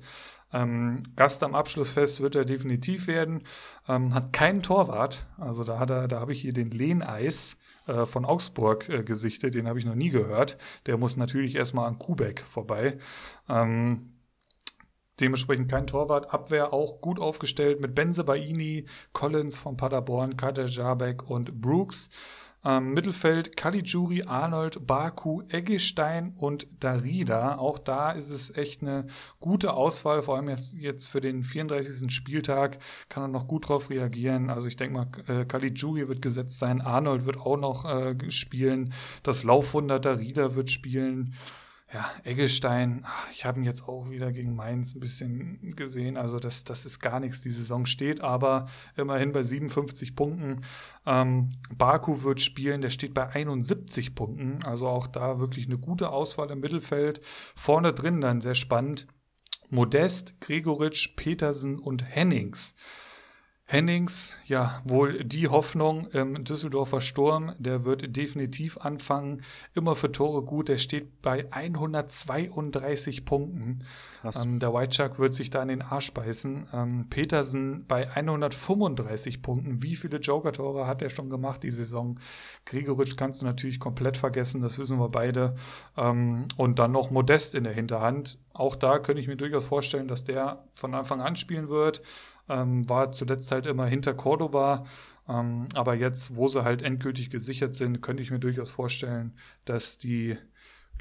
Ähm, 0.56 1.04
Gast 1.18 1.44
am 1.44 1.54
Abschlussfest 1.54 2.22
wird 2.22 2.36
er 2.36 2.46
definitiv 2.46 3.08
werden. 3.08 3.44
Ähm, 3.90 4.14
hat 4.14 4.32
keinen 4.32 4.64
Torwart. 4.64 5.26
Also 5.38 5.66
da 5.66 5.80
hat 5.80 5.90
er, 5.90 6.08
da 6.08 6.22
habe 6.22 6.32
ich 6.32 6.42
hier 6.42 6.54
den 6.54 6.72
Lehneis 6.72 7.58
äh, 7.88 8.06
von 8.06 8.24
Augsburg 8.24 8.88
äh, 8.88 9.04
gesichtet. 9.04 9.54
Den 9.54 9.68
habe 9.68 9.80
ich 9.80 9.86
noch 9.86 9.96
nie 9.96 10.12
gehört. 10.12 10.58
Der 10.86 10.98
muss 10.98 11.18
natürlich 11.18 11.56
erstmal 11.56 11.88
an 11.88 12.00
Kubek 12.00 12.40
vorbei. 12.40 12.98
Ähm, 13.50 14.16
Dementsprechend 15.22 15.72
kein 15.72 15.88
Torwart. 15.88 16.34
Abwehr 16.34 16.74
auch 16.74 17.00
gut 17.00 17.22
aufgestellt 17.22 17.80
mit 17.80 17.96
Benze 17.96 18.26
Baini, 18.26 18.86
Collins 19.14 19.60
von 19.60 19.78
Paderborn, 19.78 20.36
Kader 20.36 20.66
Jabek 20.66 21.30
und 21.30 21.62
Brooks. 21.62 22.10
Ähm, 22.66 22.94
Mittelfeld 22.96 23.56
Caligiuri, 23.56 24.24
Arnold, 24.26 24.88
Baku, 24.88 25.44
Eggestein 25.50 26.34
und 26.38 26.68
Darida. 26.80 27.58
Auch 27.58 27.78
da 27.78 28.12
ist 28.12 28.32
es 28.32 28.56
echt 28.58 28.82
eine 28.82 29.06
gute 29.40 29.74
Auswahl, 29.74 30.24
vor 30.24 30.36
allem 30.36 30.50
jetzt, 30.50 30.74
jetzt 30.74 31.10
für 31.10 31.22
den 31.22 31.44
34. 31.44 32.12
Spieltag 32.12 32.80
kann 33.08 33.24
er 33.24 33.28
noch 33.28 33.48
gut 33.48 33.70
drauf 33.70 33.92
reagieren. 33.92 34.50
Also 34.50 34.68
ich 34.68 34.78
denke 34.78 34.98
mal, 34.98 35.08
äh, 35.28 35.46
Caligiuri 35.46 36.08
wird 36.08 36.24
gesetzt 36.24 36.58
sein, 36.58 36.82
Arnold 36.82 37.26
wird 37.26 37.40
auch 37.40 37.58
noch 37.58 37.86
äh, 37.86 38.16
spielen, 38.32 38.92
das 39.22 39.44
Laufwunder 39.44 40.00
Darida 40.00 40.56
wird 40.56 40.72
spielen 40.72 41.36
ja, 41.94 42.10
Eggestein, 42.24 43.06
ich 43.32 43.46
habe 43.46 43.60
ihn 43.60 43.64
jetzt 43.64 43.88
auch 43.88 44.10
wieder 44.10 44.32
gegen 44.32 44.56
Mainz 44.56 44.96
ein 44.96 45.00
bisschen 45.00 45.76
gesehen. 45.76 46.18
Also, 46.18 46.40
das, 46.40 46.64
das 46.64 46.86
ist 46.86 47.00
gar 47.00 47.20
nichts. 47.20 47.42
Die 47.42 47.52
Saison 47.52 47.86
steht 47.86 48.22
aber 48.22 48.68
immerhin 48.98 49.32
bei 49.32 49.44
57 49.44 50.16
Punkten. 50.16 50.62
Ähm, 51.06 51.52
Baku 51.78 52.24
wird 52.24 52.42
spielen, 52.42 52.82
der 52.82 52.90
steht 52.90 53.14
bei 53.14 53.30
71 53.30 54.16
Punkten. 54.16 54.64
Also 54.64 54.88
auch 54.88 55.08
da 55.08 55.40
wirklich 55.40 55.68
eine 55.68 55.78
gute 55.78 56.10
Auswahl 56.10 56.50
im 56.50 56.60
Mittelfeld. 56.60 57.22
Vorne 57.56 57.94
drin 57.94 58.20
dann 58.20 58.42
sehr 58.42 58.56
spannend. 58.56 59.08
Modest, 59.70 60.40
Gregoritsch, 60.42 61.16
Petersen 61.16 61.78
und 61.78 62.04
Hennings. 62.04 62.74
Hennings, 63.68 64.38
ja, 64.46 64.80
wohl 64.86 65.24
die 65.24 65.48
Hoffnung 65.48 66.06
im 66.12 66.44
Düsseldorfer 66.44 67.02
Sturm, 67.02 67.52
der 67.58 67.84
wird 67.84 68.16
definitiv 68.16 68.78
anfangen. 68.78 69.42
Immer 69.74 69.96
für 69.96 70.12
Tore 70.12 70.44
gut, 70.44 70.70
der 70.70 70.78
steht 70.78 71.24
bei 71.24 71.52
132 71.52 73.26
Punkten. 73.26 73.84
Ähm, 74.24 74.60
der 74.60 74.72
White 74.72 74.96
Shark 74.96 75.18
wird 75.18 75.34
sich 75.34 75.50
da 75.50 75.64
in 75.64 75.70
den 75.70 75.82
Arsch 75.82 76.14
beißen. 76.14 76.68
Ähm, 76.74 77.08
Petersen 77.10 77.88
bei 77.88 78.08
135 78.08 79.42
Punkten. 79.42 79.82
Wie 79.82 79.96
viele 79.96 80.20
Joker-Tore 80.20 80.86
hat 80.86 81.02
er 81.02 81.10
schon 81.10 81.32
gemacht 81.32 81.64
die 81.64 81.72
Saison? 81.72 82.20
Gregoritsch 82.66 83.18
kannst 83.18 83.42
du 83.42 83.48
natürlich 83.48 83.80
komplett 83.80 84.16
vergessen, 84.16 84.62
das 84.62 84.78
wissen 84.78 85.00
wir 85.00 85.10
beide. 85.10 85.56
Ähm, 85.98 86.48
und 86.58 86.78
dann 86.78 86.92
noch 86.92 87.10
Modest 87.10 87.56
in 87.56 87.64
der 87.64 87.74
Hinterhand. 87.74 88.38
Auch 88.54 88.76
da 88.76 89.00
könnte 89.00 89.22
ich 89.22 89.28
mir 89.28 89.38
durchaus 89.38 89.66
vorstellen, 89.66 90.08
dass 90.08 90.24
der 90.24 90.64
von 90.76 90.94
Anfang 90.94 91.20
an 91.20 91.36
spielen 91.36 91.68
wird 91.68 92.04
ähm, 92.50 92.88
war 92.90 93.12
zuletzt 93.12 93.52
halt 93.52 93.66
immer 93.66 93.86
hinter 93.86 94.14
Cordoba. 94.14 94.84
Ähm, 95.28 95.68
aber 95.74 95.96
jetzt, 95.96 96.36
wo 96.36 96.48
sie 96.48 96.64
halt 96.64 96.82
endgültig 96.82 97.30
gesichert 97.30 97.76
sind, 97.76 98.02
könnte 98.02 98.24
ich 98.24 98.32
mir 98.32 98.40
durchaus 98.40 98.72
vorstellen, 98.72 99.34
dass 99.66 99.98
die 99.98 100.38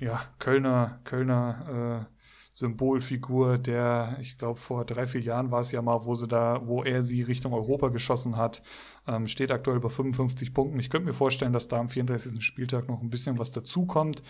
ja, 0.01 0.21
Kölner, 0.39 1.01
Kölner 1.05 2.07
äh, 2.09 2.15
Symbolfigur, 2.55 3.59
der, 3.59 4.17
ich 4.21 4.39
glaube, 4.39 4.61
vor 4.61 4.85
drei, 4.85 5.07
vier 5.07 5.21
Jahren 5.21 5.51
war 5.51 5.59
es 5.59 5.73
ja 5.73 5.83
mal, 5.83 6.05
wo 6.05 6.15
sie 6.15 6.29
da, 6.29 6.61
wo 6.65 6.85
er 6.85 7.03
sie 7.03 7.23
Richtung 7.23 7.53
Europa 7.53 7.89
geschossen 7.89 8.37
hat, 8.37 8.63
ähm, 9.09 9.27
steht 9.27 9.51
aktuell 9.51 9.81
bei 9.81 9.89
55 9.89 10.55
Punkten. 10.55 10.79
Ich 10.79 10.89
könnte 10.89 11.07
mir 11.07 11.15
vorstellen, 11.15 11.53
dass 11.53 11.67
da 11.67 11.81
am 11.81 11.89
34. 11.89 12.41
Spieltag 12.45 12.89
noch 12.89 13.03
ein 13.03 13.11
bisschen 13.11 13.41
was 13.41 13.51
dazukommt. 13.51 14.23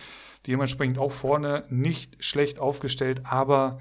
Dementsprechend 0.47 0.97
auch 0.97 1.11
vorne 1.11 1.65
nicht 1.69 2.23
schlecht 2.23 2.59
aufgestellt, 2.59 3.21
aber 3.25 3.77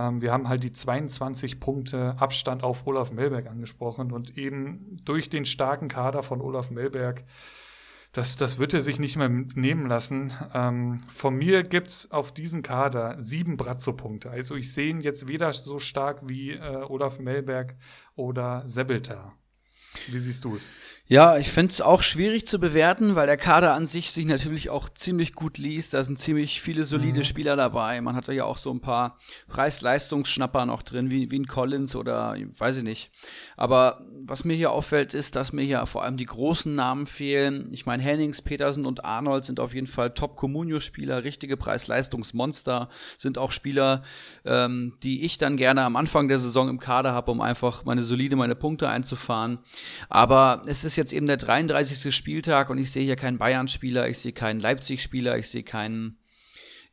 ähm, 0.00 0.22
wir 0.22 0.32
haben 0.32 0.48
halt 0.48 0.64
die 0.64 0.72
22 0.72 1.60
Punkte 1.60 2.16
Abstand 2.18 2.64
auf 2.64 2.86
Olaf 2.86 3.12
Melberg 3.12 3.46
angesprochen 3.46 4.12
und 4.12 4.38
eben 4.38 4.96
durch 5.04 5.28
den 5.28 5.44
starken 5.44 5.88
Kader 5.88 6.22
von 6.22 6.40
Olaf 6.40 6.70
Melberg 6.70 7.24
das, 8.12 8.36
das 8.36 8.58
wird 8.58 8.74
er 8.74 8.80
sich 8.80 8.98
nicht 8.98 9.16
mehr 9.16 9.28
nehmen 9.28 9.86
lassen. 9.86 10.32
Ähm, 10.52 10.98
von 11.10 11.36
mir 11.36 11.62
gibt 11.62 11.88
es 11.88 12.10
auf 12.10 12.32
diesen 12.32 12.62
Kader 12.62 13.16
sieben 13.20 13.56
Brazzo-Punkte. 13.56 14.30
Also 14.30 14.56
ich 14.56 14.72
sehe 14.72 14.90
ihn 14.90 15.00
jetzt 15.00 15.28
weder 15.28 15.52
so 15.52 15.78
stark 15.78 16.28
wie 16.28 16.52
äh, 16.52 16.84
Olaf 16.88 17.20
Melberg 17.20 17.76
oder 18.16 18.66
Sebelter. 18.66 19.32
Wie 20.08 20.18
siehst 20.18 20.44
du 20.44 20.56
es? 20.56 20.72
Ja, 21.12 21.38
ich 21.38 21.50
finde 21.50 21.72
es 21.72 21.80
auch 21.80 22.04
schwierig 22.04 22.46
zu 22.46 22.60
bewerten, 22.60 23.16
weil 23.16 23.26
der 23.26 23.36
Kader 23.36 23.74
an 23.74 23.88
sich 23.88 24.12
sich 24.12 24.26
natürlich 24.26 24.70
auch 24.70 24.88
ziemlich 24.88 25.32
gut 25.32 25.58
liest. 25.58 25.92
Da 25.92 26.04
sind 26.04 26.20
ziemlich 26.20 26.60
viele 26.60 26.84
solide 26.84 27.18
mhm. 27.18 27.24
Spieler 27.24 27.56
dabei. 27.56 28.00
Man 28.00 28.14
hat 28.14 28.28
ja 28.28 28.44
auch 28.44 28.56
so 28.56 28.70
ein 28.70 28.78
paar 28.78 29.18
Preis-Leistungsschnapper 29.48 30.66
noch 30.66 30.84
drin, 30.84 31.10
wie, 31.10 31.32
wie 31.32 31.40
ein 31.40 31.48
Collins 31.48 31.96
oder 31.96 32.36
weiß 32.56 32.76
ich 32.76 32.82
nicht. 32.84 33.10
Aber 33.56 34.06
was 34.24 34.44
mir 34.44 34.54
hier 34.54 34.70
auffällt, 34.70 35.12
ist, 35.12 35.34
dass 35.34 35.52
mir 35.52 35.62
hier 35.62 35.84
vor 35.86 36.04
allem 36.04 36.16
die 36.16 36.26
großen 36.26 36.76
Namen 36.76 37.08
fehlen. 37.08 37.70
Ich 37.72 37.86
meine, 37.86 38.04
Hennings, 38.04 38.40
Petersen 38.40 38.86
und 38.86 39.04
Arnold 39.04 39.44
sind 39.44 39.58
auf 39.58 39.74
jeden 39.74 39.88
Fall 39.88 40.14
Top-Communio-Spieler, 40.14 41.24
richtige 41.24 41.56
Preis-Leistungsmonster, 41.56 42.88
sind 43.18 43.36
auch 43.36 43.50
Spieler, 43.50 44.02
ähm, 44.44 44.94
die 45.02 45.24
ich 45.24 45.38
dann 45.38 45.56
gerne 45.56 45.82
am 45.82 45.96
Anfang 45.96 46.28
der 46.28 46.38
Saison 46.38 46.68
im 46.68 46.78
Kader 46.78 47.14
habe, 47.14 47.32
um 47.32 47.40
einfach 47.40 47.84
meine 47.84 48.04
solide, 48.04 48.36
meine 48.36 48.54
Punkte 48.54 48.88
einzufahren. 48.88 49.58
Aber 50.08 50.62
es 50.66 50.84
ist 50.84 50.99
jetzt 51.00 51.12
eben 51.12 51.26
der 51.26 51.36
33. 51.36 52.14
Spieltag 52.14 52.70
und 52.70 52.78
ich 52.78 52.90
sehe 52.90 53.04
hier 53.04 53.16
keinen 53.16 53.38
Bayern-Spieler, 53.38 54.08
ich 54.08 54.18
sehe 54.18 54.32
keinen 54.32 54.60
Leipzig-Spieler, 54.60 55.38
ich 55.38 55.48
sehe 55.48 55.62
keinen 55.62 56.20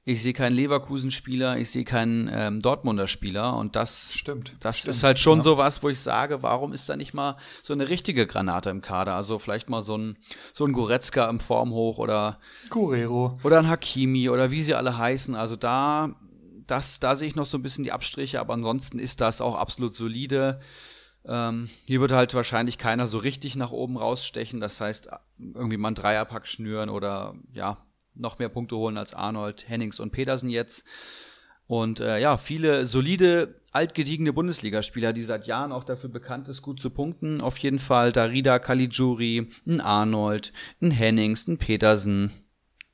ich 0.10 0.24
sehe 0.24 0.32
keinen 0.32 0.55
Leverkusen-Spieler, 0.55 1.58
ich 1.58 1.70
sehe 1.70 1.84
keinen 1.84 2.30
ähm, 2.32 2.62
Dortmunder 2.62 3.08
Spieler 3.08 3.58
und 3.58 3.76
das 3.76 4.14
stimmt. 4.14 4.55
Das 4.62 4.80
stimmt, 4.80 4.95
ist 4.95 5.03
halt 5.03 5.20
schon 5.20 5.39
ja. 5.39 5.43
so 5.43 5.58
was, 5.58 5.84
wo 5.84 5.89
ich 5.89 5.99
sage, 5.99 6.41
warum 6.43 6.72
ist 6.72 6.88
da 6.88 6.95
nicht 6.95 7.14
mal 7.14 7.36
so 7.62 7.74
eine 7.74 7.89
richtige 7.89 8.26
Granate 8.26 8.70
im 8.70 8.80
Kader? 8.80 9.16
Also 9.16 9.38
vielleicht 9.38 9.70
mal 9.70 9.82
so 9.82 9.97
ein 9.97 10.16
so 10.53 10.64
ein 10.64 10.72
Goretzka 10.72 11.30
im 11.30 11.41
Form 11.41 11.72
hoch 11.72 11.97
oder 11.97 12.39
Guerrero 12.70 13.38
oder 13.43 13.60
ein 13.60 13.68
Hakimi 13.68 14.30
oder 14.30 14.49
wie 14.49 14.64
sie 14.64 14.76
alle 14.76 14.97
heißen. 14.97 15.36
Also 15.36 15.58
da 15.58 16.16
das 16.68 17.01
da 17.01 17.18
sehe 17.18 17.28
ich 17.28 17.36
noch 17.36 17.45
so 17.45 17.58
ein 17.58 17.64
bisschen 17.64 17.84
die 17.84 17.91
Abstriche, 17.91 18.39
aber 18.39 18.53
ansonsten 18.53 18.99
ist 18.99 19.20
das 19.20 19.41
auch 19.41 19.55
absolut 19.55 19.91
solide. 19.91 20.62
Ähm, 21.28 21.69
hier 21.86 21.99
wird 21.99 22.11
halt 22.11 22.34
wahrscheinlich 22.34 22.78
keiner 22.78 23.05
so 23.05 23.17
richtig 23.17 23.55
nach 23.55 23.71
oben 23.71 23.97
rausstechen. 23.97 24.59
Das 24.59 24.80
heißt, 24.80 25.09
irgendwie 25.38 25.78
mal 25.78 25.89
einen 25.89 25.95
Dreierpack 25.95 26.47
schnüren 26.47 26.89
oder 26.89 27.36
ja, 27.51 27.78
noch 28.15 28.39
mehr 28.39 28.49
Punkte 28.49 28.78
holen 28.78 28.97
als 28.97 29.13
Arnold, 29.13 29.67
Hennings 29.67 29.99
und 29.99 30.11
Petersen 30.11 30.49
jetzt. 30.49 30.86
Und 31.67 31.99
äh, 31.99 32.19
ja, 32.19 32.38
viele 32.38 32.86
solide, 32.86 33.59
altgediegene 33.73 34.32
Bundesligaspieler, 34.32 35.11
die 35.11 35.23
seit 35.23 35.47
Jahren 35.47 35.73
auch 35.73 35.84
dafür 35.84 36.09
bekannt 36.09 36.47
ist, 36.47 36.61
gut 36.61 36.80
zu 36.80 36.89
punkten. 36.89 37.41
Auf 37.41 37.57
jeden 37.57 37.80
Fall 37.80 38.13
Darida 38.13 38.57
Caligiuri, 38.57 39.49
ein 39.67 39.82
Arnold, 39.82 40.53
ein 40.82 40.91
Hennings, 40.91 41.45
ein 41.47 41.57
Petersen, 41.57 42.32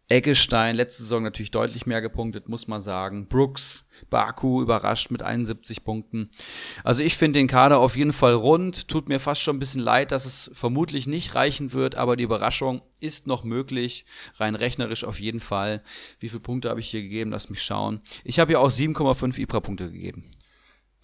Eggestein, 0.10 0.76
letzte 0.76 1.04
Saison 1.04 1.24
natürlich 1.24 1.52
deutlich 1.52 1.86
mehr 1.86 2.02
gepunktet, 2.02 2.50
muss 2.50 2.68
man 2.68 2.82
sagen. 2.82 3.28
Brooks, 3.30 3.86
Baku 4.10 4.62
überrascht 4.62 5.12
mit 5.12 5.24
71 5.24 5.86
Punkten. 5.86 6.30
Also 6.84 7.04
ich 7.04 7.16
finde 7.16 7.40
den 7.40 7.48
Kader 7.48 7.80
auf 7.80 7.96
jeden 7.96 8.12
Fall 8.12 8.34
rund. 8.34 8.90
Tut 8.90 9.08
mir 9.08 9.20
fast 9.20 9.42
schon 9.42 9.56
ein 9.56 9.60
bisschen 9.60 9.82
leid, 9.82 10.12
dass 10.12 10.26
es 10.26 10.52
vermutlich 10.54 11.08
nicht 11.08 11.36
reichen 11.36 11.72
wird, 11.72 11.96
aber 11.96 12.18
die 12.18 12.26
Überraschung 12.26 12.82
ist 13.00 13.28
noch 13.28 13.46
möglich. 13.46 14.06
Rein 14.38 14.56
rechnerisch 14.56 15.06
auf 15.06 15.22
jeden 15.22 15.40
Fall. 15.40 15.82
Wie 16.20 16.30
viele 16.30 16.42
Punkte 16.42 16.70
habe 16.70 16.82
ich 16.82 16.90
hier 16.90 17.02
gegeben? 17.02 17.32
Lass 17.32 17.50
mich 17.50 17.64
schauen. 17.64 18.02
Ich 18.26 18.40
habe 18.40 18.52
ja 18.52 18.60
auch 18.60 18.72
7,5 18.72 19.40
IPRA-Punkte 19.40 19.90
gegeben. 19.90 20.24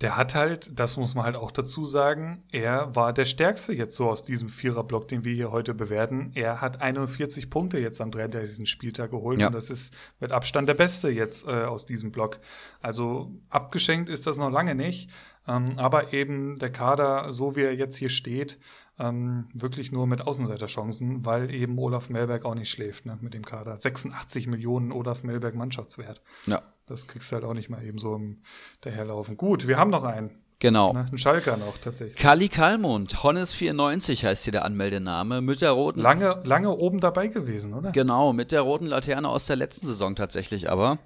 Der 0.02 0.16
hat 0.16 0.34
halt, 0.34 0.80
das 0.80 0.95
muss 0.95 1.14
man 1.14 1.26
halt 1.26 1.36
auch 1.36 1.52
dazu 1.52 1.86
sagen, 1.86 2.43
er 2.52 2.95
war 2.95 3.12
der 3.12 3.26
Stärkste 3.26 3.74
jetzt 3.74 3.95
so 3.95 4.10
aus 4.10 4.24
diesem 4.24 4.47
Viererblock, 4.47 5.10
den 5.10 5.26
wir 5.26 5.34
hier 5.34 5.52
heute 5.52 5.74
bewerten. 5.74 6.32
Er 6.36 6.62
hat 6.62 6.82
41 6.82 7.50
Punkte 7.50 7.80
jetzt 7.80 8.00
am 8.00 8.10
33. 8.10 8.70
Spieltag 8.70 9.12
geholt 9.12 9.41
ja. 9.41 9.47
und 9.47 9.54
das 9.54 9.70
ist 9.70 9.93
mit 10.22 10.32
Abstand 10.32 10.70
der 10.70 10.76
Beste 10.76 11.10
jetzt 11.10 11.45
äh, 11.45 11.64
aus 11.64 11.86
diesem 11.86 12.12
Block. 12.12 12.39
Also 12.82 13.32
abgeschenkt 13.50 14.10
ist 14.10 14.26
das 14.26 14.38
noch 14.38 14.52
lange 14.52 14.74
nicht, 14.74 15.12
aber 15.46 16.14
eben 16.14 16.60
der 16.60 16.72
Kader, 16.72 17.32
so 17.32 17.56
wie 17.56 17.62
er 17.62 17.74
jetzt 17.74 17.98
hier 17.98 18.10
steht, 18.10 18.60
ähm, 19.00 19.48
wirklich 19.54 19.92
nur 19.92 20.06
mit 20.06 20.28
Außenseiterchancen, 20.28 21.26
weil 21.26 21.52
eben 21.52 21.80
Olaf 21.80 22.10
Melberg 22.10 22.46
auch 22.46 22.56
nicht 22.56 22.70
schläft 22.70 23.06
ne, 23.06 23.18
mit 23.22 23.34
dem 23.34 23.44
Kader. 23.44 23.76
86 23.76 24.48
Millionen 24.48 24.92
Olaf 24.92 25.24
Melberg 25.24 25.56
Mannschaftswert. 25.56 26.22
Ja. 26.46 26.62
Das 26.86 27.08
kriegst 27.08 27.32
du 27.32 27.36
halt 27.36 27.46
auch 27.46 27.54
nicht 27.54 27.70
mal 27.70 27.84
eben 27.84 27.98
so 27.98 28.16
im 28.16 28.42
Daherlaufen. 28.82 29.38
Gut, 29.38 29.68
wir 29.68 29.78
haben 29.78 29.90
noch 29.90 30.04
einen. 30.04 30.32
Genau. 30.62 30.91
Ein 30.93 31.18
Schalker 31.18 31.55
noch 31.55 31.78
tatsächlich. 31.78 32.18
Kali 32.18 32.49
Kalmund, 32.49 33.16
Honnes94 33.16 34.26
heißt 34.26 34.43
hier 34.43 34.51
der 34.51 34.66
Anmeldename, 34.66 35.39
mit 35.39 35.62
der 35.62 35.72
roten. 35.72 36.01
Lange, 36.01 36.41
lange 36.43 36.70
oben 36.72 36.99
dabei 36.99 37.28
gewesen, 37.28 37.74
oder? 37.74 37.91
Genau, 37.91 38.34
mit 38.34 38.51
der 38.51 38.62
roten 38.62 38.86
Laterne 38.86 39.30
aus 39.30 39.45
der 39.45 39.55
letzten 39.55 39.88
Saison 39.88 40.18
tatsächlich 40.18 40.70
aber. 40.70 40.99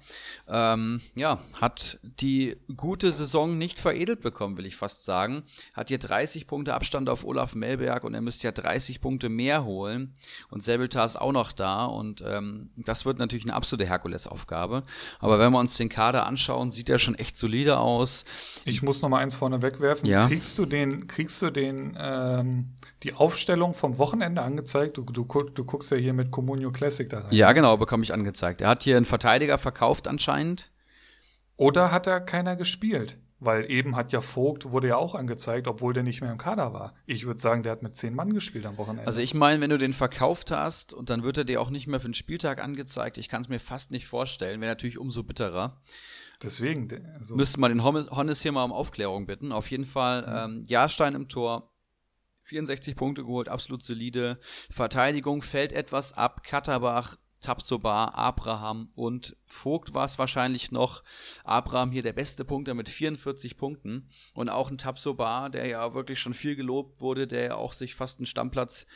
Ähm, 0.48 1.00
ja, 1.14 1.38
hat 1.60 1.98
die 2.02 2.56
gute 2.76 3.12
Saison 3.12 3.56
nicht 3.56 3.78
veredelt 3.78 4.22
bekommen, 4.22 4.58
will 4.58 4.66
ich 4.66 4.74
fast 4.74 5.04
sagen. 5.04 5.44
Hat 5.76 5.88
hier 5.88 5.98
30 5.98 6.48
Punkte 6.48 6.74
Abstand 6.74 7.08
auf 7.08 7.24
Olaf 7.24 7.54
Melberg 7.54 8.02
und 8.02 8.14
er 8.14 8.22
müsste 8.22 8.48
ja 8.48 8.52
30 8.52 9.00
Punkte 9.00 9.28
mehr 9.28 9.64
holen. 9.64 10.12
Und 10.50 10.64
Sebeltar 10.64 11.06
ist 11.06 11.20
auch 11.20 11.32
noch 11.32 11.52
da 11.52 11.84
und 11.84 12.24
ähm, 12.26 12.70
das 12.76 13.06
wird 13.06 13.20
natürlich 13.20 13.44
eine 13.44 13.54
absolute 13.54 13.88
Herkulesaufgabe. 13.88 14.82
Aber 15.20 15.38
wenn 15.38 15.52
wir 15.52 15.60
uns 15.60 15.76
den 15.76 15.88
Kader 15.88 16.26
anschauen, 16.26 16.72
sieht 16.72 16.90
er 16.90 16.98
schon 16.98 17.14
echt 17.14 17.38
solide 17.38 17.78
aus. 17.78 18.24
Ich 18.64 18.82
muss 18.82 19.00
noch 19.00 19.08
mal 19.08 19.20
eins 19.20 19.43
vorne 19.44 19.60
wegwerfen. 19.60 20.08
Ja. 20.08 20.26
Kriegst 20.26 20.56
du 20.56 20.64
den, 20.64 21.06
kriegst 21.06 21.42
du 21.42 21.50
den, 21.50 21.98
ähm, 22.00 22.72
die 23.02 23.12
Aufstellung 23.12 23.74
vom 23.74 23.98
Wochenende 23.98 24.40
angezeigt? 24.40 24.96
Du, 24.96 25.02
du, 25.02 25.24
du 25.24 25.64
guckst 25.64 25.90
ja 25.90 25.98
hier 25.98 26.14
mit 26.14 26.30
Comunio 26.30 26.72
Classic 26.72 27.08
da 27.10 27.20
rein. 27.20 27.34
Ja, 27.34 27.52
genau, 27.52 27.76
bekomme 27.76 28.04
ich 28.04 28.14
angezeigt. 28.14 28.62
Er 28.62 28.68
hat 28.68 28.84
hier 28.84 28.96
einen 28.96 29.04
Verteidiger 29.04 29.58
verkauft 29.58 30.08
anscheinend. 30.08 30.70
Oder 31.56 31.92
hat 31.92 32.06
er 32.06 32.22
keiner 32.22 32.56
gespielt? 32.56 33.18
Weil 33.38 33.70
eben 33.70 33.96
hat 33.96 34.12
ja 34.12 34.22
Vogt, 34.22 34.70
wurde 34.70 34.88
ja 34.88 34.96
auch 34.96 35.14
angezeigt, 35.14 35.68
obwohl 35.68 35.92
der 35.92 36.04
nicht 36.04 36.22
mehr 36.22 36.32
im 36.32 36.38
Kader 36.38 36.72
war. 36.72 36.94
Ich 37.04 37.26
würde 37.26 37.38
sagen, 37.38 37.62
der 37.62 37.72
hat 37.72 37.82
mit 37.82 37.94
zehn 37.94 38.14
Mann 38.14 38.32
gespielt 38.32 38.64
am 38.64 38.78
Wochenende. 38.78 39.06
Also 39.06 39.20
ich 39.20 39.34
meine, 39.34 39.60
wenn 39.60 39.68
du 39.68 39.76
den 39.76 39.92
verkauft 39.92 40.52
hast 40.52 40.94
und 40.94 41.10
dann 41.10 41.22
wird 41.22 41.36
er 41.36 41.44
dir 41.44 41.60
auch 41.60 41.68
nicht 41.68 41.86
mehr 41.86 42.00
für 42.00 42.08
den 42.08 42.14
Spieltag 42.14 42.64
angezeigt, 42.64 43.18
ich 43.18 43.28
kann 43.28 43.42
es 43.42 43.50
mir 43.50 43.60
fast 43.60 43.90
nicht 43.90 44.06
vorstellen, 44.06 44.62
wäre 44.62 44.70
natürlich 44.70 44.98
umso 44.98 45.22
bitterer. 45.22 45.76
Deswegen. 46.42 46.88
Also 47.16 47.36
Müsste 47.36 47.60
man 47.60 47.70
den 47.70 47.84
Honnes 47.84 48.42
hier 48.42 48.52
mal 48.52 48.64
um 48.64 48.72
Aufklärung 48.72 49.26
bitten. 49.26 49.52
Auf 49.52 49.70
jeden 49.70 49.86
Fall 49.86 50.22
mhm. 50.22 50.58
ähm, 50.58 50.64
Jahrstein 50.66 51.14
im 51.14 51.28
Tor. 51.28 51.70
64 52.44 52.94
Punkte 52.94 53.22
geholt, 53.24 53.48
absolut 53.48 53.82
solide. 53.82 54.38
Verteidigung 54.40 55.40
fällt 55.40 55.72
etwas 55.72 56.12
ab. 56.12 56.42
Katterbach 56.44 57.16
Tabsoba, 57.44 58.06
Abraham 58.14 58.88
und 58.96 59.36
Vogt 59.44 59.94
war 59.94 60.06
es 60.06 60.18
wahrscheinlich 60.18 60.72
noch. 60.72 61.04
Abraham 61.44 61.90
hier 61.90 62.02
der 62.02 62.14
beste 62.14 62.44
Punkter 62.44 62.74
mit 62.74 62.88
44 62.88 63.56
Punkten 63.56 64.08
und 64.32 64.48
auch 64.48 64.70
ein 64.70 64.78
Tabsoba, 64.78 65.50
der 65.50 65.66
ja 65.66 65.94
wirklich 65.94 66.18
schon 66.18 66.34
viel 66.34 66.56
gelobt 66.56 67.02
wurde, 67.02 67.26
der 67.26 67.44
ja 67.44 67.54
auch 67.56 67.72
sich 67.72 67.94
fast 67.94 68.18
einen 68.18 68.26
Stammplatz 68.26 68.86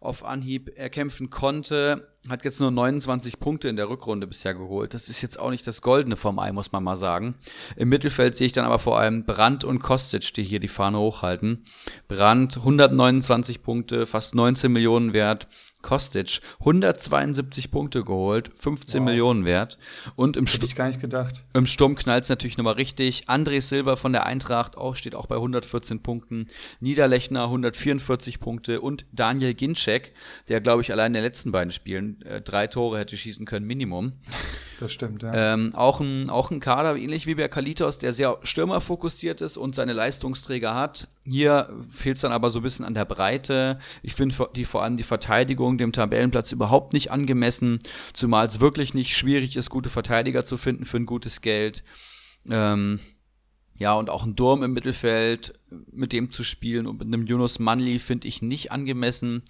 auf 0.00 0.24
Anhieb 0.24 0.70
erkämpfen 0.76 1.30
konnte, 1.30 2.08
hat 2.28 2.44
jetzt 2.44 2.60
nur 2.60 2.70
29 2.70 3.40
Punkte 3.40 3.68
in 3.68 3.76
der 3.76 3.88
Rückrunde 3.88 4.26
bisher 4.26 4.54
geholt. 4.54 4.94
Das 4.94 5.08
ist 5.08 5.22
jetzt 5.22 5.38
auch 5.38 5.50
nicht 5.50 5.66
das 5.66 5.82
Goldene 5.82 6.16
vom 6.16 6.38
Ei, 6.38 6.52
muss 6.52 6.72
man 6.72 6.84
mal 6.84 6.96
sagen. 6.96 7.34
Im 7.74 7.88
Mittelfeld 7.88 8.36
sehe 8.36 8.46
ich 8.46 8.52
dann 8.52 8.64
aber 8.64 8.78
vor 8.78 8.98
allem 8.98 9.24
Brandt 9.24 9.64
und 9.64 9.80
Kostic, 9.80 10.32
die 10.34 10.44
hier 10.44 10.60
die 10.60 10.68
Fahne 10.68 10.98
hochhalten. 10.98 11.64
Brandt 12.06 12.56
129 12.56 13.62
Punkte, 13.62 14.06
fast 14.06 14.34
19 14.36 14.72
Millionen 14.72 15.12
wert. 15.12 15.48
Kostic 15.86 16.40
172 16.58 17.70
Punkte 17.70 18.02
geholt, 18.02 18.50
15 18.56 18.98
wow. 19.00 19.08
Millionen 19.08 19.44
wert. 19.44 19.78
Und 20.16 20.36
im, 20.36 20.48
Stu 20.48 20.66
gar 20.74 20.88
nicht 20.88 21.00
gedacht. 21.00 21.44
im 21.54 21.64
Sturm 21.64 21.94
knallt 21.94 22.24
es 22.24 22.28
natürlich 22.28 22.58
nochmal 22.58 22.74
richtig. 22.74 23.28
André 23.28 23.60
Silva 23.60 23.94
von 23.94 24.10
der 24.10 24.26
Eintracht 24.26 24.76
auch, 24.76 24.96
steht 24.96 25.14
auch 25.14 25.26
bei 25.26 25.36
114 25.36 26.02
Punkten. 26.02 26.48
Niederlechner 26.80 27.44
144 27.44 28.40
Punkte 28.40 28.80
und 28.80 29.06
Daniel 29.12 29.54
Ginczek, 29.54 30.12
der 30.48 30.60
glaube 30.60 30.82
ich 30.82 30.90
allein 30.90 31.10
in 31.10 31.12
den 31.12 31.22
letzten 31.22 31.52
beiden 31.52 31.70
Spielen 31.70 32.20
äh, 32.22 32.40
drei 32.40 32.66
Tore 32.66 32.98
hätte 32.98 33.16
schießen 33.16 33.46
können, 33.46 33.64
Minimum. 33.64 34.12
Das 34.78 34.92
stimmt, 34.92 35.22
ja. 35.22 35.54
Ähm, 35.54 35.74
auch, 35.74 36.00
ein, 36.00 36.28
auch 36.28 36.50
ein 36.50 36.60
Kader, 36.60 36.96
ähnlich 36.96 37.26
wie 37.26 37.34
bei 37.34 37.48
Kalitos, 37.48 37.98
der 37.98 38.12
sehr 38.12 38.38
stürmerfokussiert 38.42 39.40
ist 39.40 39.56
und 39.56 39.74
seine 39.74 39.92
Leistungsträger 39.92 40.74
hat. 40.74 41.08
Hier 41.24 41.68
fehlt 41.90 42.16
es 42.16 42.22
dann 42.22 42.32
aber 42.32 42.50
so 42.50 42.60
ein 42.60 42.62
bisschen 42.62 42.84
an 42.84 42.94
der 42.94 43.04
Breite. 43.04 43.78
Ich 44.02 44.14
finde 44.14 44.34
die, 44.54 44.64
vor 44.64 44.82
allem 44.82 44.96
die 44.96 45.02
Verteidigung 45.02 45.75
dem 45.78 45.92
Tabellenplatz 45.92 46.52
überhaupt 46.52 46.92
nicht 46.92 47.10
angemessen, 47.10 47.80
zumal 48.12 48.46
es 48.46 48.60
wirklich 48.60 48.94
nicht 48.94 49.16
schwierig 49.16 49.56
ist, 49.56 49.70
gute 49.70 49.90
Verteidiger 49.90 50.44
zu 50.44 50.56
finden 50.56 50.84
für 50.84 50.96
ein 50.96 51.06
gutes 51.06 51.40
Geld. 51.40 51.82
Ähm, 52.48 53.00
ja, 53.78 53.94
und 53.94 54.08
auch 54.08 54.24
ein 54.24 54.36
Durm 54.36 54.62
im 54.62 54.72
Mittelfeld, 54.72 55.58
mit 55.92 56.12
dem 56.12 56.30
zu 56.30 56.44
spielen 56.44 56.86
und 56.86 56.98
mit 56.98 57.08
einem 57.08 57.26
Yunus 57.26 57.58
Manli 57.58 57.98
finde 57.98 58.28
ich 58.28 58.40
nicht 58.42 58.72
angemessen. 58.72 59.42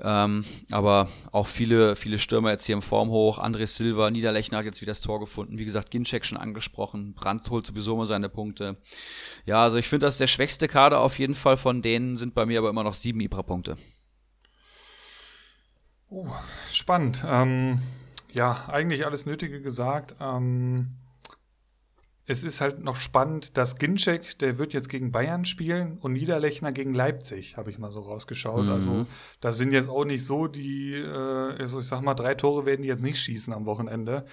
Ähm, 0.00 0.44
aber 0.70 1.08
auch 1.32 1.48
viele, 1.48 1.96
viele 1.96 2.18
Stürmer 2.18 2.50
jetzt 2.52 2.66
hier 2.66 2.76
im 2.76 2.82
Form 2.82 3.08
hoch. 3.08 3.38
André 3.38 3.66
Silva, 3.66 4.10
Niederlechner 4.10 4.58
hat 4.58 4.64
jetzt 4.64 4.80
wieder 4.80 4.92
das 4.92 5.00
Tor 5.00 5.18
gefunden. 5.18 5.58
Wie 5.58 5.64
gesagt, 5.64 5.90
Ginczek 5.90 6.24
schon 6.24 6.38
angesprochen. 6.38 7.14
Brandt 7.14 7.50
holt 7.50 7.66
sowieso 7.66 7.94
immer 7.94 8.06
seine 8.06 8.28
Punkte. 8.28 8.76
Ja, 9.44 9.62
also 9.64 9.76
ich 9.76 9.88
finde, 9.88 10.06
das 10.06 10.14
ist 10.14 10.20
der 10.20 10.28
schwächste 10.28 10.68
Kader 10.68 11.00
auf 11.00 11.18
jeden 11.18 11.34
Fall 11.34 11.56
von 11.56 11.82
denen, 11.82 12.16
sind 12.16 12.34
bei 12.34 12.46
mir 12.46 12.58
aber 12.58 12.70
immer 12.70 12.84
noch 12.84 12.94
sieben 12.94 13.20
Ibra-Punkte. 13.20 13.76
Uh, 16.10 16.26
spannend. 16.70 17.24
Ähm, 17.26 17.78
ja, 18.32 18.68
eigentlich 18.68 19.04
alles 19.04 19.26
Nötige 19.26 19.60
gesagt. 19.60 20.16
Ähm, 20.20 20.88
es 22.30 22.44
ist 22.44 22.60
halt 22.60 22.84
noch 22.84 22.96
spannend, 22.96 23.56
dass 23.56 23.76
Ginczek, 23.76 24.38
der 24.38 24.58
wird 24.58 24.74
jetzt 24.74 24.90
gegen 24.90 25.12
Bayern 25.12 25.46
spielen 25.46 25.96
und 26.02 26.12
Niederlechner 26.12 26.72
gegen 26.72 26.92
Leipzig, 26.92 27.56
habe 27.56 27.70
ich 27.70 27.78
mal 27.78 27.90
so 27.90 28.00
rausgeschaut. 28.00 28.66
Mhm. 28.66 28.70
Also 28.70 29.06
da 29.40 29.52
sind 29.52 29.72
jetzt 29.72 29.88
auch 29.88 30.04
nicht 30.04 30.24
so 30.24 30.46
die, 30.46 30.94
äh, 30.94 31.56
also 31.58 31.80
ich 31.80 31.86
sag 31.86 32.02
mal, 32.02 32.14
drei 32.14 32.34
Tore 32.34 32.66
werden 32.66 32.82
die 32.82 32.88
jetzt 32.88 33.02
nicht 33.02 33.18
schießen 33.18 33.54
am 33.54 33.64
Wochenende. 33.64 34.26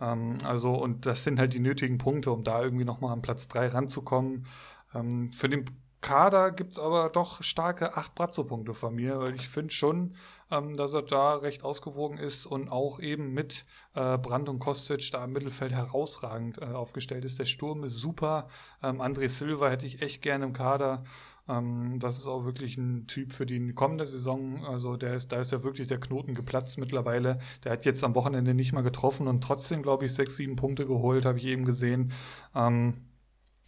Ähm, 0.00 0.38
also 0.44 0.74
und 0.74 1.04
das 1.04 1.24
sind 1.24 1.38
halt 1.38 1.52
die 1.52 1.60
nötigen 1.60 1.98
Punkte, 1.98 2.32
um 2.32 2.42
da 2.42 2.62
irgendwie 2.62 2.86
nochmal 2.86 3.12
an 3.12 3.20
Platz 3.20 3.48
drei 3.48 3.66
ranzukommen. 3.66 4.46
Ähm, 4.94 5.30
für 5.34 5.50
den 5.50 5.66
Kader 6.02 6.50
gibt 6.50 6.72
es 6.72 6.78
aber 6.80 7.08
doch 7.08 7.42
starke 7.42 7.96
acht 7.96 8.14
Brazzo-Punkte 8.16 8.74
von 8.74 8.94
mir, 8.94 9.20
weil 9.20 9.34
ich 9.36 9.48
finde 9.48 9.72
schon, 9.72 10.14
ähm, 10.50 10.74
dass 10.74 10.92
er 10.92 11.02
da 11.02 11.36
recht 11.36 11.64
ausgewogen 11.64 12.18
ist 12.18 12.44
und 12.44 12.68
auch 12.68 12.98
eben 12.98 13.32
mit 13.32 13.64
äh, 13.94 14.18
Brand 14.18 14.48
und 14.48 14.58
Kostic 14.58 15.10
da 15.12 15.24
im 15.24 15.32
Mittelfeld 15.32 15.72
herausragend 15.72 16.58
äh, 16.58 16.66
aufgestellt 16.66 17.24
ist. 17.24 17.38
Der 17.38 17.44
Sturm 17.44 17.84
ist 17.84 17.96
super. 17.98 18.48
Ähm, 18.82 19.00
André 19.00 19.28
Silva 19.28 19.70
hätte 19.70 19.86
ich 19.86 20.02
echt 20.02 20.22
gerne 20.22 20.44
im 20.44 20.52
Kader. 20.52 21.04
Ähm, 21.48 22.00
das 22.00 22.18
ist 22.18 22.26
auch 22.26 22.44
wirklich 22.44 22.76
ein 22.76 23.06
Typ 23.06 23.32
für 23.32 23.46
die 23.46 23.72
kommende 23.72 24.04
Saison. 24.04 24.64
Also 24.66 24.96
der 24.96 25.14
ist, 25.14 25.30
da 25.30 25.40
ist 25.40 25.52
ja 25.52 25.62
wirklich 25.62 25.86
der 25.86 26.00
Knoten 26.00 26.34
geplatzt 26.34 26.78
mittlerweile. 26.78 27.38
Der 27.62 27.72
hat 27.72 27.84
jetzt 27.84 28.02
am 28.02 28.16
Wochenende 28.16 28.54
nicht 28.54 28.72
mal 28.72 28.82
getroffen 28.82 29.28
und 29.28 29.42
trotzdem, 29.42 29.82
glaube 29.82 30.06
ich, 30.06 30.14
sechs, 30.14 30.36
sieben 30.36 30.56
Punkte 30.56 30.84
geholt, 30.84 31.24
habe 31.24 31.38
ich 31.38 31.46
eben 31.46 31.64
gesehen. 31.64 32.12
Ähm, 32.56 32.94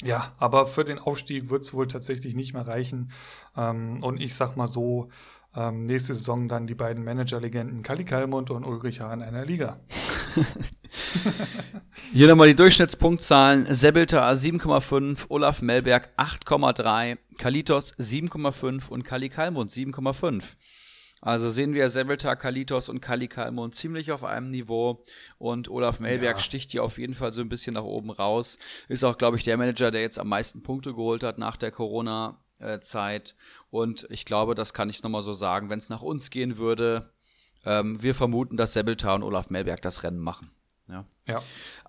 ja, 0.04 0.32
aber 0.38 0.66
für 0.66 0.84
den 0.84 0.98
Aufstieg 0.98 1.50
wird 1.50 1.62
es 1.62 1.74
wohl 1.74 1.88
tatsächlich 1.88 2.34
nicht 2.34 2.52
mehr 2.52 2.66
reichen. 2.66 3.10
Ähm, 3.56 4.02
und 4.02 4.20
ich 4.20 4.34
sag 4.34 4.56
mal 4.56 4.66
so, 4.66 5.08
ähm, 5.56 5.82
nächste 5.82 6.14
Saison 6.14 6.48
dann 6.48 6.66
die 6.66 6.74
beiden 6.74 7.04
Managerlegenden 7.04 7.82
Kali 7.82 8.04
Kalmund 8.04 8.50
und 8.50 8.64
Ulrich 8.64 9.00
Hahn 9.00 9.20
in 9.20 9.28
einer 9.28 9.44
Liga. 9.44 9.78
Hier 12.12 12.28
nochmal 12.28 12.48
die 12.48 12.56
Durchschnittspunktzahlen. 12.56 13.66
Sebelter 13.72 14.28
7,5, 14.28 15.26
Olaf 15.28 15.62
Melberg 15.62 16.10
8,3, 16.16 17.18
Kalitos 17.38 17.94
7,5 17.94 18.88
und 18.88 19.04
Kali 19.04 19.28
Kalmund 19.28 19.70
7,5. 19.70 20.42
Also 21.24 21.48
sehen 21.48 21.72
wir 21.72 21.88
Sebelta, 21.88 22.36
Kalitos 22.36 22.90
und 22.90 23.00
Kali 23.00 23.28
Kalmon 23.28 23.72
ziemlich 23.72 24.12
auf 24.12 24.24
einem 24.24 24.50
Niveau 24.50 25.02
und 25.38 25.70
Olaf 25.70 25.98
Melberg 25.98 26.36
ja. 26.36 26.42
sticht 26.42 26.72
hier 26.72 26.84
auf 26.84 26.98
jeden 26.98 27.14
Fall 27.14 27.32
so 27.32 27.40
ein 27.40 27.48
bisschen 27.48 27.74
nach 27.74 27.82
oben 27.82 28.10
raus. 28.10 28.58
Ist 28.88 29.04
auch, 29.04 29.16
glaube 29.16 29.38
ich, 29.38 29.42
der 29.42 29.56
Manager, 29.56 29.90
der 29.90 30.02
jetzt 30.02 30.18
am 30.18 30.28
meisten 30.28 30.62
Punkte 30.62 30.92
geholt 30.92 31.22
hat 31.22 31.38
nach 31.38 31.56
der 31.56 31.70
Corona 31.70 32.38
Zeit. 32.80 33.36
Und 33.70 34.06
ich 34.10 34.24
glaube, 34.24 34.54
das 34.54 34.72
kann 34.72 34.88
ich 34.90 35.02
nochmal 35.02 35.22
so 35.22 35.32
sagen, 35.32 35.70
wenn 35.70 35.78
es 35.78 35.88
nach 35.88 36.02
uns 36.02 36.30
gehen 36.30 36.58
würde, 36.58 37.10
ähm, 37.64 38.02
wir 38.02 38.14
vermuten, 38.14 38.56
dass 38.56 38.74
Sebelta 38.74 39.14
und 39.14 39.22
Olaf 39.22 39.50
Melberg 39.50 39.82
das 39.82 40.02
Rennen 40.02 40.20
machen. 40.20 40.50
Ja, 40.88 41.04
ja 41.26 41.42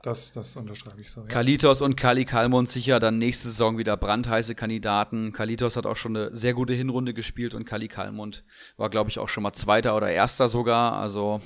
das, 0.04 0.32
das 0.32 0.56
unterschreibe 0.56 1.02
ich 1.02 1.12
so. 1.12 1.22
Ja. 1.22 1.28
Kalitos 1.28 1.82
und 1.82 1.98
Kali 1.98 2.26
Kalmund 2.26 2.70
sicher 2.70 3.00
dann 3.00 3.18
nächste 3.18 3.50
Saison 3.50 3.78
wieder 3.78 3.98
brandheiße 3.98 4.56
Kandidaten. 4.56 5.34
Kalitos 5.34 5.76
hat 5.76 5.86
auch 5.86 5.98
schon 5.98 6.16
eine 6.16 6.36
sehr 6.36 6.54
gute 6.54 6.74
Hinrunde 6.74 7.14
gespielt 7.14 7.54
und 7.56 7.66
Kali 7.66 7.88
Kalmund 7.88 8.46
war, 8.78 8.90
glaube 8.90 9.10
ich, 9.10 9.20
auch 9.20 9.30
schon 9.30 9.44
mal 9.44 9.54
Zweiter 9.54 9.98
oder 9.98 10.10
Erster 10.10 10.48
sogar. 10.48 10.94
Also 10.94 11.42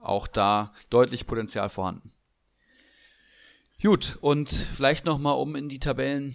auch 0.00 0.26
da 0.26 0.72
deutlich 0.90 1.26
Potenzial 1.26 1.68
vorhanden. 1.68 2.12
Gut, 3.82 4.16
und 4.20 4.50
vielleicht 4.50 5.04
nochmal, 5.04 5.34
um 5.34 5.56
in 5.56 5.68
die 5.68 5.80
Tabellen 5.80 6.34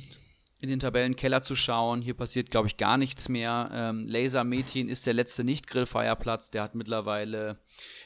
in 0.62 0.70
den 0.70 0.80
Tabellenkeller 0.80 1.41
zu 1.41 1.55
schauen. 1.55 2.01
Hier 2.01 2.14
passiert, 2.14 2.49
glaube 2.49 2.68
ich, 2.68 2.78
gar 2.78 2.97
nichts 2.97 3.30
mehr. 3.30 3.70
Ähm, 3.72 4.03
Laser 4.05 4.43
Metin 4.43 4.89
ist 4.89 5.05
der 5.07 5.14
letzte 5.14 5.43
Nicht-Grillfeierplatz. 5.43 6.51
Der 6.51 6.64
hat 6.64 6.76
mittlerweile 6.76 7.57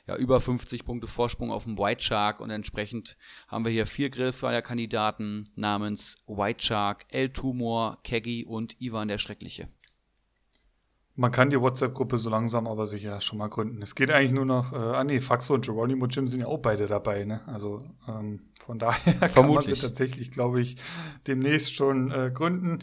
ja, 0.07 0.15
über 0.15 0.39
50 0.39 0.85
Punkte 0.85 1.07
Vorsprung 1.07 1.51
auf 1.51 1.63
dem 1.63 1.77
White 1.77 2.03
Shark 2.03 2.39
und 2.39 2.51
entsprechend 2.51 3.17
haben 3.47 3.65
wir 3.65 3.71
hier 3.71 3.87
vier 3.87 4.09
Grillfeierkandidaten 4.09 5.45
namens 5.55 6.17
White 6.27 6.63
Shark, 6.63 7.05
El 7.09 7.29
Tumor, 7.29 7.99
Keggy 8.03 8.45
und 8.45 8.79
Ivan 8.79 9.07
der 9.07 9.17
Schreckliche. 9.17 9.67
Man 11.15 11.31
kann 11.31 11.51
die 11.51 11.61
WhatsApp-Gruppe 11.61 12.17
so 12.17 12.31
langsam 12.31 12.67
aber 12.67 12.87
sicher 12.87 13.21
schon 13.21 13.37
mal 13.37 13.47
gründen. 13.47 13.83
Es 13.83 13.93
geht 13.93 14.09
eigentlich 14.09 14.31
nur 14.31 14.45
noch, 14.45 14.73
äh, 14.73 14.77
ah 14.77 15.03
nee, 15.03 15.19
Faxo 15.19 15.53
und 15.53 15.63
Geronimo 15.63 16.07
Jim 16.07 16.27
sind 16.27 16.41
ja 16.41 16.47
auch 16.47 16.57
beide 16.57 16.87
dabei, 16.87 17.23
ne? 17.23 17.41
Also 17.45 17.77
ähm, 18.07 18.39
von 18.65 18.79
daher 18.79 19.29
kann 19.29 19.53
man 19.53 19.63
sie 19.63 19.73
tatsächlich, 19.73 20.31
glaube 20.31 20.59
ich, 20.59 20.77
demnächst 21.27 21.75
schon 21.75 22.11
äh, 22.11 22.31
gründen. 22.33 22.79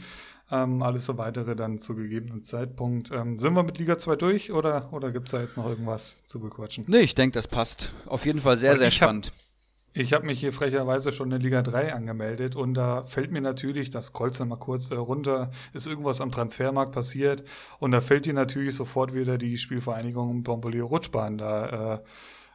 Ähm, 0.52 0.82
alles 0.82 1.06
so 1.06 1.16
weitere 1.18 1.54
dann 1.54 1.78
zu 1.78 1.94
gegebenen 1.94 2.42
Zeitpunkt. 2.42 3.10
Ähm, 3.12 3.38
sind 3.38 3.54
wir 3.54 3.62
mit 3.62 3.78
Liga 3.78 3.98
2 3.98 4.16
durch 4.16 4.52
oder, 4.52 4.92
oder 4.92 5.12
gibt 5.12 5.26
es 5.26 5.32
da 5.32 5.40
jetzt 5.40 5.56
noch 5.56 5.66
irgendwas 5.66 6.22
zu 6.26 6.40
bequatschen? 6.40 6.84
Nee, 6.88 7.00
ich 7.00 7.14
denke, 7.14 7.34
das 7.34 7.46
passt. 7.46 7.92
Auf 8.06 8.26
jeden 8.26 8.40
Fall 8.40 8.58
sehr, 8.58 8.76
sehr 8.76 8.90
spannend. 8.90 9.26
Hab, 9.26 9.49
ich 9.92 10.12
habe 10.12 10.26
mich 10.26 10.40
hier 10.40 10.52
frecherweise 10.52 11.12
schon 11.12 11.32
in 11.32 11.40
Liga 11.40 11.62
3 11.62 11.94
angemeldet 11.94 12.54
und 12.54 12.74
da 12.74 13.02
fällt 13.02 13.32
mir 13.32 13.40
natürlich, 13.40 13.90
das 13.90 14.12
kreuzt 14.12 14.44
mal 14.44 14.56
kurz 14.56 14.90
äh, 14.90 14.94
runter, 14.94 15.50
ist 15.72 15.86
irgendwas 15.86 16.20
am 16.20 16.30
Transfermarkt 16.30 16.92
passiert 16.92 17.44
und 17.78 17.90
da 17.90 18.00
fällt 18.00 18.26
dir 18.26 18.34
natürlich 18.34 18.74
sofort 18.76 19.14
wieder 19.14 19.38
die 19.38 19.58
Spielvereinigung 19.58 20.42
Bombolio 20.42 20.86
Rutschbahn 20.86 21.38
da 21.38 21.94
äh, 21.94 22.00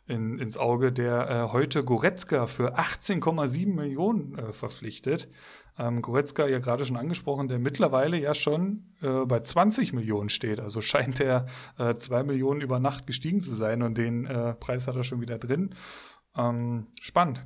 in, 0.07 0.39
ins 0.39 0.57
Auge, 0.57 0.91
der 0.91 1.29
äh, 1.29 1.53
heute 1.53 1.83
Goretzka 1.83 2.47
für 2.47 2.77
18,7 2.77 3.73
Millionen 3.73 4.38
äh, 4.38 4.53
verpflichtet. 4.53 5.27
Ähm, 5.77 6.01
Goretzka 6.01 6.47
ja 6.47 6.59
gerade 6.59 6.86
schon 6.86 6.95
angesprochen, 6.95 7.47
der 7.47 7.59
mittlerweile 7.59 8.17
ja 8.17 8.33
schon 8.33 8.86
äh, 9.01 9.25
bei 9.25 9.39
20 9.39 9.93
Millionen 9.93 10.29
steht. 10.29 10.59
Also 10.59 10.79
scheint 10.79 11.19
er 11.19 11.47
äh, 11.79 11.95
2 11.95 12.23
Millionen 12.23 12.61
über 12.61 12.79
Nacht 12.79 13.07
gestiegen 13.07 13.41
zu 13.41 13.53
sein 13.53 13.81
und 13.81 13.97
den 13.97 14.25
äh, 14.25 14.53
Preis 14.53 14.88
hat 14.88 14.95
er 14.95 15.03
schon 15.03 15.21
wieder 15.21 15.39
drin. 15.39 15.73
Ähm, 16.36 16.88
spannend. 17.01 17.45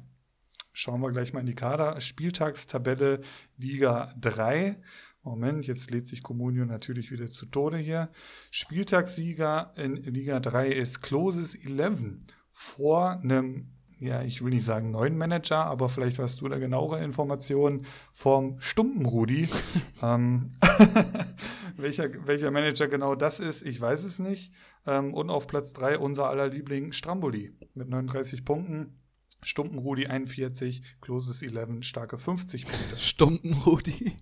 Schauen 0.72 1.02
wir 1.02 1.12
gleich 1.12 1.34
mal 1.34 1.42
in 1.42 1.46
die 1.46 1.56
Kader. 1.56 2.00
Spieltagstabelle 2.00 3.20
Liga 3.58 4.14
3. 4.20 4.78
Moment, 5.24 5.68
jetzt 5.68 5.92
lädt 5.92 6.08
sich 6.08 6.24
Comunio 6.24 6.66
natürlich 6.66 7.12
wieder 7.12 7.28
zu 7.28 7.46
Tode 7.48 7.78
hier. 7.78 8.10
Spieltagssieger 8.52 9.74
in 9.76 9.96
Liga 9.96 10.40
3 10.40 10.70
ist 10.70 11.02
Closes 11.02 11.56
11 11.56 12.20
vor 12.52 13.20
einem, 13.22 13.74
ja, 14.00 14.22
ich 14.22 14.42
will 14.42 14.52
nicht 14.52 14.64
sagen 14.64 14.92
neuen 14.92 15.18
Manager, 15.18 15.66
aber 15.66 15.90
vielleicht 15.90 16.20
hast 16.20 16.40
du 16.42 16.48
da 16.48 16.58
genauere 16.58 17.04
Informationen 17.04 17.86
vom 18.14 18.60
Stumpenrudi. 18.62 19.50
ähm, 20.02 20.50
welcher, 21.82 22.10
welcher 22.28 22.52
Manager 22.52 22.88
genau 22.88 23.16
das 23.16 23.40
ist, 23.40 23.64
ich 23.64 23.80
weiß 23.80 24.04
es 24.04 24.20
nicht. 24.20 24.54
Ähm, 24.86 25.14
und 25.14 25.30
auf 25.30 25.48
Platz 25.48 25.74
3 25.74 25.98
unser 25.98 26.30
aller 26.30 26.48
Liebling 26.48 26.92
Stramboli 26.92 27.52
mit 27.74 27.90
39 27.90 28.46
Punkten. 28.46 28.96
Stumpenrudi 29.42 30.08
41, 30.08 30.82
Closes 31.02 31.42
11, 31.42 31.82
starke 31.82 32.18
50 32.18 32.66
Punkte. 32.66 32.98
Stumpenrudi. 32.98 34.18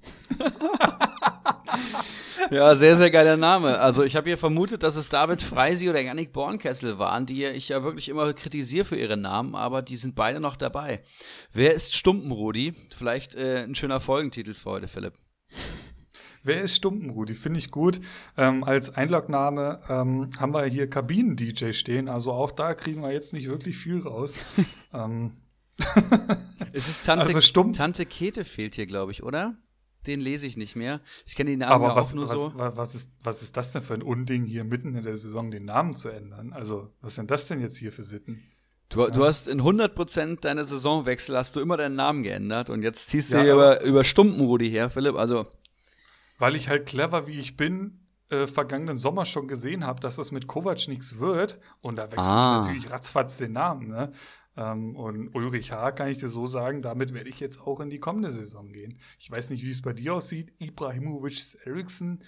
ja, 2.51 2.75
sehr, 2.75 2.97
sehr 2.97 3.09
geiler 3.09 3.35
Name. 3.35 3.79
Also 3.79 4.03
ich 4.03 4.15
habe 4.15 4.29
hier 4.29 4.37
vermutet, 4.37 4.83
dass 4.83 4.95
es 4.95 5.09
David 5.09 5.41
Freisi 5.41 5.89
oder 5.89 6.01
Yannick 6.01 6.33
Bornkessel 6.33 6.99
waren, 6.99 7.25
die 7.25 7.45
ich 7.45 7.69
ja 7.69 7.83
wirklich 7.83 8.09
immer 8.09 8.31
kritisiere 8.33 8.85
für 8.85 8.95
ihre 8.95 9.17
Namen, 9.17 9.55
aber 9.55 9.81
die 9.81 9.97
sind 9.97 10.15
beide 10.15 10.39
noch 10.39 10.55
dabei. 10.55 11.01
Wer 11.51 11.73
ist 11.73 11.95
Stumpenrudi? 11.95 12.75
Vielleicht 12.95 13.33
äh, 13.35 13.63
ein 13.63 13.73
schöner 13.73 13.99
Folgentitel 13.99 14.53
für 14.53 14.69
heute, 14.69 14.87
Philipp. 14.87 15.13
Wer 16.47 16.61
ist 16.61 16.75
Stumpenrudi? 16.75 17.33
Finde 17.33 17.59
ich 17.59 17.71
gut. 17.71 17.99
Ähm, 18.37 18.63
als 18.63 18.89
Einlogname 18.95 19.79
ähm, 19.89 20.29
haben 20.39 20.53
wir 20.53 20.63
hier 20.65 20.89
Kabinen-DJ 20.89 21.73
stehen. 21.73 22.07
Also 22.07 22.31
auch 22.31 22.51
da 22.51 22.73
kriegen 22.73 23.01
wir 23.01 23.11
jetzt 23.11 23.33
nicht 23.33 23.49
wirklich 23.49 23.77
viel 23.77 23.99
raus. 23.99 24.39
ähm. 24.93 25.33
es 26.71 26.87
ist 26.87 27.05
Tante, 27.05 27.27
also 27.27 27.71
Tante 27.73 28.05
Kete 28.05 28.45
fehlt 28.45 28.75
hier, 28.75 28.85
glaube 28.85 29.11
ich, 29.11 29.23
oder? 29.23 29.57
Den 30.07 30.21
lese 30.21 30.47
ich 30.47 30.55
nicht 30.55 30.77
mehr. 30.77 31.01
Ich 31.25 31.35
kenne 31.35 31.49
die 31.49 31.57
Namen 31.57 31.73
Aber 31.73 31.95
was, 31.97 32.11
auch 32.11 32.15
nur 32.15 32.29
was, 32.29 32.31
so. 32.31 32.53
Was 32.55 32.95
ist, 32.95 33.11
was 33.21 33.43
ist 33.43 33.57
das 33.57 33.73
denn 33.73 33.81
für 33.81 33.93
ein 33.93 34.01
Unding, 34.01 34.45
hier 34.45 34.63
mitten 34.63 34.95
in 34.95 35.03
der 35.03 35.17
Saison 35.17 35.51
den 35.51 35.65
Namen 35.65 35.95
zu 35.95 36.07
ändern? 36.07 36.53
Also, 36.53 36.93
was 37.01 37.15
sind 37.15 37.29
das 37.29 37.47
denn 37.47 37.59
jetzt 37.59 37.77
hier 37.77 37.91
für 37.91 38.03
Sitten? 38.03 38.41
Du, 38.89 39.01
ja. 39.01 39.09
du 39.09 39.25
hast 39.25 39.49
in 39.49 39.61
100% 39.61 40.39
deiner 40.39 40.63
Saisonwechsel 40.63 41.35
hast 41.35 41.57
du 41.57 41.59
immer 41.59 41.75
deinen 41.75 41.95
Namen 41.95 42.23
geändert 42.23 42.69
und 42.69 42.83
jetzt 42.83 43.09
ziehst 43.09 43.33
du 43.33 43.37
ja, 43.37 43.53
über, 43.53 43.81
über 43.81 44.05
Stumpenrudi 44.05 44.69
her, 44.69 44.89
Philipp. 44.89 45.17
Also. 45.17 45.45
Weil 46.37 46.55
ich 46.55 46.69
halt 46.69 46.87
clever 46.87 47.27
wie 47.27 47.39
ich 47.39 47.57
bin, 47.57 47.99
äh, 48.29 48.47
vergangenen 48.47 48.97
Sommer 48.97 49.25
schon 49.25 49.47
gesehen 49.47 49.85
habe, 49.85 49.99
dass 50.01 50.17
es 50.17 50.31
mit 50.31 50.47
Kovac 50.47 50.87
nichts 50.87 51.19
wird. 51.19 51.59
Und 51.81 51.97
da 51.97 52.03
wechselt 52.05 52.25
ah. 52.25 52.59
natürlich 52.59 52.91
ratzfatz 52.91 53.37
den 53.37 53.53
Namen. 53.53 53.87
Ne? 53.87 54.11
Ähm, 54.57 54.95
und 54.95 55.33
Ulrich 55.35 55.71
H. 55.71 55.91
kann 55.91 56.09
ich 56.09 56.17
dir 56.17 56.27
so 56.27 56.47
sagen, 56.47 56.81
damit 56.81 57.13
werde 57.13 57.29
ich 57.29 57.39
jetzt 57.39 57.61
auch 57.61 57.79
in 57.79 57.89
die 57.89 57.99
kommende 57.99 58.31
Saison 58.31 58.71
gehen. 58.71 58.97
Ich 59.19 59.31
weiß 59.31 59.51
nicht, 59.51 59.63
wie 59.63 59.71
es 59.71 59.81
bei 59.81 59.93
dir 59.93 60.15
aussieht. 60.15 60.53
Ibrahimovic 60.59 61.57
Eriksson 61.65 62.19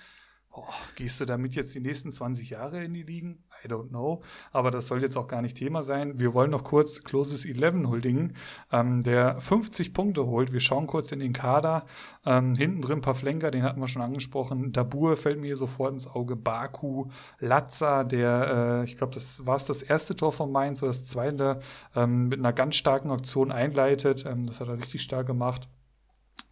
oh, 0.67 0.73
gehst 0.95 1.19
du 1.19 1.25
damit 1.25 1.55
jetzt 1.55 1.73
die 1.75 1.79
nächsten 1.79 2.11
20 2.11 2.49
Jahre 2.49 2.83
in 2.83 2.93
die 2.93 3.03
Ligen? 3.03 3.43
I 3.63 3.67
don't 3.67 3.89
know. 3.89 4.21
Aber 4.51 4.71
das 4.71 4.87
soll 4.87 5.01
jetzt 5.01 5.17
auch 5.17 5.27
gar 5.27 5.41
nicht 5.41 5.57
Thema 5.57 5.83
sein. 5.83 6.19
Wir 6.19 6.33
wollen 6.33 6.51
noch 6.51 6.63
kurz 6.63 7.03
Closes 7.03 7.45
11 7.45 7.87
huldigen, 7.87 8.33
ähm, 8.71 9.03
der 9.03 9.39
50 9.41 9.93
Punkte 9.93 10.25
holt. 10.27 10.53
Wir 10.53 10.59
schauen 10.59 10.87
kurz 10.87 11.11
in 11.11 11.19
den 11.19 11.33
Kader. 11.33 11.85
Ähm, 12.25 12.55
hinten 12.55 12.81
drin 12.81 12.99
ein 12.99 13.01
paar 13.01 13.15
Flenker, 13.15 13.51
den 13.51 13.63
hatten 13.63 13.81
wir 13.81 13.87
schon 13.87 14.01
angesprochen. 14.01 14.71
Dabur 14.71 15.17
fällt 15.17 15.41
mir 15.41 15.57
sofort 15.57 15.93
ins 15.93 16.07
Auge. 16.07 16.35
Baku, 16.35 17.07
Latza, 17.39 18.03
der, 18.03 18.81
äh, 18.81 18.83
ich 18.83 18.95
glaube, 18.95 19.13
das 19.13 19.45
war 19.45 19.55
es 19.55 19.65
das 19.65 19.81
erste 19.81 20.15
Tor 20.15 20.31
von 20.31 20.51
Mainz 20.51 20.81
oder 20.81 20.89
das 20.89 21.05
zweite, 21.05 21.59
ähm, 21.95 22.29
mit 22.29 22.39
einer 22.39 22.53
ganz 22.53 22.75
starken 22.75 23.11
Aktion 23.11 23.51
einleitet. 23.51 24.25
Ähm, 24.25 24.45
das 24.45 24.61
hat 24.61 24.67
er 24.67 24.77
richtig 24.77 25.01
stark 25.01 25.27
gemacht. 25.27 25.67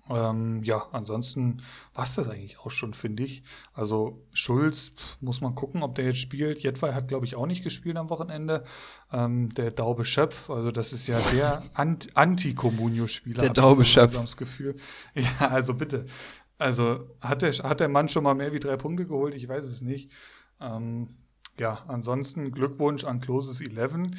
Ähm, 0.10 0.64
ja, 0.64 0.88
ansonsten 0.92 1.62
war 1.94 2.06
es 2.06 2.16
das 2.16 2.30
eigentlich 2.30 2.60
auch 2.60 2.72
schon, 2.72 2.94
finde 2.94 3.24
ich. 3.24 3.44
Also 3.74 4.24
Schulz 4.34 4.94
muss 5.22 5.42
man 5.42 5.56
gucken, 5.56 5.84
ob 5.84 5.96
der 5.96 6.06
jetzt 6.06 6.20
spielt. 6.20 6.60
Jetwei 6.60 6.94
hat, 6.94 7.08
glaube 7.08 7.26
ich, 7.26 7.36
auch 7.36 7.46
nicht 7.46 7.64
gespielt 7.64 7.98
am 7.98 8.10
Wochenende. 8.10 8.64
Ähm, 9.12 9.54
der 9.56 9.72
Daube 9.72 10.06
Schöpf, 10.06 10.50
also 10.50 10.72
das 10.72 10.94
ist 10.94 11.08
ja 11.08 11.20
der 11.34 11.62
Anti-Communio-Spieler. 12.14 13.42
Der 13.42 13.50
Daube 13.50 13.86
Schöpf. 13.86 14.14
Das 14.14 14.38
Gefühl. 14.38 14.76
Ja, 15.16 15.50
also 15.50 15.74
bitte. 15.74 16.06
Also 16.60 17.16
hat 17.22 17.42
der, 17.42 17.52
hat 17.52 17.80
der 17.80 17.90
Mann 17.90 18.10
schon 18.10 18.24
mal 18.24 18.36
mehr 18.36 18.54
wie 18.54 18.60
drei 18.60 18.78
Punkte 18.78 19.06
geholt? 19.06 19.36
Ich 19.36 19.48
weiß 19.48 19.66
es 19.66 19.82
nicht. 19.82 20.12
Ähm, 20.60 21.08
ja, 21.60 21.80
ansonsten 21.88 22.52
Glückwunsch 22.52 23.04
an 23.04 23.20
Closes 23.20 23.62
11 23.62 24.12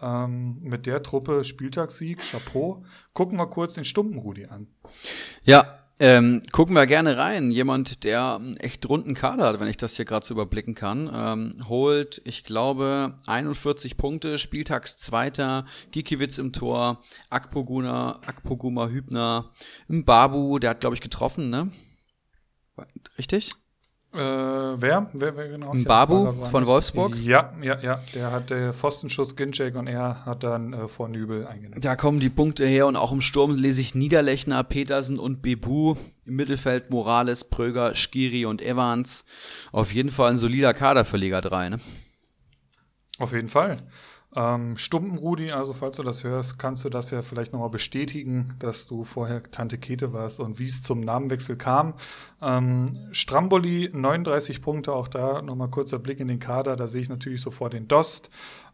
ähm, 0.00 0.58
mit 0.60 0.86
der 0.86 1.02
Truppe 1.02 1.44
Spieltagssieg, 1.44 2.20
Chapeau. 2.20 2.84
Gucken 3.12 3.38
wir 3.38 3.46
kurz 3.46 3.74
den 3.74 3.84
Stumpenrudi 3.84 4.46
an. 4.46 4.68
Ja, 5.42 5.78
ähm, 5.98 6.42
gucken 6.50 6.74
wir 6.74 6.86
gerne 6.86 7.16
rein. 7.16 7.52
Jemand, 7.52 8.02
der 8.02 8.34
einen 8.34 8.56
echt 8.56 8.88
runden 8.88 9.14
Kader 9.14 9.44
hat, 9.44 9.60
wenn 9.60 9.68
ich 9.68 9.76
das 9.76 9.94
hier 9.94 10.04
gerade 10.04 10.26
so 10.26 10.34
überblicken 10.34 10.74
kann, 10.74 11.08
ähm, 11.14 11.52
holt, 11.68 12.20
ich 12.24 12.42
glaube, 12.42 13.16
41 13.26 13.96
Punkte, 13.96 14.38
Spieltagszweiter, 14.38 15.64
Gikiewicz 15.92 16.38
im 16.38 16.52
Tor, 16.52 17.00
Akpoguna, 17.30 18.18
Akpoguma 18.26 18.88
Hübner, 18.88 19.52
Babu, 19.86 20.58
der 20.58 20.70
hat, 20.70 20.80
glaube 20.80 20.96
ich, 20.96 21.02
getroffen, 21.02 21.50
ne? 21.50 21.70
Richtig? 23.16 23.52
Äh, 24.14 24.18
wer? 24.18 25.10
wer? 25.14 25.36
Wer 25.36 25.48
genau? 25.48 25.72
Babu 25.84 26.30
von 26.44 26.66
Wolfsburg? 26.66 27.16
Ja, 27.16 27.50
ja, 27.62 27.80
ja. 27.80 27.98
Der 28.14 28.30
hatte 28.30 28.74
Pfostenschutz, 28.74 29.36
Ginczek 29.36 29.74
und 29.74 29.86
er 29.86 30.26
hat 30.26 30.42
dann 30.42 30.74
äh, 30.74 30.86
vor 30.86 31.08
Nübel 31.08 31.46
eingenetzt. 31.46 31.82
Da 31.82 31.96
kommen 31.96 32.20
die 32.20 32.28
Punkte 32.28 32.66
her 32.66 32.86
und 32.86 32.96
auch 32.96 33.12
im 33.12 33.22
Sturm 33.22 33.56
lese 33.56 33.80
ich 33.80 33.94
Niederlechner, 33.94 34.62
Petersen 34.64 35.18
und 35.18 35.40
Bebu. 35.40 35.94
Im 36.26 36.36
Mittelfeld 36.36 36.90
Morales, 36.90 37.44
Pröger, 37.44 37.94
Skiri 37.94 38.44
und 38.44 38.60
Evans. 38.60 39.24
Auf 39.72 39.94
jeden 39.94 40.10
Fall 40.10 40.32
ein 40.32 40.38
solider 40.38 40.74
Kader 40.74 41.06
für 41.06 41.16
Liga 41.16 41.40
3, 41.40 41.70
ne? 41.70 41.80
Auf 43.18 43.32
jeden 43.32 43.48
Fall. 43.48 43.78
Ähm, 44.34 44.78
Stumpenrudi, 44.78 45.52
also 45.52 45.74
falls 45.74 45.96
du 45.96 46.02
das 46.02 46.24
hörst, 46.24 46.58
kannst 46.58 46.84
du 46.84 46.88
das 46.88 47.10
ja 47.10 47.20
vielleicht 47.20 47.52
nochmal 47.52 47.68
bestätigen, 47.68 48.54
dass 48.58 48.86
du 48.86 49.04
vorher 49.04 49.42
Tante 49.42 49.76
Kete 49.76 50.14
warst 50.14 50.40
und 50.40 50.58
wie 50.58 50.64
es 50.64 50.82
zum 50.82 51.00
Namenwechsel 51.00 51.56
kam. 51.56 51.92
Ähm, 52.40 52.86
Stramboli, 53.10 53.90
39 53.92 54.62
Punkte, 54.62 54.94
auch 54.94 55.08
da 55.08 55.42
nochmal 55.42 55.68
kurzer 55.68 55.98
Blick 55.98 56.20
in 56.20 56.28
den 56.28 56.38
Kader, 56.38 56.76
da 56.76 56.86
sehe 56.86 57.02
ich 57.02 57.10
natürlich 57.10 57.42
sofort 57.42 57.74
den 57.74 57.88
Dost. 57.88 58.30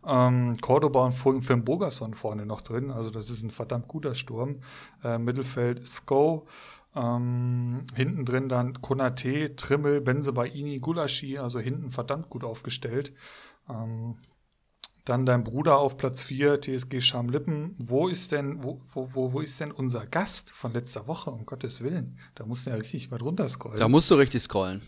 Ähm, 0.06 0.56
Cordoba 0.60 1.04
und 1.04 1.42
Finn 1.42 1.64
Bogerson 1.64 2.14
vorne 2.14 2.46
noch 2.46 2.60
drin, 2.60 2.92
also 2.92 3.10
das 3.10 3.28
ist 3.28 3.42
ein 3.42 3.50
verdammt 3.50 3.88
guter 3.88 4.14
Sturm. 4.14 4.60
Äh, 5.02 5.18
Mittelfeld 5.18 5.86
Sko. 5.86 6.46
Ähm, 6.94 7.84
hinten 7.94 8.24
drin 8.24 8.48
dann 8.48 8.80
Konate, 8.80 9.54
Trimmel, 9.56 10.00
Benzebaini, 10.00 10.78
Gulaschi, 10.78 11.38
also 11.38 11.60
hinten 11.60 11.90
verdammt 11.90 12.28
gut 12.28 12.44
aufgestellt. 12.44 13.12
Ähm, 13.68 14.14
dann 15.08 15.26
dein 15.26 15.44
Bruder 15.44 15.78
auf 15.78 15.96
Platz 15.96 16.22
4, 16.22 16.60
TSG 16.60 17.00
Schamlippen. 17.00 17.74
Wo 17.78 18.08
ist 18.08 18.32
denn, 18.32 18.62
wo, 18.62 18.80
wo, 18.92 19.32
wo 19.32 19.40
ist 19.40 19.60
denn 19.60 19.72
unser 19.72 20.06
Gast 20.06 20.50
von 20.50 20.72
letzter 20.72 21.06
Woche, 21.06 21.30
um 21.30 21.46
Gottes 21.46 21.82
Willen? 21.82 22.18
Da 22.34 22.46
musst 22.46 22.66
du 22.66 22.70
ja 22.70 22.76
richtig 22.76 23.10
weit 23.10 23.22
runter 23.22 23.48
scrollen. 23.48 23.78
Da 23.78 23.88
musst 23.88 24.10
du 24.10 24.16
richtig 24.16 24.42
scrollen. 24.42 24.82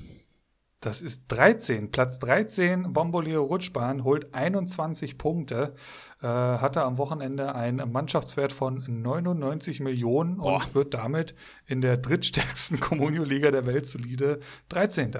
Das 0.82 1.02
ist 1.02 1.24
13, 1.28 1.90
Platz 1.90 2.18
13, 2.20 2.94
Bomboleo 2.94 3.44
Rutschbahn 3.44 4.02
holt 4.02 4.34
21 4.34 5.18
Punkte, 5.18 5.74
äh, 6.22 6.26
hatte 6.26 6.82
am 6.84 6.96
Wochenende 6.96 7.54
einen 7.54 7.92
Mannschaftswert 7.92 8.54
von 8.54 8.82
99 8.88 9.80
Millionen 9.80 10.38
Boah. 10.38 10.54
und 10.54 10.74
wird 10.74 10.94
damit 10.94 11.34
in 11.66 11.82
der 11.82 11.98
drittstärksten 11.98 12.80
Kommunio-Liga 12.80 13.50
der 13.50 13.66
Welt 13.66 13.84
solide 13.84 14.40
13. 14.70 15.10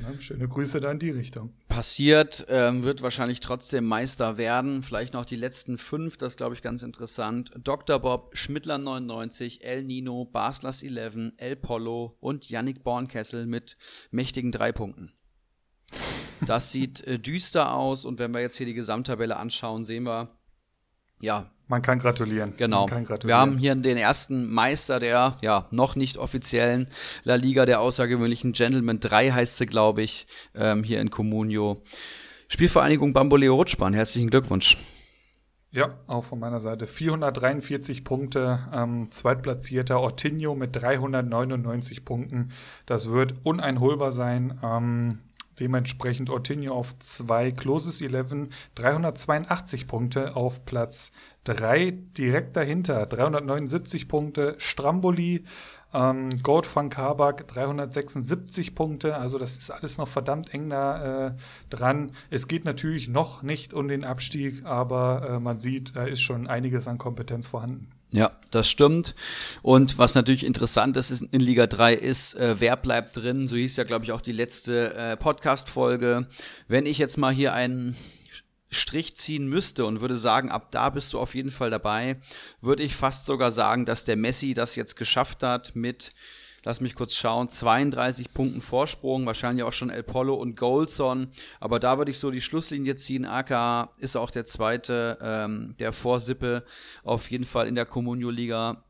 Ne? 0.00 0.20
Schöne 0.20 0.48
Grüße 0.48 0.80
da 0.80 0.90
in 0.90 0.98
die 0.98 1.10
Richtung. 1.10 1.50
Passiert, 1.68 2.46
ähm, 2.48 2.84
wird 2.84 3.02
wahrscheinlich 3.02 3.40
trotzdem 3.40 3.86
Meister 3.86 4.38
werden. 4.38 4.82
Vielleicht 4.82 5.12
noch 5.12 5.26
die 5.26 5.36
letzten 5.36 5.78
fünf, 5.78 6.16
das 6.16 6.36
glaube 6.36 6.54
ich 6.54 6.62
ganz 6.62 6.82
interessant. 6.82 7.52
Dr. 7.62 7.98
Bob, 7.98 8.36
Schmidtler 8.36 8.78
99, 8.78 9.64
El 9.64 9.84
Nino, 9.84 10.24
Baslers 10.24 10.82
11, 10.82 11.32
El 11.36 11.56
Polo 11.56 12.16
und 12.20 12.48
Yannick 12.48 12.82
Bornkessel 12.82 13.46
mit 13.46 13.76
mächtigen 14.10 14.52
drei 14.52 14.72
Punkten. 14.72 15.12
Das 16.46 16.72
sieht 16.72 17.06
äh, 17.06 17.18
düster 17.18 17.74
aus 17.74 18.04
und 18.04 18.18
wenn 18.18 18.32
wir 18.32 18.40
jetzt 18.40 18.56
hier 18.56 18.66
die 18.66 18.74
Gesamttabelle 18.74 19.36
anschauen, 19.36 19.84
sehen 19.84 20.04
wir, 20.04 20.30
ja, 21.20 21.50
man 21.70 21.82
kann 21.82 22.00
gratulieren. 22.00 22.52
Genau. 22.56 22.86
Kann 22.86 23.04
gratulieren. 23.04 23.28
Wir 23.28 23.40
haben 23.40 23.58
hier 23.58 23.74
den 23.76 23.96
ersten 23.96 24.52
Meister 24.52 24.98
der 24.98 25.38
ja 25.40 25.66
noch 25.70 25.94
nicht 25.94 26.18
offiziellen 26.18 26.86
La 27.22 27.36
Liga 27.36 27.64
der 27.64 27.80
außergewöhnlichen 27.80 28.52
Gentlemen 28.52 28.98
3 28.98 29.30
heißt 29.30 29.56
sie, 29.56 29.66
glaube 29.66 30.02
ich, 30.02 30.26
ähm, 30.54 30.82
hier 30.82 31.00
in 31.00 31.10
Comunio. 31.10 31.80
Spielvereinigung 32.48 33.12
Bamboleo 33.12 33.54
Rutschbahn. 33.54 33.94
Herzlichen 33.94 34.30
Glückwunsch. 34.30 34.76
Ja, 35.70 35.90
auch 36.08 36.24
von 36.24 36.40
meiner 36.40 36.58
Seite. 36.58 36.88
443 36.88 38.02
Punkte, 38.02 38.58
ähm, 38.74 39.08
zweitplatzierter 39.12 40.00
Ortinho 40.00 40.56
mit 40.56 40.74
399 40.74 42.04
Punkten. 42.04 42.50
Das 42.86 43.10
wird 43.10 43.34
uneinholbar 43.44 44.10
sein. 44.10 44.58
Ähm, 44.64 45.20
Dementsprechend 45.60 46.30
Ortinho 46.30 46.72
auf 46.72 46.98
2, 46.98 47.52
Closes 47.52 48.00
11, 48.00 48.48
382 48.74 49.86
Punkte 49.86 50.34
auf 50.34 50.64
Platz 50.64 51.12
3. 51.44 51.90
Direkt 52.16 52.56
dahinter 52.56 53.04
379 53.04 54.08
Punkte 54.08 54.54
Stramboli, 54.58 55.44
ähm, 55.92 56.30
Gold 56.42 56.74
van 56.74 56.88
Kabak 56.88 57.46
376 57.46 58.74
Punkte. 58.74 59.16
Also 59.16 59.36
das 59.36 59.58
ist 59.58 59.70
alles 59.70 59.98
noch 59.98 60.08
verdammt 60.08 60.54
eng 60.54 60.70
da 60.70 61.28
äh, 61.28 61.34
dran. 61.68 62.12
Es 62.30 62.48
geht 62.48 62.64
natürlich 62.64 63.08
noch 63.08 63.42
nicht 63.42 63.74
um 63.74 63.86
den 63.88 64.04
Abstieg, 64.04 64.64
aber 64.64 65.28
äh, 65.28 65.40
man 65.40 65.58
sieht, 65.58 65.94
da 65.94 66.04
ist 66.04 66.20
schon 66.20 66.46
einiges 66.46 66.88
an 66.88 66.96
Kompetenz 66.96 67.48
vorhanden. 67.48 67.88
Ja, 68.12 68.32
das 68.50 68.68
stimmt. 68.68 69.14
Und 69.62 69.98
was 69.98 70.16
natürlich 70.16 70.44
interessant 70.44 70.96
ist 70.96 71.10
in 71.22 71.40
Liga 71.40 71.68
3 71.68 71.94
ist, 71.94 72.34
äh, 72.34 72.56
wer 72.58 72.76
bleibt 72.76 73.16
drin? 73.16 73.46
So 73.46 73.56
hieß 73.56 73.76
ja, 73.76 73.84
glaube 73.84 74.04
ich, 74.04 74.10
auch 74.10 74.20
die 74.20 74.32
letzte 74.32 74.94
äh, 74.94 75.16
Podcast-Folge. 75.16 76.26
Wenn 76.66 76.86
ich 76.86 76.98
jetzt 76.98 77.18
mal 77.18 77.32
hier 77.32 77.52
einen 77.52 77.96
Strich 78.68 79.16
ziehen 79.16 79.48
müsste 79.48 79.84
und 79.84 80.00
würde 80.00 80.16
sagen, 80.16 80.50
ab 80.50 80.72
da 80.72 80.90
bist 80.90 81.12
du 81.12 81.20
auf 81.20 81.34
jeden 81.34 81.50
Fall 81.52 81.70
dabei, 81.70 82.16
würde 82.60 82.82
ich 82.82 82.96
fast 82.96 83.26
sogar 83.26 83.52
sagen, 83.52 83.84
dass 83.84 84.04
der 84.04 84.16
Messi 84.16 84.54
das 84.54 84.74
jetzt 84.74 84.96
geschafft 84.96 85.42
hat 85.44 85.76
mit 85.76 86.10
lass 86.64 86.80
mich 86.80 86.94
kurz 86.94 87.14
schauen, 87.14 87.50
32 87.50 88.32
Punkten 88.32 88.60
Vorsprung, 88.60 89.26
wahrscheinlich 89.26 89.64
auch 89.64 89.72
schon 89.72 89.90
El 89.90 90.02
Polo 90.02 90.34
und 90.34 90.56
Goldson, 90.56 91.28
aber 91.58 91.80
da 91.80 91.98
würde 91.98 92.10
ich 92.10 92.18
so 92.18 92.30
die 92.30 92.40
Schlusslinie 92.40 92.96
ziehen. 92.96 93.24
AK 93.24 93.90
ist 93.98 94.16
auch 94.16 94.30
der 94.30 94.46
zweite, 94.46 95.18
ähm, 95.22 95.74
der 95.78 95.92
Vorsippe 95.92 96.64
auf 97.04 97.30
jeden 97.30 97.44
Fall 97.44 97.68
in 97.68 97.74
der 97.74 97.86
Comunio 97.86 98.30
Liga 98.30 98.84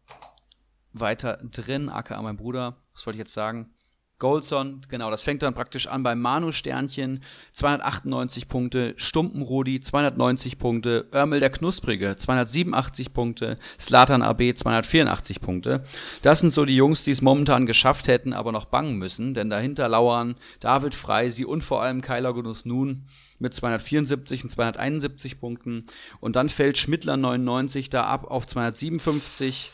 weiter 0.93 1.39
drin. 1.43 1.89
AK, 1.89 2.21
mein 2.23 2.37
Bruder, 2.37 2.77
was 2.93 3.07
wollte 3.07 3.17
ich 3.17 3.25
jetzt 3.25 3.35
sagen? 3.35 3.73
Goldson, 4.21 4.83
genau, 4.89 5.11
das 5.11 5.25
fängt 5.25 5.43
dann 5.43 5.55
praktisch 5.55 5.89
an 5.89 6.05
beim 6.05 6.21
Manu-Sternchen, 6.21 7.21
298 7.53 8.49
Punkte, 8.49 8.95
Stumpenrudi, 8.97 9.81
290 9.81 10.59
Punkte, 10.59 11.07
Örmel 11.13 11.41
der 11.41 11.51
Knusprige, 11.51 12.17
287 12.17 13.13
Punkte, 13.13 13.59
Slatan 13.81 14.23
AB, 14.23 14.55
284 14.55 15.41
Punkte. 15.41 15.83
Das 16.23 16.41
sind 16.41 16.53
so 16.53 16.65
die 16.65 16.77
Jungs, 16.77 17.03
die 17.05 17.11
es 17.11 17.23
momentan 17.23 17.67
geschafft 17.67 18.07
hätten, 18.07 18.33
aber 18.33 18.53
noch 18.53 18.67
bangen 18.67 18.97
müssen, 18.97 19.35
denn 19.35 19.51
dahinter 19.51 19.89
lauern 19.89 20.37
David 20.61 20.95
Freisi 20.95 21.45
und 21.45 21.63
vor 21.63 21.83
allem 21.83 22.03
Kyler 22.03 22.35
Gunus 22.35 22.67
Nun 22.67 23.07
mit 23.41 23.55
274 23.55 24.45
und 24.45 24.51
271 24.51 25.41
Punkten. 25.41 25.83
Und 26.21 26.37
dann 26.37 26.49
fällt 26.49 26.79
Schmittler 26.79 27.17
99 27.17 27.91
da 27.91 28.05
ab 28.05 28.31
auf 28.31 28.47
257. 28.47 29.71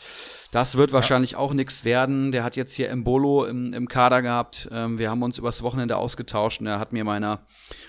Das 0.51 0.77
wird 0.77 0.93
wahrscheinlich 0.93 1.31
ja. 1.31 1.37
auch 1.39 1.53
nichts 1.53 1.83
werden. 1.83 2.31
Der 2.31 2.43
hat 2.43 2.55
jetzt 2.55 2.73
hier 2.73 2.89
Embolo 2.89 3.45
im, 3.45 3.73
im 3.73 3.87
Kader 3.87 4.21
gehabt. 4.21 4.69
Ähm, 4.71 4.97
wir 4.97 5.09
haben 5.09 5.21
uns 5.21 5.37
übers 5.37 5.61
Wochenende 5.61 5.97
ausgetauscht 5.97 6.61
und 6.61 6.67
er 6.67 6.79
hat 6.79 6.93
mir 6.93 7.03
meiner, 7.03 7.39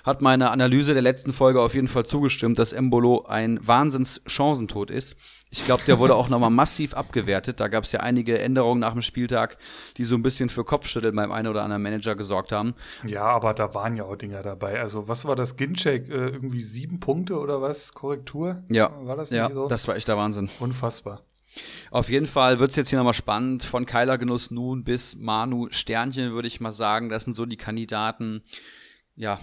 hat 0.05 0.22
meiner 0.22 0.51
Analyse 0.51 0.93
der 0.93 1.02
letzten 1.02 1.32
Folge 1.32 1.60
auf 1.60 1.74
jeden 1.74 1.89
Fall 1.89 2.05
zugestimmt, 2.05 2.59
dass 2.59 2.72
Embolo 2.72 3.26
ein 3.26 3.60
Wahnsinns-Chancentod 3.66 4.90
ist. 4.90 5.16
Ich 5.51 5.64
glaube, 5.64 5.82
der 5.86 5.98
wurde 5.98 6.14
auch 6.14 6.28
nochmal 6.28 6.51
massiv 6.51 6.93
abgewertet. 6.94 7.60
Da 7.60 7.68
gab 7.68 7.85
es 7.85 7.93
ja 7.93 8.01
einige 8.01 8.39
Änderungen 8.39 8.80
nach 8.80 8.93
dem 8.93 9.01
Spieltag, 9.01 9.56
die 9.97 10.05
so 10.05 10.14
ein 10.14 10.22
bisschen 10.22 10.51
für 10.51 10.64
Kopfschütteln 10.64 11.16
beim 11.16 11.32
einen 11.32 11.48
oder 11.48 11.62
anderen 11.62 11.82
Manager 11.82 12.16
gesorgt 12.16 12.52
haben. 12.52 12.74
Ja, 13.06 13.24
aber 13.24 13.55
da 13.55 13.72
waren 13.74 13.97
ja 13.97 14.05
auch 14.05 14.16
Dinger 14.16 14.43
dabei. 14.43 14.78
Also, 14.78 15.09
was 15.09 15.24
war 15.24 15.36
das? 15.36 15.56
Ginchek, 15.56 16.09
äh, 16.09 16.28
irgendwie 16.28 16.60
sieben 16.60 17.01
Punkte 17.01 17.39
oder 17.39 17.62
was? 17.62 17.94
Korrektur? 17.94 18.62
Ja. 18.68 18.90
War 19.05 19.16
das 19.16 19.30
nicht 19.30 19.39
ja, 19.39 19.51
so? 19.51 19.68
Das 19.68 19.89
war 19.89 19.97
echt 19.97 20.09
der 20.09 20.18
Wahnsinn. 20.18 20.51
Unfassbar. 20.60 21.22
Auf 21.90 22.10
jeden 22.10 22.26
Fall 22.26 22.59
wird 22.59 22.70
es 22.70 22.76
jetzt 22.76 22.90
hier 22.90 22.98
nochmal 22.98 23.14
spannend. 23.14 23.64
Von 23.64 23.86
Kyler 23.86 24.18
Genuss 24.18 24.51
nun 24.51 24.85
bis 24.85 25.16
Manu 25.16 25.68
Sternchen, 25.70 26.32
würde 26.32 26.48
ich 26.48 26.60
mal 26.60 26.72
sagen. 26.72 27.09
Das 27.09 27.24
sind 27.24 27.35
so 27.35 27.47
die 27.47 27.56
Kandidaten. 27.56 28.43
Ja, 29.16 29.40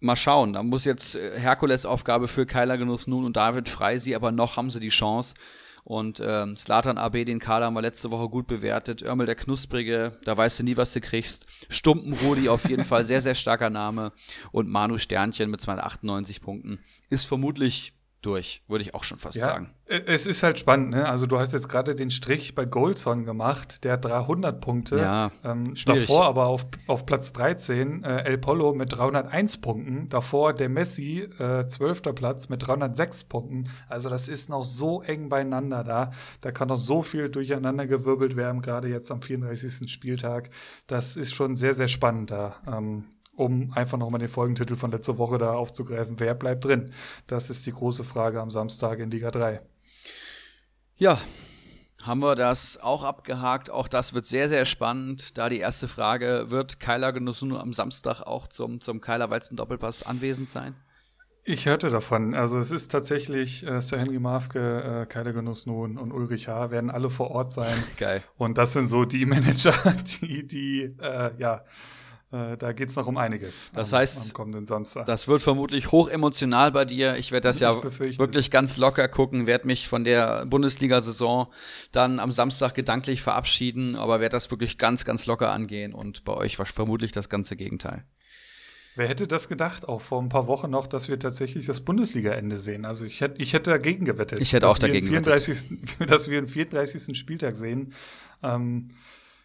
mal 0.00 0.16
schauen. 0.16 0.52
Da 0.52 0.62
muss 0.62 0.84
jetzt 0.84 1.16
äh, 1.16 1.38
Herkules-Aufgabe 1.38 2.28
für 2.28 2.46
Kyler 2.46 2.78
Genuss 2.78 3.06
nun 3.06 3.24
und 3.24 3.36
David 3.36 3.68
Freisi, 3.68 4.14
aber 4.14 4.32
noch 4.32 4.56
haben 4.56 4.70
sie 4.70 4.80
die 4.80 4.88
Chance. 4.88 5.34
Und 5.84 6.20
ähm, 6.22 6.54
Slatan 6.54 6.98
AB, 6.98 7.24
den 7.24 7.38
Kader 7.38 7.64
haben 7.64 7.74
wir 7.74 7.80
letzte 7.80 8.10
Woche 8.10 8.28
gut 8.28 8.46
bewertet. 8.46 9.02
Örmel 9.02 9.24
der 9.24 9.36
Knusprige, 9.36 10.12
da 10.24 10.36
weißt 10.36 10.58
du 10.58 10.64
nie, 10.64 10.76
was 10.76 10.92
du 10.92 11.00
kriegst. 11.00 11.46
Stumpen 11.70 12.12
Rudi 12.12 12.50
auf 12.50 12.68
jeden 12.68 12.84
Fall 12.84 13.06
sehr, 13.06 13.22
sehr 13.22 13.34
starker 13.34 13.70
Name. 13.70 14.12
Und 14.52 14.68
Manu 14.68 14.98
Sternchen 14.98 15.50
mit 15.50 15.62
298 15.62 16.42
Punkten 16.42 16.78
ist 17.08 17.24
vermutlich 17.24 17.94
durch, 18.28 18.62
würde 18.68 18.84
ich 18.84 18.94
auch 18.94 19.04
schon 19.04 19.18
fast 19.18 19.36
ja, 19.36 19.46
sagen. 19.46 19.70
Es 19.86 20.26
ist 20.26 20.42
halt 20.42 20.58
spannend, 20.58 20.90
ne? 20.90 21.08
Also 21.08 21.24
du 21.24 21.38
hast 21.38 21.54
jetzt 21.54 21.68
gerade 21.70 21.94
den 21.94 22.10
Strich 22.10 22.54
bei 22.54 22.66
Goldson 22.66 23.24
gemacht, 23.24 23.84
der 23.84 23.94
hat 23.94 24.04
300 24.04 24.60
Punkte. 24.60 24.98
Ja, 24.98 25.30
ähm, 25.44 25.72
davor 25.86 26.26
aber 26.26 26.44
auf, 26.46 26.66
auf 26.86 27.06
Platz 27.06 27.32
13 27.32 28.04
äh, 28.04 28.24
El 28.24 28.36
Polo 28.36 28.74
mit 28.74 28.92
301 28.92 29.62
Punkten. 29.62 30.10
Davor 30.10 30.52
der 30.52 30.68
Messi, 30.68 31.26
äh, 31.38 31.66
12. 31.66 32.02
Platz 32.14 32.50
mit 32.50 32.66
306 32.66 33.24
Punkten. 33.24 33.70
Also 33.88 34.10
das 34.10 34.28
ist 34.28 34.50
noch 34.50 34.64
so 34.64 35.00
eng 35.02 35.30
beieinander 35.30 35.82
da. 35.82 36.10
Da 36.42 36.50
kann 36.52 36.68
noch 36.68 36.76
so 36.76 37.02
viel 37.02 37.30
durcheinander 37.30 37.86
gewirbelt 37.86 38.36
werden, 38.36 38.60
gerade 38.60 38.88
jetzt 38.88 39.10
am 39.10 39.22
34. 39.22 39.90
Spieltag. 39.90 40.50
Das 40.86 41.16
ist 41.16 41.32
schon 41.32 41.56
sehr, 41.56 41.72
sehr 41.72 41.88
spannend 41.88 42.30
da. 42.30 42.56
Ähm, 42.70 43.04
um 43.38 43.72
einfach 43.72 43.98
nochmal 43.98 44.18
den 44.18 44.28
Folgentitel 44.28 44.74
von 44.74 44.90
letzter 44.90 45.16
Woche 45.16 45.38
da 45.38 45.52
aufzugreifen. 45.52 46.18
Wer 46.18 46.34
bleibt 46.34 46.64
drin? 46.64 46.90
Das 47.28 47.50
ist 47.50 47.66
die 47.66 47.70
große 47.70 48.02
Frage 48.02 48.40
am 48.40 48.50
Samstag 48.50 48.98
in 48.98 49.10
Liga 49.10 49.30
3. 49.30 49.60
Ja, 50.96 51.18
haben 52.02 52.20
wir 52.20 52.34
das 52.34 52.78
auch 52.82 53.04
abgehakt. 53.04 53.70
Auch 53.70 53.86
das 53.86 54.12
wird 54.12 54.26
sehr, 54.26 54.48
sehr 54.48 54.64
spannend. 54.64 55.38
Da 55.38 55.48
die 55.48 55.58
erste 55.58 55.86
Frage, 55.86 56.46
wird 56.48 56.80
Kyler 56.80 57.12
Genussunu 57.12 57.58
am 57.58 57.72
Samstag 57.72 58.22
auch 58.22 58.48
zum, 58.48 58.80
zum 58.80 59.00
Kyler 59.00 59.30
Weizen 59.30 59.56
Doppelpass 59.56 60.02
anwesend 60.02 60.50
sein? 60.50 60.74
Ich 61.44 61.66
hörte 61.66 61.90
davon. 61.90 62.34
Also 62.34 62.58
es 62.58 62.72
ist 62.72 62.90
tatsächlich 62.90 63.64
äh, 63.64 63.80
Sir 63.80 63.98
Henry 63.98 64.18
Mafke, 64.18 65.02
äh, 65.02 65.06
Kyler 65.06 65.32
Genussnun 65.32 65.96
und 65.96 66.12
Ulrich 66.12 66.48
H. 66.48 66.72
werden 66.72 66.90
alle 66.90 67.08
vor 67.08 67.30
Ort 67.30 67.52
sein. 67.52 67.72
Geil. 67.96 68.20
Und 68.36 68.58
das 68.58 68.72
sind 68.72 68.86
so 68.86 69.04
die 69.04 69.26
Manager, 69.26 69.72
die, 70.20 70.46
die, 70.46 70.96
äh, 71.00 71.30
ja, 71.38 71.62
äh, 72.30 72.56
da 72.58 72.72
geht 72.72 72.90
es 72.90 72.96
noch 72.96 73.06
um 73.06 73.16
einiges. 73.16 73.70
Das 73.74 73.92
am, 73.92 74.00
heißt, 74.00 74.26
am 74.26 74.32
kommenden 74.34 74.66
Samstag. 74.66 75.06
das 75.06 75.28
wird 75.28 75.40
vermutlich 75.40 75.92
hoch 75.92 76.08
emotional 76.08 76.72
bei 76.72 76.84
dir. 76.84 77.16
Ich 77.16 77.32
werde 77.32 77.48
das 77.48 77.56
ich 77.56 77.62
ja 77.62 77.72
befürchte. 77.72 78.18
wirklich 78.18 78.50
ganz 78.50 78.76
locker 78.76 79.08
gucken, 79.08 79.46
werde 79.46 79.66
mich 79.66 79.88
von 79.88 80.04
der 80.04 80.44
Bundesliga-Saison 80.46 81.48
dann 81.92 82.20
am 82.20 82.30
Samstag 82.30 82.74
gedanklich 82.74 83.22
verabschieden, 83.22 83.96
aber 83.96 84.20
werde 84.20 84.32
das 84.32 84.50
wirklich 84.50 84.76
ganz, 84.76 85.06
ganz 85.06 85.24
locker 85.26 85.52
angehen 85.52 85.94
und 85.94 86.24
bei 86.24 86.34
euch 86.34 86.58
war 86.58 86.66
vermutlich 86.66 87.12
das 87.12 87.30
ganze 87.30 87.56
Gegenteil. 87.56 88.04
Wer 88.98 89.06
hätte 89.06 89.28
das 89.28 89.48
gedacht, 89.48 89.86
auch 89.86 90.00
vor 90.00 90.20
ein 90.20 90.28
paar 90.28 90.48
Wochen 90.48 90.70
noch, 90.70 90.88
dass 90.88 91.08
wir 91.08 91.20
tatsächlich 91.20 91.66
das 91.66 91.80
Bundesliga-Ende 91.80 92.58
sehen? 92.58 92.84
Also 92.84 93.04
ich 93.04 93.20
hätte, 93.20 93.40
ich 93.40 93.52
hätte 93.52 93.70
dagegen 93.70 94.04
gewettet. 94.04 94.40
Ich 94.40 94.52
hätte 94.52 94.68
auch 94.68 94.76
dagegen 94.76 95.06
34, 95.06 95.68
gewettet. 95.68 96.10
Dass 96.10 96.28
wir 96.28 96.38
einen 96.38 96.48
34. 96.48 97.16
Spieltag 97.16 97.56
sehen. 97.56 97.92
Ähm, 98.42 98.88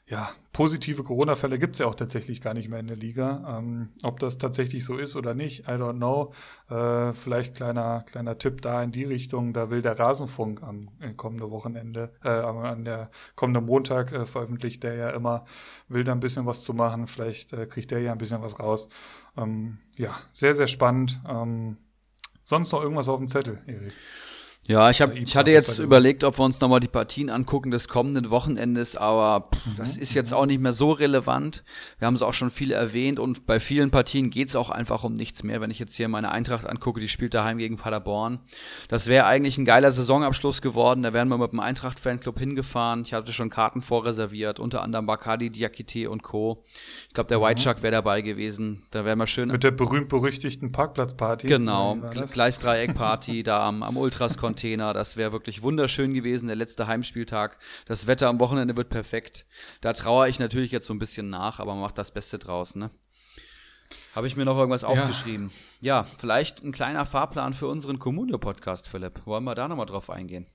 ja, 0.06 0.30
positive 0.52 1.04
Corona-Fälle 1.04 1.58
gibt 1.58 1.76
es 1.76 1.80
ja 1.80 1.86
auch 1.86 1.96
tatsächlich 1.96 2.42
gar 2.42 2.54
nicht 2.54 2.68
mehr 2.68 2.80
in 2.80 2.88
der 2.88 2.98
Liga. 2.98 3.58
Ähm, 3.58 3.90
ob 4.04 4.20
das 4.20 4.38
tatsächlich 4.38 4.84
so 4.84 4.98
ist 4.98 5.16
oder 5.16 5.34
nicht, 5.34 5.62
I 5.62 5.72
don't 5.72 5.96
know. 5.96 6.34
Äh, 6.70 7.14
vielleicht 7.14 7.56
kleiner, 7.56 8.02
kleiner 8.02 8.38
Tipp 8.38 8.62
da 8.62 8.84
in 8.84 8.92
die 8.92 9.06
Richtung. 9.06 9.54
Da 9.54 9.70
will 9.70 9.82
der 9.82 9.98
Rasenfunk 9.98 10.62
am 10.62 10.90
kommenden 11.16 11.50
Wochenende, 11.52 12.12
äh, 12.24 12.30
an 12.30 12.84
der 12.84 13.10
kommenden 13.36 13.66
Montag 13.66 14.12
äh, 14.12 14.26
veröffentlicht 14.26 14.84
der 14.84 14.96
ja 14.96 15.10
immer, 15.12 15.46
will 15.88 16.04
da 16.04 16.12
ein 16.12 16.20
bisschen 16.20 16.46
was 16.46 16.64
zu 16.64 16.74
machen. 16.74 17.08
Vielleicht 17.08 17.54
äh, 17.54 17.66
kriegt 17.66 17.92
der 17.92 18.02
ja 18.02 18.12
ein 18.12 18.18
bisschen 18.18 18.42
was 18.42 18.60
raus. 18.60 18.90
Ähm, 19.38 19.78
ja, 19.96 20.14
sehr, 20.34 20.54
sehr 20.54 20.68
spannend. 20.68 21.22
Ähm, 21.30 21.78
sonst 22.42 22.74
noch 22.74 22.84
irgendwas 22.84 23.08
auf 23.08 23.20
dem 23.20 23.30
Zettel, 23.30 23.62
Erik? 23.68 23.94
Ja, 24.65 24.90
ich, 24.90 25.02
hab, 25.02 25.14
ich 25.14 25.35
hatte 25.35 25.52
jetzt 25.52 25.80
überlegt, 25.80 26.23
ob 26.23 26.40
wir 26.40 26.45
uns 26.45 26.61
nochmal 26.61 26.80
die 26.80 26.88
Partien 26.88 27.30
angucken 27.30 27.69
des 27.69 27.90
kommenden 27.90 28.30
Wochenendes, 28.30 28.95
aber 28.95 29.49
pff, 29.53 29.65
mhm. 29.65 29.76
das 29.76 29.98
ist 29.98 30.14
jetzt 30.14 30.34
auch 30.34 30.45
nicht 30.45 30.61
mehr 30.61 30.72
so 30.72 30.94
relevant. 30.94 31.65
Wir 31.99 32.06
haben 32.06 32.14
es 32.14 32.22
auch 32.22 32.34
schon 32.34 32.49
viel 32.49 32.72
erwähnt 32.72 33.19
und 33.19 33.45
bei 33.45 33.60
vielen 33.60 33.91
Partien 33.91 34.30
geht 34.30 34.48
es 34.48 34.56
auch 34.56 34.69
einfach 34.69 35.03
um 35.03 35.15
nichts 35.15 35.44
mehr. 35.44 35.60
Wenn 35.60 35.69
ich 35.69 35.80
jetzt 35.80 35.98
hier 35.98 36.07
meine 36.07 36.31
Eintracht 36.31 36.65
angucke, 36.65 37.02
die 37.02 37.10
spielt 37.10 37.34
daheim 37.34 37.57
gegen 37.57 37.76
Paderborn. 37.76 38.40
Das 38.88 39.07
wäre 39.07 39.26
eigentlich 39.26 39.57
ein 39.57 39.65
geiler 39.65 39.91
Saisonabschluss 39.91 40.61
geworden. 40.61 41.03
Da 41.03 41.11
wären 41.11 41.27
wir 41.27 41.38
mit 41.38 41.52
dem 41.52 41.60
Eintracht-Fanclub 41.60 42.40
hingefahren. 42.40 43.03
Ich 43.06 43.14
hatte 43.14 43.34
schon 43.34 43.49
Karten 43.49 43.81
vorreserviert, 43.81 44.61
unter 44.61 44.81
anderem 44.81 45.06
Bacardi, 45.06 45.49
Diakite 45.49 46.10
und 46.10 46.23
Co. 46.23 46.64
Ich 47.10 47.14
glaube, 47.14 47.27
der 47.27 47.40
mhm. 47.40 47.44
White 47.44 47.61
Shark 47.61 47.84
wäre 47.84 47.91
dabei 47.91 48.22
gewesen. 48.22 48.81
Da 48.91 49.03
wären 49.03 49.18
wir 49.18 49.27
schön. 49.27 49.49
Mit 49.49 49.65
der 49.65 49.72
berühmt-berüchtigten 49.72 50.72
Parkplatzparty. 50.72 51.48
Genau, 51.48 51.98
Gleisdreieck-Party 52.31 53.44
da 53.44 53.68
am, 53.68 53.84
am 53.84 53.98
Ultras-Konzert. 53.98 54.53
Container. 54.54 54.94
Das 54.94 55.18
wäre 55.18 55.32
wirklich 55.32 55.64
wunderschön 55.64 56.14
gewesen, 56.14 56.46
der 56.46 56.56
letzte 56.56 56.86
Heimspieltag. 56.86 57.58
Das 57.88 58.06
Wetter 58.06 58.28
am 58.30 58.40
Wochenende 58.40 58.78
wird 58.78 58.90
perfekt. 58.90 59.48
Da 59.82 59.94
trauere 59.94 60.28
ich 60.28 60.38
natürlich 60.38 60.72
jetzt 60.72 60.86
so 60.86 60.94
ein 60.94 61.00
bisschen 61.00 61.32
nach, 61.32 61.60
aber 61.60 61.74
man 61.74 61.82
macht 61.82 61.98
das 61.98 62.12
Beste 62.12 62.38
draus, 62.38 62.76
ne? 62.76 62.92
Habe 64.14 64.28
ich 64.28 64.36
mir 64.36 64.46
noch 64.46 64.58
irgendwas 64.58 64.84
ja. 64.84 64.90
aufgeschrieben? 64.90 65.52
Ja, 65.82 66.04
vielleicht 66.04 66.64
ein 66.64 66.72
kleiner 66.72 67.08
Fahrplan 67.08 67.56
für 67.56 67.68
unseren 67.68 67.98
Communio-Podcast, 67.98 68.88
Philipp. 68.88 69.26
Wollen 69.26 69.44
wir 69.44 69.56
da 69.56 69.68
nochmal 69.68 69.88
drauf 69.88 70.12
eingehen? 70.12 70.46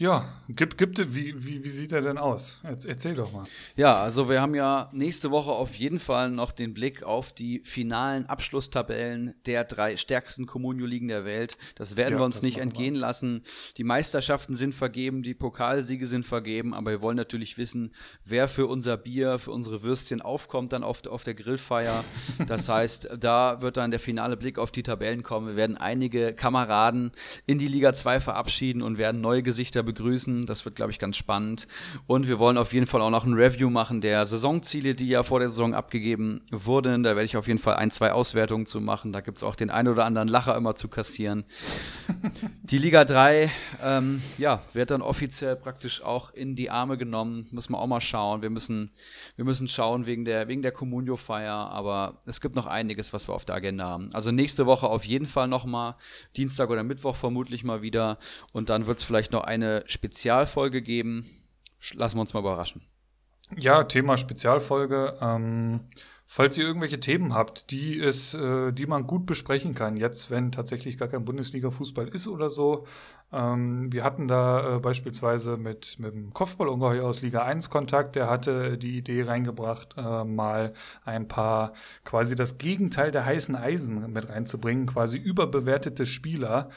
Ja, 0.00 0.24
gibt, 0.48 0.78
gibt, 0.78 0.98
wie, 1.12 1.34
wie, 1.44 1.64
wie 1.64 1.68
sieht 1.70 1.90
er 1.90 2.00
denn 2.00 2.18
aus? 2.18 2.60
Erzähl 2.62 3.16
doch 3.16 3.32
mal. 3.32 3.44
Ja, 3.74 4.00
also 4.00 4.30
wir 4.30 4.40
haben 4.40 4.54
ja 4.54 4.88
nächste 4.92 5.32
Woche 5.32 5.50
auf 5.50 5.74
jeden 5.74 5.98
Fall 5.98 6.30
noch 6.30 6.52
den 6.52 6.72
Blick 6.72 7.02
auf 7.02 7.32
die 7.32 7.62
finalen 7.64 8.26
Abschlusstabellen 8.26 9.34
der 9.46 9.64
drei 9.64 9.96
stärksten 9.96 10.46
Communio-Ligen 10.46 11.08
der 11.08 11.24
Welt. 11.24 11.58
Das 11.74 11.96
werden 11.96 12.12
ja, 12.12 12.20
wir 12.20 12.24
uns 12.26 12.42
nicht 12.42 12.58
entgehen 12.58 12.94
wir. 12.94 13.00
lassen. 13.00 13.42
Die 13.76 13.82
Meisterschaften 13.82 14.54
sind 14.54 14.72
vergeben, 14.72 15.24
die 15.24 15.34
Pokalsiege 15.34 16.06
sind 16.06 16.24
vergeben, 16.24 16.74
aber 16.74 16.92
wir 16.92 17.02
wollen 17.02 17.16
natürlich 17.16 17.58
wissen, 17.58 17.92
wer 18.24 18.46
für 18.46 18.68
unser 18.68 18.96
Bier, 18.96 19.40
für 19.40 19.50
unsere 19.50 19.82
Würstchen 19.82 20.22
aufkommt 20.22 20.72
dann 20.72 20.84
auf, 20.84 21.04
auf 21.08 21.24
der 21.24 21.34
Grillfeier. 21.34 22.04
Das 22.46 22.68
heißt, 22.68 23.16
da 23.18 23.62
wird 23.62 23.76
dann 23.76 23.90
der 23.90 23.98
finale 23.98 24.36
Blick 24.36 24.60
auf 24.60 24.70
die 24.70 24.84
Tabellen 24.84 25.24
kommen. 25.24 25.48
Wir 25.48 25.56
werden 25.56 25.76
einige 25.76 26.34
Kameraden 26.34 27.10
in 27.46 27.58
die 27.58 27.66
Liga 27.66 27.92
2 27.94 28.20
verabschieden 28.20 28.82
und 28.82 28.98
werden 28.98 29.20
neue 29.20 29.42
Gesichter 29.42 29.87
begrüßen. 29.88 30.44
Das 30.44 30.64
wird, 30.64 30.76
glaube 30.76 30.92
ich, 30.92 30.98
ganz 30.98 31.16
spannend. 31.16 31.66
Und 32.06 32.28
wir 32.28 32.38
wollen 32.38 32.58
auf 32.58 32.74
jeden 32.74 32.86
Fall 32.86 33.00
auch 33.00 33.10
noch 33.10 33.24
ein 33.24 33.32
Review 33.32 33.70
machen 33.70 34.00
der 34.00 34.26
Saisonziele, 34.26 34.94
die 34.94 35.08
ja 35.08 35.22
vor 35.22 35.40
der 35.40 35.50
Saison 35.50 35.74
abgegeben 35.74 36.42
wurden. 36.52 37.02
Da 37.02 37.10
werde 37.10 37.24
ich 37.24 37.36
auf 37.36 37.48
jeden 37.48 37.58
Fall 37.58 37.76
ein, 37.76 37.90
zwei 37.90 38.12
Auswertungen 38.12 38.66
zu 38.66 38.80
machen. 38.80 39.12
Da 39.12 39.20
gibt 39.20 39.38
es 39.38 39.42
auch 39.42 39.56
den 39.56 39.70
einen 39.70 39.88
oder 39.88 40.04
anderen 40.04 40.28
Lacher 40.28 40.54
immer 40.56 40.74
zu 40.74 40.88
kassieren. 40.88 41.44
die 42.62 42.78
Liga 42.78 43.04
3, 43.04 43.50
ähm, 43.82 44.22
ja, 44.36 44.62
wird 44.74 44.90
dann 44.90 45.00
offiziell 45.00 45.56
praktisch 45.56 46.02
auch 46.02 46.34
in 46.34 46.54
die 46.54 46.70
Arme 46.70 46.98
genommen. 46.98 47.46
Müssen 47.50 47.72
wir 47.72 47.78
auch 47.78 47.86
mal 47.86 48.00
schauen. 48.00 48.42
Wir 48.42 48.50
müssen, 48.50 48.90
wir 49.36 49.46
müssen 49.46 49.68
schauen 49.68 50.04
wegen 50.04 50.26
der, 50.26 50.48
wegen 50.48 50.60
der 50.60 50.72
Communio-Feier. 50.72 51.54
Aber 51.54 52.18
es 52.26 52.42
gibt 52.42 52.54
noch 52.56 52.66
einiges, 52.66 53.14
was 53.14 53.28
wir 53.28 53.34
auf 53.34 53.46
der 53.46 53.54
Agenda 53.54 53.86
haben. 53.86 54.10
Also 54.12 54.32
nächste 54.32 54.66
Woche 54.66 54.86
auf 54.86 55.04
jeden 55.04 55.26
Fall 55.26 55.48
nochmal. 55.48 55.94
Dienstag 56.36 56.68
oder 56.68 56.82
Mittwoch 56.82 57.16
vermutlich 57.16 57.64
mal 57.64 57.80
wieder. 57.80 58.18
Und 58.52 58.68
dann 58.68 58.86
wird 58.86 58.98
es 58.98 59.04
vielleicht 59.04 59.32
noch 59.32 59.44
eine 59.44 59.77
Spezialfolge 59.86 60.82
geben. 60.82 61.26
Lassen 61.94 62.16
wir 62.16 62.22
uns 62.22 62.34
mal 62.34 62.40
überraschen. 62.40 62.82
Ja, 63.56 63.84
Thema 63.84 64.16
Spezialfolge. 64.16 65.16
Ähm, 65.20 65.80
falls 66.26 66.58
ihr 66.58 66.64
irgendwelche 66.64 67.00
Themen 67.00 67.34
habt, 67.34 67.70
die 67.70 67.98
es, 67.98 68.34
äh, 68.34 68.70
die 68.72 68.86
man 68.86 69.06
gut 69.06 69.24
besprechen 69.24 69.74
kann, 69.74 69.96
jetzt, 69.96 70.30
wenn 70.30 70.52
tatsächlich 70.52 70.98
gar 70.98 71.08
kein 71.08 71.24
Bundesliga-Fußball 71.24 72.08
ist 72.08 72.28
oder 72.28 72.50
so. 72.50 72.84
Ähm, 73.32 73.90
wir 73.90 74.04
hatten 74.04 74.28
da 74.28 74.76
äh, 74.76 74.80
beispielsweise 74.80 75.56
mit, 75.56 75.98
mit 75.98 76.12
dem 76.12 76.34
Kopfballungeheuer 76.34 77.04
aus 77.04 77.22
Liga 77.22 77.42
1 77.42 77.70
Kontakt, 77.70 78.16
der 78.16 78.28
hatte 78.28 78.76
die 78.76 78.98
Idee 78.98 79.22
reingebracht, 79.22 79.94
äh, 79.96 80.24
mal 80.24 80.74
ein 81.04 81.26
paar 81.26 81.72
quasi 82.04 82.34
das 82.34 82.58
Gegenteil 82.58 83.10
der 83.10 83.24
heißen 83.24 83.56
Eisen 83.56 84.12
mit 84.12 84.28
reinzubringen, 84.28 84.84
quasi 84.84 85.16
überbewertete 85.16 86.04
Spieler. 86.04 86.68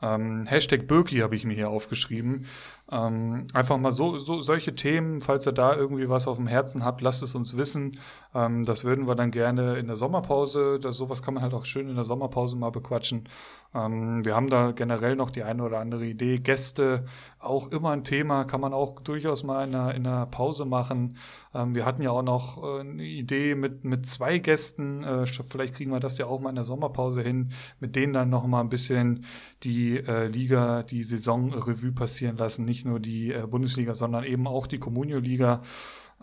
Ähm, 0.00 0.46
Hashtag 0.46 0.86
Birki 0.86 1.18
habe 1.18 1.34
ich 1.34 1.44
mir 1.44 1.54
hier 1.54 1.70
aufgeschrieben. 1.70 2.46
Ähm, 2.90 3.46
einfach 3.52 3.76
mal 3.76 3.92
so, 3.92 4.16
so 4.16 4.40
solche 4.40 4.74
Themen, 4.74 5.20
falls 5.20 5.46
ihr 5.46 5.52
da 5.52 5.76
irgendwie 5.76 6.08
was 6.08 6.26
auf 6.26 6.36
dem 6.36 6.46
Herzen 6.46 6.84
habt, 6.84 7.02
lasst 7.02 7.22
es 7.22 7.34
uns 7.34 7.56
wissen. 7.56 7.98
Ähm, 8.34 8.64
das 8.64 8.84
würden 8.84 9.06
wir 9.06 9.14
dann 9.14 9.30
gerne 9.30 9.76
in 9.76 9.88
der 9.88 9.96
Sommerpause. 9.96 10.78
Das, 10.80 10.96
sowas 10.96 11.22
kann 11.22 11.34
man 11.34 11.42
halt 11.42 11.52
auch 11.52 11.66
schön 11.66 11.90
in 11.90 11.96
der 11.96 12.04
Sommerpause 12.04 12.56
mal 12.56 12.70
bequatschen. 12.70 13.28
Ähm, 13.74 14.24
wir 14.24 14.34
haben 14.34 14.48
da 14.48 14.72
generell 14.72 15.16
noch 15.16 15.30
die 15.30 15.42
eine 15.42 15.64
oder 15.64 15.80
andere 15.80 16.06
Idee. 16.06 16.38
Gäste, 16.38 17.04
auch 17.38 17.68
immer 17.68 17.90
ein 17.90 18.04
Thema, 18.04 18.44
kann 18.44 18.62
man 18.62 18.72
auch 18.72 19.00
durchaus 19.00 19.44
mal 19.44 19.68
in 19.68 19.74
einer, 19.74 19.94
in 19.94 20.06
einer 20.06 20.24
Pause 20.24 20.64
machen. 20.64 21.16
Ähm, 21.54 21.74
wir 21.74 21.84
hatten 21.84 22.00
ja 22.00 22.10
auch 22.10 22.22
noch 22.22 22.62
äh, 22.62 22.80
eine 22.80 23.02
Idee 23.02 23.54
mit, 23.54 23.84
mit 23.84 24.06
zwei 24.06 24.38
Gästen. 24.38 25.04
Äh, 25.04 25.26
vielleicht 25.26 25.74
kriegen 25.74 25.90
wir 25.90 26.00
das 26.00 26.16
ja 26.16 26.24
auch 26.24 26.40
mal 26.40 26.50
in 26.50 26.54
der 26.54 26.64
Sommerpause 26.64 27.20
hin, 27.20 27.50
mit 27.80 27.96
denen 27.96 28.14
dann 28.14 28.30
noch 28.30 28.46
mal 28.46 28.60
ein 28.60 28.70
bisschen 28.70 29.26
die 29.62 29.98
äh, 29.98 30.26
Liga, 30.26 30.82
die 30.82 31.02
Saison 31.02 31.52
Revue 31.52 31.92
passieren 31.92 32.36
lassen. 32.36 32.64
Nicht 32.64 32.77
nicht 32.78 32.86
nur 32.86 33.00
die 33.00 33.32
äh, 33.32 33.46
Bundesliga, 33.46 33.94
sondern 33.94 34.24
eben 34.24 34.46
auch 34.46 34.66
die 34.66 34.78
Comunio-Liga. 34.78 35.62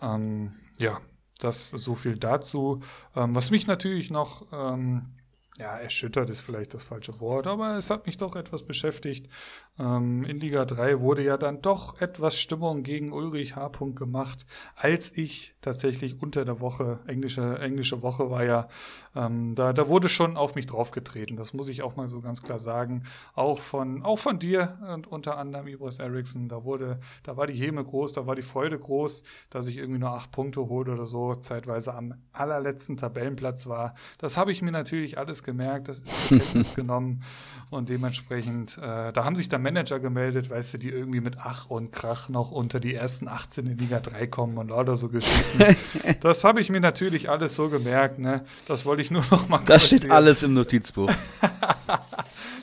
Ähm, 0.00 0.52
ja, 0.78 0.98
das 1.38 1.68
so 1.68 1.94
viel 1.94 2.16
dazu. 2.16 2.80
Ähm, 3.14 3.34
was 3.34 3.50
mich 3.50 3.66
natürlich 3.66 4.10
noch 4.10 4.50
ähm, 4.52 5.14
ja, 5.58 5.76
erschüttert 5.76 6.30
ist 6.30 6.40
vielleicht 6.40 6.72
das 6.74 6.84
falsche 6.84 7.20
Wort, 7.20 7.46
aber 7.46 7.76
es 7.76 7.90
hat 7.90 8.06
mich 8.06 8.16
doch 8.16 8.36
etwas 8.36 8.62
beschäftigt. 8.62 9.30
Ähm, 9.78 10.24
in 10.24 10.40
Liga 10.40 10.64
3 10.64 11.00
wurde 11.00 11.22
ja 11.22 11.36
dann 11.36 11.60
doch 11.60 12.00
etwas 12.00 12.38
Stimmung 12.38 12.82
gegen 12.82 13.12
Ulrich 13.12 13.56
H. 13.56 13.70
gemacht, 13.94 14.46
als 14.74 15.12
ich 15.12 15.54
tatsächlich 15.60 16.22
unter 16.22 16.44
der 16.44 16.60
Woche, 16.60 17.00
englische, 17.06 17.58
englische 17.58 18.00
Woche 18.00 18.30
war 18.30 18.44
ja, 18.44 18.68
ähm, 19.14 19.54
da, 19.54 19.72
da 19.72 19.88
wurde 19.88 20.08
schon 20.08 20.36
auf 20.36 20.54
mich 20.54 20.66
draufgetreten. 20.66 21.36
Das 21.36 21.52
muss 21.52 21.68
ich 21.68 21.82
auch 21.82 21.96
mal 21.96 22.08
so 22.08 22.20
ganz 22.20 22.42
klar 22.42 22.58
sagen. 22.58 23.02
Auch 23.34 23.58
von, 23.58 24.02
auch 24.02 24.18
von 24.18 24.38
dir 24.38 24.78
und 24.94 25.06
unter 25.08 25.36
anderem 25.36 25.66
Ibris 25.66 25.98
Eriksson, 25.98 26.48
da 26.48 26.64
wurde, 26.64 26.98
da 27.22 27.36
war 27.36 27.46
die 27.46 27.54
Häme 27.54 27.84
groß, 27.84 28.14
da 28.14 28.26
war 28.26 28.34
die 28.34 28.42
Freude 28.42 28.78
groß, 28.78 29.24
dass 29.50 29.68
ich 29.68 29.76
irgendwie 29.76 29.98
nur 29.98 30.10
acht 30.10 30.30
Punkte 30.30 30.68
holte 30.68 30.92
oder 30.92 31.06
so, 31.06 31.34
zeitweise 31.34 31.94
am 31.94 32.14
allerletzten 32.32 32.96
Tabellenplatz 32.96 33.66
war. 33.66 33.94
Das 34.18 34.36
habe 34.36 34.52
ich 34.52 34.62
mir 34.62 34.72
natürlich 34.72 35.18
alles 35.18 35.42
gemerkt, 35.42 35.88
das 35.88 36.30
ist 36.30 36.76
genommen 36.76 37.22
und 37.70 37.88
dementsprechend, 37.90 38.78
äh, 38.78 39.12
da 39.12 39.24
haben 39.24 39.36
sich 39.36 39.48
dann 39.48 39.65
Manager 39.66 39.98
gemeldet, 39.98 40.48
weißt 40.48 40.74
du, 40.74 40.78
die 40.78 40.90
irgendwie 40.90 41.20
mit 41.20 41.38
Ach 41.42 41.66
und 41.66 41.90
Krach 41.90 42.28
noch 42.28 42.52
unter 42.52 42.78
die 42.78 42.94
ersten 42.94 43.26
18 43.26 43.66
in 43.66 43.78
Liga 43.78 43.98
3 43.98 44.28
kommen 44.28 44.58
und 44.58 44.68
lauter 44.68 44.94
so 44.94 45.08
Geschichten. 45.08 45.76
das 46.20 46.44
habe 46.44 46.60
ich 46.60 46.70
mir 46.70 46.80
natürlich 46.80 47.28
alles 47.30 47.56
so 47.56 47.68
gemerkt, 47.68 48.20
ne? 48.20 48.44
Das 48.68 48.86
wollte 48.86 49.02
ich 49.02 49.10
nur 49.10 49.24
noch 49.32 49.48
mal 49.48 49.60
Das 49.66 49.86
steht 49.86 50.08
alles 50.08 50.44
im 50.44 50.54
Notizbuch. 50.54 51.10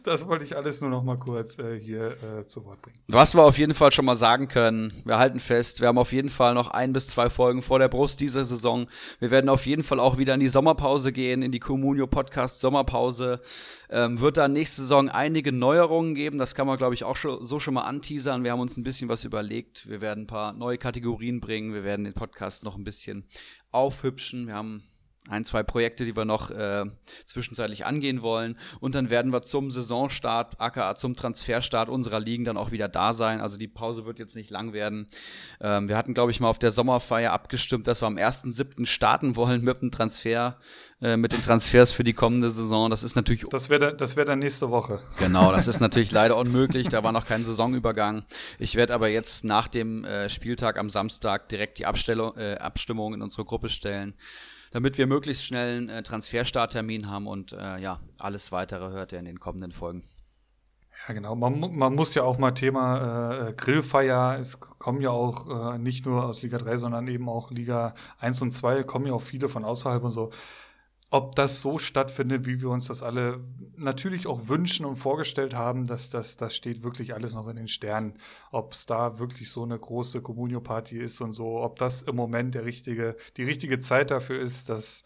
das 0.03 0.27
wollte 0.27 0.45
ich 0.45 0.55
alles 0.55 0.81
nur 0.81 0.89
noch 0.89 1.03
mal 1.03 1.17
kurz 1.17 1.57
äh, 1.59 1.79
hier 1.79 2.15
äh, 2.21 2.45
zu 2.45 2.65
Wort 2.65 2.81
bringen. 2.81 2.99
Was 3.07 3.35
wir 3.35 3.43
auf 3.43 3.57
jeden 3.57 3.73
Fall 3.73 3.91
schon 3.91 4.05
mal 4.05 4.15
sagen 4.15 4.47
können, 4.47 4.93
wir 5.05 5.17
halten 5.17 5.39
fest, 5.39 5.81
wir 5.81 5.87
haben 5.87 5.97
auf 5.97 6.13
jeden 6.13 6.29
Fall 6.29 6.53
noch 6.53 6.69
ein 6.69 6.93
bis 6.93 7.07
zwei 7.07 7.29
Folgen 7.29 7.61
vor 7.61 7.79
der 7.79 7.87
Brust 7.87 8.19
dieser 8.19 8.45
Saison. 8.45 8.87
Wir 9.19 9.31
werden 9.31 9.49
auf 9.49 9.65
jeden 9.65 9.83
Fall 9.83 9.99
auch 9.99 10.17
wieder 10.17 10.33
in 10.33 10.39
die 10.39 10.49
Sommerpause 10.49 11.11
gehen, 11.11 11.41
in 11.41 11.51
die 11.51 11.59
Communio 11.59 12.07
Podcast 12.07 12.59
Sommerpause. 12.59 13.41
Ähm, 13.89 14.19
wird 14.19 14.37
da 14.37 14.47
nächste 14.47 14.81
Saison 14.81 15.09
einige 15.09 15.51
Neuerungen 15.51 16.15
geben, 16.15 16.37
das 16.37 16.55
kann 16.55 16.67
man 16.67 16.77
glaube 16.77 16.93
ich 16.93 17.03
auch 17.03 17.15
schon, 17.15 17.43
so 17.43 17.59
schon 17.59 17.73
mal 17.73 17.81
anteasern. 17.81 18.43
Wir 18.43 18.51
haben 18.51 18.59
uns 18.59 18.77
ein 18.77 18.83
bisschen 18.83 19.09
was 19.09 19.23
überlegt. 19.23 19.87
Wir 19.89 20.01
werden 20.01 20.25
ein 20.25 20.27
paar 20.27 20.53
neue 20.53 20.77
Kategorien 20.77 21.39
bringen. 21.39 21.73
Wir 21.73 21.83
werden 21.83 22.05
den 22.05 22.13
Podcast 22.13 22.63
noch 22.63 22.75
ein 22.75 22.83
bisschen 22.83 23.23
aufhübschen. 23.71 24.47
Wir 24.47 24.55
haben 24.55 24.83
ein, 25.29 25.45
zwei 25.45 25.63
Projekte, 25.63 26.03
die 26.03 26.17
wir 26.17 26.25
noch 26.25 26.51
äh, 26.51 26.83
zwischenzeitlich 27.25 27.85
angehen 27.85 28.21
wollen. 28.21 28.57
Und 28.81 28.93
dann 28.93 29.09
werden 29.09 29.31
wir 29.31 29.41
zum 29.41 29.71
Saisonstart, 29.71 30.59
aka 30.59 30.95
zum 30.95 31.15
Transferstart 31.15 31.87
unserer 31.87 32.19
Ligen 32.19 32.43
dann 32.43 32.57
auch 32.57 32.71
wieder 32.71 32.89
da 32.89 33.13
sein. 33.13 33.39
Also 33.39 33.57
die 33.57 33.69
Pause 33.69 34.05
wird 34.05 34.19
jetzt 34.19 34.35
nicht 34.35 34.49
lang 34.49 34.73
werden. 34.73 35.07
Ähm, 35.61 35.87
wir 35.87 35.95
hatten, 35.95 36.13
glaube 36.13 36.31
ich, 36.31 36.41
mal 36.41 36.49
auf 36.49 36.59
der 36.59 36.73
Sommerfeier 36.73 37.31
abgestimmt, 37.31 37.87
dass 37.87 38.01
wir 38.01 38.07
am 38.07 38.17
1.7. 38.17 38.85
starten 38.85 39.37
wollen 39.37 39.63
mit 39.63 39.81
dem 39.81 39.91
Transfer, 39.91 40.57
äh, 41.01 41.15
mit 41.15 41.31
den 41.31 41.41
Transfers 41.41 41.93
für 41.93 42.03
die 42.03 42.13
kommende 42.13 42.49
Saison. 42.49 42.89
Das 42.89 43.03
ist 43.03 43.15
natürlich. 43.15 43.45
Das 43.49 43.69
wäre 43.69 43.95
das 43.95 44.17
wär 44.17 44.25
dann 44.25 44.39
nächste 44.39 44.71
Woche. 44.71 44.99
Genau, 45.19 45.53
das 45.53 45.67
ist 45.67 45.79
natürlich 45.81 46.11
leider 46.11 46.35
unmöglich. 46.35 46.89
Da 46.89 47.01
war 47.01 47.13
noch 47.13 47.25
kein 47.25 47.45
Saisonübergang. 47.45 48.25
Ich 48.59 48.75
werde 48.75 48.93
aber 48.93 49.07
jetzt 49.07 49.45
nach 49.45 49.69
dem 49.69 50.03
äh, 50.03 50.27
Spieltag 50.27 50.77
am 50.77 50.89
Samstag 50.89 51.47
direkt 51.47 51.79
die 51.79 51.85
Abstellung, 51.85 52.35
äh, 52.35 52.55
Abstimmung 52.55 53.13
in 53.13 53.21
unsere 53.21 53.45
Gruppe 53.45 53.69
stellen 53.69 54.15
damit 54.73 54.97
wir 54.97 55.05
möglichst 55.05 55.45
schnell 55.45 55.77
einen 55.77 55.89
äh, 55.89 56.01
Transferstarttermin 56.03 57.09
haben 57.09 57.27
und 57.27 57.53
äh, 57.53 57.77
ja, 57.77 57.99
alles 58.19 58.51
weitere 58.51 58.89
hört 58.89 59.11
ihr 59.11 59.19
in 59.19 59.25
den 59.25 59.39
kommenden 59.39 59.71
Folgen. 59.71 60.03
Ja, 61.07 61.13
genau. 61.13 61.35
Man, 61.35 61.75
man 61.77 61.93
muss 61.93 62.15
ja 62.15 62.23
auch 62.23 62.39
mal 62.39 62.51
Thema 62.51 63.49
äh, 63.49 63.53
Grillfeier, 63.53 64.37
es 64.39 64.59
kommen 64.59 65.01
ja 65.01 65.11
auch 65.11 65.75
äh, 65.75 65.77
nicht 65.77 66.07
nur 66.07 66.25
aus 66.25 66.41
Liga 66.41 66.57
3, 66.57 66.77
sondern 66.77 67.07
eben 67.07 67.29
auch 67.29 67.51
Liga 67.51 67.93
1 68.19 68.41
und 68.41 68.51
2, 68.51 68.83
kommen 68.83 69.05
ja 69.05 69.13
auch 69.13 69.21
viele 69.21 69.47
von 69.47 69.63
außerhalb 69.63 70.03
und 70.03 70.11
so 70.11 70.31
ob 71.13 71.35
das 71.35 71.61
so 71.61 71.77
stattfindet, 71.77 72.47
wie 72.47 72.59
wir 72.59 72.71
uns 72.71 72.87
das 72.87 73.03
alle 73.03 73.39
natürlich 73.77 74.25
auch 74.25 74.47
wünschen 74.47 74.83
und 74.83 74.95
vorgestellt 74.95 75.53
haben, 75.53 75.85
dass 75.85 76.09
das, 76.09 76.37
das 76.37 76.55
steht 76.55 76.81
wirklich 76.81 77.13
alles 77.13 77.35
noch 77.35 77.47
in 77.47 77.55
den 77.55 77.67
Sternen. 77.67 78.15
Ob 78.51 78.71
es 78.71 78.87
da 78.87 79.19
wirklich 79.19 79.51
so 79.51 79.61
eine 79.61 79.77
große 79.77 80.23
Communio-Party 80.23 80.97
ist 80.97 81.21
und 81.21 81.33
so, 81.33 81.61
ob 81.61 81.77
das 81.77 82.01
im 82.01 82.15
Moment 82.15 82.55
der 82.55 82.65
richtige, 82.65 83.15
die 83.37 83.43
richtige 83.43 83.79
Zeit 83.79 84.09
dafür 84.09 84.39
ist, 84.39 84.69
dass 84.69 85.03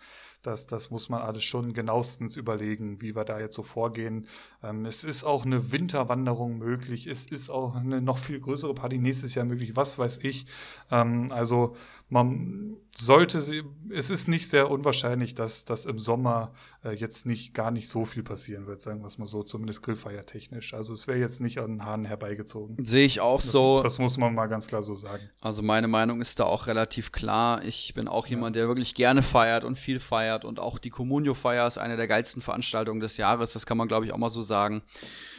das, 0.48 0.66
das 0.66 0.92
muss 0.92 1.10
man 1.10 1.22
alles 1.22 1.44
schon 1.44 1.74
genauestens 1.74 2.38
überlegen, 2.38 3.02
wie 3.02 3.16
wir 3.16 3.26
da 3.26 3.40
jetzt 3.40 3.56
so 3.56 3.64
vorgehen. 3.64 4.28
Ähm, 4.64 4.86
es 4.86 5.04
ist 5.04 5.26
auch 5.26 5.46
eine 5.46 5.74
Winterwanderung 5.74 6.58
möglich. 6.58 7.08
Es 7.08 7.26
ist 7.26 7.50
auch 7.50 7.76
eine 7.76 8.02
noch 8.02 8.18
viel 8.18 8.40
größere 8.40 8.74
Party 8.74 8.98
nächstes 8.98 9.36
Jahr 9.36 9.46
möglich. 9.46 9.76
Was 9.76 10.00
weiß 10.00 10.20
ich. 10.24 10.46
Ähm, 10.90 11.28
also 11.32 11.76
man 12.10 12.78
sollte 13.00 13.42
sie, 13.42 13.64
es 13.92 14.10
ist 14.10 14.28
nicht 14.28 14.50
sehr 14.50 14.72
unwahrscheinlich, 14.72 15.36
dass, 15.36 15.66
dass 15.66 15.86
im 15.86 16.00
Sommer 16.00 16.52
äh, 16.84 16.94
jetzt 16.94 17.28
nicht 17.28 17.54
gar 17.54 17.70
nicht 17.70 17.90
so 17.90 18.06
viel 18.06 18.24
passieren 18.24 18.66
wird, 18.66 18.82
sagen 18.82 19.02
wir 19.02 19.08
es 19.08 19.20
mal 19.20 19.28
so, 19.28 19.44
zumindest 19.44 19.84
grillfeiertechnisch. 19.84 20.74
Also 20.74 20.94
es 20.94 21.08
wäre 21.08 21.20
jetzt 21.20 21.40
nicht 21.40 21.60
an 21.60 21.68
den 21.68 21.86
Haaren 21.86 22.06
herbeigezogen. 22.06 22.84
Sehe 22.84 23.06
ich 23.06 23.22
auch 23.22 23.40
das, 23.40 23.52
so. 23.52 23.82
Das 23.84 24.00
muss 24.00 24.18
man 24.18 24.34
mal 24.34 24.48
ganz 24.48 24.68
klar 24.68 24.82
so 24.82 24.96
sagen. 24.96 25.30
Also 25.42 25.62
meine 25.62 25.88
Meinung 25.88 26.22
ist 26.22 26.40
da 26.40 26.46
auch 26.46 26.66
relativ 26.66 27.12
klar. 27.12 27.64
Ich 27.66 27.94
bin 27.94 28.08
auch 28.08 28.26
jemand, 28.26 28.56
der 28.56 28.68
wirklich 28.68 28.96
gerne 28.96 29.22
feiert 29.22 29.64
und 29.64 29.78
viel 29.78 30.00
feiert 30.00 30.44
und 30.44 30.60
auch 30.60 30.80
die 30.80 30.90
Communio-Feier 30.90 31.68
ist 31.68 31.78
eine 31.78 31.98
der 31.98 32.08
geilsten 32.08 32.42
Veranstaltungen 32.42 33.00
des 33.00 33.18
Jahres. 33.18 33.54
Das 33.54 33.68
kann 33.68 33.78
man, 33.78 33.88
glaube 33.88 34.06
ich, 34.06 34.14
auch 34.14 34.18
mal 34.18 34.30
so 34.30 34.42
sagen. 34.42 34.82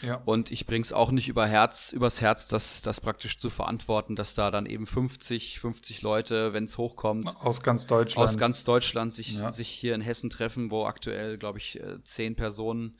Ja. 0.02 0.22
Und 0.24 0.52
ich 0.52 0.64
bringe 0.64 0.82
es 0.82 0.92
auch 0.92 1.10
nicht 1.10 1.28
über 1.28 1.46
Herz, 1.46 1.92
übers 1.92 2.20
Herz, 2.20 2.46
das, 2.46 2.82
das 2.82 3.00
praktisch 3.00 3.36
zu 3.36 3.50
verantworten, 3.50 4.14
dass 4.14 4.36
da 4.36 4.52
dann 4.52 4.66
eben 4.66 4.86
50, 4.86 5.58
50 5.58 6.02
Leute, 6.02 6.52
wenn 6.58 6.64
es 6.64 6.76
hochkommt, 6.76 7.28
aus 7.40 7.62
ganz 7.62 7.86
Deutschland, 7.86 8.28
aus 8.28 8.36
ganz 8.36 8.64
Deutschland 8.64 9.14
sich, 9.14 9.38
ja. 9.38 9.52
sich 9.52 9.68
hier 9.68 9.94
in 9.94 10.00
Hessen 10.00 10.28
treffen, 10.28 10.72
wo 10.72 10.86
aktuell, 10.86 11.38
glaube 11.38 11.58
ich, 11.58 11.78
äh, 11.80 12.02
zehn 12.02 12.34
Personen 12.34 12.98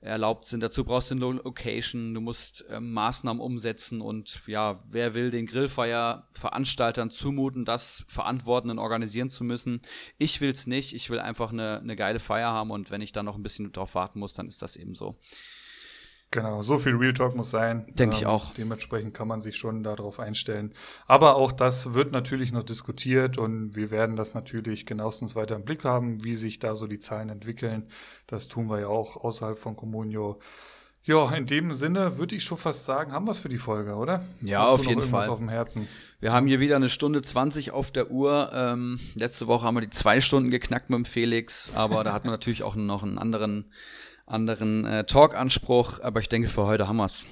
erlaubt 0.00 0.44
sind. 0.44 0.62
Dazu 0.62 0.84
brauchst 0.84 1.10
du 1.10 1.16
eine 1.16 1.40
Location, 1.42 2.14
du 2.14 2.20
musst 2.20 2.64
äh, 2.70 2.78
Maßnahmen 2.78 3.42
umsetzen 3.42 4.00
und 4.00 4.42
ja, 4.46 4.78
wer 4.88 5.14
will 5.14 5.30
den 5.30 5.46
Grillfeier-Veranstaltern 5.46 7.10
zumuten, 7.10 7.64
das 7.64 8.04
verantworten 8.06 8.70
und 8.70 8.78
organisieren 8.78 9.30
zu 9.30 9.42
müssen? 9.42 9.80
Ich 10.16 10.40
will 10.40 10.50
es 10.50 10.68
nicht, 10.68 10.94
ich 10.94 11.10
will 11.10 11.18
einfach 11.18 11.52
eine, 11.52 11.80
eine 11.80 11.96
geile 11.96 12.20
Feier 12.20 12.50
haben 12.50 12.70
und 12.70 12.92
wenn 12.92 13.02
ich 13.02 13.10
dann 13.10 13.26
noch 13.26 13.34
ein 13.34 13.42
bisschen 13.42 13.72
drauf 13.72 13.96
warten 13.96 14.20
muss, 14.20 14.34
dann 14.34 14.46
ist 14.46 14.62
das 14.62 14.76
eben 14.76 14.94
so. 14.94 15.16
Genau, 16.32 16.60
so 16.60 16.78
viel 16.78 16.96
Real 16.96 17.12
Talk 17.12 17.36
muss 17.36 17.50
sein. 17.50 17.86
Denke 17.94 18.16
ähm, 18.16 18.20
ich 18.20 18.26
auch. 18.26 18.52
Dementsprechend 18.54 19.14
kann 19.14 19.28
man 19.28 19.40
sich 19.40 19.56
schon 19.56 19.82
darauf 19.82 20.20
einstellen. 20.20 20.72
Aber 21.06 21.36
auch 21.36 21.52
das 21.52 21.94
wird 21.94 22.12
natürlich 22.12 22.52
noch 22.52 22.64
diskutiert 22.64 23.38
und 23.38 23.76
wir 23.76 23.90
werden 23.90 24.16
das 24.16 24.34
natürlich 24.34 24.86
genauestens 24.86 25.36
weiter 25.36 25.56
im 25.56 25.64
Blick 25.64 25.84
haben, 25.84 26.24
wie 26.24 26.34
sich 26.34 26.58
da 26.58 26.74
so 26.74 26.86
die 26.86 26.98
Zahlen 26.98 27.30
entwickeln. 27.30 27.86
Das 28.26 28.48
tun 28.48 28.68
wir 28.68 28.80
ja 28.80 28.88
auch 28.88 29.16
außerhalb 29.16 29.58
von 29.58 29.76
Comunio. 29.76 30.38
Ja, 31.06 31.30
in 31.30 31.46
dem 31.46 31.72
Sinne 31.72 32.18
würde 32.18 32.34
ich 32.34 32.42
schon 32.42 32.58
fast 32.58 32.84
sagen, 32.84 33.12
haben 33.12 33.28
wir 33.28 33.30
es 33.30 33.38
für 33.38 33.48
die 33.48 33.58
Folge, 33.58 33.94
oder? 33.94 34.20
Ja, 34.42 34.62
Hast 34.62 34.70
auf 34.70 34.86
jeden 34.86 35.02
Fall. 35.02 35.28
auf 35.28 35.38
dem 35.38 35.48
Herzen? 35.48 35.86
Wir 36.18 36.32
haben 36.32 36.48
hier 36.48 36.58
wieder 36.58 36.74
eine 36.74 36.88
Stunde 36.88 37.22
20 37.22 37.70
auf 37.70 37.92
der 37.92 38.10
Uhr. 38.10 38.50
Ähm, 38.52 38.98
letzte 39.14 39.46
Woche 39.46 39.64
haben 39.64 39.76
wir 39.76 39.82
die 39.82 39.90
zwei 39.90 40.20
Stunden 40.20 40.50
geknackt 40.50 40.90
mit 40.90 40.96
dem 40.96 41.04
Felix, 41.04 41.76
aber 41.76 42.02
da 42.02 42.12
hat 42.12 42.24
man 42.24 42.32
natürlich 42.32 42.64
auch 42.64 42.74
noch 42.74 43.04
einen 43.04 43.18
anderen 43.18 43.70
anderen 44.26 44.84
äh, 44.84 45.04
Talk-Anspruch, 45.04 46.00
aber 46.00 46.20
ich 46.20 46.28
denke, 46.28 46.48
für 46.48 46.66
heute 46.66 46.88
haben 46.88 46.96
wir's. 46.96 47.26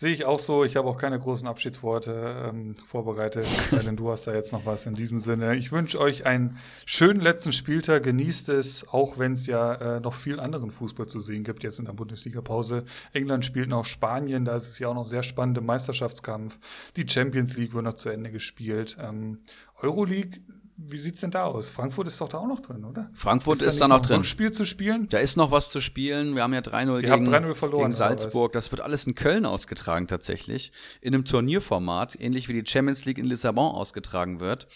Sehe 0.00 0.12
ich 0.12 0.26
auch 0.26 0.38
so. 0.38 0.62
Ich 0.62 0.76
habe 0.76 0.86
auch 0.86 0.96
keine 0.96 1.18
großen 1.18 1.48
Abschiedsworte 1.48 2.44
ähm, 2.46 2.72
vorbereitet, 2.76 3.44
denn 3.84 3.96
du 3.96 4.12
hast 4.12 4.28
da 4.28 4.32
jetzt 4.32 4.52
noch 4.52 4.64
was 4.64 4.86
in 4.86 4.94
diesem 4.94 5.18
Sinne. 5.18 5.56
Ich 5.56 5.72
wünsche 5.72 6.00
euch 6.00 6.24
einen 6.24 6.56
schönen 6.86 7.20
letzten 7.20 7.50
Spieltag. 7.50 8.04
Genießt 8.04 8.48
es, 8.50 8.86
auch 8.86 9.18
wenn 9.18 9.32
es 9.32 9.48
ja 9.48 9.96
äh, 9.96 9.98
noch 9.98 10.14
viel 10.14 10.38
anderen 10.38 10.70
Fußball 10.70 11.08
zu 11.08 11.18
sehen 11.18 11.42
gibt 11.42 11.64
jetzt 11.64 11.80
in 11.80 11.86
der 11.86 11.94
Bundesliga-Pause. 11.94 12.84
England 13.12 13.44
spielt 13.44 13.70
noch 13.70 13.84
Spanien, 13.84 14.44
da 14.44 14.54
ist 14.54 14.70
es 14.70 14.78
ja 14.78 14.86
auch 14.86 14.94
noch 14.94 15.04
sehr 15.04 15.24
spannend 15.24 15.58
im 15.58 15.66
Meisterschaftskampf. 15.66 16.60
Die 16.94 17.08
Champions 17.08 17.56
League 17.56 17.74
wird 17.74 17.82
noch 17.82 17.94
zu 17.94 18.08
Ende 18.08 18.30
gespielt. 18.30 18.98
Ähm, 19.00 19.40
Euroleague 19.82 20.40
wie 20.80 20.96
sieht's 20.96 21.20
denn 21.20 21.32
da 21.32 21.42
aus? 21.42 21.70
Frankfurt 21.70 22.06
ist 22.06 22.20
doch 22.20 22.28
da 22.28 22.38
auch 22.38 22.46
noch 22.46 22.60
drin, 22.60 22.84
oder? 22.84 23.08
Frankfurt 23.12 23.60
ist, 23.60 23.66
ist 23.66 23.80
da, 23.80 23.88
noch 23.88 24.00
drin. 24.00 24.22
Spiel 24.22 24.52
zu 24.52 24.64
spielen? 24.64 25.08
Da 25.10 25.18
ist 25.18 25.36
noch 25.36 25.50
was 25.50 25.70
zu 25.70 25.80
spielen. 25.80 26.36
Wir 26.36 26.44
haben 26.44 26.54
ja 26.54 26.60
3-0 26.60 27.00
gegen, 27.00 27.24
3 27.24 27.68
gegen 27.70 27.92
Salzburg. 27.92 28.52
Das 28.52 28.70
wird 28.70 28.80
alles 28.80 29.04
in 29.04 29.16
Köln 29.16 29.44
ausgetragen 29.44 30.06
tatsächlich. 30.06 30.70
In 31.00 31.14
einem 31.14 31.24
Turnierformat, 31.24 32.20
ähnlich 32.20 32.48
wie 32.48 32.52
die 32.52 32.64
Champions 32.64 33.04
League 33.04 33.18
in 33.18 33.24
Lissabon 33.24 33.74
ausgetragen 33.74 34.38
wird. 34.38 34.68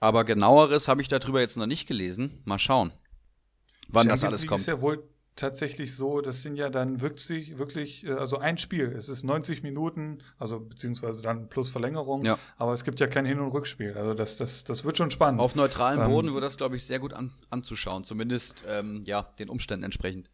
Aber 0.00 0.24
genaueres 0.24 0.88
habe 0.88 1.02
ich 1.02 1.08
darüber 1.08 1.40
jetzt 1.40 1.58
noch 1.58 1.66
nicht 1.66 1.86
gelesen. 1.86 2.42
Mal 2.46 2.58
schauen, 2.58 2.90
wann 3.88 4.04
Champions 4.04 4.20
das 4.22 4.28
alles 4.28 4.40
League 4.40 4.48
kommt. 4.48 4.60
Ist 4.62 4.68
ja 4.68 4.80
wohl 4.80 5.06
tatsächlich 5.36 5.94
so, 5.94 6.20
das 6.20 6.42
sind 6.42 6.56
ja 6.56 6.68
dann 6.68 7.00
wirklich, 7.00 7.58
wirklich, 7.58 8.06
äh, 8.06 8.12
also 8.12 8.38
ein 8.38 8.58
Spiel. 8.58 8.92
Es 8.96 9.08
ist 9.08 9.24
90 9.24 9.62
Minuten, 9.62 10.18
also 10.38 10.60
beziehungsweise 10.60 11.22
dann 11.22 11.48
plus 11.48 11.70
Verlängerung, 11.70 12.24
ja. 12.24 12.38
aber 12.56 12.72
es 12.72 12.84
gibt 12.84 13.00
ja 13.00 13.06
kein 13.06 13.24
Hin- 13.24 13.40
und 13.40 13.48
Rückspiel. 13.48 13.94
Also 13.94 14.14
das, 14.14 14.36
das, 14.36 14.64
das 14.64 14.84
wird 14.84 14.96
schon 14.96 15.10
spannend. 15.10 15.40
Auf 15.40 15.54
neutralem 15.54 16.08
Boden 16.10 16.28
ähm, 16.28 16.34
wird 16.34 16.44
das, 16.44 16.56
glaube 16.56 16.76
ich, 16.76 16.84
sehr 16.84 16.98
gut 16.98 17.12
an, 17.12 17.30
anzuschauen, 17.50 18.04
zumindest 18.04 18.64
ähm, 18.68 19.02
ja, 19.04 19.22
den 19.38 19.48
Umständen 19.48 19.84
entsprechend. 19.84 20.28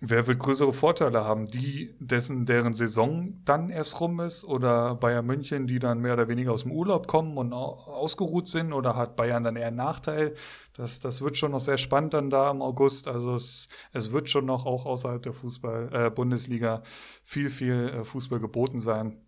Wer 0.00 0.28
wird 0.28 0.38
größere 0.38 0.72
Vorteile 0.72 1.24
haben? 1.24 1.46
Die, 1.46 1.92
dessen, 1.98 2.46
deren 2.46 2.72
Saison 2.72 3.42
dann 3.44 3.68
erst 3.68 4.00
rum 4.00 4.20
ist? 4.20 4.44
Oder 4.44 4.94
Bayern 4.94 5.26
München, 5.26 5.66
die 5.66 5.80
dann 5.80 6.00
mehr 6.00 6.12
oder 6.12 6.28
weniger 6.28 6.52
aus 6.52 6.62
dem 6.62 6.70
Urlaub 6.70 7.08
kommen 7.08 7.36
und 7.36 7.52
ausgeruht 7.52 8.46
sind? 8.46 8.72
Oder 8.72 8.94
hat 8.94 9.16
Bayern 9.16 9.42
dann 9.42 9.56
eher 9.56 9.66
einen 9.66 9.76
Nachteil? 9.76 10.34
Das, 10.74 11.00
das 11.00 11.20
wird 11.20 11.36
schon 11.36 11.50
noch 11.50 11.58
sehr 11.58 11.78
spannend 11.78 12.14
dann 12.14 12.30
da 12.30 12.48
im 12.52 12.62
August. 12.62 13.08
Also 13.08 13.34
es, 13.34 13.68
es 13.92 14.12
wird 14.12 14.28
schon 14.28 14.44
noch 14.44 14.66
auch 14.66 14.86
außerhalb 14.86 15.20
der 15.20 15.32
Fußball, 15.32 15.90
äh, 15.92 16.10
Bundesliga 16.10 16.80
viel, 17.24 17.50
viel 17.50 17.88
äh, 17.88 18.04
Fußball 18.04 18.38
geboten 18.38 18.78
sein. 18.78 19.20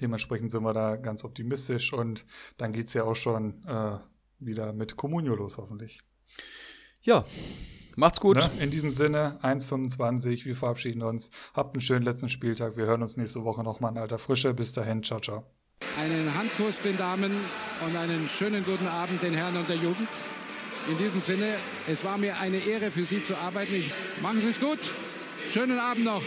Dementsprechend 0.00 0.50
sind 0.50 0.64
wir 0.64 0.72
da 0.72 0.96
ganz 0.96 1.24
optimistisch 1.24 1.92
und 1.92 2.26
dann 2.56 2.72
geht's 2.72 2.94
ja 2.94 3.04
auch 3.04 3.14
schon 3.14 3.64
äh, 3.66 3.98
wieder 4.40 4.72
mit 4.72 4.96
Comunio 4.96 5.36
los, 5.36 5.58
hoffentlich. 5.58 6.00
Ja, 7.02 7.24
Macht's 7.98 8.20
gut. 8.20 8.36
Ne? 8.36 8.48
In 8.60 8.70
diesem 8.70 8.92
Sinne, 8.92 9.38
1,25. 9.42 10.44
Wir 10.44 10.54
verabschieden 10.54 11.02
uns. 11.02 11.32
Habt 11.52 11.74
einen 11.74 11.80
schönen 11.80 12.04
letzten 12.04 12.28
Spieltag. 12.28 12.76
Wir 12.76 12.86
hören 12.86 13.02
uns 13.02 13.16
nächste 13.16 13.42
Woche 13.42 13.64
nochmal 13.64 13.90
in 13.90 13.98
alter 13.98 14.18
Frische. 14.18 14.54
Bis 14.54 14.72
dahin. 14.72 15.02
Ciao, 15.02 15.18
ciao. 15.18 15.42
Einen 16.00 16.32
Handkuss 16.38 16.80
den 16.80 16.96
Damen 16.96 17.32
und 17.84 17.96
einen 17.96 18.28
schönen 18.28 18.64
guten 18.64 18.86
Abend 18.86 19.20
den 19.20 19.34
Herren 19.34 19.56
und 19.56 19.68
der 19.68 19.76
Jugend. 19.76 20.08
In 20.88 20.96
diesem 20.96 21.20
Sinne, 21.20 21.48
es 21.88 22.04
war 22.04 22.18
mir 22.18 22.38
eine 22.38 22.58
Ehre 22.58 22.92
für 22.92 23.02
Sie 23.02 23.22
zu 23.22 23.36
arbeiten. 23.36 23.74
Ich, 23.74 23.92
machen 24.22 24.40
Sie 24.40 24.48
es 24.48 24.60
gut. 24.60 24.78
Schönen 25.52 25.80
Abend 25.80 26.04
noch. 26.04 26.22